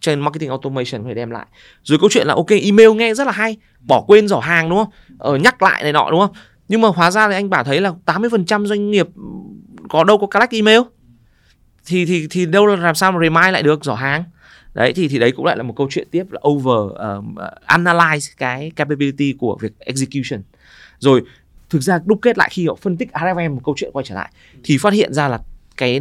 trên 0.00 0.20
marketing 0.20 0.48
automation 0.48 1.02
có 1.02 1.08
thể 1.08 1.14
đem 1.14 1.30
lại. 1.30 1.46
Rồi 1.82 1.98
câu 1.98 2.08
chuyện 2.12 2.26
là 2.26 2.34
ok 2.34 2.50
email 2.62 2.90
nghe 2.90 3.14
rất 3.14 3.26
là 3.26 3.32
hay 3.32 3.56
bỏ 3.80 4.04
quên 4.06 4.28
giỏ 4.28 4.38
hàng 4.38 4.68
đúng 4.68 4.78
không? 4.78 4.92
Ờ, 5.18 5.36
nhắc 5.36 5.62
lại 5.62 5.82
này 5.82 5.92
nọ 5.92 6.08
đúng 6.10 6.20
không? 6.20 6.32
Nhưng 6.68 6.80
mà 6.80 6.88
hóa 6.88 7.10
ra 7.10 7.28
thì 7.28 7.34
anh 7.34 7.50
bảo 7.50 7.64
thấy 7.64 7.80
là 7.80 7.92
80% 8.06 8.66
doanh 8.66 8.90
nghiệp 8.90 9.06
có 9.88 10.04
đâu 10.04 10.18
có 10.18 10.26
collect 10.26 10.52
email. 10.52 10.80
Thì 11.86 12.06
thì 12.06 12.26
thì 12.30 12.46
đâu 12.46 12.66
là 12.66 12.76
làm 12.76 12.94
sao 12.94 13.12
mà 13.12 13.18
remind 13.20 13.52
lại 13.52 13.62
được 13.62 13.84
giỏ 13.84 13.94
hàng? 13.94 14.24
Đấy 14.74 14.92
thì 14.92 15.08
thì 15.08 15.18
đấy 15.18 15.32
cũng 15.32 15.44
lại 15.44 15.56
là 15.56 15.62
một 15.62 15.74
câu 15.76 15.88
chuyện 15.90 16.08
tiếp 16.10 16.24
là 16.30 16.40
over 16.48 16.92
uh, 16.92 17.24
analyze 17.66 18.34
cái 18.36 18.70
capability 18.76 19.34
của 19.38 19.58
việc 19.60 19.72
execution. 19.78 20.42
Rồi 20.98 21.22
thực 21.70 21.82
ra 21.82 22.00
đúc 22.04 22.18
kết 22.22 22.38
lại 22.38 22.48
khi 22.52 22.66
họ 22.66 22.74
phân 22.74 22.96
tích 22.96 23.08
RFM 23.12 23.54
một 23.54 23.60
câu 23.64 23.74
chuyện 23.78 23.90
quay 23.92 24.04
trở 24.04 24.14
lại 24.14 24.32
thì 24.64 24.78
phát 24.78 24.92
hiện 24.92 25.14
ra 25.14 25.28
là 25.28 25.40
cái 25.76 26.00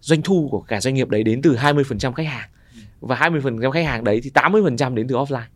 doanh 0.00 0.22
thu 0.22 0.48
của 0.50 0.60
cả 0.60 0.80
doanh 0.80 0.94
nghiệp 0.94 1.08
đấy 1.08 1.22
đến 1.22 1.42
từ 1.42 1.56
20% 1.56 2.12
khách 2.12 2.26
hàng. 2.26 2.48
Và 3.00 3.16
20% 3.16 3.70
khách 3.70 3.84
hàng 3.84 4.04
đấy 4.04 4.20
thì 4.24 4.30
80% 4.34 4.94
đến 4.94 5.08
từ 5.08 5.14
offline. 5.14 5.46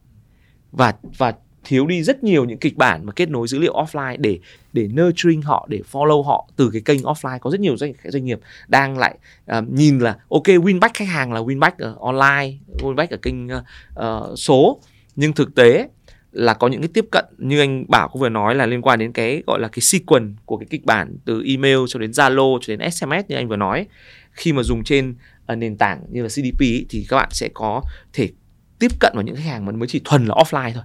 Và 0.72 0.94
và 1.18 1.34
thiếu 1.64 1.86
đi 1.86 2.02
rất 2.02 2.24
nhiều 2.24 2.44
những 2.44 2.58
kịch 2.58 2.76
bản 2.76 3.06
mà 3.06 3.12
kết 3.12 3.30
nối 3.30 3.48
dữ 3.48 3.58
liệu 3.58 3.74
offline 3.74 4.16
để 4.18 4.38
để 4.72 4.88
nurturing 4.88 5.42
họ 5.42 5.66
để 5.70 5.80
follow 5.92 6.22
họ 6.22 6.48
từ 6.56 6.70
cái 6.72 6.82
kênh 6.84 7.00
offline. 7.00 7.38
Có 7.38 7.50
rất 7.50 7.60
nhiều 7.60 7.76
doanh 7.76 7.92
doanh 8.04 8.24
nghiệp 8.24 8.40
đang 8.68 8.98
lại 8.98 9.18
uh, 9.58 9.68
nhìn 9.68 9.98
là 9.98 10.16
ok 10.28 10.42
winback 10.42 10.90
khách 10.94 11.08
hàng 11.08 11.32
là 11.32 11.40
winback 11.40 11.72
ở 11.78 11.92
ờ, 11.92 11.96
online 12.00 12.56
winback 12.78 13.06
ở 13.10 13.16
kênh 13.16 13.46
uh, 13.46 14.38
số. 14.38 14.80
Nhưng 15.16 15.32
thực 15.32 15.54
tế 15.54 15.88
là 16.32 16.54
có 16.54 16.68
những 16.68 16.80
cái 16.80 16.88
tiếp 16.94 17.04
cận 17.10 17.24
như 17.38 17.60
anh 17.60 17.84
Bảo 17.88 18.08
cũng 18.08 18.20
vừa 18.20 18.28
nói 18.28 18.54
là 18.54 18.66
liên 18.66 18.82
quan 18.82 18.98
đến 18.98 19.12
cái 19.12 19.42
gọi 19.46 19.60
là 19.60 19.68
cái 19.68 19.80
sequence 19.80 20.32
của 20.44 20.56
cái 20.56 20.66
kịch 20.70 20.84
bản 20.84 21.16
từ 21.24 21.42
email 21.46 21.78
cho 21.88 21.98
đến 21.98 22.10
Zalo 22.10 22.58
cho 22.60 22.76
đến 22.76 22.90
SMS 22.90 23.28
như 23.28 23.36
anh 23.36 23.48
vừa 23.48 23.56
nói. 23.56 23.86
Khi 24.32 24.52
mà 24.52 24.62
dùng 24.62 24.84
trên 24.84 25.14
uh, 25.52 25.58
nền 25.58 25.76
tảng 25.76 26.04
như 26.10 26.22
là 26.22 26.28
CDP 26.28 26.60
ý, 26.60 26.86
thì 26.88 27.06
các 27.08 27.16
bạn 27.16 27.28
sẽ 27.30 27.48
có 27.54 27.82
thể 28.12 28.30
tiếp 28.78 28.92
cận 29.00 29.12
vào 29.14 29.22
những 29.22 29.36
khách 29.36 29.44
hàng 29.44 29.64
mà 29.64 29.72
mới 29.72 29.88
chỉ 29.88 30.00
thuần 30.04 30.26
là 30.26 30.34
offline 30.34 30.72
thôi. 30.74 30.84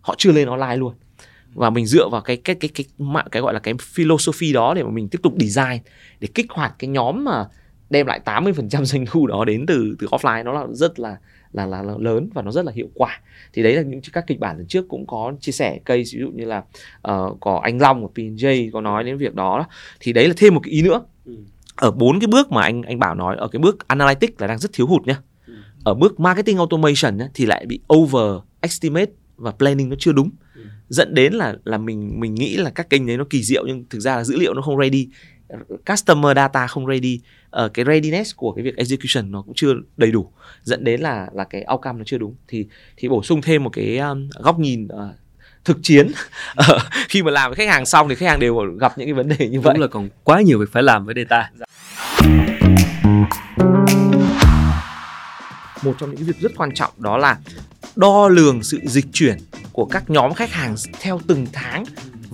Họ 0.00 0.14
chưa 0.18 0.32
lên 0.32 0.48
online 0.48 0.76
luôn. 0.76 0.94
Và 1.54 1.70
mình 1.70 1.86
dựa 1.86 2.08
vào 2.08 2.20
cái 2.20 2.36
cái 2.36 2.56
cái 2.56 2.70
cái 2.74 2.84
cái, 2.98 3.24
cái 3.30 3.42
gọi 3.42 3.54
là 3.54 3.60
cái 3.60 3.74
philosophy 3.80 4.52
đó 4.52 4.74
để 4.74 4.82
mà 4.82 4.90
mình 4.90 5.08
tiếp 5.08 5.18
tục 5.22 5.34
design 5.40 5.78
để 6.20 6.28
kích 6.34 6.46
hoạt 6.50 6.74
cái 6.78 6.88
nhóm 6.88 7.24
mà 7.24 7.44
đem 7.90 8.06
lại 8.06 8.20
80% 8.24 8.84
doanh 8.84 9.06
thu 9.06 9.26
đó 9.26 9.44
đến 9.44 9.66
từ 9.66 9.96
từ 9.98 10.06
offline. 10.06 10.44
Nó 10.44 10.52
là 10.52 10.66
rất 10.72 10.98
là 10.98 11.16
là, 11.52 11.66
là 11.66 11.82
là 11.82 11.94
lớn 11.98 12.28
và 12.34 12.42
nó 12.42 12.50
rất 12.50 12.64
là 12.64 12.72
hiệu 12.72 12.88
quả. 12.94 13.20
Thì 13.52 13.62
đấy 13.62 13.74
là 13.74 13.82
những 13.82 14.00
các 14.12 14.24
kịch 14.26 14.40
bản 14.40 14.56
lần 14.56 14.66
trước 14.66 14.88
cũng 14.88 15.06
có 15.06 15.32
chia 15.40 15.52
sẻ 15.52 15.78
case 15.84 15.98
ví 15.98 16.20
dụ 16.20 16.30
như 16.34 16.44
là 16.44 16.58
uh, 17.08 17.40
có 17.40 17.60
anh 17.62 17.80
Long 17.80 18.02
của 18.02 18.12
P&J 18.14 18.70
có 18.72 18.80
nói 18.80 19.04
đến 19.04 19.18
việc 19.18 19.34
đó 19.34 19.66
thì 20.00 20.12
đấy 20.12 20.28
là 20.28 20.34
thêm 20.36 20.54
một 20.54 20.60
cái 20.64 20.72
ý 20.72 20.82
nữa. 20.82 21.02
Ở 21.76 21.90
bốn 21.90 22.20
cái 22.20 22.26
bước 22.26 22.52
mà 22.52 22.62
anh 22.62 22.82
anh 22.82 22.98
bảo 22.98 23.14
nói 23.14 23.36
ở 23.36 23.48
cái 23.48 23.60
bước 23.60 23.88
analytics 23.88 24.40
là 24.40 24.46
đang 24.46 24.58
rất 24.58 24.72
thiếu 24.72 24.86
hụt 24.86 25.06
nhá. 25.06 25.18
Ở 25.84 25.94
bước 25.94 26.20
marketing 26.20 26.56
automation 26.56 27.16
nhá, 27.16 27.28
thì 27.34 27.46
lại 27.46 27.66
bị 27.66 27.80
over 27.94 28.40
estimate 28.60 29.10
và 29.36 29.50
planning 29.50 29.88
nó 29.88 29.96
chưa 29.98 30.12
đúng. 30.12 30.30
Dẫn 30.88 31.14
đến 31.14 31.32
là 31.32 31.56
là 31.64 31.78
mình 31.78 32.20
mình 32.20 32.34
nghĩ 32.34 32.56
là 32.56 32.70
các 32.70 32.90
kênh 32.90 33.06
đấy 33.06 33.16
nó 33.16 33.24
kỳ 33.30 33.42
diệu 33.42 33.64
nhưng 33.66 33.84
thực 33.90 34.00
ra 34.00 34.16
là 34.16 34.24
dữ 34.24 34.36
liệu 34.36 34.54
nó 34.54 34.62
không 34.62 34.80
ready 34.80 35.08
customer 35.86 36.36
data 36.36 36.66
không 36.66 36.86
ready. 36.86 37.20
Ở 37.50 37.64
uh, 37.64 37.74
cái 37.74 37.84
readiness 37.84 38.36
của 38.36 38.52
cái 38.52 38.64
việc 38.64 38.76
execution 38.76 39.30
nó 39.30 39.42
cũng 39.42 39.54
chưa 39.54 39.74
đầy 39.96 40.10
đủ 40.10 40.32
dẫn 40.62 40.84
đến 40.84 41.00
là 41.00 41.28
là 41.32 41.44
cái 41.44 41.64
outcome 41.72 41.98
nó 41.98 42.04
chưa 42.06 42.18
đúng. 42.18 42.34
Thì 42.48 42.66
thì 42.96 43.08
bổ 43.08 43.22
sung 43.22 43.42
thêm 43.42 43.64
một 43.64 43.70
cái 43.72 43.98
um, 43.98 44.28
góc 44.42 44.58
nhìn 44.58 44.86
uh, 44.86 44.90
thực 45.64 45.78
chiến. 45.82 46.12
Khi 47.08 47.22
mà 47.22 47.30
làm 47.30 47.50
với 47.50 47.56
khách 47.56 47.68
hàng 47.68 47.86
xong 47.86 48.08
thì 48.08 48.14
khách 48.14 48.28
hàng 48.28 48.40
đều 48.40 48.76
gặp 48.80 48.98
những 48.98 49.06
cái 49.06 49.14
vấn 49.14 49.28
đề 49.28 49.48
như 49.48 49.60
vậy. 49.60 49.74
đúng 49.74 49.82
là 49.82 49.88
còn 49.88 50.08
quá 50.24 50.40
nhiều 50.40 50.58
việc 50.58 50.72
phải 50.72 50.82
làm 50.82 51.06
với 51.06 51.14
data. 51.16 51.50
Một 55.82 55.94
trong 55.98 56.10
những 56.10 56.16
cái 56.16 56.24
việc 56.24 56.40
rất 56.40 56.52
quan 56.56 56.74
trọng 56.74 56.92
đó 56.96 57.18
là 57.18 57.38
đo 57.96 58.28
lường 58.28 58.62
sự 58.62 58.80
dịch 58.84 59.06
chuyển 59.12 59.36
của 59.72 59.84
các 59.84 60.10
nhóm 60.10 60.34
khách 60.34 60.50
hàng 60.50 60.74
theo 61.00 61.20
từng 61.26 61.46
tháng 61.52 61.84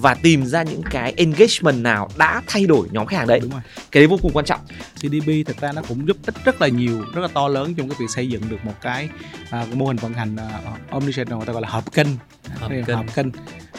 và 0.01 0.15
tìm 0.15 0.47
ra 0.47 0.63
những 0.63 0.83
cái 0.91 1.15
engagement 1.17 1.83
nào 1.83 2.09
đã 2.17 2.43
thay 2.47 2.67
đổi 2.67 2.89
nhóm 2.91 3.07
khách 3.07 3.17
hàng 3.17 3.27
đấy. 3.27 3.41
Đúng 3.41 3.51
rồi. 3.51 3.61
Cái 3.91 4.01
đấy 4.01 4.07
vô 4.07 4.19
cùng 4.23 4.33
quan 4.35 4.45
trọng. 4.45 4.61
CDP 4.95 5.47
thực 5.47 5.61
ra 5.61 5.73
nó 5.73 5.83
cũng 5.89 6.09
giúp 6.09 6.17
ích 6.27 6.35
rất 6.45 6.61
là 6.61 6.69
nhiều 6.69 7.05
rất 7.15 7.21
là 7.21 7.29
to 7.29 7.49
lớn 7.49 7.75
trong 7.75 7.89
cái 7.89 7.97
việc 8.01 8.07
xây 8.15 8.29
dựng 8.29 8.43
được 8.49 8.65
một 8.65 8.75
cái 8.81 9.09
à, 9.51 9.67
mô 9.75 9.87
hình 9.87 9.97
vận 9.97 10.15
hành 10.15 10.35
uh, 10.35 10.91
omnichannel 10.91 11.37
người 11.37 11.47
ta 11.47 11.53
gọi 11.53 11.63
là 11.63 11.69
hợp 11.69 11.93
kênh. 11.93 12.07
Hợp 12.55 12.69
kênh. 12.87 12.97
hợp 12.97 13.15
kênh. 13.15 13.27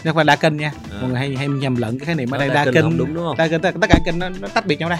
Không 0.03 0.15
phải 0.15 0.25
đa 0.25 0.35
kênh 0.35 0.57
nha. 0.57 0.71
À. 0.91 0.97
mọi 1.01 1.09
người 1.09 1.19
hay 1.19 1.35
hay 1.35 1.47
nhầm 1.47 1.75
lẫn 1.75 1.99
cái 1.99 2.05
khái 2.05 2.15
niệm 2.15 2.31
ở 2.31 2.37
đây 2.37 2.49
đa 2.49 2.65
đa 2.65 2.71
kênh 2.71 2.97
đúng, 2.97 3.13
đúng 3.13 3.25
không? 3.25 3.37
đa 3.37 3.47
kênh 3.47 3.61
tất 3.61 3.71
cả 3.89 3.99
kênh 4.05 4.19
nó, 4.19 4.29
nó 4.29 4.47
tách 4.47 4.65
biệt 4.65 4.79
nhau 4.79 4.89
đây 4.89 4.99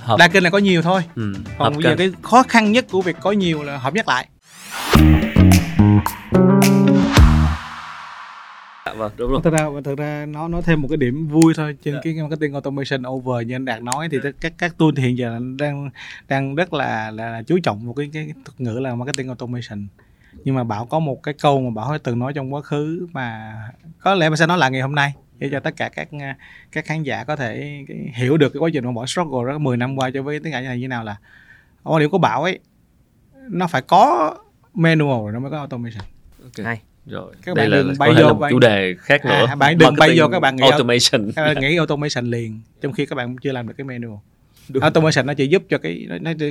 hợp. 0.00 0.16
Đa 0.18 0.28
kênh 0.28 0.42
là 0.42 0.50
có 0.50 0.58
nhiều 0.58 0.82
thôi. 0.82 1.02
Ừ, 1.16 1.32
còn 1.58 1.74
bây 1.74 1.82
giờ 1.82 1.94
cái 1.98 2.12
khó 2.22 2.42
khăn 2.42 2.72
nhất 2.72 2.86
của 2.90 3.02
việc 3.02 3.16
có 3.20 3.32
nhiều 3.32 3.62
là 3.62 3.78
hợp 3.78 3.94
nhất 3.94 4.08
lại 4.08 4.28
Dạ, 8.90 8.94
vâng 8.98 9.12
đúng 9.16 9.30
rồi 9.30 9.40
thực 9.44 9.52
ra 9.52 9.66
thực 9.84 9.98
ra 9.98 10.26
nó 10.28 10.48
nói 10.48 10.62
thêm 10.64 10.82
một 10.82 10.88
cái 10.90 10.96
điểm 10.96 11.28
vui 11.28 11.52
thôi 11.56 11.76
trên 11.82 11.94
Dạ. 11.94 12.00
cái 12.04 12.14
marketing 12.14 12.52
automation 12.52 13.02
over 13.08 13.46
như 13.46 13.54
anh 13.54 13.64
đạt 13.64 13.82
nói 13.82 14.08
thì 14.10 14.18
tất- 14.22 14.30
các 14.40 14.52
các 14.58 14.78
tool 14.78 14.88
hiện 14.96 15.18
giờ 15.18 15.38
đang 15.58 15.90
đang 16.28 16.54
rất 16.54 16.72
là 16.72 17.10
là, 17.10 17.30
là 17.30 17.42
chú 17.42 17.58
trọng 17.62 17.86
một 17.86 17.92
cái 17.96 18.10
cái 18.12 18.32
thuật 18.44 18.60
ngữ 18.60 18.78
là 18.78 18.94
marketing 18.94 19.26
automation 19.26 19.86
nhưng 20.44 20.54
mà 20.54 20.64
bảo 20.64 20.86
có 20.86 20.98
một 20.98 21.22
cái 21.22 21.34
câu 21.42 21.60
mà 21.60 21.70
bảo 21.70 21.98
từng 21.98 22.18
nói 22.18 22.32
trong 22.32 22.54
quá 22.54 22.60
khứ 22.62 23.06
mà 23.12 23.54
có 24.00 24.14
lẽ 24.14 24.28
mà 24.28 24.36
sẽ 24.36 24.46
nói 24.46 24.58
lại 24.58 24.70
ngày 24.70 24.80
hôm 24.80 24.94
nay 24.94 25.12
để 25.38 25.48
cho 25.52 25.60
tất 25.60 25.76
cả 25.76 25.88
các 25.88 26.08
các 26.72 26.84
khán 26.84 27.02
giả 27.02 27.24
có 27.24 27.36
thể 27.36 27.84
hiểu 28.14 28.36
được 28.36 28.48
cái 28.52 28.60
quá 28.60 28.70
trình 28.72 28.84
mà 28.84 28.92
bỏ 28.92 29.06
struggle 29.06 29.52
đó 29.52 29.58
10 29.58 29.76
năm 29.76 29.96
qua 29.98 30.10
cho 30.14 30.22
với 30.22 30.40
cả 30.40 30.60
như 30.60 30.66
này 30.68 30.78
như 30.80 30.88
nào 30.88 31.04
là 31.04 31.16
quan 31.82 32.00
điểm 32.00 32.10
của 32.10 32.18
bảo 32.18 32.42
ấy 32.42 32.58
nó 33.48 33.66
phải 33.66 33.82
có 33.82 34.36
manual 34.74 35.22
rồi 35.22 35.32
nó 35.32 35.38
mới 35.38 35.50
có 35.50 35.58
automation 35.58 36.04
Ok. 36.42 36.66
Hay. 36.66 36.80
Rồi. 37.10 37.34
Các 37.44 37.54
đây 37.56 37.70
bạn 37.70 37.78
là 37.78 37.82
đừng 37.82 37.98
bay 37.98 38.12
vô 38.22 38.34
bạn- 38.34 38.50
chủ 38.50 38.58
đề 38.58 38.94
khác 38.98 39.24
nữa. 39.24 39.46
À, 39.48 39.54
bạn 39.54 39.78
đừng 39.78 39.94
bay 39.98 40.18
vô 40.18 40.28
các 40.32 40.40
bạn 40.40 40.56
nghĩ- 40.56 40.62
automation. 40.70 41.32
các 41.36 41.42
bạn 41.44 41.60
nghĩ 41.60 41.76
automation 41.78 42.24
liền 42.30 42.60
trong 42.80 42.92
khi 42.92 43.06
các 43.06 43.16
bạn 43.16 43.36
chưa 43.42 43.52
làm 43.52 43.68
được 43.68 43.74
cái 43.78 43.84
manual. 43.84 44.18
Automation 44.80 45.26
nó 45.26 45.34
chỉ 45.34 45.46
giúp 45.46 45.62
cho 45.68 45.78
cái 45.78 46.06
nó 46.08 46.32
nó, 46.34 46.46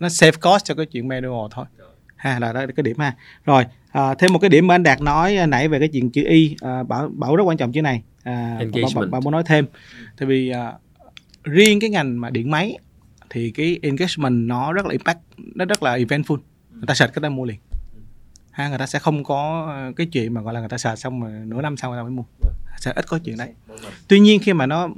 nó 0.00 0.08
save 0.08 0.32
cost 0.32 0.64
cho 0.64 0.74
cái 0.74 0.86
chuyện 0.86 1.08
manual 1.08 1.48
thôi. 1.50 1.64
Ha 2.16 2.38
là 2.38 2.52
đó 2.52 2.60
là 2.60 2.66
cái 2.76 2.82
điểm 2.82 2.98
ha. 2.98 3.14
Rồi 3.44 3.64
à, 3.92 4.14
thêm 4.14 4.32
một 4.32 4.38
cái 4.38 4.48
điểm 4.50 4.66
mà 4.66 4.74
anh 4.74 4.82
đạt 4.82 5.00
nói 5.00 5.36
à, 5.36 5.46
nãy 5.46 5.68
về 5.68 5.78
cái 5.78 5.88
chuyện 5.88 6.10
chữ 6.10 6.22
y 6.28 6.56
à, 6.60 6.82
bảo 6.82 7.10
bảo 7.14 7.36
rất 7.36 7.44
quan 7.44 7.56
trọng 7.56 7.72
chữ 7.72 7.82
này. 7.82 8.02
À, 8.24 8.58
bạn, 8.94 9.10
bạn 9.10 9.22
muốn 9.24 9.32
nói 9.32 9.42
thêm. 9.46 9.66
Tại 10.18 10.26
vì 10.26 10.50
à, 10.50 10.72
riêng 11.44 11.80
cái 11.80 11.90
ngành 11.90 12.20
mà 12.20 12.30
điện 12.30 12.50
máy 12.50 12.78
thì 13.30 13.50
cái 13.50 13.78
engagement 13.82 14.48
nó 14.48 14.72
rất 14.72 14.86
là 14.86 14.92
impact 14.92 15.18
nó 15.54 15.64
rất 15.64 15.82
là 15.82 15.98
eventful. 15.98 16.36
Người 16.72 16.86
ta 16.86 16.94
search 16.94 17.14
cái 17.14 17.20
ta 17.22 17.28
mua 17.28 17.44
liền 17.44 17.56
ha, 18.52 18.68
người 18.68 18.78
ta 18.78 18.86
sẽ 18.86 18.98
không 18.98 19.24
có 19.24 19.66
ờ, 19.68 19.92
cái 19.96 20.06
chuyện 20.06 20.34
mà, 20.34 20.40
gọi 20.40 20.54
là, 20.54 20.60
người 20.60 20.68
ta 20.68 20.78
search 20.78 20.98
xong 20.98 21.20
rồi 21.20 21.32
nửa 21.44 21.62
năm 21.62 21.76
sau 21.76 21.90
người 21.90 21.98
ta 21.98 22.02
mới 22.02 22.10
mua. 22.10 22.24
Sẽ 22.80 22.92
ít 22.96 23.06
có 23.08 23.18
chuyện 23.18 23.36
đấy. 23.36 23.48
Tuy 24.08 24.20
nhiên 24.20 24.40
khi 24.42 24.52
mà 24.52 24.66
nó 24.66 24.88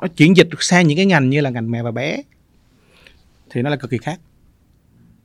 nó 0.00 0.08
chuyển 0.16 0.36
dịch 0.36 0.48
sang 0.60 0.86
những 0.86 0.96
cái 0.96 1.06
ngành 1.06 1.30
như 1.30 1.40
là 1.40 1.50
ngành 1.50 1.70
mẹ 1.70 1.82
và 1.82 1.90
bé, 1.90 2.22
thì 3.50 3.62
nó 3.62 3.70
là 3.70 3.76
cực 3.76 3.90
kỳ 3.90 3.98
khác. 3.98 4.20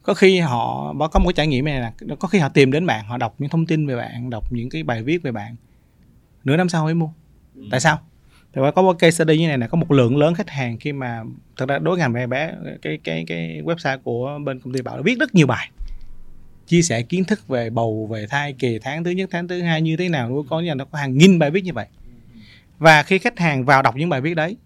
Có 0.03 0.13
khi 0.13 0.39
họ 0.39 0.93
có 1.11 1.19
một 1.19 1.27
cái 1.27 1.33
trải 1.33 1.47
nghiệm 1.47 1.65
này 1.65 1.79
là 1.79 2.15
có 2.19 2.27
khi 2.27 2.39
họ 2.39 2.49
tìm 2.49 2.71
đến 2.71 2.85
bạn, 2.85 3.05
họ 3.05 3.17
đọc 3.17 3.35
những 3.37 3.49
thông 3.49 3.65
tin 3.65 3.87
về 3.87 3.95
bạn, 3.95 4.29
đọc 4.29 4.53
những 4.53 4.69
cái 4.69 4.83
bài 4.83 5.03
viết 5.03 5.23
về 5.23 5.31
bạn, 5.31 5.55
nửa 6.43 6.57
năm 6.57 6.69
sau 6.69 6.83
mới 6.83 6.93
mua. 6.93 7.09
Tại 7.71 7.79
sao? 7.79 7.99
Thì 8.53 8.61
có 8.75 8.81
một 8.81 8.99
case 8.99 9.11
study 9.11 9.37
như 9.37 9.47
này 9.47 9.57
là 9.57 9.67
có 9.67 9.77
một 9.77 9.91
lượng 9.91 10.17
lớn 10.17 10.35
khách 10.35 10.49
hàng 10.49 10.77
khi 10.77 10.93
mà, 10.93 11.23
thật 11.57 11.69
ra 11.69 11.79
đối 11.79 11.97
ngành 11.97 12.13
mẹ 12.13 12.27
bé, 12.27 12.53
cái 12.81 12.99
cái 13.03 13.23
cái 13.27 13.61
website 13.65 13.99
của 13.99 14.39
bên 14.43 14.59
công 14.59 14.73
ty 14.73 14.81
bảo 14.81 14.95
đã 14.97 15.01
viết 15.05 15.19
rất 15.19 15.35
nhiều 15.35 15.47
bài 15.47 15.71
chia 16.71 16.81
sẻ 16.81 17.01
kiến 17.01 17.23
thức 17.23 17.47
về 17.47 17.69
bầu 17.69 18.07
về 18.11 18.27
thai 18.29 18.53
kỳ 18.53 18.79
tháng 18.79 19.03
thứ 19.03 19.11
nhất 19.11 19.29
tháng 19.31 19.47
thứ 19.47 19.61
hai 19.61 19.81
như 19.81 19.97
thế 19.97 20.09
nào 20.09 20.29
nuôi 20.29 20.43
con 20.49 20.65
nhà 20.65 20.73
nó 20.73 20.85
có 20.85 20.99
hàng 20.99 21.17
nghìn 21.17 21.39
bài 21.39 21.51
viết 21.51 21.63
như 21.63 21.73
vậy. 21.73 21.85
Và 22.77 23.03
khi 23.03 23.17
khách 23.17 23.39
hàng 23.39 23.65
vào 23.65 23.81
đọc 23.81 23.95
những 23.95 24.09
bài 24.09 24.21
viết 24.21 24.33
đấy 24.33 24.57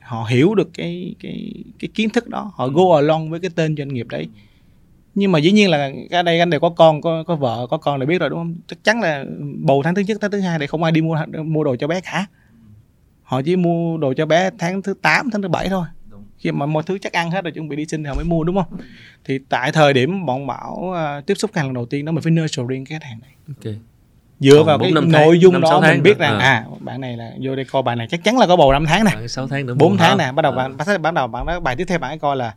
họ 0.00 0.24
hiểu 0.24 0.54
được 0.54 0.70
cái 0.74 1.14
cái 1.20 1.52
cái 1.78 1.88
kiến 1.94 2.10
thức 2.10 2.28
đó 2.28 2.52
họ 2.54 2.68
go 2.68 2.96
along 2.96 3.30
với 3.30 3.40
cái 3.40 3.50
tên 3.54 3.76
doanh 3.76 3.88
nghiệp 3.88 4.06
đấy. 4.08 4.28
Nhưng 5.14 5.32
mà 5.32 5.38
dĩ 5.38 5.52
nhiên 5.52 5.70
là 5.70 5.90
ở 6.10 6.22
đây 6.22 6.38
anh 6.38 6.50
đều 6.50 6.60
có 6.60 6.70
con 6.70 7.00
có 7.00 7.24
có 7.26 7.36
vợ 7.36 7.66
có 7.70 7.76
con 7.76 8.00
là 8.00 8.06
biết 8.06 8.18
rồi 8.18 8.30
đúng 8.30 8.38
không? 8.38 8.56
Chắc 8.66 8.84
chắn 8.84 9.00
là 9.00 9.24
bầu 9.58 9.82
tháng 9.84 9.94
thứ 9.94 10.02
nhất 10.02 10.18
tháng 10.20 10.30
thứ 10.30 10.40
hai 10.40 10.58
thì 10.58 10.66
không 10.66 10.82
ai 10.82 10.92
đi 10.92 11.00
mua 11.00 11.16
mua 11.44 11.64
đồ 11.64 11.76
cho 11.76 11.86
bé 11.86 12.00
cả. 12.00 12.26
Họ 13.22 13.42
chỉ 13.42 13.56
mua 13.56 13.98
đồ 13.98 14.14
cho 14.16 14.26
bé 14.26 14.50
tháng 14.58 14.82
thứ 14.82 14.94
8, 15.02 15.30
tháng 15.32 15.42
thứ 15.42 15.48
bảy 15.48 15.68
thôi 15.68 15.86
khi 16.42 16.52
mà 16.52 16.66
mọi 16.66 16.82
thứ 16.86 16.98
chắc 16.98 17.12
ăn 17.12 17.30
hết 17.30 17.44
rồi 17.44 17.52
chuẩn 17.52 17.68
bị 17.68 17.76
đi 17.76 17.86
sinh 17.86 18.02
thì 18.02 18.08
họ 18.08 18.14
mới 18.14 18.24
mua 18.24 18.44
đúng 18.44 18.56
không? 18.56 18.78
Thì 19.24 19.38
tại 19.48 19.72
thời 19.72 19.92
điểm 19.92 20.26
bọn 20.26 20.46
bảo 20.46 20.82
uh, 20.82 21.26
tiếp 21.26 21.34
xúc 21.34 21.50
khách 21.54 21.60
hàng 21.60 21.66
lần 21.66 21.74
đầu 21.74 21.86
tiên 21.86 22.04
đó 22.04 22.12
mình 22.12 22.22
phải 22.22 22.30
nurturing 22.32 22.84
cái 22.84 22.98
khách 22.98 23.06
hàng 23.06 23.18
này. 23.20 23.30
Ok. 23.48 23.74
Dựa 24.40 24.56
Còn 24.56 24.66
vào 24.66 24.78
cái 24.78 24.92
tháng, 24.92 25.10
nội 25.10 25.38
dung 25.38 25.52
năm, 25.52 25.62
đó 25.62 25.68
sáu 25.70 25.80
mình 25.80 26.02
biết 26.02 26.18
rằng 26.18 26.38
À. 26.38 26.48
à 26.48 26.64
bạn 26.80 27.00
này 27.00 27.16
là 27.16 27.30
vô 27.42 27.56
đây 27.56 27.64
coi 27.64 27.82
bài 27.82 27.96
này 27.96 28.06
chắc 28.10 28.24
chắn 28.24 28.38
là 28.38 28.46
có 28.46 28.56
bầu 28.56 28.72
5 28.72 28.86
tháng 28.86 29.04
nè 29.04 29.10
Khoảng 29.10 29.28
6 29.28 29.48
tháng 29.48 29.66
nữa 29.66 29.74
4 29.74 29.90
mua 29.90 29.96
tháng 29.96 30.18
nè 30.18 30.32
bắt 30.32 30.42
đầu 30.42 30.52
À. 30.52 30.56
bạn 30.56 30.76
bắt 30.76 30.98
bắt 31.02 31.14
đầu 31.14 31.26
bạn 31.26 31.46
đó 31.46 31.60
bài 31.60 31.76
tiếp 31.76 31.84
theo 31.88 31.98
bạn 31.98 32.10
ấy 32.10 32.18
coi 32.18 32.36
là 32.36 32.54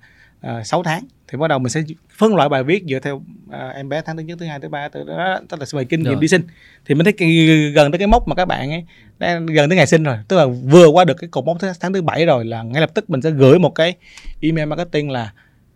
uh, 0.60 0.66
6 0.66 0.84
tháng 0.84 1.04
thì 1.28 1.38
bắt 1.38 1.48
đầu 1.48 1.60
mình 1.60 1.70
sẽ 1.70 1.84
phân 2.18 2.36
loại 2.36 2.50
bài 2.50 2.64
viết 2.64 2.84
dựa 2.90 3.00
theo 3.00 3.22
ờ, 3.50 3.70
em 3.70 3.90
bé 3.90 4.02
tháng 4.06 4.18
thứ 4.18 4.24
nhất 4.24 4.38
thứ 4.40 4.46
hai 4.46 4.60
thứ 4.60 4.70
ba 4.70 4.88
từ 4.88 5.04
đó 5.04 5.40
tức 5.50 5.60
là 5.60 5.66
về 5.72 5.84
kinh 5.86 6.04
nghiệm 6.04 6.20
đi 6.20 6.28
sinh 6.28 6.42
thì 6.86 6.96
mình 6.96 7.06
thấy 7.18 7.72
gần 7.76 7.92
tới 7.92 8.00
cái 8.00 8.08
mốc 8.08 8.28
mà 8.28 8.36
các 8.36 8.46
bạn 8.46 8.70
ấy 8.72 8.84
đang 9.20 9.46
gần 9.46 9.70
tới 9.70 9.76
ngày 9.78 9.88
sinh 9.88 10.04
rồi 10.04 10.18
tức 10.28 10.38
là 10.38 10.46
vừa 10.46 10.88
qua 10.88 11.06
được 11.06 11.14
cái 11.18 11.28
cột 11.30 11.46
mốc 11.46 11.58
tháng 11.80 11.94
thứ 11.94 12.02
bảy 12.02 12.26
rồi 12.26 12.46
là 12.46 12.64
ngay 12.64 12.82
lập 12.82 12.92
tức 12.94 13.10
mình 13.10 13.22
sẽ 13.22 13.32
gửi 13.32 13.60
một 13.60 13.76
cái 13.76 13.94
email 14.42 14.68
marketing 14.68 15.10
là 15.12 15.32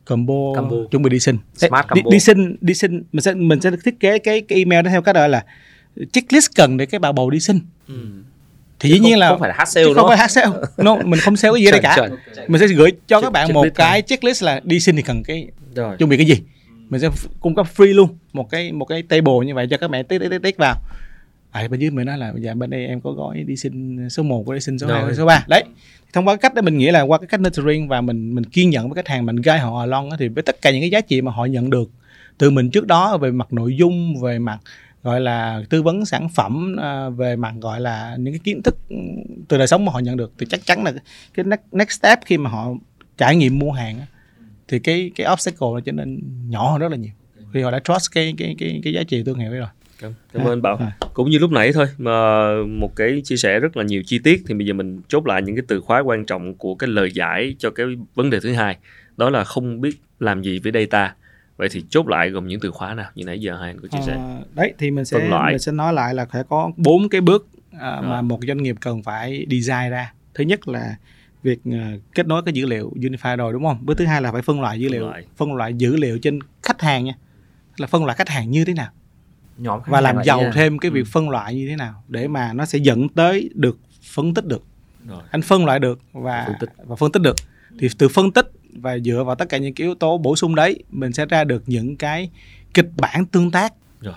combo, 0.05 0.53
Combo. 0.55 0.75
chuẩn 0.91 1.03
bị 1.03 1.09
đi 1.09 1.19
sinh 1.19 1.37
Smart 1.55 1.85
đi, 1.93 2.01
combo. 2.01 2.11
đi 2.11 2.19
sinh 2.19 2.55
đi 2.61 2.73
sinh 2.73 3.03
mình 3.11 3.21
sẽ 3.21 3.33
mình 3.33 3.61
sẽ 3.61 3.71
thiết 3.85 3.99
kế 3.99 4.19
cái 4.19 4.41
cái 4.41 4.59
email 4.59 4.85
đó 4.85 4.91
theo 4.91 5.01
cách 5.01 5.15
gọi 5.15 5.29
là 5.29 5.45
checklist 6.11 6.49
cần 6.55 6.77
để 6.77 6.85
cái 6.85 6.99
bà 6.99 7.11
bầu 7.11 7.29
đi 7.29 7.39
sinh 7.39 7.59
Ừ. 7.87 7.95
thì 8.79 8.89
dĩ 8.89 8.99
nhiên 8.99 9.13
không, 9.13 9.19
là 9.19 9.29
không 9.29 9.39
phải 9.39 9.49
là 9.49 9.55
chứ 9.59 9.63
sale 9.71 9.93
không 9.93 10.07
phải 10.07 10.17
hard 10.17 10.33
sale. 10.33 10.47
No, 10.77 10.95
mình 10.95 11.19
không 11.19 11.35
sale 11.35 11.53
cái 11.53 11.61
gì 11.61 11.67
ở 11.67 11.71
đây 11.71 11.81
cả. 11.81 11.95
Chuẩn, 11.95 12.11
mình 12.47 12.61
sẽ 12.61 12.67
gửi 12.67 12.91
cho 13.07 13.21
các 13.21 13.27
Check- 13.27 13.31
bạn 13.31 13.53
một 13.53 13.65
cái 13.75 14.01
checklist 14.01 14.43
là 14.43 14.59
đi 14.63 14.79
sinh 14.79 14.95
thì 14.95 15.01
cần 15.01 15.23
cái 15.23 15.47
rồi. 15.75 15.95
chuẩn 15.97 16.09
bị 16.09 16.17
cái 16.17 16.25
gì. 16.25 16.41
Mình 16.89 17.01
sẽ 17.01 17.09
cung 17.39 17.55
cấp 17.55 17.67
free 17.75 17.93
luôn 17.93 18.09
một 18.33 18.49
cái 18.49 18.71
một 18.71 18.85
cái 18.85 19.01
table 19.03 19.33
như 19.45 19.55
vậy 19.55 19.67
cho 19.69 19.77
các 19.77 19.89
mẹ 19.89 20.03
tích 20.03 20.19
tích 20.19 20.29
tích 20.29 20.41
tích 20.43 20.57
vào. 20.57 20.75
À, 21.51 21.67
bên 21.69 21.79
dưới 21.79 21.89
mình 21.89 22.05
nói 22.05 22.17
là 22.17 22.33
dạ 22.37 22.53
bên 22.53 22.69
đây 22.69 22.85
em 22.87 23.01
có 23.01 23.11
gói 23.11 23.43
đi 23.47 23.55
sinh 23.55 24.09
số 24.09 24.23
1 24.23 24.43
có 24.47 24.53
đi 24.53 24.59
sinh 24.59 24.79
số 24.79 24.87
2 24.87 25.01
Rồi. 25.01 25.15
số 25.15 25.25
3 25.25 25.43
đấy. 25.47 25.63
Thông 26.13 26.27
qua 26.27 26.33
cái 26.35 26.39
cách 26.41 26.53
đó 26.53 26.61
mình 26.61 26.77
nghĩ 26.77 26.91
là 26.91 27.01
qua 27.01 27.17
cái 27.17 27.27
cách 27.27 27.39
nurturing 27.41 27.87
và 27.87 28.01
mình 28.01 28.35
mình 28.35 28.43
kiên 28.43 28.69
nhẫn 28.69 28.89
với 28.89 28.95
khách 28.95 29.07
hàng 29.07 29.25
mình 29.25 29.35
guide 29.35 29.57
họ 29.57 29.79
along 29.79 30.09
á, 30.11 30.17
thì 30.19 30.27
với 30.27 30.43
tất 30.43 30.61
cả 30.61 30.71
những 30.71 30.81
cái 30.81 30.89
giá 30.89 31.01
trị 31.01 31.21
mà 31.21 31.31
họ 31.31 31.45
nhận 31.45 31.69
được 31.69 31.89
từ 32.37 32.49
mình 32.49 32.69
trước 32.69 32.87
đó 32.87 33.17
về 33.17 33.31
mặt 33.31 33.53
nội 33.53 33.75
dung 33.75 34.21
về 34.21 34.39
mặt 34.39 34.57
gọi 35.03 35.21
là 35.21 35.63
tư 35.69 35.81
vấn 35.81 36.05
sản 36.05 36.29
phẩm 36.29 36.75
à, 36.79 37.09
về 37.09 37.35
mặt 37.35 37.53
gọi 37.61 37.81
là 37.81 38.15
những 38.19 38.33
cái 38.33 38.39
kiến 38.43 38.61
thức 38.63 38.77
từ 39.47 39.57
đời 39.57 39.67
sống 39.67 39.85
mà 39.85 39.91
họ 39.91 39.99
nhận 39.99 40.17
được 40.17 40.33
thì 40.39 40.45
chắc 40.49 40.65
chắn 40.65 40.83
là 40.83 40.93
cái 41.33 41.45
next, 41.71 41.91
step 41.91 42.19
khi 42.25 42.37
mà 42.37 42.49
họ 42.49 42.73
trải 43.17 43.35
nghiệm 43.35 43.59
mua 43.59 43.71
hàng 43.71 44.01
thì 44.67 44.79
cái 44.79 45.11
cái 45.15 45.27
obstacle 45.33 45.67
nó 45.73 45.79
trở 45.79 45.91
nên 45.91 46.19
nhỏ 46.47 46.71
hơn 46.71 46.79
rất 46.79 46.91
là 46.91 46.97
nhiều 46.97 47.11
khi 47.53 47.61
họ 47.61 47.71
đã 47.71 47.79
trust 47.79 48.11
cái 48.11 48.33
cái 48.37 48.55
cái 48.59 48.81
cái 48.83 48.93
giá 48.93 49.03
trị 49.03 49.23
thương 49.23 49.39
hiệu 49.39 49.51
ấy 49.51 49.59
rồi 49.59 49.69
Cảm, 50.01 50.13
cảm 50.33 50.47
ơn 50.47 50.61
Bảo. 50.61 50.75
À. 50.75 50.91
Cũng 51.13 51.29
như 51.29 51.37
lúc 51.37 51.51
nãy 51.51 51.71
thôi 51.73 51.85
mà 51.97 52.49
một 52.67 52.95
cái 52.95 53.21
chia 53.23 53.37
sẻ 53.37 53.59
rất 53.59 53.77
là 53.77 53.83
nhiều 53.83 54.03
chi 54.05 54.19
tiết 54.23 54.43
thì 54.47 54.53
bây 54.53 54.67
giờ 54.67 54.73
mình 54.73 55.01
chốt 55.07 55.25
lại 55.27 55.41
những 55.41 55.55
cái 55.55 55.63
từ 55.67 55.81
khóa 55.81 55.99
quan 55.99 56.25
trọng 56.25 56.53
của 56.53 56.75
cái 56.75 56.87
lời 56.87 57.11
giải 57.13 57.55
cho 57.59 57.69
cái 57.69 57.85
vấn 58.15 58.29
đề 58.29 58.39
thứ 58.39 58.53
hai. 58.53 58.77
Đó 59.17 59.29
là 59.29 59.43
không 59.43 59.81
biết 59.81 59.95
làm 60.19 60.41
gì 60.41 60.59
với 60.59 60.71
data. 60.71 61.15
Vậy 61.59 61.69
thì 61.71 61.83
chốt 61.89 62.07
lại 62.07 62.29
gồm 62.29 62.47
những 62.47 62.59
từ 62.59 62.71
khóa 62.71 62.93
nào 62.93 63.09
như 63.15 63.23
nãy 63.25 63.39
giờ 63.39 63.57
hai 63.59 63.69
anh 63.69 63.79
có 63.79 63.87
chia 63.87 63.97
sẻ. 64.05 64.13
Ờ, 64.13 64.43
đấy 64.55 64.73
thì 64.77 64.91
mình 64.91 65.05
sẽ 65.05 65.19
Phân 65.19 65.29
loại. 65.29 65.51
mình 65.53 65.59
sẽ 65.59 65.71
nói 65.71 65.93
lại 65.93 66.13
là 66.13 66.25
phải 66.25 66.43
có 66.49 66.71
bốn 66.77 67.09
cái 67.09 67.21
bước 67.21 67.47
à, 67.79 67.91
Rồi. 68.01 68.09
mà 68.09 68.21
một 68.21 68.39
doanh 68.47 68.57
nghiệp 68.63 68.75
cần 68.81 69.03
phải 69.03 69.45
design 69.51 69.89
ra 69.91 70.13
thứ 70.33 70.43
nhất 70.43 70.67
là 70.67 70.95
việc 71.43 71.59
à, 71.71 71.93
kết 72.15 72.27
nối 72.27 72.41
cái 72.45 72.53
dữ 72.53 72.65
liệu 72.65 72.91
unify 72.95 73.37
rồi 73.37 73.53
đúng 73.53 73.63
không 73.63 73.77
bước 73.81 73.97
thứ 73.97 74.05
hai 74.05 74.21
là 74.21 74.31
phải 74.31 74.41
phân 74.41 74.61
loại 74.61 74.79
dữ 74.79 74.87
Phân 74.87 74.91
liệu 74.93 75.05
loại. 75.09 75.25
phân 75.37 75.53
loại 75.53 75.73
dữ 75.73 75.95
liệu 75.95 76.17
trên 76.19 76.39
khách 76.63 76.81
hàng 76.81 77.05
nha 77.05 77.13
là 77.77 77.87
phân 77.87 78.05
loại 78.05 78.15
khách 78.17 78.29
hàng 78.29 78.51
như 78.51 78.65
thế 78.65 78.73
nào 78.73 78.89
nhóm 79.57 79.81
khách 79.81 79.91
và 79.91 79.97
hàng 79.97 80.03
làm 80.03 80.15
là 80.17 80.23
giàu 80.23 80.41
nào? 80.41 80.51
thêm 80.55 80.79
cái 80.79 80.91
việc 80.91 80.99
Ừ. 81.05 81.09
phân 81.11 81.29
loại 81.29 81.55
như 81.55 81.67
thế 81.69 81.75
nào 81.75 82.03
để 82.07 82.27
mà 82.27 82.53
nó 82.53 82.65
sẽ 82.65 82.79
dẫn 82.79 83.09
tới 83.09 83.49
được 83.53 83.77
phân 84.03 84.33
tích 84.33 84.45
được 84.45 84.63
Rồi. 85.07 85.23
anh 85.31 85.41
phân 85.41 85.65
loại 85.65 85.79
được 85.79 85.99
và 86.13 86.43
Phân 86.47 86.55
tích. 86.59 86.69
và 86.85 86.95
phân 86.95 87.11
tích 87.11 87.21
được 87.21 87.35
thì 87.79 87.87
từ 87.97 88.07
phân 88.09 88.31
tích 88.31 88.51
và 88.73 88.97
dựa 88.99 89.23
vào 89.23 89.35
tất 89.35 89.49
cả 89.49 89.57
những 89.57 89.73
cái 89.73 89.85
yếu 89.87 89.95
tố 89.95 90.17
bổ 90.17 90.35
sung 90.35 90.55
đấy 90.55 90.83
mình 90.89 91.13
sẽ 91.13 91.25
ra 91.25 91.43
được 91.43 91.63
những 91.67 91.97
cái 91.97 92.29
kịch 92.73 92.89
bản 92.97 93.25
tương 93.25 93.51
tác 93.51 93.73
Rồi. 94.01 94.13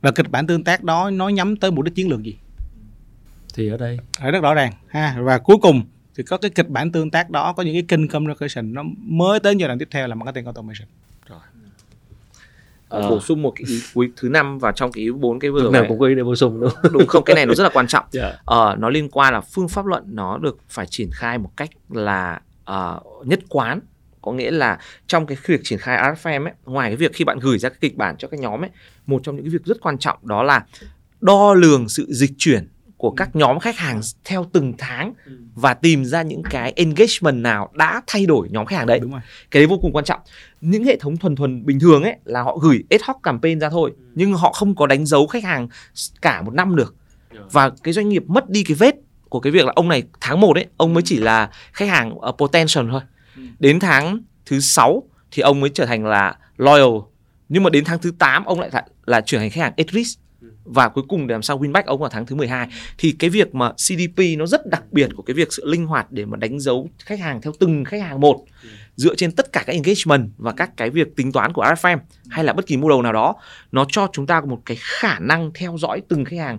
và 0.00 0.10
kịch 0.10 0.30
bản 0.30 0.46
tương 0.46 0.64
tác 0.64 0.84
đó 0.84 1.10
nó 1.10 1.28
nhắm 1.28 1.56
tới 1.56 1.70
mục 1.70 1.84
đích 1.84 1.94
chiến 1.94 2.08
lược 2.10 2.22
gì 2.22 2.36
Thì 3.54 3.68
ở 3.68 3.76
đây 3.76 3.98
phải 4.20 4.30
rất 4.30 4.42
rõ 4.42 4.54
ràng 4.54 4.72
ha 4.88 5.16
và 5.20 5.38
cuối 5.38 5.56
cùng 5.62 5.82
thì 6.16 6.22
có 6.22 6.36
cái 6.36 6.50
kịch 6.50 6.68
bản 6.68 6.92
tương 6.92 7.10
tác 7.10 7.30
đó 7.30 7.52
có 7.52 7.62
những 7.62 7.74
cái 7.74 7.82
kênh 7.88 8.08
communication 8.08 8.74
nó 8.74 8.82
mới 8.96 9.40
đến 9.42 9.58
giai 9.58 9.68
đoạn 9.68 9.78
tiếp 9.78 9.88
theo 9.90 10.08
là 10.08 10.14
marketing 10.14 10.44
automation 10.44 10.88
Ờ, 11.28 13.00
Ờ. 13.00 13.10
bổ 13.10 13.20
sung 13.20 13.42
một 13.42 13.52
cái 13.56 13.64
ý 13.68 13.80
cuối 13.94 14.12
thứ 14.16 14.28
năm 14.28 14.58
vào 14.58 14.72
trong 14.72 14.92
cái 14.92 15.04
ý 15.04 15.10
bốn 15.10 15.38
cái 15.38 15.50
vừa 15.50 15.62
rồi 15.62 15.72
này. 15.72 15.84
cũng 15.88 15.98
có 15.98 16.06
ý 16.06 16.14
để 16.14 16.22
bổ 16.22 16.36
sung 16.36 16.60
đúng 16.60 16.70
không? 16.70 16.92
đúng 16.92 17.06
không 17.06 17.24
cái 17.24 17.34
này 17.36 17.46
nó 17.46 17.54
rất 17.54 17.64
là 17.64 17.70
quan 17.74 17.86
trọng 17.86 18.04
Dạ. 18.10 18.32
Ờ, 18.44 18.76
nó 18.78 18.88
liên 18.90 19.08
quan 19.12 19.32
là 19.32 19.40
phương 19.40 19.68
pháp 19.68 19.86
luận 19.86 20.04
nó 20.06 20.38
được 20.38 20.58
phải 20.68 20.86
triển 20.86 21.10
khai 21.12 21.38
một 21.38 21.50
cách 21.56 21.70
là 21.90 22.40
ờ, 22.64 23.00
nhất 23.24 23.40
quán 23.48 23.80
có 24.22 24.32
nghĩa 24.32 24.50
là 24.50 24.78
trong 25.06 25.26
cái 25.26 25.36
việc 25.46 25.60
triển 25.64 25.78
khai 25.78 26.14
RFM 26.14 26.44
ấy 26.44 26.52
ngoài 26.64 26.90
cái 26.90 26.96
việc 26.96 27.12
khi 27.14 27.24
bạn 27.24 27.38
gửi 27.38 27.58
ra 27.58 27.68
cái 27.68 27.78
kịch 27.80 27.96
bản 27.96 28.16
cho 28.18 28.28
các 28.28 28.40
nhóm 28.40 28.64
ấy 28.64 28.70
một 29.06 29.20
trong 29.22 29.36
những 29.36 29.44
cái 29.44 29.50
việc 29.50 29.64
rất 29.64 29.80
quan 29.80 29.98
trọng 29.98 30.18
đó 30.22 30.42
là 30.42 30.64
đo 31.20 31.54
lường 31.54 31.88
sự 31.88 32.06
dịch 32.08 32.32
chuyển 32.38 32.68
của 32.96 33.10
các 33.10 33.36
nhóm 33.36 33.58
khách 33.58 33.78
hàng 33.78 34.00
theo 34.24 34.46
từng 34.52 34.72
tháng 34.78 35.14
và 35.54 35.74
tìm 35.74 36.04
ra 36.04 36.22
những 36.22 36.42
cái 36.50 36.72
engagement 36.76 37.42
nào 37.42 37.70
đã 37.74 38.02
thay 38.06 38.26
đổi 38.26 38.48
nhóm 38.50 38.66
khách 38.66 38.76
hàng 38.76 38.86
đấy. 38.86 38.98
Đúng 39.00 39.12
rồi. 39.12 39.20
Cái 39.50 39.60
đấy 39.60 39.66
vô 39.66 39.78
cùng 39.82 39.92
quan 39.92 40.04
trọng. 40.04 40.20
Những 40.60 40.84
hệ 40.84 40.96
thống 40.96 41.16
thuần 41.16 41.36
thuần 41.36 41.66
bình 41.66 41.80
thường 41.80 42.02
ấy 42.02 42.16
là 42.24 42.42
họ 42.42 42.56
gửi 42.56 42.84
ad 42.90 43.00
hoc 43.04 43.22
campaign 43.22 43.60
ra 43.60 43.70
thôi 43.70 43.92
nhưng 44.14 44.32
họ 44.32 44.52
không 44.52 44.74
có 44.74 44.86
đánh 44.86 45.06
dấu 45.06 45.26
khách 45.26 45.44
hàng 45.44 45.68
cả 46.22 46.42
một 46.42 46.54
năm 46.54 46.76
được. 46.76 46.94
Và 47.52 47.70
cái 47.82 47.94
doanh 47.94 48.08
nghiệp 48.08 48.22
mất 48.26 48.50
đi 48.50 48.64
cái 48.64 48.74
vết 48.74 48.94
của 49.28 49.40
cái 49.40 49.52
việc 49.52 49.64
là 49.66 49.72
ông 49.76 49.88
này 49.88 50.02
tháng 50.20 50.40
1 50.40 50.56
ấy 50.56 50.66
ông 50.76 50.94
mới 50.94 51.02
chỉ 51.02 51.18
là 51.18 51.50
khách 51.72 51.88
hàng 51.88 52.18
uh, 52.28 52.34
potential 52.38 52.90
thôi 52.90 53.00
đến 53.58 53.80
tháng 53.80 54.18
thứ 54.46 54.60
sáu 54.60 55.02
thì 55.30 55.42
ông 55.42 55.60
mới 55.60 55.70
trở 55.70 55.86
thành 55.86 56.06
là 56.06 56.36
loyal. 56.56 56.98
Nhưng 57.48 57.62
mà 57.62 57.70
đến 57.70 57.84
tháng 57.84 57.98
thứ 57.98 58.12
8 58.18 58.44
ông 58.44 58.60
lại 58.60 58.70
là, 58.72 58.84
là 59.06 59.20
chuyển 59.20 59.40
thành 59.40 59.50
khách 59.50 59.62
hàng 59.62 59.72
etris. 59.76 60.18
Và 60.64 60.88
cuối 60.88 61.04
cùng 61.08 61.26
để 61.26 61.32
làm 61.32 61.42
sao 61.42 61.58
win 61.58 61.72
back 61.72 61.86
ông 61.86 62.00
vào 62.00 62.10
tháng 62.10 62.26
thứ 62.26 62.36
12 62.36 62.68
thì 62.98 63.12
cái 63.12 63.30
việc 63.30 63.54
mà 63.54 63.72
CDP 63.72 64.38
nó 64.38 64.46
rất 64.46 64.66
đặc 64.66 64.82
biệt 64.90 65.10
của 65.16 65.22
cái 65.22 65.34
việc 65.34 65.52
sự 65.52 65.66
linh 65.66 65.86
hoạt 65.86 66.12
để 66.12 66.24
mà 66.24 66.36
đánh 66.36 66.60
dấu 66.60 66.88
khách 67.04 67.20
hàng 67.20 67.40
theo 67.42 67.52
từng 67.60 67.84
khách 67.84 68.02
hàng 68.02 68.20
một. 68.20 68.44
Dựa 68.96 69.14
trên 69.14 69.32
tất 69.32 69.52
cả 69.52 69.62
các 69.66 69.72
engagement 69.72 70.30
và 70.36 70.52
các 70.52 70.76
cái 70.76 70.90
việc 70.90 71.16
tính 71.16 71.32
toán 71.32 71.52
của 71.52 71.64
RFM 71.64 71.98
hay 72.30 72.44
là 72.44 72.52
bất 72.52 72.66
kỳ 72.66 72.76
model 72.76 73.02
nào 73.02 73.12
đó 73.12 73.34
nó 73.72 73.86
cho 73.88 74.08
chúng 74.12 74.26
ta 74.26 74.40
một 74.40 74.62
cái 74.64 74.76
khả 74.80 75.18
năng 75.18 75.50
theo 75.54 75.76
dõi 75.78 76.02
từng 76.08 76.24
khách 76.24 76.38
hàng 76.38 76.58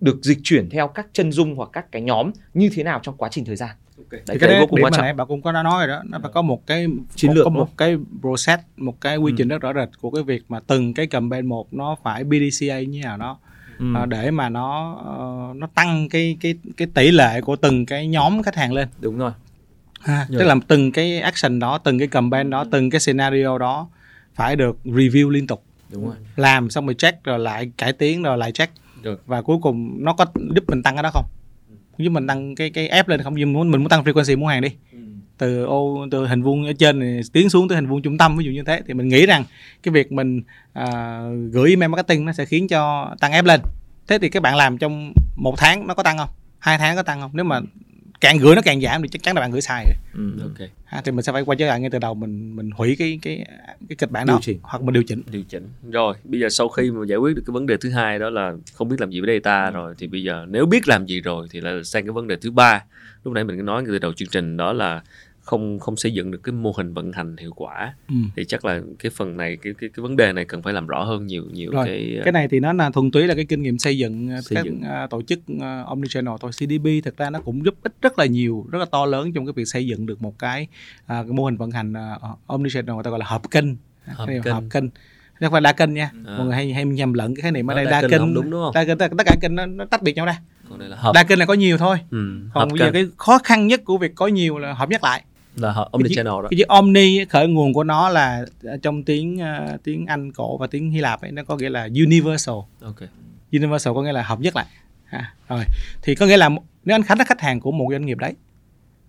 được 0.00 0.18
dịch 0.22 0.38
chuyển 0.42 0.70
theo 0.70 0.88
các 0.88 1.06
chân 1.12 1.32
dung 1.32 1.54
hoặc 1.54 1.70
các 1.72 1.92
cái 1.92 2.02
nhóm 2.02 2.30
như 2.54 2.70
thế 2.72 2.82
nào 2.82 3.00
trong 3.02 3.16
quá 3.16 3.28
trình 3.32 3.44
thời 3.44 3.56
gian 3.56 3.70
thì 4.12 4.18
đấy, 4.26 4.38
cái 4.38 4.38
cái 4.38 4.48
đấy 4.48 4.60
vô 4.60 4.66
cùng 4.66 4.82
quan 4.82 4.90
mà 4.90 4.96
trọng. 4.96 5.04
nãy 5.04 5.14
bạn 5.14 5.26
cũng 5.26 5.42
có 5.42 5.52
đã 5.52 5.62
nói 5.62 5.86
rồi 5.86 5.96
đó 5.96 6.02
nó 6.08 6.18
phải 6.22 6.30
có 6.34 6.42
một 6.42 6.66
cái 6.66 6.86
Chiến 7.14 7.28
một, 7.30 7.34
lược 7.34 7.44
có 7.44 7.50
đúng 7.50 7.58
một 7.58 7.68
cái 7.76 7.96
process 8.20 8.62
một 8.76 9.00
cái 9.00 9.16
quy 9.16 9.32
trình 9.36 9.48
rất 9.48 9.62
rõ 9.62 9.72
rệt 9.72 9.88
của 10.00 10.10
cái 10.10 10.22
việc 10.22 10.42
mà 10.48 10.60
từng 10.66 10.94
cái 10.94 11.06
campaign 11.06 11.46
một 11.46 11.72
nó 11.74 11.96
phải 12.02 12.24
BDCA 12.24 12.80
như 12.80 13.00
nào 13.02 13.16
đó 13.16 13.38
Ừ. 13.78 13.86
ờ, 13.94 14.06
để 14.06 14.30
mà 14.30 14.48
nó 14.48 14.94
ờ, 15.04 15.54
nó 15.54 15.66
tăng 15.74 16.08
cái 16.08 16.36
cái 16.40 16.54
cái 16.76 16.88
tỷ 16.94 17.10
lệ 17.10 17.40
của 17.40 17.56
từng 17.56 17.86
cái 17.86 18.06
nhóm 18.06 18.42
khách 18.42 18.54
hàng 18.56 18.72
lên. 18.72 18.88
Đúng 19.00 19.18
rồi. 19.18 19.32
Ha 20.00 20.26
Dạ. 20.30 20.38
tức 20.38 20.44
là 20.44 20.54
từng 20.68 20.92
cái 20.92 21.20
action 21.20 21.58
đó 21.58 21.78
từng 21.78 21.98
cái 21.98 22.08
campaign 22.08 22.50
đó 22.50 22.64
từng 22.70 22.90
cái 22.90 23.00
scenario 23.00 23.58
đó 23.58 23.88
phải 24.34 24.56
được 24.56 24.76
review 24.84 25.28
liên 25.30 25.46
tục. 25.46 25.62
Đúng 25.92 26.06
rồi. 26.06 26.14
Làm 26.36 26.70
xong 26.70 26.86
rồi 26.86 26.94
check 26.94 27.24
rồi 27.24 27.38
lại 27.38 27.70
cải 27.76 27.92
tiến 27.92 28.22
rồi 28.22 28.38
lại 28.38 28.52
check. 28.52 28.72
Được. 29.02 29.22
và 29.26 29.42
cuối 29.42 29.56
cùng 29.62 30.04
nó 30.04 30.12
có 30.14 30.26
giúp 30.54 30.64
mình 30.68 30.82
tăng 30.82 30.94
cái 30.96 31.02
đó 31.02 31.10
không 31.12 31.24
giúp 31.98 32.10
mình 32.10 32.26
tăng 32.26 32.54
cái 32.54 32.70
cái 32.70 32.88
ép 32.88 33.08
lên 33.08 33.22
không 33.22 33.34
nhưng 33.34 33.52
muốn 33.52 33.70
mình 33.70 33.80
muốn 33.80 33.88
tăng 33.88 34.04
frequency 34.04 34.38
mua 34.38 34.46
hàng 34.46 34.62
đi. 34.62 34.68
Từ 35.38 35.64
ô 35.64 36.06
từ 36.10 36.26
hình 36.26 36.42
vuông 36.42 36.66
ở 36.66 36.72
trên 36.72 36.98
này 36.98 37.20
tiến 37.32 37.50
xuống 37.50 37.68
tới 37.68 37.76
hình 37.76 37.86
vuông 37.86 38.02
trung 38.02 38.18
tâm 38.18 38.36
ví 38.36 38.44
dụ 38.44 38.50
như 38.50 38.62
thế. 38.66 38.80
Thì 38.86 38.94
mình 38.94 39.08
nghĩ 39.08 39.26
rằng 39.26 39.44
cái 39.82 39.92
việc 39.92 40.12
mình 40.12 40.42
à, 40.72 41.20
gửi 41.52 41.70
email 41.70 41.90
marketing 41.90 42.24
nó 42.24 42.32
sẽ 42.32 42.44
khiến 42.44 42.68
cho 42.68 43.14
tăng 43.20 43.32
ép 43.32 43.44
lên. 43.44 43.60
Thế 44.08 44.18
thì 44.18 44.28
các 44.28 44.42
bạn 44.42 44.56
làm 44.56 44.78
trong 44.78 45.12
một 45.36 45.54
tháng 45.58 45.86
nó 45.86 45.94
có 45.94 46.02
tăng 46.02 46.18
không? 46.18 46.28
Hai 46.58 46.78
tháng 46.78 46.96
có 46.96 47.02
tăng 47.02 47.20
không? 47.20 47.30
Nếu 47.34 47.44
mà 47.44 47.60
càng 48.22 48.38
gửi 48.38 48.54
nó 48.54 48.62
càng 48.64 48.80
giảm 48.80 49.02
thì 49.02 49.08
chắc 49.08 49.22
chắn 49.22 49.34
là 49.34 49.40
bạn 49.40 49.50
gửi 49.50 49.60
sai 49.60 49.84
rồi. 49.84 49.94
Ừ. 50.14 50.42
Ok. 50.42 50.68
ha, 50.84 51.00
thì 51.04 51.12
mình 51.12 51.22
sẽ 51.22 51.32
phải 51.32 51.42
quay 51.42 51.56
trở 51.56 51.66
lại 51.66 51.80
ngay 51.80 51.90
từ 51.90 51.98
đầu 51.98 52.14
mình 52.14 52.56
mình 52.56 52.70
hủy 52.70 52.96
cái 52.98 53.18
cái 53.22 53.44
cái 53.88 53.96
kịch 53.98 54.10
bản 54.10 54.26
Điều 54.26 54.36
đó 54.36 54.40
chỉnh. 54.42 54.58
hoặc 54.62 54.82
mình 54.82 54.92
điều 54.92 55.02
chỉnh. 55.02 55.22
Điều 55.30 55.42
chỉnh. 55.48 55.68
Rồi 55.90 56.14
bây 56.24 56.40
giờ 56.40 56.48
sau 56.48 56.68
khi 56.68 56.90
mà 56.90 57.06
giải 57.06 57.18
quyết 57.18 57.36
được 57.36 57.42
cái 57.46 57.52
vấn 57.52 57.66
đề 57.66 57.76
thứ 57.80 57.90
hai 57.90 58.18
đó 58.18 58.30
là 58.30 58.52
không 58.74 58.88
biết 58.88 58.96
làm 59.00 59.10
gì 59.10 59.20
với 59.20 59.40
data 59.40 59.70
rồi 59.70 59.94
thì 59.98 60.06
bây 60.06 60.22
giờ 60.22 60.46
nếu 60.48 60.66
biết 60.66 60.88
làm 60.88 61.06
gì 61.06 61.20
rồi 61.20 61.46
thì 61.50 61.60
là 61.60 61.82
sang 61.84 62.04
cái 62.04 62.12
vấn 62.12 62.26
đề 62.26 62.36
thứ 62.36 62.50
ba. 62.50 62.84
Lúc 63.24 63.34
nãy 63.34 63.44
mình 63.44 63.64
nói 63.64 63.82
từ 63.86 63.98
đầu 63.98 64.12
chương 64.12 64.28
trình 64.28 64.56
đó 64.56 64.72
là 64.72 65.02
không 65.42 65.78
không 65.78 65.96
xây 65.96 66.12
dựng 66.12 66.30
được 66.30 66.40
cái 66.42 66.52
mô 66.52 66.72
hình 66.76 66.94
vận 66.94 67.12
hành 67.12 67.36
hiệu 67.36 67.52
quả 67.56 67.94
ừ. 68.08 68.14
thì 68.36 68.44
chắc 68.44 68.64
là 68.64 68.80
cái 68.98 69.10
phần 69.10 69.36
này 69.36 69.56
cái 69.62 69.72
cái 69.80 69.90
cái 69.94 70.02
vấn 70.02 70.16
đề 70.16 70.32
này 70.32 70.44
cần 70.44 70.62
phải 70.62 70.72
làm 70.72 70.86
rõ 70.86 71.04
hơn 71.04 71.26
nhiều 71.26 71.44
nhiều 71.52 71.70
Rồi, 71.72 71.86
cái 71.86 72.20
cái 72.24 72.32
này 72.32 72.48
thì 72.48 72.60
nó 72.60 72.72
là 72.72 72.90
thuần 72.90 73.10
túy 73.10 73.26
là 73.26 73.34
cái 73.34 73.44
kinh 73.44 73.62
nghiệm 73.62 73.78
xây 73.78 73.98
dựng 73.98 74.28
ờ, 74.30 74.40
Xây 74.40 74.56
các 74.56 74.64
dựng. 74.64 74.80
ờ, 74.82 75.06
tổ 75.10 75.22
chức 75.22 75.38
uh, 75.56 75.86
omnichannel 75.86 76.34
thôi 76.40 76.50
CDP 76.52 77.04
thực 77.04 77.16
ra 77.16 77.30
nó 77.30 77.40
cũng 77.40 77.64
giúp 77.64 77.74
ích 77.82 77.94
rất 78.02 78.18
là 78.18 78.26
nhiều 78.26 78.66
rất 78.70 78.78
là 78.78 78.84
to 78.84 79.06
lớn 79.06 79.32
trong 79.32 79.46
cái 79.46 79.52
việc 79.52 79.64
xây 79.64 79.86
dựng 79.86 80.06
được 80.06 80.22
một 80.22 80.38
cái, 80.38 80.66
à, 81.06 81.22
cái 81.22 81.32
mô 81.32 81.44
hình 81.44 81.56
vận 81.56 81.70
hành 81.70 81.92
uh, 81.92 82.38
omnichannel 82.46 82.94
người 82.94 83.04
ta 83.04 83.10
gọi 83.10 83.18
là 83.18 83.26
hợp 83.26 83.50
kênh 83.50 83.66
Hợp 84.06 84.26
kênh. 84.26 84.42
hợp 84.42 84.64
kênh 84.70 84.84
không 85.40 85.52
phải 85.52 85.60
đa 85.60 85.72
kênh 85.72 85.94
nha 85.94 86.10
À. 86.26 86.34
mọi 86.38 86.46
người 86.46 86.54
hay 86.54 86.72
hay 86.72 86.84
nhầm 86.84 87.12
lẫn 87.12 87.34
cái 87.34 87.42
khái 87.42 87.52
niệm 87.52 87.70
ở 87.70 87.74
đây 87.74 87.84
đa 87.84 87.90
đa, 87.90 88.00
kênh 88.00 88.10
kênh 88.10 88.34
đúng, 88.34 88.50
đúng 88.50 88.62
không? 88.62 88.74
đa 88.74 88.84
kênh 88.84 88.98
tất 88.98 89.08
cả 89.26 89.36
kênh 89.40 89.54
nó, 89.54 89.66
nó 89.66 89.84
tách 89.84 90.02
biệt 90.02 90.16
nhau 90.16 90.26
ra 90.26 90.38
còn 90.70 90.78
đây 90.78 90.88
là 90.88 90.96
hợp 90.96 91.12
đa 91.14 91.24
kênh 91.24 91.38
là 91.38 91.46
có 91.46 91.54
nhiều 91.54 91.78
thôi 91.78 91.98
ừ, 92.10 92.40
còn 92.54 92.68
bây 92.68 92.78
giờ 92.78 92.90
cái 92.92 93.06
khó 93.16 93.38
khăn 93.44 93.66
nhất 93.66 93.80
của 93.84 93.98
việc 93.98 94.12
có 94.14 94.26
nhiều 94.26 94.58
là 94.58 94.72
hợp 94.72 94.90
nhất 94.90 95.04
lại 95.04 95.22
là 95.56 95.72
hợp 95.72 95.88
omnichannel 95.92 96.32
đó. 96.32 96.48
cái 96.50 96.58
chữ 96.58 96.64
omni 96.68 97.24
khởi 97.24 97.48
nguồn 97.48 97.72
của 97.72 97.84
nó 97.84 98.08
là 98.08 98.44
ờ, 98.62 98.76
trong 98.82 99.02
tiếng 99.02 99.38
ờ, 99.38 99.76
tiếng 99.84 100.06
Anh 100.06 100.32
cổ 100.32 100.56
và 100.56 100.66
tiếng 100.66 100.90
Hy 100.90 101.00
Lạp 101.00 101.20
ấy 101.20 101.32
nó 101.32 101.42
có 101.44 101.56
nghĩa 101.56 101.70
là 101.70 101.88
universal. 101.94 102.54
Ok. 102.82 103.00
Universal 103.52 103.94
có 103.94 104.02
nghĩa 104.02 104.12
là 104.12 104.22
hợp 104.22 104.40
nhất 104.40 104.56
lại. 104.56 104.66
Ha, 105.04 105.34
rồi. 105.48 105.64
Thì 106.02 106.14
có 106.14 106.26
nghĩa 106.26 106.36
là 106.36 106.48
nếu 106.84 106.94
anh 106.94 107.02
Khánh 107.02 107.18
là 107.18 107.24
khách 107.24 107.40
hàng 107.40 107.60
của 107.60 107.72
một 107.72 107.86
doanh 107.90 108.06
nghiệp 108.06 108.18
đấy 108.18 108.34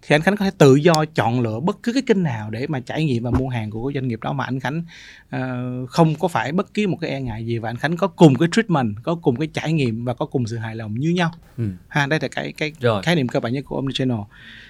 thì 0.07 0.15
anh 0.15 0.21
Khánh 0.21 0.35
có 0.35 0.45
thể 0.45 0.51
tự 0.57 0.75
do 0.75 1.05
chọn 1.15 1.41
lựa 1.41 1.59
bất 1.59 1.83
cứ 1.83 1.93
cái 1.93 2.01
kênh 2.01 2.23
nào 2.23 2.49
để 2.49 2.67
mà 2.67 2.79
trải 2.79 3.05
nghiệm 3.05 3.23
và 3.23 3.31
mua 3.31 3.49
hàng 3.49 3.71
của 3.71 3.87
cái 3.87 3.93
doanh 3.93 4.07
nghiệp 4.07 4.19
đó 4.21 4.33
mà 4.33 4.45
anh 4.45 4.59
Khánh 4.59 4.83
ờ, 5.29 5.39
không 5.87 6.15
có 6.15 6.27
phải 6.27 6.51
bất 6.51 6.73
kỳ 6.73 6.87
một 6.87 6.97
cái 7.01 7.09
e 7.09 7.21
ngại 7.21 7.45
gì 7.45 7.57
và 7.57 7.69
anh 7.69 7.77
Khánh 7.77 7.97
có 7.97 8.07
cùng 8.07 8.35
cái 8.35 8.49
treatment 8.51 8.95
có 9.03 9.15
cùng 9.15 9.35
cái 9.35 9.47
trải 9.53 9.73
nghiệm 9.73 10.05
và 10.05 10.13
có 10.13 10.25
cùng 10.25 10.47
sự 10.47 10.57
hài 10.57 10.75
lòng 10.75 10.95
như 10.99 11.09
nhau. 11.09 11.31
Ừ. 11.57 11.63
ha 11.87 12.05
đây 12.05 12.19
là 12.21 12.27
cái 12.27 12.53
cái 12.57 12.71
rồi. 12.79 13.03
khái 13.03 13.15
niệm 13.15 13.27
cơ 13.27 13.39
bản 13.39 13.53
nhất 13.53 13.65
của 13.65 13.75
omnichannel. 13.75 14.17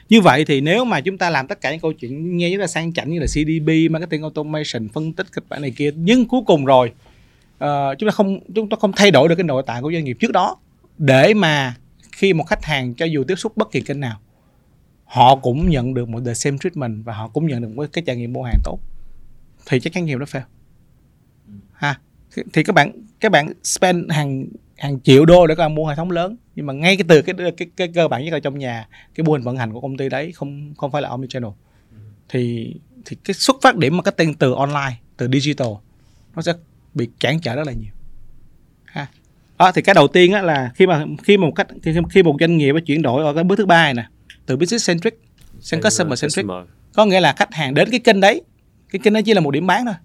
Như 0.09 0.21
vậy 0.21 0.45
thì 0.45 0.61
nếu 0.61 0.85
mà 0.85 1.01
chúng 1.01 1.17
ta 1.17 1.29
làm 1.29 1.47
tất 1.47 1.61
cả 1.61 1.71
những 1.71 1.79
câu 1.79 1.93
chuyện 1.93 2.37
nghe 2.37 2.49
rất 2.49 2.61
là 2.61 2.67
sang 2.67 2.93
chảnh 2.93 3.11
như 3.11 3.19
là 3.19 3.25
CDP 3.25 3.91
marketing 3.91 4.21
automation 4.21 4.89
phân 4.93 5.13
tích 5.13 5.27
kịch 5.35 5.43
bản 5.49 5.61
này 5.61 5.71
kia 5.71 5.91
nhưng 5.95 6.25
cuối 6.25 6.41
cùng 6.45 6.65
rồi 6.65 6.91
ờ, 7.57 7.95
chúng 7.99 8.09
ta 8.09 8.11
không 8.11 8.39
chúng 8.55 8.69
ta 8.69 8.77
không 8.81 8.91
thay 8.95 9.11
đổi 9.11 9.29
được 9.29 9.35
cái 9.35 9.43
nội 9.43 9.63
tại 9.65 9.81
của 9.81 9.91
doanh 9.91 10.03
nghiệp 10.03 10.17
trước 10.19 10.31
đó 10.31 10.57
để 10.97 11.33
mà 11.33 11.75
khi 12.11 12.33
một 12.33 12.43
khách 12.43 12.65
hàng 12.65 12.93
cho 12.93 13.05
dù 13.05 13.23
tiếp 13.23 13.35
xúc 13.35 13.57
bất 13.57 13.71
kỳ 13.71 13.81
kênh 13.81 13.99
nào 13.99 14.19
họ 15.13 15.35
cũng 15.35 15.69
nhận 15.69 15.93
được 15.93 16.09
một 16.09 16.19
the 16.25 16.33
same 16.33 16.57
treatment 16.57 17.05
và 17.05 17.13
họ 17.13 17.27
cũng 17.27 17.47
nhận 17.47 17.61
được 17.61 17.69
một 17.75 17.85
cái 17.93 18.03
trải 18.07 18.15
nghiệm 18.15 18.33
mua 18.33 18.43
hàng 18.43 18.59
tốt. 18.63 18.79
Thì 19.65 19.79
chắc 19.79 19.93
chắn 19.93 20.05
nhiều 20.05 20.19
nó 20.19 20.25
fail. 20.25 20.41
Ha 21.73 21.99
thì- 22.35 22.43
thì 22.53 22.63
các 22.63 22.75
bạn 22.75 22.91
các 23.19 23.31
bạn 23.31 23.53
spend 23.63 24.11
hàng 24.11 24.45
hàng 24.77 24.99
triệu 24.99 25.25
đô 25.25 25.47
để 25.47 25.55
các 25.55 25.63
bạn 25.63 25.75
mua 25.75 25.87
hệ 25.87 25.95
thống 25.95 26.11
lớn 26.11 26.37
nhưng 26.55 26.65
mà 26.65 26.73
ngay 26.73 26.97
cái 26.97 27.05
từ 27.07 27.21
cái 27.21 27.35
cái, 27.57 27.67
cái 27.77 27.87
cơ 27.87 28.07
bản 28.07 28.23
nhất 28.25 28.33
là 28.33 28.39
trong 28.39 28.59
nhà 28.59 28.87
cái 29.15 29.23
mô 29.23 29.33
hình 29.33 29.43
vận 29.43 29.57
hành 29.57 29.73
của 29.73 29.81
công 29.81 29.97
ty 29.97 30.09
đấy 30.09 30.31
không 30.31 30.73
không 30.77 30.91
phải 30.91 31.01
là 31.01 31.09
omnichannel. 31.09 31.51
Thì 32.29 32.73
thì 33.05 33.17
cái 33.23 33.33
xuất 33.33 33.55
phát 33.61 33.77
điểm 33.77 33.97
marketing 33.97 34.33
từ 34.33 34.53
online 34.53 34.97
từ 35.17 35.27
digital 35.33 35.67
nó 36.35 36.41
sẽ 36.41 36.53
bị 36.93 37.09
cản 37.19 37.39
trở 37.39 37.55
rất 37.55 37.67
là 37.67 37.73
nhiều. 37.73 37.93
Ha. 38.85 39.07
Đó, 39.59 39.71
thì 39.71 39.81
cái 39.81 39.95
đầu 39.95 40.07
tiên 40.07 40.31
á 40.31 40.41
là 40.41 40.71
khi 40.75 40.87
mà 40.87 41.05
khi 41.23 41.37
mà 41.37 41.45
một 41.45 41.53
cách 41.55 41.67
khi, 41.83 41.91
khi 42.09 42.23
một 42.23 42.35
doanh 42.39 42.57
nghiệp 42.57 42.75
chuyển 42.85 43.01
đổi 43.01 43.23
ở 43.23 43.33
cái 43.33 43.43
bước 43.43 43.55
thứ 43.55 43.65
ba 43.65 43.83
này 43.83 43.93
nè 43.93 44.05
từ 44.45 44.57
business 44.57 44.87
centric 44.87 45.19
sang 45.59 45.81
customer 45.81 46.21
centric. 46.21 46.45
có 46.93 47.05
nghĩa 47.05 47.19
là 47.19 47.33
khách 47.37 47.53
hàng 47.53 47.73
đến 47.73 47.89
cái 47.91 47.99
kênh 47.99 48.19
đấy 48.19 48.41
cái 48.89 48.99
kênh 49.03 49.13
đó 49.13 49.19
chỉ 49.25 49.33
là 49.33 49.41
một 49.41 49.51
điểm 49.51 49.67
bán 49.67 49.85
thôi. 49.85 49.95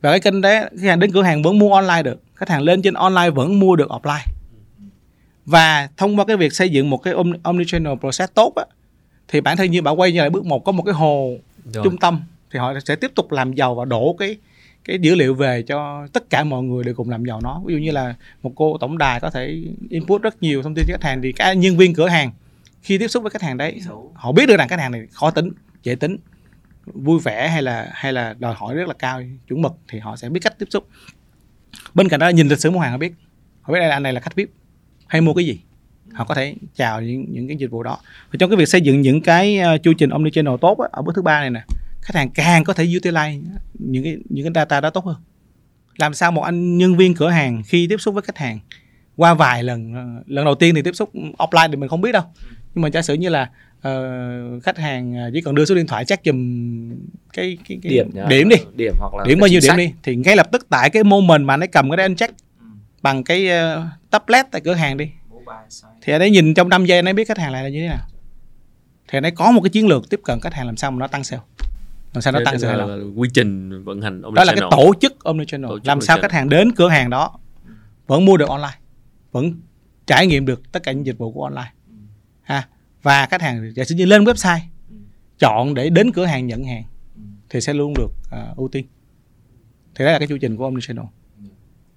Và 0.00 0.10
cái 0.10 0.20
kênh 0.20 0.40
đấy 0.40 0.60
khách 0.80 0.88
hàng 0.88 1.00
đến 1.00 1.12
cửa 1.12 1.22
hàng 1.22 1.42
vẫn 1.42 1.58
mua 1.58 1.74
online 1.74 2.02
được. 2.02 2.22
Khách 2.34 2.48
hàng 2.48 2.62
lên 2.62 2.82
trên 2.82 2.94
online 2.94 3.30
vẫn 3.30 3.60
mua 3.60 3.76
được 3.76 3.88
offline. 3.88 4.24
Và 5.46 5.88
thông 5.96 6.18
qua 6.18 6.24
cái 6.24 6.36
việc 6.36 6.52
xây 6.52 6.68
dựng 6.68 6.90
một 6.90 6.98
cái 6.98 7.14
om- 7.14 7.38
omnichannel 7.42 7.92
process 8.00 8.32
tốt 8.34 8.52
á 8.56 8.64
thì 9.28 9.40
bản 9.40 9.56
thân 9.56 9.70
như 9.70 9.82
bảo 9.82 9.96
quay 9.96 10.12
như 10.12 10.20
lại 10.20 10.30
bước 10.30 10.46
một 10.46 10.64
có 10.64 10.72
một 10.72 10.82
cái 10.82 10.94
hồ 10.94 11.36
Rồi. 11.72 11.84
trung 11.84 11.96
tâm 11.96 12.20
thì 12.50 12.58
họ 12.58 12.72
sẽ 12.84 12.96
tiếp 12.96 13.10
tục 13.14 13.32
làm 13.32 13.52
giàu 13.52 13.74
và 13.74 13.84
đổ 13.84 14.16
cái 14.18 14.36
cái 14.84 14.98
dữ 14.98 15.14
liệu 15.14 15.34
về 15.34 15.62
cho 15.62 16.06
tất 16.12 16.30
cả 16.30 16.44
mọi 16.44 16.62
người 16.62 16.84
đều 16.84 16.94
cùng 16.94 17.10
làm 17.10 17.24
giàu 17.24 17.40
nó. 17.40 17.62
Ví 17.66 17.74
dụ 17.74 17.80
như 17.80 17.90
là 17.90 18.14
một 18.42 18.52
cô 18.54 18.78
tổng 18.80 18.98
đài 18.98 19.20
có 19.20 19.30
thể 19.30 19.62
input 19.90 20.22
rất 20.22 20.42
nhiều 20.42 20.62
thông 20.62 20.74
tin 20.74 20.84
cho 20.88 20.92
khách 20.92 21.08
hàng. 21.08 21.22
Thì 21.22 21.32
các 21.32 21.54
nhân 21.54 21.76
viên 21.76 21.94
cửa 21.94 22.08
hàng 22.08 22.30
khi 22.86 22.98
tiếp 22.98 23.08
xúc 23.08 23.22
với 23.22 23.30
khách 23.30 23.42
hàng 23.42 23.56
đấy 23.56 23.80
họ 24.14 24.32
biết 24.32 24.46
được 24.46 24.56
rằng 24.56 24.68
khách 24.68 24.80
hàng 24.80 24.92
này 24.92 25.06
khó 25.12 25.30
tính 25.30 25.50
dễ 25.82 25.94
tính 25.94 26.16
vui 26.86 27.20
vẻ 27.24 27.48
hay 27.48 27.62
là 27.62 27.90
hay 27.92 28.12
là 28.12 28.34
đòi 28.38 28.54
hỏi 28.54 28.74
rất 28.74 28.88
là 28.88 28.94
cao 28.94 29.22
chuẩn 29.48 29.62
mực 29.62 29.72
thì 29.88 29.98
họ 29.98 30.16
sẽ 30.16 30.28
biết 30.28 30.40
cách 30.42 30.58
tiếp 30.58 30.66
xúc. 30.70 30.88
Bên 31.94 32.08
cạnh 32.08 32.20
đó 32.20 32.28
nhìn 32.28 32.48
lịch 32.48 32.58
sử 32.58 32.70
mua 32.70 32.78
hàng 32.78 32.92
họ 32.92 32.98
biết. 32.98 33.12
Họ 33.60 33.72
biết 33.72 33.78
đây 33.78 33.88
là 33.88 33.96
anh 33.96 34.02
này 34.02 34.12
là 34.12 34.20
khách 34.20 34.34
vip 34.34 34.50
hay 35.06 35.20
mua 35.20 35.34
cái 35.34 35.46
gì. 35.46 35.60
Họ 36.12 36.24
có 36.24 36.34
thể 36.34 36.54
chào 36.74 37.00
những 37.00 37.26
những 37.28 37.48
cái 37.48 37.56
dịch 37.56 37.70
vụ 37.70 37.82
đó. 37.82 37.98
Và 38.32 38.36
trong 38.38 38.50
cái 38.50 38.56
việc 38.56 38.68
xây 38.68 38.80
dựng 38.80 39.00
những 39.00 39.20
cái 39.20 39.60
uh, 39.74 39.82
chu 39.82 39.92
trình 39.98 40.10
omnichannel 40.10 40.54
tốt 40.60 40.78
á, 40.78 40.88
ở 40.92 41.02
bước 41.02 41.12
thứ 41.16 41.22
ba 41.22 41.40
này 41.40 41.50
nè 41.50 41.64
khách 42.02 42.14
hàng 42.14 42.30
càng 42.30 42.64
có 42.64 42.72
thể 42.72 42.86
utilize 42.86 43.42
những 43.74 44.04
cái 44.04 44.16
những 44.28 44.44
cái 44.44 44.52
data 44.54 44.80
đó 44.80 44.90
tốt 44.90 45.04
hơn. 45.04 45.16
Làm 45.96 46.14
sao 46.14 46.32
một 46.32 46.42
anh 46.42 46.78
nhân 46.78 46.96
viên 46.96 47.14
cửa 47.14 47.30
hàng 47.30 47.62
khi 47.66 47.86
tiếp 47.88 47.96
xúc 47.98 48.14
với 48.14 48.22
khách 48.22 48.38
hàng 48.38 48.58
qua 49.16 49.34
vài 49.34 49.62
lần 49.62 49.94
ờ, 49.94 50.22
lần 50.26 50.44
đầu 50.44 50.54
tiên 50.54 50.74
thì 50.74 50.82
tiếp 50.82 50.96
xúc 50.96 51.10
offline 51.38 51.70
thì 51.70 51.76
mình 51.76 51.88
không 51.88 52.00
biết 52.00 52.12
đâu 52.12 52.22
nhưng 52.76 52.82
mà 52.82 52.88
giả 52.88 53.02
sử 53.02 53.14
như 53.14 53.28
là 53.28 53.50
ờ, 53.82 54.60
khách 54.60 54.78
hàng 54.78 55.14
ờ, 55.14 55.30
chỉ 55.34 55.40
cần 55.40 55.54
đưa 55.54 55.64
số 55.64 55.74
điện 55.74 55.86
thoại 55.86 56.04
chắc 56.04 56.24
chùm 56.24 56.36
cái, 57.32 57.58
cái, 57.68 57.78
cái 57.82 57.90
điểm 57.92 58.10
điểm 58.28 58.48
đi. 58.48 58.56
Điểm 58.76 58.92
hoặc 58.98 59.14
là 59.14 59.24
điểm 59.26 59.40
bao 59.40 59.48
nhiêu 59.48 59.60
điểm 59.60 59.68
sách. 59.68 59.78
đi 59.78 59.92
thì 60.02 60.16
ngay 60.16 60.36
lập 60.36 60.48
tức 60.52 60.66
tại 60.68 60.90
cái 60.90 61.04
moment 61.04 61.44
mà 61.44 61.54
anh 61.54 61.60
cầm 61.72 61.90
cái 61.90 61.96
đấy 61.96 62.04
anh 62.04 62.16
check 62.16 62.34
bằng 63.02 63.24
cái 63.24 63.48
ờ, 63.48 63.86
tablet 64.10 64.46
tại 64.50 64.60
cửa 64.60 64.74
hàng 64.74 64.96
đi. 64.96 65.10
Thì 66.02 66.12
anh 66.12 66.20
ấy 66.20 66.30
nhìn 66.30 66.54
trong 66.54 66.68
5 66.68 66.84
giây 66.84 66.98
anh 66.98 67.08
ấy 67.08 67.14
biết 67.14 67.28
khách 67.28 67.38
hàng 67.38 67.52
là 67.52 67.68
như 67.68 67.80
thế 67.80 67.88
nào. 67.88 68.06
Thì 69.08 69.16
anh 69.16 69.22
ấy 69.22 69.30
có 69.30 69.50
một 69.50 69.60
cái 69.62 69.70
chiến 69.70 69.86
lược 69.86 70.10
tiếp 70.10 70.20
cận 70.24 70.40
khách 70.40 70.54
hàng 70.54 70.66
làm 70.66 70.76
sao 70.76 70.90
mà 70.90 70.98
nó 70.98 71.06
tăng 71.06 71.24
sale. 71.24 71.42
Làm 72.14 72.22
sao 72.22 72.32
nó 72.32 72.40
tăng 72.44 72.60
hài 72.60 72.76
là 72.76 72.96
quy 73.16 73.28
trình 73.34 73.84
vận 73.84 74.02
hành 74.02 74.22
đó 74.22 74.44
là 74.44 74.52
cái 74.52 74.62
omnichannel. 74.62 74.70
tổ 74.70 74.94
chức 75.00 75.24
omnichannel. 75.24 75.68
Tổ 75.68 75.78
chức 75.78 75.86
làm 75.86 76.00
sao 76.00 76.16
omnichannel. 76.16 76.22
khách 76.22 76.32
hàng 76.32 76.48
đến 76.48 76.72
cửa 76.72 76.88
hàng 76.88 77.10
đó 77.10 77.38
vẫn 78.06 78.24
mua 78.24 78.36
được 78.36 78.48
online 78.48 78.78
vẫn 79.32 79.52
trải 80.06 80.26
nghiệm 80.26 80.46
được 80.46 80.72
tất 80.72 80.82
cả 80.82 80.92
những 80.92 81.06
dịch 81.06 81.18
vụ 81.18 81.32
của 81.32 81.44
online 81.44 81.72
ha 82.46 82.68
và 83.02 83.26
khách 83.26 83.42
hàng 83.42 83.72
giả 83.74 83.84
sử 83.84 83.94
như 83.94 84.04
lên 84.04 84.24
website 84.24 84.60
chọn 85.38 85.74
để 85.74 85.90
đến 85.90 86.12
cửa 86.12 86.24
hàng 86.24 86.46
nhận 86.46 86.64
hàng 86.64 86.82
thì 87.50 87.60
sẽ 87.60 87.74
luôn 87.74 87.94
được 87.96 88.08
à, 88.30 88.52
ưu 88.56 88.68
tiên. 88.68 88.86
Thì 89.94 90.04
đó 90.04 90.12
là 90.12 90.18
cái 90.18 90.28
chu 90.28 90.36
trình 90.40 90.56
của 90.56 90.64
omnichannel. 90.64 91.04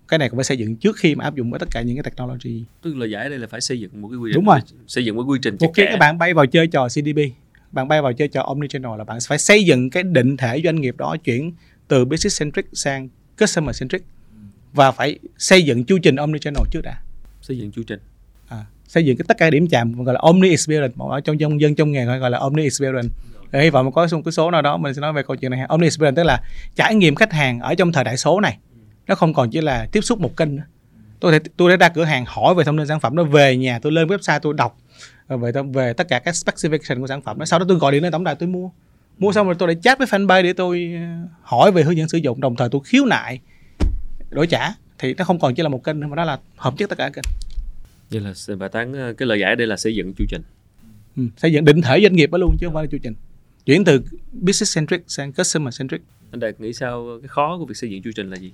Cái 0.07 0.17
này 0.17 0.29
cũng 0.29 0.37
phải 0.37 0.43
xây 0.43 0.57
dựng 0.57 0.75
trước 0.75 0.95
khi 0.97 1.15
mà 1.15 1.23
áp 1.23 1.35
dụng 1.35 1.51
với 1.51 1.59
tất 1.59 1.67
cả 1.71 1.81
những 1.81 1.95
cái 1.95 2.03
technology. 2.03 2.63
Tức 2.81 2.95
là 2.95 3.05
giải 3.05 3.29
đây 3.29 3.39
là 3.39 3.47
phải 3.47 3.61
xây 3.61 3.79
dựng 3.79 4.01
một 4.01 4.07
cái 4.07 4.17
quy 4.17 4.29
trình 4.31 4.35
Đúng 4.35 4.45
rồi. 4.45 4.59
xây 4.87 5.05
dựng 5.05 5.15
một 5.15 5.23
quy 5.27 5.39
trình 5.41 5.57
một 5.59 5.71
khi 5.75 5.83
các 5.85 5.99
bạn 5.99 6.17
bay 6.17 6.33
vào 6.33 6.45
chơi 6.45 6.67
trò 6.67 6.87
CDP 6.87 7.19
bạn 7.71 7.87
bay 7.87 8.01
vào 8.01 8.13
chơi 8.13 8.27
trò 8.27 8.43
omnichannel 8.43 8.97
là 8.97 9.03
bạn 9.03 9.17
phải 9.27 9.37
xây 9.37 9.63
dựng 9.63 9.89
cái 9.89 10.03
định 10.03 10.37
thể 10.37 10.61
doanh 10.63 10.81
nghiệp 10.81 10.97
đó 10.97 11.15
chuyển 11.23 11.53
từ 11.87 12.05
business 12.05 12.39
centric 12.39 12.65
sang 12.73 13.09
customer 13.39 13.79
centric 13.79 14.03
và 14.73 14.91
phải 14.91 15.19
xây 15.37 15.63
dựng 15.63 15.83
chu 15.83 15.97
trình 16.03 16.15
omnichannel 16.15 16.63
trước 16.71 16.81
đã. 16.83 17.01
Xây 17.41 17.57
dựng 17.57 17.71
chu 17.71 17.83
trình. 17.83 17.99
à, 17.99 18.08
xây 18.89 19.05
dựng 19.05 19.17
cái 19.17 19.25
tất 19.27 19.37
cả 19.37 19.49
điểm 19.49 19.67
chạm, 19.67 20.03
gọi 20.03 20.13
là 20.13 20.19
omni 20.23 20.49
experience 20.49 20.95
ở 21.09 21.21
trong 21.21 21.39
dân 21.39 21.61
dân 21.61 21.75
trong 21.75 21.91
nghề 21.91 22.05
gọi 22.05 22.29
là 22.29 22.37
omni 22.37 22.63
experience. 22.63 23.09
Để 23.51 23.63
hy 23.63 23.69
vọng 23.69 23.91
có 23.91 24.07
một 24.11 24.21
cái 24.25 24.31
số 24.31 24.51
nào 24.51 24.61
đó 24.61 24.77
mình 24.77 24.93
sẽ 24.93 25.01
nói 25.01 25.13
về 25.13 25.23
câu 25.23 25.35
chuyện 25.35 25.51
này. 25.51 25.65
Omni 25.69 25.85
experience 25.85 26.15
tức 26.15 26.23
là 26.23 26.41
trải 26.75 26.95
nghiệm 26.95 27.15
khách 27.15 27.33
hàng 27.33 27.59
ở 27.59 27.75
trong 27.75 27.91
thời 27.91 28.03
đại 28.03 28.17
số 28.17 28.39
này. 28.39 28.57
Nó 29.07 29.15
không 29.15 29.33
còn 29.33 29.49
chỉ 29.49 29.61
là 29.61 29.87
tiếp 29.91 30.01
xúc 30.01 30.19
một 30.19 30.37
kênh 30.37 30.55
nữa. 30.55 30.63
Tôi 31.19 31.31
thể, 31.31 31.39
tôi 31.57 31.69
đã 31.69 31.77
ra 31.77 31.89
cửa 31.89 32.03
hàng 32.03 32.25
hỏi 32.27 32.55
về 32.55 32.63
thông 32.63 32.77
tin 32.77 32.87
sản 32.87 32.99
phẩm, 32.99 33.15
nó 33.15 33.23
về 33.23 33.57
nhà, 33.57 33.79
tôi 33.79 33.91
lên 33.91 34.07
website, 34.07 34.39
tôi 34.39 34.53
đọc 34.53 34.77
ờ, 35.27 35.37
về 35.37 35.51
về 35.73 35.93
tất 35.93 36.07
cả 36.07 36.19
các 36.19 36.33
specification 36.33 37.01
của 37.01 37.07
sản 37.07 37.21
phẩm 37.21 37.39
đó. 37.39 37.45
Sau 37.45 37.59
đó 37.59 37.65
tôi 37.69 37.77
gọi 37.77 37.91
điện 37.91 38.03
lên 38.03 38.11
tổng 38.11 38.23
đài, 38.23 38.35
tôi 38.35 38.49
mua. 38.49 38.69
Mua 39.17 39.31
xong 39.31 39.45
rồi 39.45 39.55
tôi 39.59 39.67
lại 39.67 39.77
chat 39.81 39.97
với 39.97 40.07
fanpage 40.07 40.43
để 40.43 40.53
tôi 40.53 40.91
ờ, 40.95 41.27
hỏi 41.41 41.71
về 41.71 41.83
hướng 41.83 41.97
dẫn 41.97 42.09
sử 42.09 42.17
dụng, 42.17 42.41
đồng 42.41 42.55
thời 42.55 42.69
tôi 42.69 42.81
khiếu 42.85 43.05
nại 43.05 43.39
đổi 44.29 44.47
trả. 44.47 44.69
Thì 44.97 45.13
nó 45.13 45.23
không 45.23 45.39
còn 45.39 45.55
chỉ 45.55 45.63
là 45.63 45.69
một 45.69 45.83
kênh 45.83 45.99
nữa, 45.99 46.07
mà 46.07 46.15
nó 46.15 46.23
là 46.23 46.39
hợp 46.55 46.73
nhất 46.77 46.89
tất 46.89 46.97
cả 46.97 47.09
kênh 47.09 47.23
như 48.09 48.19
là 48.19 48.33
sẽ 48.33 48.55
bài 48.55 48.69
toán 48.69 48.93
ờ, 48.93 49.13
cái 49.13 49.27
lời 49.27 49.39
giải 49.39 49.55
đây 49.55 49.67
là 49.67 49.77
xây 49.77 49.95
dựng 49.95 50.13
chu 50.13 50.25
trình. 50.29 50.41
Ừ. 51.17 51.23
xây 51.37 51.51
dựng 51.51 51.65
định 51.65 51.81
thể 51.81 51.99
doanh 52.01 52.15
nghiệp 52.15 52.31
đó 52.31 52.37
luôn 52.37 52.55
chứ 52.59 52.67
không 52.67 52.73
phải 52.73 52.83
là 52.83 52.89
chu 52.91 52.97
trình. 53.03 53.13
Chuyển 53.65 53.85
từ 53.85 54.01
business 54.31 54.75
centric 54.75 55.01
sang 55.07 55.33
customer 55.33 55.79
centric. 55.79 56.01
Anh 56.31 56.39
đạt 56.39 56.59
nghĩ 56.59 56.73
sao 56.73 57.19
cái 57.21 57.27
khó 57.27 57.57
của 57.57 57.65
việc 57.65 57.77
xây 57.77 57.89
dựng 57.89 58.01
chu 58.01 58.11
trình 58.15 58.29
là 58.29 58.37
gì 58.37 58.51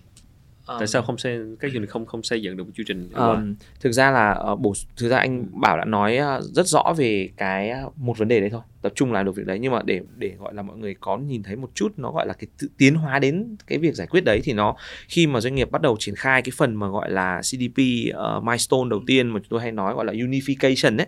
tại 0.68 0.88
sao 0.88 1.02
không 1.02 1.18
xây 1.18 1.40
các 1.60 1.72
doanh 1.72 1.82
nghiệp 1.82 1.88
không 1.88 2.06
không 2.06 2.24
xây 2.24 2.42
dựng 2.42 2.58
được 2.58 2.64
một 2.64 2.72
chu 2.76 2.84
trình? 2.88 3.10
Ờm, 3.14 3.56
thực 3.80 3.92
ra 3.92 4.12
là 4.12 4.44
uh, 4.52 4.60
bổ 4.60 4.74
thực 4.98 5.10
ra 5.10 5.18
anh 5.18 5.62
bảo 5.62 5.78
đã 5.78 5.86
nói 5.86 6.20
rất 6.42 6.68
rõ 6.68 6.94
về 6.98 7.30
cái 7.38 7.72
một 7.96 8.18
vấn 8.18 8.28
đề 8.28 8.40
đấy 8.40 8.50
thôi 8.50 8.62
tập 8.82 8.92
trung 8.96 9.12
làm 9.12 9.26
được 9.26 9.36
việc 9.36 9.46
đấy. 9.46 9.60
Nhưng 9.60 9.72
mà 9.72 9.82
để 9.86 10.02
để 10.16 10.34
gọi 10.40 10.54
là 10.54 10.62
mọi 10.62 10.78
người 10.78 10.96
có 11.00 11.18
nhìn 11.18 11.44
thấy 11.44 11.56
một 11.56 11.70
chút 11.74 11.94
nó 11.98 12.12
gọi 12.12 12.28
là 12.28 12.34
cái 12.34 12.48
tự 12.60 12.68
tiến 12.78 12.96
hóa 12.96 13.20
đến 13.20 13.56
cái 13.68 13.78
việc 13.78 13.96
giải 13.96 14.08
quyết 14.08 14.22
đấy 14.26 14.42
thì 14.44 14.54
nó 14.54 14.76
khi 15.08 15.28
mà 15.28 15.42
doanh 15.42 15.56
nghiệp 15.56 15.72
bắt 15.72 15.82
đầu 15.82 15.96
triển 16.00 16.16
khai 16.16 16.42
cái 16.42 16.52
phần 16.58 16.76
mà 16.76 16.88
gọi 16.88 17.12
là 17.12 17.42
CDP 17.42 17.82
ờ, 18.14 18.40
milestone 18.40 18.90
đầu 18.90 19.02
tiên 19.08 19.30
mà 19.30 19.40
chúng 19.40 19.50
tôi 19.50 19.62
hay 19.62 19.72
nói 19.72 19.94
gọi 19.94 20.06
là 20.06 20.14
unification 20.14 20.98
ấy 20.98 21.08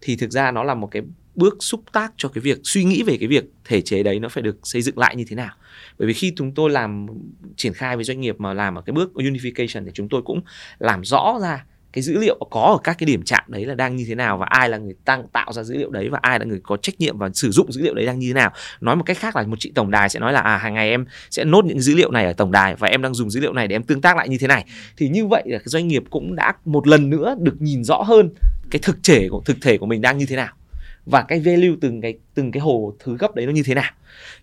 thì 0.00 0.16
thực 0.16 0.30
ra 0.30 0.50
nó 0.50 0.62
là 0.62 0.74
một 0.74 0.88
cái 0.90 1.02
bước 1.36 1.56
xúc 1.60 1.82
tác 1.92 2.12
cho 2.16 2.28
cái 2.28 2.42
việc 2.42 2.58
suy 2.64 2.84
nghĩ 2.84 3.02
về 3.02 3.16
cái 3.20 3.28
việc 3.28 3.44
thể 3.64 3.80
chế 3.80 4.02
đấy 4.02 4.20
nó 4.20 4.28
phải 4.28 4.42
được 4.42 4.56
xây 4.62 4.82
dựng 4.82 4.98
lại 4.98 5.16
như 5.16 5.24
thế 5.28 5.36
nào. 5.36 5.54
Bởi 5.98 6.08
vì 6.08 6.12
khi 6.12 6.32
chúng 6.36 6.54
tôi 6.54 6.70
làm 6.70 7.06
triển 7.56 7.74
khai 7.74 7.96
với 7.96 8.04
doanh 8.04 8.20
nghiệp 8.20 8.36
mà 8.38 8.54
làm 8.54 8.74
ở 8.74 8.82
cái 8.82 8.92
bước 8.92 9.12
unification 9.14 9.84
thì 9.84 9.90
chúng 9.94 10.08
tôi 10.08 10.22
cũng 10.22 10.40
làm 10.78 11.04
rõ 11.04 11.38
ra 11.42 11.64
cái 11.96 12.02
dữ 12.02 12.18
liệu 12.18 12.38
có 12.50 12.60
ở 12.60 12.78
các 12.84 12.96
cái 12.98 13.06
điểm 13.06 13.22
chạm 13.22 13.44
đấy 13.48 13.64
là 13.64 13.74
đang 13.74 13.96
như 13.96 14.04
thế 14.08 14.14
nào 14.14 14.38
và 14.38 14.46
ai 14.46 14.68
là 14.68 14.78
người 14.78 14.94
tăng 15.04 15.28
tạo 15.32 15.52
ra 15.52 15.62
dữ 15.62 15.76
liệu 15.76 15.90
đấy 15.90 16.08
và 16.08 16.18
ai 16.22 16.38
là 16.38 16.44
người 16.44 16.60
có 16.62 16.76
trách 16.76 16.94
nhiệm 16.98 17.18
và 17.18 17.30
sử 17.34 17.50
dụng 17.50 17.72
dữ 17.72 17.82
liệu 17.82 17.94
đấy 17.94 18.06
đang 18.06 18.18
như 18.18 18.28
thế 18.28 18.34
nào. 18.34 18.52
Nói 18.80 18.96
một 18.96 19.02
cách 19.06 19.18
khác 19.18 19.36
là 19.36 19.42
một 19.42 19.56
chị 19.58 19.72
tổng 19.74 19.90
đài 19.90 20.08
sẽ 20.08 20.20
nói 20.20 20.32
là 20.32 20.40
à 20.40 20.56
hàng 20.56 20.74
ngày 20.74 20.90
em 20.90 21.06
sẽ 21.30 21.44
nốt 21.44 21.64
những 21.64 21.80
dữ 21.80 21.94
liệu 21.94 22.10
này 22.10 22.26
ở 22.26 22.32
tổng 22.32 22.52
đài 22.52 22.74
và 22.74 22.88
em 22.88 23.02
đang 23.02 23.14
dùng 23.14 23.30
dữ 23.30 23.40
liệu 23.40 23.52
này 23.52 23.68
để 23.68 23.76
em 23.76 23.82
tương 23.82 24.00
tác 24.00 24.16
lại 24.16 24.28
như 24.28 24.38
thế 24.38 24.46
này. 24.46 24.64
Thì 24.96 25.08
như 25.08 25.26
vậy 25.26 25.42
là 25.46 25.58
cái 25.58 25.66
doanh 25.66 25.88
nghiệp 25.88 26.04
cũng 26.10 26.36
đã 26.36 26.52
một 26.64 26.86
lần 26.86 27.10
nữa 27.10 27.34
được 27.38 27.62
nhìn 27.62 27.84
rõ 27.84 28.02
hơn 28.02 28.30
cái 28.70 28.80
thực 28.82 28.98
thể 29.04 29.28
của, 29.30 29.42
thực 29.44 29.56
thể 29.62 29.78
của 29.78 29.86
mình 29.86 30.00
đang 30.00 30.18
như 30.18 30.26
thế 30.26 30.36
nào 30.36 30.54
và 31.06 31.22
cái 31.22 31.40
value 31.40 31.76
từng 31.80 32.00
cái 32.00 32.14
từng 32.34 32.52
cái 32.52 32.60
hồ 32.60 32.94
thứ 32.98 33.16
cấp 33.18 33.34
đấy 33.34 33.46
nó 33.46 33.52
như 33.52 33.62
thế 33.62 33.74
nào. 33.74 33.92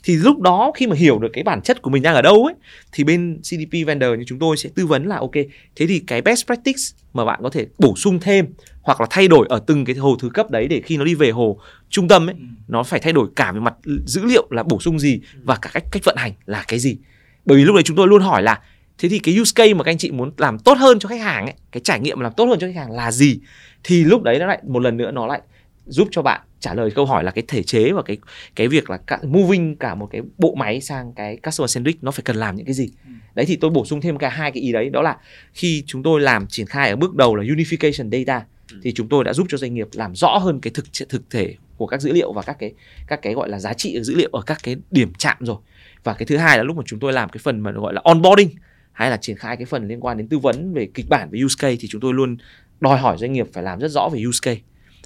Thì 0.04 0.16
lúc 0.16 0.42
đó 0.42 0.72
khi 0.76 0.88
mà 0.88 0.96
hiểu 0.96 1.20
được 1.20 1.30
cái 1.34 1.44
bản 1.44 1.62
chất 1.62 1.82
của 1.82 1.90
mình 1.90 2.04
đang 2.04 2.16
ở 2.16 2.22
đâu 2.22 2.46
ấy 2.46 2.56
thì 2.92 3.04
bên 3.04 3.40
CDP 3.42 3.88
vendor 3.88 4.20
như 4.20 4.24
chúng 4.28 4.40
tôi 4.40 4.58
sẽ 4.58 4.70
tư 4.76 4.86
vấn 4.88 5.06
là 5.06 5.18
ok 5.18 5.32
thế 5.76 5.88
thì 5.88 6.00
cái 6.08 6.22
best 6.22 6.46
practice 6.46 6.82
mà 7.14 7.26
bạn 7.26 7.40
có 7.44 7.50
thể 7.50 7.68
bổ 7.80 7.96
sung 7.96 8.20
thêm 8.20 8.48
hoặc 8.82 9.02
là 9.02 9.08
thay 9.10 9.28
đổi 9.28 9.48
ở 9.50 9.60
từng 9.68 9.86
cái 9.86 9.96
hồ 9.96 10.18
thứ 10.20 10.30
cấp 10.30 10.52
đấy 10.52 10.68
để 10.68 10.82
khi 10.86 10.98
nó 10.98 11.04
đi 11.04 11.16
về 11.16 11.32
hồ 11.32 11.60
trung 11.90 12.08
tâm 12.08 12.30
ấy 12.30 12.36
nó 12.68 12.84
phải 12.84 13.00
thay 13.00 13.14
đổi 13.14 13.28
cả 13.36 13.52
về 13.52 13.60
mặt 13.60 13.74
dữ 14.06 14.26
liệu 14.26 14.48
là 14.50 14.64
bổ 14.64 14.80
sung 14.80 15.00
gì 15.00 15.20
và 15.44 15.56
cả 15.56 15.70
cách 15.74 15.84
cách 15.92 16.04
vận 16.06 16.16
hành 16.18 16.32
là 16.46 16.64
cái 16.68 16.80
gì. 16.80 16.98
Bởi 17.46 17.58
vì 17.58 17.64
lúc 17.64 17.76
đấy 17.76 17.84
chúng 17.84 17.98
tôi 17.98 18.08
luôn 18.08 18.22
hỏi 18.22 18.44
là 18.44 18.62
thế 18.98 19.10
thì 19.10 19.20
cái 19.20 19.40
use 19.40 19.52
case 19.56 19.74
mà 19.74 19.84
các 19.84 19.92
anh 19.92 19.98
chị 19.98 20.12
muốn 20.12 20.32
làm 20.38 20.60
tốt 20.60 20.78
hơn 20.78 21.00
cho 21.00 21.10
khách 21.10 21.22
hàng 21.22 21.46
ấy 21.46 21.56
cái 21.72 21.82
trải 21.84 22.00
nghiệm 22.00 22.20
làm 22.20 22.34
tốt 22.38 22.46
hơn 22.46 22.60
cho 22.60 22.68
khách 22.68 22.76
hàng 22.76 22.92
là 22.92 23.12
gì? 23.12 23.40
Thì 23.84 24.04
lúc 24.04 24.24
đấy 24.24 24.40
nó 24.40 24.46
lại 24.46 24.60
một 24.68 24.80
lần 24.80 24.98
nữa 24.98 25.12
nó 25.12 25.28
lại 25.28 25.42
giúp 25.86 26.08
cho 26.12 26.22
bạn 26.22 26.42
trả 26.64 26.74
lời 26.74 26.92
câu 26.92 27.06
hỏi 27.06 27.24
là 27.24 27.32
cái 27.32 27.44
thể 27.48 27.64
chế 27.64 27.92
và 27.92 28.02
cái 28.02 28.18
cái 28.56 28.68
việc 28.68 28.90
là 28.90 28.98
cả, 28.98 29.20
moving 29.24 29.76
cả 29.76 29.96
một 29.96 30.08
cái 30.12 30.22
bộ 30.38 30.56
máy 30.56 30.82
sang 30.82 31.14
cái 31.14 31.38
customer 31.38 31.76
centric 31.76 32.04
nó 32.04 32.12
phải 32.12 32.24
cần 32.26 32.36
làm 32.36 32.56
những 32.56 32.66
cái 32.66 32.74
gì. 32.74 32.90
Đấy 33.36 33.46
thì 33.46 33.56
tôi 33.56 33.72
bổ 33.72 33.86
sung 33.86 34.02
thêm 34.02 34.18
cả 34.18 34.30
hai 34.30 34.52
cái 34.52 34.64
ý 34.64 34.72
đấy 34.72 34.90
đó 34.90 35.02
là 35.02 35.18
khi 35.54 35.84
chúng 35.88 36.04
tôi 36.04 36.22
làm 36.22 36.48
triển 36.48 36.66
khai 36.66 36.90
ở 36.90 36.96
bước 36.96 37.16
đầu 37.16 37.36
là 37.36 37.44
unification 37.44 38.12
data 38.12 38.46
thì 38.84 38.94
chúng 38.94 39.10
tôi 39.10 39.24
đã 39.24 39.34
giúp 39.34 39.48
cho 39.50 39.58
doanh 39.58 39.74
nghiệp 39.74 39.88
làm 39.94 40.16
rõ 40.16 40.38
hơn 40.38 40.60
cái 40.62 40.72
thực 40.74 40.86
thực 41.10 41.30
thể 41.30 41.56
của 41.78 41.88
các 41.88 42.02
dữ 42.02 42.14
liệu 42.14 42.34
và 42.34 42.42
các 42.42 42.60
cái 42.60 42.74
các 43.08 43.22
cái 43.22 43.34
gọi 43.34 43.50
là 43.50 43.60
giá 43.60 43.74
trị 43.74 44.02
dữ 44.02 44.16
liệu 44.16 44.30
ở 44.32 44.42
các 44.42 44.58
cái 44.64 44.76
điểm 44.92 45.14
chạm 45.18 45.38
rồi. 45.40 45.58
Và 46.04 46.14
cái 46.14 46.26
thứ 46.26 46.38
hai 46.38 46.58
là 46.58 46.64
lúc 46.64 46.78
mà 46.78 46.84
chúng 46.86 47.00
tôi 47.00 47.14
làm 47.14 47.30
cái 47.30 47.40
phần 47.44 47.60
mà 47.60 47.72
gọi 47.72 47.94
là 47.94 48.02
onboarding 48.04 48.50
hay 48.92 49.10
là 49.10 49.18
triển 49.18 49.38
khai 49.38 49.58
cái 49.58 49.66
phần 49.66 49.88
liên 49.88 50.00
quan 50.00 50.18
đến 50.18 50.28
tư 50.28 50.40
vấn 50.40 50.74
về 50.74 50.88
kịch 50.94 51.06
bản 51.10 51.30
về 51.32 51.40
use 51.46 51.56
case 51.60 51.76
thì 51.80 51.88
chúng 51.88 52.02
tôi 52.02 52.14
luôn 52.14 52.38
đòi 52.80 52.98
hỏi 52.98 53.18
doanh 53.18 53.34
nghiệp 53.34 53.48
phải 53.54 53.64
làm 53.64 53.80
rất 53.80 53.92
rõ 53.92 54.10
về 54.14 54.24
use 54.30 54.40
case 54.42 54.62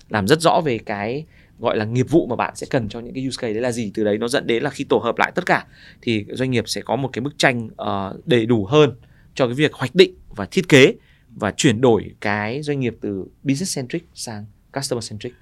làm 0.09 0.27
rất 0.27 0.41
rõ 0.41 0.61
về 0.65 0.77
cái 0.77 1.25
gọi 1.59 1.77
là 1.77 1.85
nghiệp 1.85 2.09
vụ 2.09 2.27
mà 2.27 2.35
bạn 2.35 2.55
sẽ 2.55 2.67
cần 2.69 2.89
cho 2.89 2.99
những 2.99 3.13
cái 3.13 3.27
use 3.27 3.37
case 3.41 3.53
đấy 3.53 3.61
là 3.61 3.71
gì. 3.71 3.91
Từ 3.93 4.03
đấy 4.03 4.17
nó 4.17 4.27
dẫn 4.27 4.47
đến 4.47 4.63
là 4.63 4.69
khi 4.69 4.83
tổ 4.83 4.97
hợp 4.97 5.17
lại 5.17 5.31
tất 5.35 5.45
cả 5.45 5.65
thì 6.01 6.25
doanh 6.29 6.51
nghiệp 6.51 6.63
sẽ 6.67 6.81
có 6.81 6.95
một 6.95 7.09
cái 7.13 7.21
bức 7.21 7.37
tranh 7.37 7.65
uh, 7.65 8.27
đầy 8.27 8.45
đủ 8.45 8.65
hơn 8.65 8.91
cho 9.35 9.45
cái 9.45 9.53
việc 9.53 9.73
hoạch 9.73 9.95
định 9.95 10.13
và 10.35 10.45
thiết 10.45 10.69
kế 10.69 10.93
và 11.35 11.51
chuyển 11.51 11.81
đổi 11.81 12.11
cái 12.19 12.61
doanh 12.61 12.79
nghiệp 12.79 12.95
từ 13.01 13.25
business 13.43 13.75
centric 13.75 14.07
sang 14.13 14.45
customer 14.73 15.09
centric. 15.09 15.33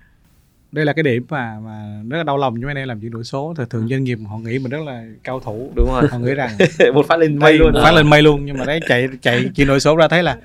Đây 0.72 0.86
là 0.86 0.94
cái 0.94 1.04
điểm 1.04 1.26
mà 1.30 1.60
mà 1.60 2.02
rất 2.10 2.18
là 2.18 2.24
đau 2.24 2.38
lòng 2.38 2.62
cho 2.62 2.70
anh 2.70 2.78
em 2.78 2.88
làm 2.88 3.02
chuyển 3.02 3.12
đổi 3.12 3.24
số. 3.24 3.54
Thường 3.58 3.70
thường 3.70 3.88
doanh 3.90 4.04
nghiệp 4.04 4.20
họ 4.30 4.38
nghĩ 4.38 4.60
mình 4.60 4.70
rất 4.70 4.84
là 4.86 5.06
cao 5.24 5.40
thủ. 5.40 5.72
Đúng 5.76 5.88
rồi. 5.88 6.08
Họ 6.12 6.20
nghĩ 6.20 6.34
rằng 6.34 6.50
một 6.94 7.06
phát 7.08 7.20
lên 7.20 7.38
mây 7.38 7.54
luôn. 7.54 7.74
phát 7.74 7.92
lên 7.92 8.10
mây 8.10 8.22
luôn 8.22 8.46
nhưng 8.46 8.58
mà 8.58 8.66
đấy 8.66 8.80
chạy 8.88 9.08
chạy 9.22 9.50
chuyển 9.56 9.68
đổi 9.68 9.80
số 9.80 9.96
ra 9.96 10.08
thấy 10.08 10.24
là 10.24 10.38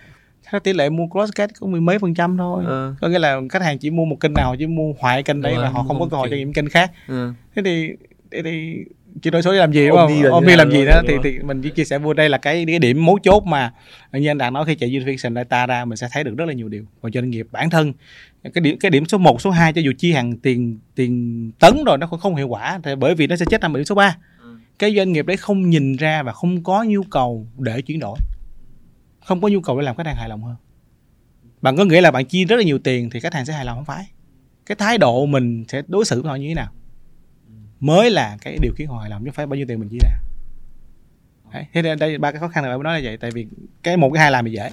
cái 0.51 0.61
tỷ 0.61 0.73
lệ 0.73 0.91
mua 0.91 1.07
crosscat 1.07 1.51
có 1.61 1.67
mười 1.67 1.81
mấy 1.81 1.99
phần 1.99 2.15
trăm 2.15 2.37
thôi. 2.37 2.65
Ừ. 2.67 2.95
có 3.01 3.09
nghĩa 3.09 3.19
là 3.19 3.41
khách 3.51 3.63
hàng 3.63 3.79
chỉ 3.79 3.91
mua 3.91 4.05
một 4.05 4.17
kênh 4.21 4.33
nào 4.35 4.57
chỉ 4.59 4.67
mua 4.67 4.93
hoại 4.99 5.23
kênh 5.23 5.43
đấy 5.43 5.55
và 5.59 5.69
họ 5.69 5.83
không 5.83 6.01
có 6.01 6.07
cơ 6.11 6.17
hội 6.17 6.29
cho 6.31 6.37
những 6.37 6.53
kênh 6.53 6.69
khác. 6.69 6.93
Ừ. 7.09 7.33
thế 7.57 7.63
thì 7.65 7.89
thế 8.31 8.43
thì 8.43 8.85
chuyển 9.23 9.33
đổi 9.33 9.43
số 9.43 9.53
làm 9.53 9.73
gì 9.73 9.89
đúng 9.89 9.97
không? 9.97 10.23
Omni 10.33 10.57
làm 10.57 10.71
gì 10.71 10.85
đó 10.85 11.03
thì 11.09 11.15
thì 11.25 11.39
mình 11.39 11.63
chỉ 11.63 11.71
chia 11.71 11.85
sẻ 11.85 11.99
vô 11.99 12.13
đây 12.13 12.29
là 12.29 12.39
cái 12.39 12.65
cái 12.67 12.79
điểm 12.79 13.07
mấu 13.07 13.19
chốt 13.19 13.43
mà 13.47 13.73
như 14.13 14.31
anh 14.31 14.39
đang 14.39 14.53
nói 14.53 14.65
khi 14.67 14.75
chạy 14.75 14.91
unification 14.91 15.35
data 15.35 15.67
ra 15.67 15.85
mình 15.85 15.97
sẽ 15.97 16.09
thấy 16.13 16.25
được 16.25 16.35
rất 16.37 16.45
là 16.45 16.53
nhiều 16.53 16.69
điều 16.69 16.85
và 17.01 17.11
doanh 17.15 17.31
nghiệp 17.31 17.47
bản 17.53 17.71
thân. 17.71 17.93
Cái 18.55 18.63
điểm 18.63 18.79
cái 18.79 18.91
điểm 18.91 19.07
số 19.07 19.19
1, 19.19 19.41
số 19.41 19.51
2 19.51 19.73
cho 19.73 19.81
dù 19.81 19.93
chi 19.99 20.13
hàng 20.13 20.37
tiền 20.37 20.79
tiền 20.95 21.51
tấn 21.59 21.85
rồi 21.87 21.99
nó 21.99 22.07
cũng 22.07 22.21
không 22.21 22.37
hiệu 22.37 22.49
quả 22.49 22.81
thì 22.83 22.95
bởi 22.95 23.15
vì 23.15 23.27
nó 23.27 23.37
sẽ 23.37 23.45
chết 23.51 23.61
nằm 23.61 23.77
ở 23.77 23.79
điểm 23.79 23.85
số 23.85 23.95
3 23.95 24.17
ừ. 24.43 24.57
cái 24.79 24.97
doanh 24.97 25.13
nghiệp 25.13 25.27
đấy 25.27 25.37
không 25.37 25.71
nhìn 25.71 25.97
ra 25.97 26.23
và 26.23 26.33
không 26.33 26.63
có 26.63 26.85
nhu 26.85 27.03
cầu 27.03 27.47
để 27.59 27.83
chuyển 27.83 28.01
đổi 28.01 28.19
không 29.31 29.41
có 29.41 29.49
nhu 29.49 29.61
cầu 29.61 29.81
để 29.81 29.85
làm 29.85 29.97
khách 29.97 30.07
hàng 30.07 30.17
hài 30.17 30.29
lòng 30.29 30.43
hơn. 30.43 30.57
Bạn 31.63 31.77
có 31.77 31.85
nghĩa 31.85 32.01
là 32.01 32.11
bạn 32.11 32.25
chi 32.25 32.45
rất 32.45 32.57
là 32.57 32.63
nhiều 32.63 32.79
tiền 32.79 33.11
thì 33.11 33.21
khách 33.21 33.35
hàng 33.35 33.45
sẽ 33.47 33.53
hài 33.53 33.65
lòng 33.65 33.77
không 33.77 33.85
phải? 33.85 34.07
Cái 34.67 34.77
thái 34.77 34.99
độ 34.99 35.27
mình 35.27 35.65
sẽ 35.69 35.83
đối 35.89 36.05
xử 36.05 36.23
với 36.23 36.31
họ 36.31 36.37
như 36.37 36.49
thế 36.49 36.55
nào? 36.55 36.69
Mới 37.81 38.11
là 38.11 38.37
cái 38.41 38.59
điều 38.63 38.73
khiến 38.77 38.89
họ 38.89 38.99
hài 38.99 39.11
lòng 39.11 39.25
chứ 39.25 39.31
phải 39.35 39.47
bao 39.47 39.57
nhiêu 39.57 39.67
tiền 39.69 39.81
mình 39.81 39.89
chi 39.89 39.99
ra? 40.03 40.11
Đấy. 41.53 41.67
thế 41.73 41.83
đây, 41.83 41.97
đây 41.97 42.19
ba 42.19 42.31
cái 42.31 42.41
khó 42.41 42.49
khăn 42.49 42.65
là 42.65 42.71
bạn 42.71 42.83
nói 42.83 43.01
là 43.01 43.01
vậy 43.05 43.17
tại 43.17 43.31
vì 43.31 43.47
cái 43.83 43.97
một 43.97 44.11
cái 44.15 44.23
hai 44.23 44.31
làm 44.31 44.45
thì 44.45 44.51
dễ. 44.51 44.71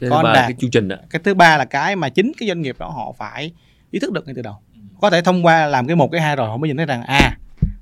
Cái 0.00 0.10
Còn 0.10 0.24
là 0.24 0.34
cái 0.34 0.54
chương 0.58 0.70
trình 0.70 0.88
đó. 0.88 0.96
cái 1.10 1.20
thứ 1.24 1.34
ba 1.34 1.56
là 1.56 1.64
cái 1.64 1.96
mà 1.96 2.08
chính 2.08 2.32
cái 2.38 2.48
doanh 2.48 2.62
nghiệp 2.62 2.76
đó 2.78 2.88
họ 2.88 3.12
phải 3.12 3.52
ý 3.90 3.98
thức 3.98 4.12
được 4.12 4.26
ngay 4.26 4.34
từ 4.34 4.42
đầu. 4.42 4.54
Có 5.00 5.10
thể 5.10 5.22
thông 5.22 5.46
qua 5.46 5.66
làm 5.66 5.86
cái 5.86 5.96
một 5.96 6.08
cái 6.12 6.20
hai 6.20 6.36
rồi 6.36 6.48
họ 6.48 6.56
mới 6.56 6.68
nhìn 6.68 6.76
thấy 6.76 6.86
rằng 6.86 7.02
à 7.02 7.36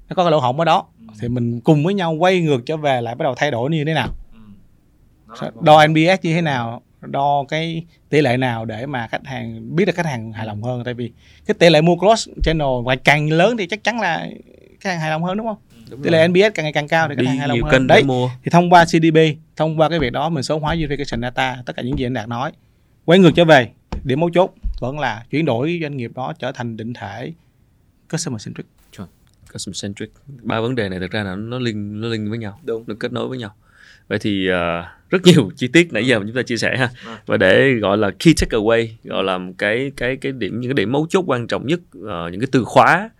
nó 0.08 0.14
có 0.14 0.24
cái 0.24 0.30
lỗ 0.30 0.40
hổng 0.40 0.58
ở 0.58 0.64
đó. 0.64 0.86
Thì 1.20 1.28
mình 1.28 1.60
cùng 1.60 1.84
với 1.84 1.94
nhau 1.94 2.12
quay 2.12 2.40
ngược 2.40 2.66
trở 2.66 2.76
về 2.76 3.00
lại 3.00 3.14
bắt 3.14 3.22
đầu 3.24 3.34
thay 3.36 3.50
đổi 3.50 3.70
như 3.70 3.84
thế 3.84 3.94
nào 3.94 4.08
đo 5.60 5.86
NPS 5.86 6.22
như 6.22 6.34
thế 6.34 6.40
nào? 6.40 6.82
Đo 7.00 7.44
cái 7.48 7.84
tỷ 8.08 8.20
lệ 8.20 8.36
nào 8.36 8.64
để 8.64 8.86
mà 8.86 9.08
khách 9.10 9.26
hàng 9.26 9.76
biết 9.76 9.84
được 9.84 9.94
khách 9.94 10.06
hàng 10.06 10.32
hài 10.32 10.46
lòng 10.46 10.62
hơn? 10.62 10.84
Tại 10.84 10.94
vì 10.94 11.12
cái 11.46 11.54
tỷ 11.54 11.70
lệ 11.70 11.80
mua 11.80 11.96
cross 11.96 12.28
channel 12.42 12.68
và 12.84 12.96
càng 12.96 13.32
lớn 13.32 13.56
thì 13.56 13.66
chắc 13.66 13.84
chắn 13.84 14.00
là 14.00 14.26
khách 14.80 14.90
hàng 14.90 15.00
hài 15.00 15.10
lòng 15.10 15.24
hơn 15.24 15.36
đúng 15.36 15.46
không? 15.46 15.56
Ừ, 15.74 15.80
đúng 15.90 16.02
tỷ 16.02 16.10
lệ 16.10 16.28
NPS 16.28 16.54
càng 16.54 16.64
ngày 16.64 16.72
càng 16.72 16.88
cao 16.88 17.08
thì 17.08 17.14
khách 17.16 17.26
hàng 17.26 17.38
hài 17.38 17.48
lòng 17.48 17.62
hơn. 17.62 17.86
đấy 17.86 18.04
mua. 18.04 18.30
thì 18.44 18.50
thông 18.50 18.70
qua 18.70 18.84
CDP 18.84 19.18
thông 19.56 19.80
qua 19.80 19.88
cái 19.88 19.98
việc 19.98 20.12
đó 20.12 20.28
mình 20.28 20.42
số 20.42 20.58
hóa 20.58 20.74
unification 20.74 21.22
data 21.22 21.62
tất 21.66 21.76
cả 21.76 21.82
những 21.82 21.98
gì 21.98 22.06
anh 22.06 22.14
đạt 22.14 22.28
nói 22.28 22.52
quay 23.04 23.18
ngược 23.18 23.30
trở 23.36 23.44
về 23.44 23.68
điểm 24.04 24.20
mấu 24.20 24.30
chốt 24.34 24.54
vẫn 24.80 24.98
là 24.98 25.24
chuyển 25.30 25.44
đổi 25.44 25.78
doanh 25.82 25.96
nghiệp 25.96 26.10
đó 26.14 26.32
trở 26.38 26.52
thành 26.52 26.76
định 26.76 26.94
thể 26.94 27.32
customer 28.12 28.46
centric. 28.46 28.66
Customer 29.52 29.82
centric. 29.82 30.10
Ba 30.42 30.60
vấn 30.60 30.74
đề 30.74 30.88
này 30.88 31.00
thực 31.00 31.10
ra 31.10 31.22
là 31.22 31.34
nó 31.36 31.58
liên 31.58 32.00
nó 32.00 32.08
liên 32.08 32.30
với 32.30 32.38
nhau 32.38 32.60
đúng. 32.64 32.84
nó 32.86 32.94
kết 33.00 33.12
nối 33.12 33.28
với 33.28 33.38
nhau. 33.38 33.54
Vậy 34.08 34.18
thì 34.18 34.48
uh, 34.50 34.56
rất 35.10 35.22
nhiều 35.24 35.50
chi 35.56 35.68
tiết 35.68 35.92
nãy 35.92 36.06
giờ 36.06 36.18
chúng 36.18 36.34
ta 36.34 36.42
chia 36.42 36.56
sẻ 36.56 36.76
ha. 36.76 36.88
Vâng. 37.06 37.16
và 37.26 37.36
để 37.36 37.72
gọi 37.72 37.98
là 37.98 38.10
key 38.10 38.34
takeaway 38.34 38.88
gọi 39.04 39.24
là 39.24 39.38
cái 39.58 39.92
cái 39.96 40.16
cái 40.16 40.32
điểm 40.32 40.60
những 40.60 40.70
cái 40.70 40.74
điểm 40.74 40.92
mấu 40.92 41.06
chốt 41.10 41.24
quan 41.26 41.46
trọng 41.46 41.66
nhất 41.66 41.80
uh, 41.98 42.32
những 42.32 42.40
cái 42.40 42.48
từ 42.52 42.64
khóa 42.64 43.10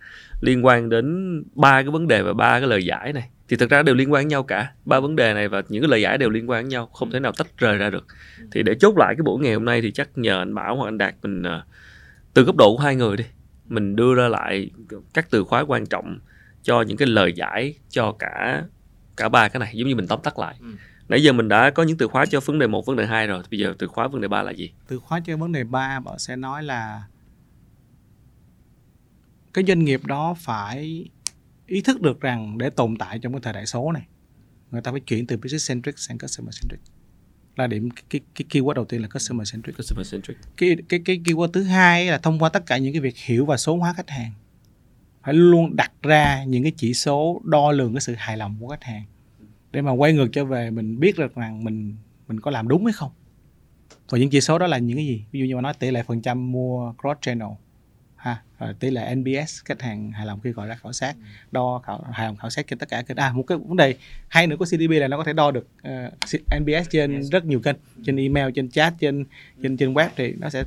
liên 0.41 0.65
quan 0.65 0.89
đến 0.89 1.43
ba 1.55 1.81
cái 1.81 1.91
vấn 1.91 2.07
đề 2.07 2.21
và 2.21 2.33
ba 2.33 2.59
cái 2.59 2.69
lời 2.69 2.85
giải 2.85 3.13
này. 3.13 3.29
Thì 3.49 3.57
thực 3.57 3.69
ra 3.69 3.83
đều 3.83 3.95
liên 3.95 4.11
quan 4.11 4.27
nhau 4.27 4.43
cả. 4.43 4.71
Ba 4.85 4.99
vấn 4.99 5.15
đề 5.15 5.33
này 5.33 5.47
và 5.47 5.61
những 5.69 5.81
cái 5.81 5.89
lời 5.89 6.01
giải 6.01 6.17
đều 6.17 6.29
liên 6.29 6.49
quan 6.49 6.63
với 6.63 6.71
nhau 6.71 6.85
không 6.93 7.11
thể 7.11 7.19
nào 7.19 7.31
tách 7.31 7.47
rời 7.57 7.77
ra 7.77 7.89
được. 7.89 8.05
Thì 8.51 8.63
để 8.63 8.75
chốt 8.79 8.97
lại 8.97 9.15
cái 9.17 9.23
buổi 9.23 9.39
ngày 9.39 9.53
hôm 9.53 9.65
nay 9.65 9.81
thì 9.81 9.91
chắc 9.91 10.09
nhờ 10.17 10.39
anh 10.39 10.55
bảo 10.55 10.75
hoặc 10.75 10.87
anh 10.87 10.97
đạt 10.97 11.15
mình 11.21 11.41
uh, 11.41 11.63
từ 12.33 12.43
góc 12.43 12.55
độ 12.55 12.77
của 12.77 12.83
hai 12.83 12.95
người 12.95 13.17
đi 13.17 13.23
mình 13.67 13.95
đưa 13.95 14.15
ra 14.15 14.27
lại 14.27 14.69
các 15.13 15.27
từ 15.29 15.43
khóa 15.43 15.63
quan 15.67 15.85
trọng 15.85 16.19
cho 16.63 16.81
những 16.81 16.97
cái 16.97 17.07
lời 17.07 17.33
giải 17.33 17.73
cho 17.89 18.11
cả 18.19 18.63
cả 19.17 19.29
ba 19.29 19.47
cái 19.47 19.59
này 19.59 19.71
giống 19.73 19.89
như 19.89 19.95
mình 19.95 20.07
tóm 20.07 20.19
tắt 20.23 20.39
lại. 20.39 20.55
Ừ. 20.59 20.67
nãy 21.09 21.23
giờ 21.23 21.33
mình 21.33 21.47
đã 21.47 21.69
có 21.69 21.83
những 21.83 21.97
từ 21.97 22.07
khóa 22.07 22.25
cho 22.25 22.39
vấn 22.39 22.59
đề 22.59 22.67
một 22.67 22.85
vấn 22.85 22.95
đề 22.95 23.05
hai 23.05 23.27
rồi. 23.27 23.43
Bây 23.51 23.59
giờ 23.59 23.73
từ 23.79 23.87
khóa 23.87 24.07
vấn 24.07 24.21
đề 24.21 24.27
ba 24.27 24.43
là 24.43 24.51
gì? 24.51 24.71
Từ 24.87 24.99
khóa 24.99 25.19
cho 25.19 25.37
vấn 25.37 25.51
đề 25.51 25.63
ba 25.63 25.99
bạn 25.99 26.19
sẽ 26.19 26.35
nói 26.35 26.63
là 26.63 27.03
cái 29.53 29.63
doanh 29.67 29.83
nghiệp 29.83 30.05
đó 30.05 30.35
phải 30.39 31.05
ý 31.67 31.81
thức 31.81 32.01
được 32.01 32.21
rằng 32.21 32.57
để 32.57 32.69
tồn 32.69 32.97
tại 32.97 33.19
trong 33.19 33.33
cái 33.33 33.41
thời 33.43 33.53
đại 33.53 33.65
số 33.65 33.91
này 33.91 34.07
người 34.71 34.81
ta 34.81 34.91
phải 34.91 34.99
chuyển 34.99 35.27
từ 35.27 35.37
business 35.37 35.69
centric 35.69 35.99
sang 35.99 36.17
customer 36.17 36.55
centric. 36.61 36.79
Là 37.55 37.67
điểm 37.67 37.89
cái 38.09 38.21
cái 38.35 38.45
keyword 38.49 38.73
đầu 38.73 38.85
tiên 38.85 39.01
là 39.01 39.07
customer 39.07 39.51
centric. 39.53 39.77
Customer 39.77 40.11
centric. 40.11 40.37
Cái 40.57 40.77
cái 40.89 41.01
cái 41.05 41.21
keyword 41.25 41.47
thứ 41.47 41.63
hai 41.63 42.05
là 42.05 42.17
thông 42.17 42.39
qua 42.39 42.49
tất 42.49 42.65
cả 42.65 42.77
những 42.77 42.93
cái 42.93 43.01
việc 43.01 43.17
hiểu 43.17 43.45
và 43.45 43.57
số 43.57 43.77
hóa 43.77 43.93
khách 43.93 44.09
hàng 44.09 44.31
phải 45.23 45.33
luôn 45.33 45.75
đặt 45.75 45.91
ra 46.01 46.43
những 46.43 46.63
cái 46.63 46.71
chỉ 46.77 46.93
số 46.93 47.41
đo 47.43 47.71
lường 47.71 47.93
cái 47.93 48.01
sự 48.01 48.15
hài 48.17 48.37
lòng 48.37 48.57
của 48.59 48.67
khách 48.67 48.83
hàng 48.83 49.03
để 49.77 49.81
mà 49.81 49.91
quay 49.91 50.13
ngược 50.13 50.27
trở 50.33 50.45
về 50.45 50.69
mình 50.69 50.99
biết 50.99 51.17
được 51.17 51.35
rằng 51.35 51.63
mình 51.63 51.95
mình 52.27 52.39
có 52.39 52.51
làm 52.51 52.67
đúng 52.67 52.85
hay 52.85 52.93
không. 52.93 53.11
Và 54.09 54.17
những 54.17 54.29
chỉ 54.29 54.41
số 54.41 54.59
đó 54.59 54.67
là 54.67 54.77
những 54.77 54.97
cái 54.97 55.05
gì? 55.05 55.23
Ví 55.31 55.39
dụ 55.39 55.45
như 55.45 55.55
mà 55.55 55.61
nói 55.61 55.73
tỷ 55.79 55.91
lệ 55.91 56.03
phần 56.03 56.21
trăm 56.21 56.51
mua 56.51 56.93
cross 57.01 57.21
channel 57.21 57.49
ha 58.15 58.41
rồi 58.59 58.73
tỷ 58.79 58.89
lệ 58.89 59.15
NPS 59.15 59.63
khách 59.65 59.81
hàng 59.81 60.11
hài 60.11 60.25
lòng 60.25 60.39
khi 60.43 60.51
gọi 60.51 60.67
ra 60.67 60.75
khảo 60.75 60.93
sát 60.93 61.15
đo 61.51 61.81
khảo, 61.85 62.05
hài 62.11 62.25
lòng 62.25 62.37
khảo 62.37 62.49
sát 62.49 62.67
trên 62.67 62.79
tất 62.79 62.89
cả 62.89 63.01
kênh. 63.01 63.17
À 63.17 63.31
một 63.33 63.43
cái 63.47 63.57
vấn 63.57 63.77
đề 63.77 63.95
hay 64.27 64.47
nữa 64.47 64.55
của 64.59 64.65
CDP 64.65 64.89
là 64.89 65.07
nó 65.07 65.17
có 65.17 65.23
thể 65.23 65.33
đo 65.33 65.51
được 65.51 65.67
uh, 65.79 66.21
ờ, 66.49 66.59
NPS 66.59 66.89
trên 66.89 67.23
rất 67.23 67.45
nhiều 67.45 67.59
kênh 67.59 67.75
trên 68.05 68.15
email 68.15 68.51
trên 68.55 68.69
chat 68.69 68.93
trên 68.99 69.25
trên 69.63 69.77
trên 69.77 69.93
web 69.93 70.09
thì 70.15 70.33
nó 70.39 70.49
sẽ 70.49 70.63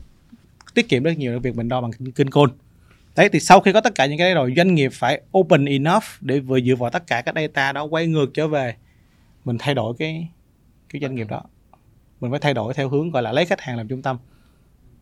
tiết 0.74 0.88
kiệm 0.88 1.02
rất 1.02 1.18
nhiều 1.18 1.40
việc 1.40 1.56
mình 1.56 1.68
đo 1.68 1.80
bằng 1.80 1.90
kênh 2.14 2.30
call 2.30 2.48
đấy 3.16 3.28
thì 3.32 3.40
sau 3.40 3.60
khi 3.60 3.72
có 3.72 3.80
tất 3.80 3.94
cả 3.94 4.06
những 4.06 4.18
cái 4.18 4.26
đấy 4.26 4.34
rồi 4.34 4.52
doanh 4.56 4.74
nghiệp 4.74 4.90
phải 4.92 5.20
open 5.38 5.64
enough 5.64 6.04
để 6.20 6.40
vừa 6.40 6.60
dựa 6.60 6.76
vào 6.76 6.90
tất 6.90 7.06
cả 7.06 7.22
các 7.22 7.34
data 7.34 7.72
đó 7.72 7.84
quay 7.84 8.06
ngược 8.06 8.34
trở 8.34 8.48
về 8.48 8.74
mình 9.44 9.56
thay 9.58 9.74
đổi 9.74 9.94
cái 9.98 10.28
cái 10.88 11.00
doanh 11.00 11.14
nghiệp 11.14 11.28
đó. 11.28 11.42
Mình 12.20 12.30
phải 12.30 12.40
thay 12.40 12.54
đổi 12.54 12.74
theo 12.74 12.88
hướng 12.88 13.10
gọi 13.10 13.22
là 13.22 13.32
lấy 13.32 13.46
khách 13.46 13.60
hàng 13.60 13.76
làm 13.76 13.88
trung 13.88 14.02
tâm. 14.02 14.18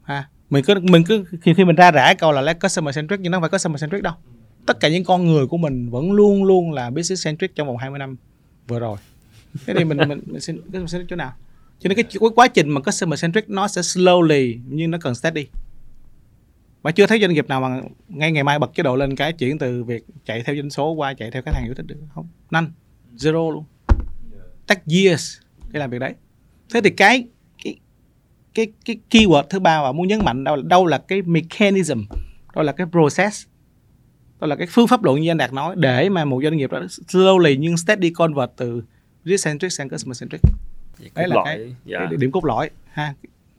Ha 0.03 0.29
mình 0.51 0.65
cứ 0.65 0.75
mình 0.83 1.05
cứ 1.05 1.25
khi 1.43 1.55
khi 1.55 1.65
mình 1.65 1.77
ra 1.77 1.91
rã 1.91 2.15
câu 2.15 2.33
là 2.33 2.41
lấy 2.41 2.55
customer 2.55 2.97
centric 2.97 3.21
nhưng 3.21 3.33
nó 3.33 3.37
không 3.37 3.43
phải 3.43 3.51
customer 3.51 3.81
centric 3.81 4.03
đâu. 4.03 4.15
Tất 4.67 4.81
cả 4.81 4.89
những 4.89 5.05
con 5.05 5.27
người 5.27 5.47
của 5.47 5.57
mình 5.57 5.91
vẫn 5.91 6.13
luôn 6.13 6.45
luôn 6.45 6.73
là 6.73 6.91
business 6.91 7.25
centric 7.25 7.55
trong 7.55 7.67
vòng 7.67 7.77
20 7.77 7.99
năm 7.99 8.17
vừa 8.69 8.79
rồi. 8.79 8.99
Thế 9.67 9.75
thì 9.77 9.85
mình 9.85 9.99
mình, 9.99 10.21
mình 10.27 10.41
xin 10.41 10.61
customer 10.61 10.93
centric 10.93 11.09
chỗ 11.09 11.17
nào? 11.17 11.33
Cho 11.79 11.89
nên 11.89 11.97
cái, 11.97 12.05
cái 12.05 12.31
quá 12.35 12.49
trình 12.49 12.71
mà 12.71 12.81
customer 12.81 13.23
centric 13.23 13.49
nó 13.49 13.69
sẽ 13.69 13.81
slowly 13.81 14.59
nhưng 14.69 14.91
nó 14.91 14.99
cần 15.01 15.15
steady. 15.15 15.47
Và 16.83 16.93
chưa 16.93 17.07
thấy 17.07 17.21
doanh 17.21 17.33
nghiệp 17.33 17.49
nào 17.49 17.61
mà 17.61 17.81
ngay 18.09 18.33
ngày 18.33 18.45
mai 18.45 18.59
bật 18.59 18.75
chế 18.75 18.83
độ 18.83 18.97
lên 18.97 19.17
cái 19.17 19.33
chuyển 19.33 19.59
từ 19.59 19.85
việc 19.85 20.05
chạy 20.25 20.43
theo 20.43 20.57
doanh 20.57 20.71
số 20.71 20.93
qua 20.93 21.15
chạy 21.15 21.31
theo 21.31 21.43
khách 21.43 21.55
hàng 21.55 21.65
yêu 21.65 21.75
thích 21.75 21.87
được 21.87 21.97
không? 22.15 22.29
None. 22.51 22.67
Zero 23.17 23.51
luôn 23.51 23.65
take 24.69 24.83
years 24.87 25.39
để 25.69 25.81
làm 25.81 25.91
việc 25.91 25.99
đấy. 25.99 26.15
Thế 26.75 26.81
thì 26.81 26.91
cái 26.91 27.27
cái 27.65 27.77
cái 28.55 28.67
cái 28.85 28.97
keyword 29.11 29.43
thứ 29.43 29.61
ba 29.61 29.83
mà 29.83 29.93
muốn 29.93 30.09
nhấn 30.09 30.25
mạnh 30.25 30.45
đâu 30.45 30.57
là 30.57 30.63
đâu 30.67 30.87
là 30.87 30.99
cái 30.99 31.23
mechanism 31.23 32.03
đâu 32.55 32.65
là 32.65 32.73
cái 32.73 32.87
process 32.91 33.47
đó 34.41 34.47
là 34.47 34.57
cái 34.57 34.67
phương 34.71 34.89
pháp 34.89 35.05
luận 35.05 35.21
như 35.21 35.31
anh 35.31 35.37
đạt 35.37 35.53
nói 35.53 35.77
để 35.79 36.09
mà 36.09 36.25
một 36.25 36.41
doanh 36.43 36.57
nghiệp 36.57 36.71
đó 36.71 36.81
slowly 37.09 37.57
nhưng 37.59 37.77
steady 37.77 38.11
convert 38.11 38.51
từ 38.57 38.83
risk 39.25 39.45
centric 39.45 39.73
sang 39.73 39.89
customer 39.89 40.21
centric. 40.21 40.41
Đấy 41.15 41.29
là 41.29 41.37
cái, 41.45 41.75
dạ. 41.85 41.99
cái 42.11 42.17
điểm 42.17 42.31
cốt 42.33 42.45
lõi 42.45 42.71
ha. 42.93 43.15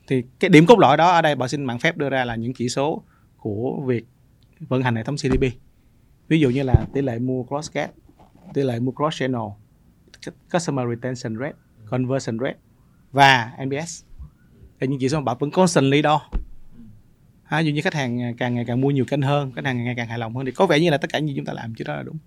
Thì 0.08 0.24
cái 0.40 0.50
điểm 0.50 0.66
cốt 0.66 0.80
lõi 0.80 0.98
đó 0.98 1.12
ở 1.12 1.22
đây 1.22 1.36
bà 1.36 1.48
xin 1.48 1.66
mạng 1.66 1.80
phép 1.80 1.98
đưa 1.98 2.10
ra 2.10 2.26
là 2.26 2.36
những 2.36 2.54
chỉ 2.54 2.70
số 2.70 3.04
của 3.38 3.82
việc 3.86 4.06
vận 4.60 4.82
hành 4.82 4.96
hệ 4.96 5.04
thống 5.04 5.16
CDP 5.16 5.44
ví 6.28 6.40
dụ 6.40 6.50
như 6.50 6.64
là 6.64 6.86
tỷ 6.94 7.02
lệ 7.02 7.20
mua 7.20 7.44
cross 7.44 7.72
gate 7.74 7.92
tỷ 8.54 8.62
lệ 8.62 8.80
mua 8.80 8.92
cross 8.92 9.20
channel 9.20 9.42
customer 10.54 10.86
retention 10.90 11.40
rate 11.40 11.54
conversion 11.86 12.40
rate 12.40 12.58
và 13.12 13.52
NPS 13.66 14.04
là 14.80 14.88
những 14.88 15.00
chỉ 15.00 15.10
số 15.10 15.20
mà 15.20 15.24
bạn 15.24 15.38
vẫn 15.40 15.52
constantly 15.52 16.02
đo 16.02 16.22
ha, 17.44 17.60
dụ 17.60 17.72
như 17.72 17.82
khách 17.82 17.94
hàng 17.94 18.36
càng 18.38 18.56
ngày 18.56 18.66
càng 18.68 18.82
mua 18.82 18.92
nhiều 18.92 19.06
kênh 19.06 19.22
hơn 19.22 19.52
khách 19.56 19.66
hàng 19.66 19.84
ngày 19.84 19.94
càng 19.98 20.08
hài 20.08 20.20
lòng 20.20 20.36
hơn 20.36 20.46
thì 20.46 20.52
có 20.52 20.66
vẻ 20.66 20.80
như 20.80 20.90
là 20.90 20.98
tất 20.98 21.10
cả 21.14 21.20
những 21.20 21.36
chúng 21.36 21.46
ta 21.46 21.54
làm 21.54 21.74
chứ 21.76 21.84
đó 21.88 21.96
là 21.96 22.04
đúng. 22.04 22.18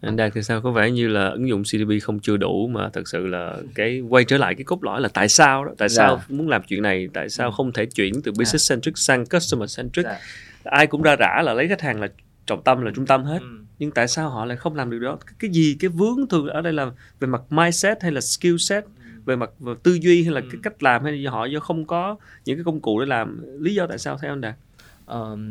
Anh 0.00 0.16
Đạt 0.16 0.32
thì 0.34 0.42
sao? 0.42 0.60
Có 0.60 0.70
vẻ 0.70 0.90
như 0.90 1.08
là 1.08 1.28
ứng 1.28 1.48
dụng 1.48 1.62
CDP 1.62 2.02
không 2.02 2.20
chưa 2.20 2.36
đủ 2.36 2.68
mà 2.68 2.88
thật 2.92 3.08
sự 3.08 3.26
là 3.26 3.56
cái 3.74 4.00
quay 4.00 4.24
trở 4.24 4.38
lại 4.38 4.54
cái 4.54 4.64
cốt 4.64 4.84
lõi 4.84 5.00
là 5.00 5.08
tại 5.14 5.28
sao 5.28 5.64
đó? 5.64 5.72
Tại 5.78 5.88
sao 5.88 6.16
Dạ. 6.16 6.24
muốn 6.36 6.48
làm 6.48 6.62
chuyện 6.68 6.82
này? 6.82 7.08
Tại 7.12 7.28
sao 7.28 7.50
không 7.50 7.72
thể 7.72 7.86
chuyển 7.86 8.12
từ 8.24 8.32
business 8.32 8.70
centric 8.70 8.98
sang 8.98 9.26
customer 9.26 9.76
centric? 9.78 10.04
Dạ. 10.04 10.18
ai 10.64 10.86
cũng 10.86 11.02
ra 11.02 11.16
rã 11.16 11.42
là 11.44 11.54
lấy 11.54 11.68
khách 11.68 11.80
hàng 11.80 12.00
là 12.00 12.08
trọng 12.46 12.62
tâm 12.64 12.82
là 12.82 12.90
trung 12.94 13.06
tâm 13.06 13.24
hết. 13.24 13.38
Ừ. 13.40 13.63
nhưng 13.78 13.90
tại 13.90 14.08
sao 14.08 14.30
họ 14.30 14.44
lại 14.44 14.56
không 14.56 14.74
làm 14.74 14.90
được 14.90 14.98
đó? 14.98 15.18
Cái, 15.38 15.50
gì 15.50 15.76
cái 15.80 15.88
vướng 15.88 16.28
thường 16.30 16.46
ở 16.46 16.60
đây 16.60 16.72
là 16.72 16.90
về 17.20 17.28
mặt 17.28 17.42
mindset 17.50 18.02
hay 18.02 18.12
là 18.12 18.20
skill 18.20 18.56
set? 18.58 18.84
Về 19.24 19.36
mặt 19.36 19.50
về 19.58 19.72
tư 19.82 19.98
duy 20.02 20.22
hay 20.24 20.32
là 20.32 20.40
Ừ. 20.40 20.46
cái 20.52 20.60
cách 20.62 20.82
làm 20.82 21.04
hay 21.04 21.12
là 21.12 21.30
họ 21.30 21.44
do 21.44 21.60
không 21.60 21.86
có 21.86 22.16
những 22.44 22.56
cái 22.56 22.64
công 22.64 22.80
cụ 22.80 23.00
để 23.00 23.06
làm? 23.06 23.44
Lý 23.60 23.74
do 23.74 23.86
tại 23.86 23.98
sao 23.98 24.18
theo 24.22 24.32
anh 24.32 24.40
Đạt? 24.40 24.54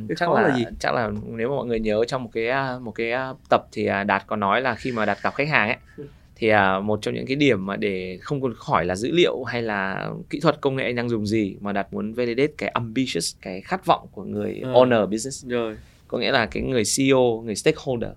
Cái 0.07 0.15
chắc 0.17 0.31
là, 0.31 0.41
là 0.41 0.55
gì? 0.55 0.65
chắc 0.79 0.93
là 0.95 1.11
nếu 1.37 1.49
mà 1.49 1.55
mọi 1.55 1.65
người 1.65 1.79
nhớ 1.79 2.05
trong 2.07 2.23
một 2.23 2.29
cái 2.33 2.47
à, 2.49 2.79
một 2.81 2.91
cái 2.91 3.11
à, 3.11 3.33
tập 3.49 3.61
thì 3.71 3.85
à, 3.85 4.03
đạt 4.03 4.23
có 4.27 4.35
nói 4.35 4.61
là 4.61 4.75
khi 4.75 4.91
mà 4.91 5.05
đạt 5.05 5.17
gặp 5.23 5.33
khách 5.35 5.47
hàng 5.49 5.67
ấy 5.69 5.77
thì 6.35 6.47
à, 6.49 6.79
một 6.79 6.99
trong 7.01 7.13
những 7.13 7.25
cái 7.25 7.35
điểm 7.35 7.65
mà 7.65 7.75
để 7.75 8.17
không 8.21 8.41
còn 8.41 8.53
hỏi 8.57 8.85
là 8.85 8.95
dữ 8.95 9.11
liệu 9.11 9.43
hay 9.43 9.61
là 9.61 10.09
kỹ 10.29 10.39
thuật 10.39 10.61
công 10.61 10.75
nghệ 10.75 10.83
anh 10.83 10.95
đang 10.95 11.09
dùng 11.09 11.25
gì 11.27 11.57
mà 11.61 11.71
đạt 11.71 11.93
muốn 11.93 12.13
validate 12.13 12.51
cái 12.57 12.69
ambitious 12.69 13.35
cái 13.41 13.61
khát 13.61 13.85
vọng 13.85 14.07
của 14.11 14.23
người 14.23 14.59
Ừ. 14.63 14.67
owner 14.73 15.05
business. 15.05 15.45
Rồi 15.47 15.77
có 16.13 16.19
nghĩa 16.19 16.31
là 16.31 16.45
cái 16.45 16.63
người 16.63 16.83
CEO 16.97 17.41
người 17.45 17.55
stakeholder 17.55 18.09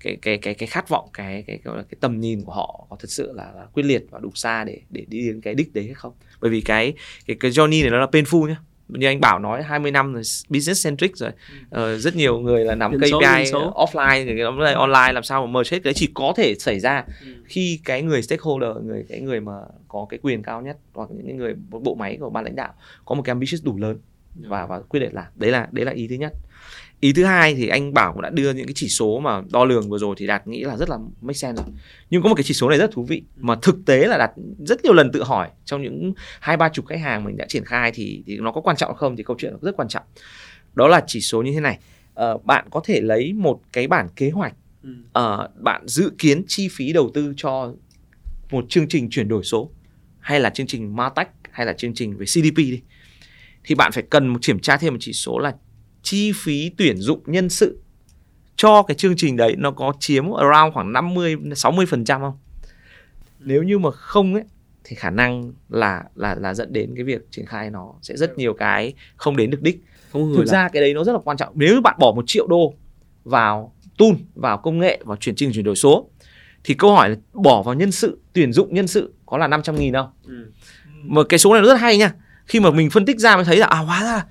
cái 0.00 0.16
cái 0.22 0.38
cái 0.38 0.54
cái 0.54 0.66
khát 0.66 0.88
vọng 0.88 1.08
cái 1.12 1.44
cái 1.46 1.58
là 1.64 1.82
cái 1.82 1.96
tầm 2.00 2.20
nhìn 2.20 2.42
của 2.44 2.52
họ 2.52 2.86
có 2.90 2.96
thật 3.00 3.10
sự 3.10 3.32
là, 3.32 3.52
là 3.56 3.66
quyết 3.72 3.82
liệt 3.82 4.04
và 4.10 4.18
đủ 4.18 4.30
xa 4.34 4.64
để 4.64 4.80
để 4.90 5.04
đi 5.08 5.26
đến 5.26 5.40
cái 5.40 5.54
đích 5.54 5.74
đấy 5.74 5.84
hay 5.84 5.94
không? 5.94 6.12
Bởi 6.40 6.50
vì 6.50 6.60
cái 6.60 6.92
cái 7.26 7.36
cái 7.40 7.50
journey 7.50 7.80
này 7.82 7.90
nó 7.90 7.98
là 8.00 8.06
painful 8.06 8.48
nhá. 8.48 8.56
Như 8.88 9.06
anh 9.06 9.20
bảo 9.20 9.38
nói 9.38 9.62
20 9.62 9.90
năm 9.90 10.12
rồi 10.12 10.22
business 10.48 10.84
centric 10.84 11.16
rồi. 11.16 11.30
Ờ, 11.70 11.98
rất 11.98 12.16
nhiều 12.16 12.40
người 12.40 12.64
là 12.64 12.74
nắm 12.74 12.92
KPI 12.98 13.08
offline 13.74 14.24
người 14.24 14.34
nắm 14.44 14.58
lại 14.58 14.74
online 14.74 15.12
làm 15.12 15.22
sao 15.22 15.46
mà 15.46 15.52
merge 15.52 15.76
hết 15.76 15.80
cái 15.84 15.90
đấy. 15.90 15.94
Chỉ 15.94 16.08
có 16.14 16.32
thể 16.36 16.54
xảy 16.54 16.80
ra 16.80 17.04
Ừ. 17.20 17.26
khi 17.44 17.80
cái 17.84 18.02
người 18.02 18.22
stakeholder 18.22 18.70
người 18.84 19.04
cái 19.08 19.20
người 19.20 19.40
mà 19.40 19.52
có 19.88 20.06
cái 20.10 20.18
quyền 20.22 20.42
cao 20.42 20.62
nhất 20.62 20.76
hoặc 20.94 21.10
những 21.10 21.26
cái 21.26 21.36
người 21.36 21.54
bộ 21.70 21.94
máy 21.94 22.16
của 22.20 22.30
ban 22.30 22.44
lãnh 22.44 22.56
đạo 22.56 22.74
có 23.04 23.14
một 23.14 23.22
cái 23.22 23.30
ambitious 23.30 23.64
đủ 23.64 23.76
lớn 23.78 23.98
và 24.36 24.66
và 24.66 24.80
quyết 24.80 25.00
định 25.00 25.12
làm. 25.14 25.26
Đấy 25.34 25.50
là 25.50 25.68
đấy 25.72 25.84
là 25.84 25.92
ý 25.92 26.08
thứ 26.08 26.14
nhất 26.14 26.32
ý 27.02 27.12
thứ 27.12 27.24
hai 27.24 27.54
thì 27.54 27.68
anh 27.68 27.94
bảo 27.94 28.12
cũng 28.12 28.22
đã 28.22 28.30
đưa 28.30 28.52
những 28.52 28.66
cái 28.66 28.74
chỉ 28.76 28.88
số 28.88 29.20
mà 29.20 29.42
đo 29.52 29.64
lường 29.64 29.90
vừa 29.90 29.98
rồi 29.98 30.14
thì 30.18 30.26
đạt 30.26 30.46
nghĩ 30.46 30.64
là 30.64 30.76
rất 30.76 30.90
là 30.90 30.98
make 31.20 31.34
sense 31.34 31.62
rồi. 31.62 31.74
Nhưng 32.10 32.22
có 32.22 32.28
một 32.28 32.34
cái 32.34 32.44
chỉ 32.44 32.54
số 32.54 32.68
này 32.68 32.78
rất 32.78 32.90
thú 32.92 33.04
vị 33.04 33.22
mà 33.36 33.56
thực 33.62 33.76
tế 33.86 34.06
là 34.06 34.18
đạt 34.18 34.30
rất 34.58 34.84
nhiều 34.84 34.92
lần 34.92 35.12
tự 35.12 35.22
hỏi 35.22 35.48
trong 35.64 35.82
những 35.82 36.12
hai 36.40 36.56
ba 36.56 36.68
chục 36.68 36.86
khách 36.86 37.00
hàng 37.00 37.24
mình 37.24 37.36
đã 37.36 37.46
triển 37.48 37.64
khai 37.64 37.92
thì 37.94 38.22
thì 38.26 38.36
nó 38.36 38.52
có 38.52 38.60
quan 38.60 38.76
trọng 38.76 38.94
không 38.94 39.16
thì 39.16 39.22
câu 39.22 39.36
chuyện 39.38 39.56
rất 39.62 39.76
quan 39.76 39.88
trọng. 39.88 40.04
Đó 40.74 40.88
là 40.88 41.04
chỉ 41.06 41.20
số 41.20 41.42
như 41.42 41.52
thế 41.52 41.60
này. 41.60 41.78
Ờ, 42.14 42.38
bạn 42.38 42.68
có 42.70 42.80
thể 42.84 43.00
lấy 43.00 43.32
một 43.32 43.60
cái 43.72 43.86
bản 43.86 44.08
kế 44.16 44.30
hoạch 44.30 44.54
Ừ. 44.82 44.90
Ờ, 45.12 45.48
bạn 45.58 45.88
dự 45.88 46.12
kiến 46.18 46.42
chi 46.46 46.68
phí 46.68 46.92
đầu 46.92 47.10
tư 47.14 47.34
cho 47.36 47.74
một 48.50 48.64
chương 48.68 48.88
trình 48.88 49.10
chuyển 49.10 49.28
đổi 49.28 49.44
số 49.44 49.70
hay 50.20 50.40
là 50.40 50.50
chương 50.50 50.66
trình 50.66 50.96
Martech 50.96 51.28
hay 51.50 51.66
là 51.66 51.72
chương 51.72 51.94
trình 51.94 52.16
về 52.16 52.26
CDP 52.26 52.56
đi 52.56 52.80
thì 53.64 53.74
bạn 53.74 53.92
phải 53.92 54.02
cần 54.10 54.28
một 54.28 54.38
kiểm 54.42 54.58
tra 54.58 54.76
thêm 54.76 54.92
một 54.92 54.98
chỉ 55.00 55.12
số 55.12 55.38
là 55.38 55.54
chi 56.02 56.32
phí 56.36 56.70
tuyển 56.78 56.96
dụng 56.96 57.20
nhân 57.26 57.48
sự 57.48 57.78
cho 58.56 58.82
cái 58.82 58.94
chương 58.94 59.14
trình 59.16 59.36
đấy 59.36 59.54
nó 59.58 59.70
có 59.70 59.92
chiếm 60.00 60.24
around 60.32 60.74
khoảng 60.74 60.92
50 60.92 61.36
60 61.56 61.86
phần 61.86 62.04
trăm 62.04 62.20
không? 62.20 62.38
Nếu 63.40 63.62
như 63.62 63.78
mà 63.78 63.90
không 63.90 64.34
ấy 64.34 64.42
thì 64.84 64.96
khả 64.96 65.10
năng 65.10 65.52
là 65.68 66.02
là 66.14 66.34
là 66.34 66.54
dẫn 66.54 66.72
đến 66.72 66.92
cái 66.96 67.04
việc 67.04 67.26
triển 67.30 67.46
khai 67.46 67.70
nó 67.70 67.92
sẽ 68.02 68.16
rất 68.16 68.38
nhiều 68.38 68.54
cái 68.54 68.94
không 69.16 69.36
đến 69.36 69.50
được 69.50 69.62
đích. 69.62 69.80
Không 70.12 70.34
thực 70.36 70.46
ra 70.46 70.68
cái 70.68 70.82
đấy 70.82 70.94
nó 70.94 71.04
rất 71.04 71.12
là 71.12 71.18
quan 71.24 71.36
trọng. 71.36 71.52
Nếu 71.56 71.80
bạn 71.80 71.94
bỏ 71.98 72.12
một 72.16 72.24
triệu 72.26 72.46
đô 72.46 72.74
vào 73.24 73.74
tool 73.98 74.08
vào 74.34 74.58
công 74.58 74.78
nghệ 74.78 75.00
vào 75.04 75.16
chuyển 75.16 75.34
trình 75.34 75.52
chuyển 75.52 75.64
đổi 75.64 75.76
số 75.76 76.08
thì 76.64 76.74
câu 76.74 76.92
hỏi 76.92 77.10
là 77.10 77.16
bỏ 77.32 77.62
vào 77.62 77.74
nhân 77.74 77.92
sự 77.92 78.18
tuyển 78.32 78.52
dụng 78.52 78.74
nhân 78.74 78.86
sự 78.86 79.12
có 79.26 79.38
là 79.38 79.46
500 79.48 79.76
nghìn 79.76 79.92
đâu 79.92 80.06
Ừ. 80.26 80.50
mà 81.04 81.22
cái 81.28 81.38
số 81.38 81.52
này 81.52 81.62
nó 81.62 81.68
rất 81.68 81.80
hay 81.80 81.98
nha. 81.98 82.14
Khi 82.46 82.60
mà 82.60 82.70
mình 82.70 82.90
phân 82.90 83.04
tích 83.06 83.18
ra 83.18 83.36
mới 83.36 83.44
thấy 83.44 83.56
là 83.56 83.66
à 83.66 83.78
hóa 83.78 84.02
ra 84.04 84.24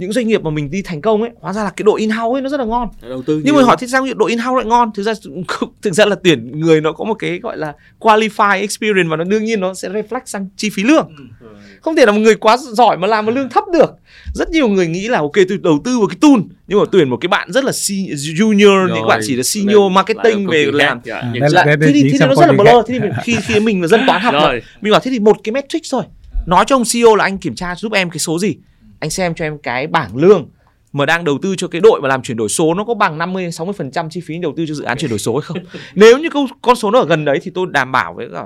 những 0.00 0.12
doanh 0.12 0.28
nghiệp 0.28 0.42
mà 0.42 0.50
mình 0.50 0.70
đi 0.70 0.82
thành 0.82 1.00
công 1.02 1.22
ấy 1.22 1.30
hóa 1.40 1.52
ra 1.52 1.64
là 1.64 1.70
cái 1.70 1.82
đội 1.84 2.00
in 2.00 2.10
house 2.10 2.36
ấy 2.36 2.42
nó 2.42 2.48
rất 2.48 2.60
là 2.60 2.66
ngon. 2.66 2.88
Đầu 3.08 3.22
tư 3.22 3.42
nhưng 3.44 3.56
mà 3.56 3.62
hỏi 3.62 3.76
thế 3.80 3.86
sao 3.86 4.06
đội 4.16 4.30
in 4.30 4.38
house 4.38 4.56
lại 4.56 4.64
ngon. 4.64 4.90
Thực 4.94 5.02
ra 5.02 5.12
thực 5.82 5.94
ra 5.94 6.04
là 6.06 6.16
tuyển 6.24 6.60
người 6.60 6.80
nó 6.80 6.92
có 6.92 7.04
một 7.04 7.14
cái 7.14 7.38
gọi 7.42 7.56
là 7.56 7.72
qualify 7.98 8.60
experience 8.60 9.08
và 9.10 9.16
nó 9.16 9.24
đương 9.24 9.44
nhiên 9.44 9.60
nó 9.60 9.74
sẽ 9.74 9.88
reflect 9.88 10.20
sang 10.24 10.48
chi 10.56 10.70
phí 10.72 10.82
lương. 10.82 11.08
Ừ. 11.40 11.46
không 11.80 11.96
thể 11.96 12.06
là 12.06 12.12
một 12.12 12.18
người 12.18 12.34
quá 12.34 12.56
giỏi 12.56 12.96
mà 12.98 13.06
làm 13.06 13.26
một 13.26 13.32
lương 13.34 13.48
thấp 13.48 13.64
được. 13.72 13.90
Rất 14.34 14.50
nhiều 14.50 14.68
người 14.68 14.86
nghĩ 14.86 15.08
là 15.08 15.18
ok 15.18 15.32
tôi 15.48 15.58
đầu 15.62 15.80
tư 15.84 15.98
vào 15.98 16.08
cái 16.08 16.16
tool. 16.20 16.40
Nhưng 16.66 16.78
mà 16.78 16.84
tuyển 16.92 17.08
một 17.10 17.16
cái 17.20 17.28
bạn 17.28 17.52
rất 17.52 17.64
là 17.64 17.72
junior 17.72 18.86
thì 18.88 18.94
các 19.00 19.06
bạn 19.08 19.20
chỉ 19.26 19.36
là 19.36 19.42
senior 19.42 19.92
marketing 19.92 20.46
về 20.46 20.66
làm. 20.72 21.00
Dạ, 21.04 21.16
À, 21.16 21.22
nhân 21.32 21.40
đây 21.40 21.50
sự. 21.50 21.54
là- 21.56 21.64
thế 21.64 21.92
thì, 21.94 22.02
thế 22.02 22.08
thì 22.12 22.18
nó 22.26 22.34
rất 22.34 22.46
là 22.46 22.52
blur. 22.52 22.86
thế 22.88 22.94
thì 22.94 23.00
mình, 23.00 23.10
khi 23.24 23.36
khi 23.46 23.60
mình 23.60 23.80
là 23.82 23.88
dân 23.88 24.00
toán 24.06 24.20
học 24.22 24.34
mà. 24.34 24.40
Rồi. 24.40 24.62
Mình 24.80 24.90
bảo 24.92 25.00
thế 25.00 25.10
thì 25.10 25.18
một 25.18 25.36
cái 25.44 25.52
metric 25.52 25.82
thôi. 25.92 26.02
Nói 26.46 26.64
cho 26.68 26.76
ông 26.76 26.82
CEO 26.92 27.14
là 27.16 27.24
anh 27.24 27.38
kiểm 27.38 27.54
tra 27.54 27.74
giúp 27.76 27.92
em 27.92 28.10
cái 28.10 28.18
số 28.18 28.38
gì 28.38 28.56
anh 29.00 29.10
xem 29.10 29.34
cho 29.34 29.44
em 29.44 29.58
cái 29.58 29.86
bảng 29.86 30.16
lương 30.16 30.48
mà 30.92 31.06
đang 31.06 31.24
đầu 31.24 31.38
tư 31.42 31.54
cho 31.56 31.68
cái 31.68 31.80
đội 31.80 32.00
mà 32.00 32.08
làm 32.08 32.22
chuyển 32.22 32.36
đổi 32.36 32.48
số 32.48 32.74
nó 32.74 32.84
có 32.84 32.94
bằng 32.94 33.18
50 33.18 33.52
60 33.52 33.74
phần 33.78 33.90
trăm 33.90 34.10
chi 34.10 34.20
phí 34.24 34.38
đầu 34.38 34.54
tư 34.56 34.64
cho 34.68 34.74
dự 34.74 34.84
án 34.84 34.98
chuyển 34.98 35.10
đổi 35.10 35.18
số 35.18 35.34
hay 35.34 35.42
không? 35.42 35.58
Nếu 35.94 36.18
như 36.18 36.28
câu 36.30 36.46
con 36.62 36.76
số 36.76 36.90
nó 36.90 36.98
ở 36.98 37.06
gần 37.06 37.24
đấy 37.24 37.38
thì 37.42 37.50
tôi 37.54 37.66
đảm 37.70 37.92
bảo 37.92 38.14
với 38.14 38.28
cả 38.32 38.44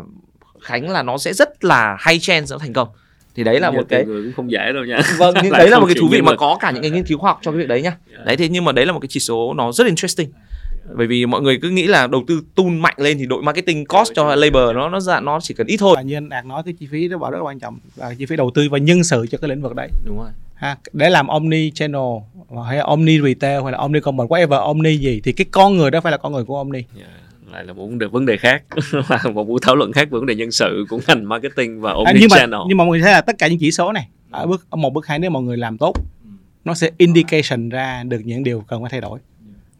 Khánh 0.60 0.90
là 0.90 1.02
nó 1.02 1.18
sẽ 1.18 1.32
rất 1.32 1.64
là 1.64 1.96
hay 1.98 2.18
chance 2.18 2.46
nó 2.50 2.58
thành 2.58 2.72
công. 2.72 2.88
Thì 3.34 3.44
đấy 3.44 3.60
là 3.60 3.70
Giờ 3.70 3.76
một 3.76 3.86
cái 3.88 4.04
cũng 4.04 4.32
không 4.36 4.50
dễ 4.50 4.72
đâu 4.74 4.84
nha. 4.84 5.00
Vâng 5.18 5.34
nhưng 5.42 5.52
đấy 5.52 5.70
là 5.70 5.78
một 5.78 5.86
cái 5.86 5.96
thú 6.00 6.08
vị 6.10 6.22
mà 6.22 6.36
có 6.36 6.58
cả 6.60 6.70
những 6.70 6.82
cái 6.82 6.90
nghiên 6.90 7.04
cứu 7.04 7.18
khoa 7.18 7.30
học 7.30 7.38
cho 7.42 7.50
cái 7.50 7.58
việc 7.58 7.68
đấy 7.68 7.82
nhá 7.82 7.96
đấy 8.24 8.36
thế 8.36 8.48
nhưng 8.48 8.64
mà 8.64 8.72
đấy 8.72 8.86
là 8.86 8.92
một 8.92 9.00
cái 9.00 9.08
chỉ 9.08 9.20
số 9.20 9.54
nó 9.54 9.72
rất 9.72 9.86
interesting 9.86 10.30
bởi 10.92 11.06
vì 11.06 11.26
mọi 11.26 11.42
người 11.42 11.58
cứ 11.62 11.70
nghĩ 11.70 11.86
là 11.86 12.06
đầu 12.06 12.24
tư 12.26 12.42
tool 12.54 12.66
mạnh 12.66 12.94
lên 12.96 13.18
thì 13.18 13.26
đội 13.26 13.42
marketing 13.42 13.84
cost 13.84 14.12
cho 14.14 14.34
labor 14.34 14.74
nó 14.74 14.88
nó 14.88 15.00
dạ 15.00 15.20
nó 15.20 15.40
chỉ 15.40 15.54
cần 15.54 15.66
ít 15.66 15.76
thôi. 15.76 15.92
Và 15.96 16.02
như 16.02 16.16
anh 16.16 16.28
đạt 16.28 16.46
nói 16.46 16.62
cái 16.62 16.74
chi 16.80 16.88
phí 16.90 17.08
đó 17.08 17.18
bảo 17.18 17.30
rất 17.30 17.38
là 17.38 17.44
quan 17.44 17.58
trọng. 17.58 17.78
Và 17.96 18.14
chi 18.18 18.26
phí 18.26 18.36
đầu 18.36 18.50
tư 18.54 18.68
và 18.70 18.78
nhân 18.78 19.04
sự 19.04 19.26
cho 19.30 19.38
cái 19.38 19.48
lĩnh 19.48 19.62
vực 19.62 19.74
đấy. 19.74 19.88
Đúng 20.06 20.18
rồi. 20.18 20.28
Ha 20.54 20.76
để 20.92 21.10
làm 21.10 21.26
omni 21.26 21.70
channel 21.70 22.00
hay 22.66 22.76
là 22.76 22.84
omni 22.84 23.20
retail 23.20 23.62
hay 23.62 23.72
là 23.72 23.78
omni 23.78 24.00
commerce 24.00 24.28
whatever 24.28 24.58
omni 24.58 24.96
gì 24.96 25.20
thì 25.24 25.32
cái 25.32 25.44
con 25.50 25.76
người 25.76 25.90
đó 25.90 26.00
phải 26.00 26.12
là 26.12 26.18
con 26.18 26.32
người 26.32 26.44
của 26.44 26.56
omni. 26.56 26.82
Dạ, 26.98 27.06
lại 27.52 27.64
là 27.64 27.72
một 27.72 27.86
vấn 27.86 27.98
đề 27.98 28.06
vấn 28.06 28.26
đề 28.26 28.36
khác. 28.36 28.62
Là 29.08 29.30
một 29.34 29.44
buổi 29.44 29.58
thảo 29.62 29.76
luận 29.76 29.92
khác 29.92 30.10
về 30.10 30.18
vấn 30.18 30.26
đề 30.26 30.34
nhân 30.34 30.50
sự 30.50 30.84
của 30.88 31.00
ngành 31.06 31.28
marketing 31.28 31.80
và 31.80 31.90
à, 31.90 31.94
omni 31.94 32.20
nhưng 32.20 32.28
mà 32.30 32.36
channel 32.36 32.60
nhưng 32.68 32.78
mà 32.78 32.84
mọi 32.84 32.90
người 32.90 33.00
thấy 33.00 33.12
là 33.12 33.20
tất 33.20 33.38
cả 33.38 33.48
những 33.48 33.58
chỉ 33.58 33.70
số 33.70 33.92
này 33.92 34.08
ở 34.30 34.46
bước 34.46 34.66
ở 34.70 34.76
một 34.76 34.92
bước 34.92 35.06
hai 35.06 35.18
nếu 35.18 35.30
mọi 35.30 35.42
người 35.42 35.56
làm 35.56 35.78
tốt 35.78 35.94
nó 36.64 36.74
sẽ 36.74 36.90
indication 36.98 37.68
ra 37.68 38.02
được 38.08 38.20
những 38.24 38.44
điều 38.44 38.60
cần 38.60 38.82
phải 38.82 38.90
thay 38.90 39.00
đổi 39.00 39.18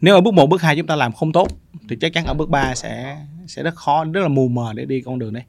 nếu 0.05 0.15
ở 0.15 0.21
bước 0.21 0.33
một 0.33 0.47
bước 0.49 0.61
hai 0.61 0.75
chúng 0.75 0.87
ta 0.87 0.95
làm 0.95 1.11
không 1.11 1.31
tốt 1.31 1.47
thì 1.89 1.95
chắc 2.01 2.13
chắn 2.13 2.25
ở 2.25 2.33
bước 2.33 2.49
3 2.49 2.75
sẽ 2.75 3.17
sẽ 3.47 3.63
rất 3.63 3.75
khó 3.75 4.05
rất 4.13 4.21
là 4.21 4.27
mù 4.27 4.47
mờ 4.47 4.73
để 4.75 4.85
đi 4.85 5.01
con 5.01 5.19
đường 5.19 5.33
đấy. 5.33 5.43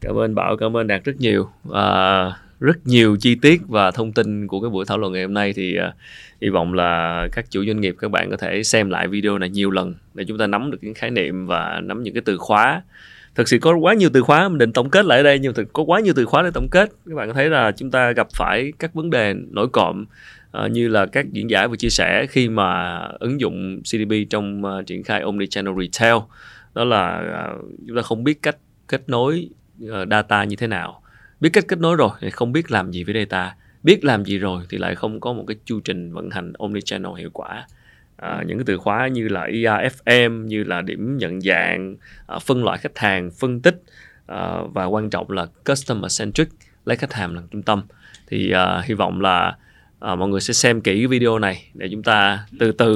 Cảm 0.00 0.18
ơn 0.18 0.34
bảo 0.34 0.56
cảm 0.56 0.76
ơn 0.76 0.86
đạt 0.86 1.04
rất 1.04 1.16
nhiều. 1.18 1.48
À, 1.72 2.32
rất 2.60 2.86
nhiều 2.86 3.16
chi 3.20 3.34
tiết 3.34 3.60
và 3.68 3.90
thông 3.90 4.12
tin 4.12 4.46
của 4.46 4.60
cái 4.60 4.70
buổi 4.70 4.84
thảo 4.88 4.98
luận 4.98 5.12
ngày 5.12 5.22
hôm 5.22 5.34
nay 5.34 5.52
thì 5.56 5.76
à, 5.76 5.94
hy 6.40 6.48
vọng 6.48 6.74
là 6.74 7.26
các 7.32 7.50
chủ 7.50 7.64
doanh 7.66 7.80
nghiệp 7.80 7.94
các 7.98 8.10
bạn 8.10 8.30
có 8.30 8.36
thể 8.36 8.62
xem 8.62 8.90
lại 8.90 9.08
video 9.08 9.38
này 9.38 9.50
nhiều 9.50 9.70
lần 9.70 9.94
để 10.14 10.24
chúng 10.28 10.38
ta 10.38 10.46
nắm 10.46 10.70
được 10.70 10.78
những 10.82 10.94
khái 10.94 11.10
niệm 11.10 11.46
và 11.46 11.80
nắm 11.84 12.02
những 12.02 12.14
cái 12.14 12.22
từ 12.24 12.38
khóa. 12.38 12.82
Thực 13.34 13.48
sự 13.48 13.58
có 13.58 13.76
quá 13.76 13.94
nhiều 13.94 14.10
từ 14.12 14.22
khóa 14.22 14.48
mình 14.48 14.58
định 14.58 14.72
tổng 14.72 14.90
kết 14.90 15.04
lại 15.04 15.18
ở 15.18 15.22
đây 15.22 15.38
nhưng 15.38 15.54
thực 15.54 15.72
có 15.72 15.82
quá 15.82 16.00
nhiều 16.00 16.14
từ 16.16 16.24
khóa 16.24 16.42
để 16.42 16.50
tổng 16.54 16.68
kết. 16.70 16.90
Các 17.06 17.14
bạn 17.14 17.28
có 17.28 17.34
thấy 17.34 17.50
là 17.50 17.72
chúng 17.72 17.90
ta 17.90 18.12
gặp 18.12 18.28
phải 18.34 18.72
các 18.78 18.94
vấn 18.94 19.10
đề 19.10 19.34
nổi 19.50 19.68
cộm 19.68 20.04
Ờ, 20.50 20.68
như 20.68 20.88
là 20.88 21.06
các 21.06 21.32
diễn 21.32 21.50
giải 21.50 21.68
vừa 21.68 21.76
chia 21.76 21.90
sẻ 21.90 22.26
khi 22.30 22.48
mà 22.48 22.98
ứng 23.18 23.40
dụng 23.40 23.80
CDP 23.82 24.30
trong 24.30 24.62
uh, 24.64 24.86
triển 24.86 25.02
khai 25.02 25.20
omnichannel 25.20 25.74
retail 25.80 26.16
đó 26.74 26.84
là 26.84 27.22
uh, 27.54 27.64
chúng 27.86 27.96
ta 27.96 28.02
không 28.02 28.24
biết 28.24 28.42
cách 28.42 28.56
kết 28.88 29.08
nối 29.08 29.48
uh, 29.84 29.90
data 30.10 30.44
như 30.44 30.56
thế 30.56 30.66
nào. 30.66 31.02
Biết 31.40 31.50
cách 31.52 31.64
kết 31.68 31.78
nối 31.78 31.96
rồi 31.96 32.10
thì 32.20 32.30
không 32.30 32.52
biết 32.52 32.70
làm 32.70 32.90
gì 32.90 33.04
với 33.04 33.14
data. 33.14 33.54
Biết 33.82 34.04
làm 34.04 34.24
gì 34.24 34.38
rồi 34.38 34.62
thì 34.70 34.78
lại 34.78 34.94
không 34.94 35.20
có 35.20 35.32
một 35.32 35.44
cái 35.46 35.56
chu 35.64 35.80
trình 35.80 36.12
vận 36.12 36.30
hành 36.30 36.52
omnichannel 36.58 37.12
hiệu 37.18 37.30
quả. 37.32 37.66
À, 38.16 38.42
những 38.46 38.58
cái 38.58 38.64
từ 38.66 38.78
khóa 38.78 39.08
như 39.08 39.28
là 39.28 39.46
IAFM 39.46 40.44
như 40.44 40.64
là 40.64 40.80
điểm 40.80 41.18
nhận 41.18 41.40
dạng 41.40 41.96
à, 42.26 42.38
phân 42.38 42.64
loại 42.64 42.78
khách 42.78 42.98
hàng 42.98 43.30
phân 43.30 43.60
tích 43.60 43.82
à, 44.26 44.58
và 44.72 44.84
quan 44.84 45.10
trọng 45.10 45.30
là 45.30 45.46
customer 45.64 46.20
centric 46.20 46.48
lấy 46.84 46.96
khách 46.96 47.12
hàng 47.12 47.34
làm 47.34 47.48
trung 47.48 47.62
tâm. 47.62 47.82
Thì 48.26 48.50
à, 48.50 48.82
hy 48.84 48.94
vọng 48.94 49.20
là 49.20 49.56
à, 50.00 50.14
mọi 50.14 50.28
người 50.28 50.40
sẽ 50.40 50.54
xem 50.54 50.80
kỹ 50.80 51.06
video 51.06 51.38
này 51.38 51.64
để 51.74 51.88
chúng 51.92 52.02
ta 52.02 52.46
từ 52.58 52.72
từ 52.72 52.94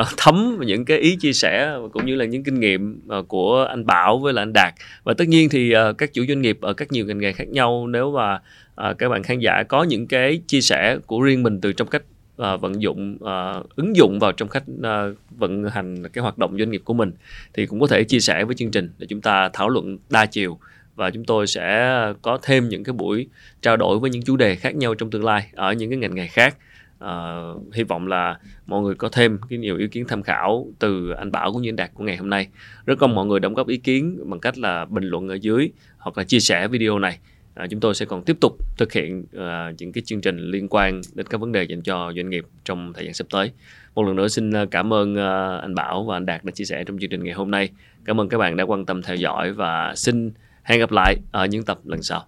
uh, 0.00 0.06
thấm 0.16 0.60
những 0.66 0.84
cái 0.84 0.98
ý 0.98 1.16
chia 1.16 1.32
sẻ 1.32 1.76
cũng 1.92 2.06
như 2.06 2.14
là 2.14 2.24
những 2.24 2.44
kinh 2.44 2.60
nghiệm 2.60 3.00
uh, 3.18 3.28
của 3.28 3.64
anh 3.64 3.86
Bảo 3.86 4.18
với 4.18 4.32
là 4.32 4.42
anh 4.42 4.52
Đạt. 4.52 4.74
Và 5.04 5.14
tất 5.14 5.28
nhiên 5.28 5.48
thì 5.48 5.74
uh, 5.76 5.98
các 5.98 6.12
chủ 6.12 6.24
doanh 6.28 6.42
nghiệp 6.42 6.58
ở 6.60 6.72
các 6.72 6.92
nhiều 6.92 7.06
ngành 7.06 7.18
nghề 7.18 7.32
khác 7.32 7.48
nhau 7.48 7.86
nếu 7.86 8.12
mà 8.12 8.34
uh, 8.34 8.98
các 8.98 9.08
bạn 9.08 9.22
khán 9.22 9.38
giả 9.38 9.62
có 9.62 9.82
những 9.82 10.06
cái 10.06 10.40
chia 10.46 10.60
sẻ 10.60 10.98
của 11.06 11.20
riêng 11.20 11.42
mình 11.42 11.60
từ 11.60 11.72
trong 11.72 11.88
cách 11.88 12.02
uh, 12.42 12.60
vận 12.60 12.82
dụng 12.82 13.18
uh, 13.24 13.76
ứng 13.76 13.96
dụng 13.96 14.18
vào 14.18 14.32
trong 14.32 14.48
cách 14.48 14.64
uh, 14.78 15.16
vận 15.38 15.64
hành 15.64 16.08
cái 16.08 16.22
hoạt 16.22 16.38
động 16.38 16.58
doanh 16.58 16.70
nghiệp 16.70 16.82
của 16.84 16.94
mình 16.94 17.12
thì 17.54 17.66
cũng 17.66 17.80
có 17.80 17.86
thể 17.86 18.04
chia 18.04 18.20
sẻ 18.20 18.44
với 18.44 18.54
chương 18.54 18.70
trình 18.70 18.90
để 18.98 19.06
chúng 19.06 19.20
ta 19.20 19.50
thảo 19.52 19.68
luận 19.68 19.98
đa 20.10 20.26
chiều 20.26 20.58
và 20.96 21.10
chúng 21.10 21.24
tôi 21.24 21.46
sẽ 21.46 21.96
có 22.22 22.38
thêm 22.42 22.68
những 22.68 22.84
cái 22.84 22.92
buổi 22.92 23.26
trao 23.62 23.76
đổi 23.76 23.98
với 23.98 24.10
những 24.10 24.22
chủ 24.22 24.36
đề 24.36 24.56
khác 24.56 24.76
nhau 24.76 24.94
trong 24.94 25.10
tương 25.10 25.24
lai 25.24 25.50
ở 25.52 25.72
những 25.72 25.90
cái 25.90 25.98
ngành 25.98 26.14
nghề 26.14 26.26
khác. 26.26 26.56
Uh, 27.04 27.74
hy 27.74 27.82
vọng 27.82 28.06
là 28.06 28.38
mọi 28.66 28.82
người 28.82 28.94
có 28.94 29.08
thêm 29.08 29.38
cái 29.50 29.58
nhiều 29.58 29.76
ý 29.76 29.86
kiến 29.88 30.04
tham 30.08 30.22
khảo 30.22 30.66
từ 30.78 31.10
anh 31.10 31.32
Bảo 31.32 31.52
cũng 31.52 31.62
như 31.62 31.68
anh 31.68 31.76
Đạt 31.76 31.90
của 31.94 32.04
ngày 32.04 32.16
hôm 32.16 32.30
nay. 32.30 32.48
Rất 32.86 33.00
mong 33.00 33.14
mọi 33.14 33.26
người 33.26 33.40
đóng 33.40 33.54
góp 33.54 33.68
ý 33.68 33.76
kiến 33.76 34.30
bằng 34.30 34.40
cách 34.40 34.58
là 34.58 34.84
bình 34.84 35.04
luận 35.04 35.28
ở 35.28 35.34
dưới 35.34 35.70
hoặc 35.98 36.18
là 36.18 36.24
chia 36.24 36.40
sẻ 36.40 36.68
video 36.68 36.98
này. 36.98 37.18
À, 37.54 37.66
chúng 37.70 37.80
tôi 37.80 37.94
sẽ 37.94 38.06
còn 38.06 38.22
tiếp 38.22 38.36
tục 38.40 38.56
thực 38.78 38.92
hiện 38.92 39.20
uh, 39.20 39.74
những 39.78 39.92
cái 39.92 40.02
chương 40.06 40.20
trình 40.20 40.38
liên 40.38 40.68
quan 40.70 41.00
đến 41.14 41.26
các 41.26 41.40
vấn 41.40 41.52
đề 41.52 41.62
dành 41.64 41.82
cho 41.82 42.12
doanh 42.16 42.30
nghiệp 42.30 42.44
trong 42.64 42.92
thời 42.92 43.04
gian 43.04 43.14
sắp 43.14 43.26
tới. 43.30 43.50
Một 43.94 44.02
lần 44.02 44.16
nữa 44.16 44.28
xin 44.28 44.52
cảm 44.70 44.92
ơn 44.92 45.12
uh, 45.12 45.62
anh 45.62 45.74
Bảo 45.74 46.04
và 46.04 46.16
anh 46.16 46.26
Đạt 46.26 46.44
đã 46.44 46.50
chia 46.50 46.64
sẻ 46.64 46.84
trong 46.84 46.98
chương 46.98 47.10
trình 47.10 47.24
ngày 47.24 47.34
hôm 47.34 47.50
nay. 47.50 47.68
Cảm 48.04 48.20
ơn 48.20 48.28
các 48.28 48.38
bạn 48.38 48.56
đã 48.56 48.64
quan 48.64 48.86
tâm 48.86 49.02
theo 49.02 49.16
dõi 49.16 49.52
và 49.52 49.94
xin 49.96 50.30
hẹn 50.66 50.80
gặp 50.80 50.90
lại 50.90 51.16
ở 51.32 51.46
những 51.46 51.64
tập 51.64 51.78
lần 51.84 52.02
sau. 52.02 52.26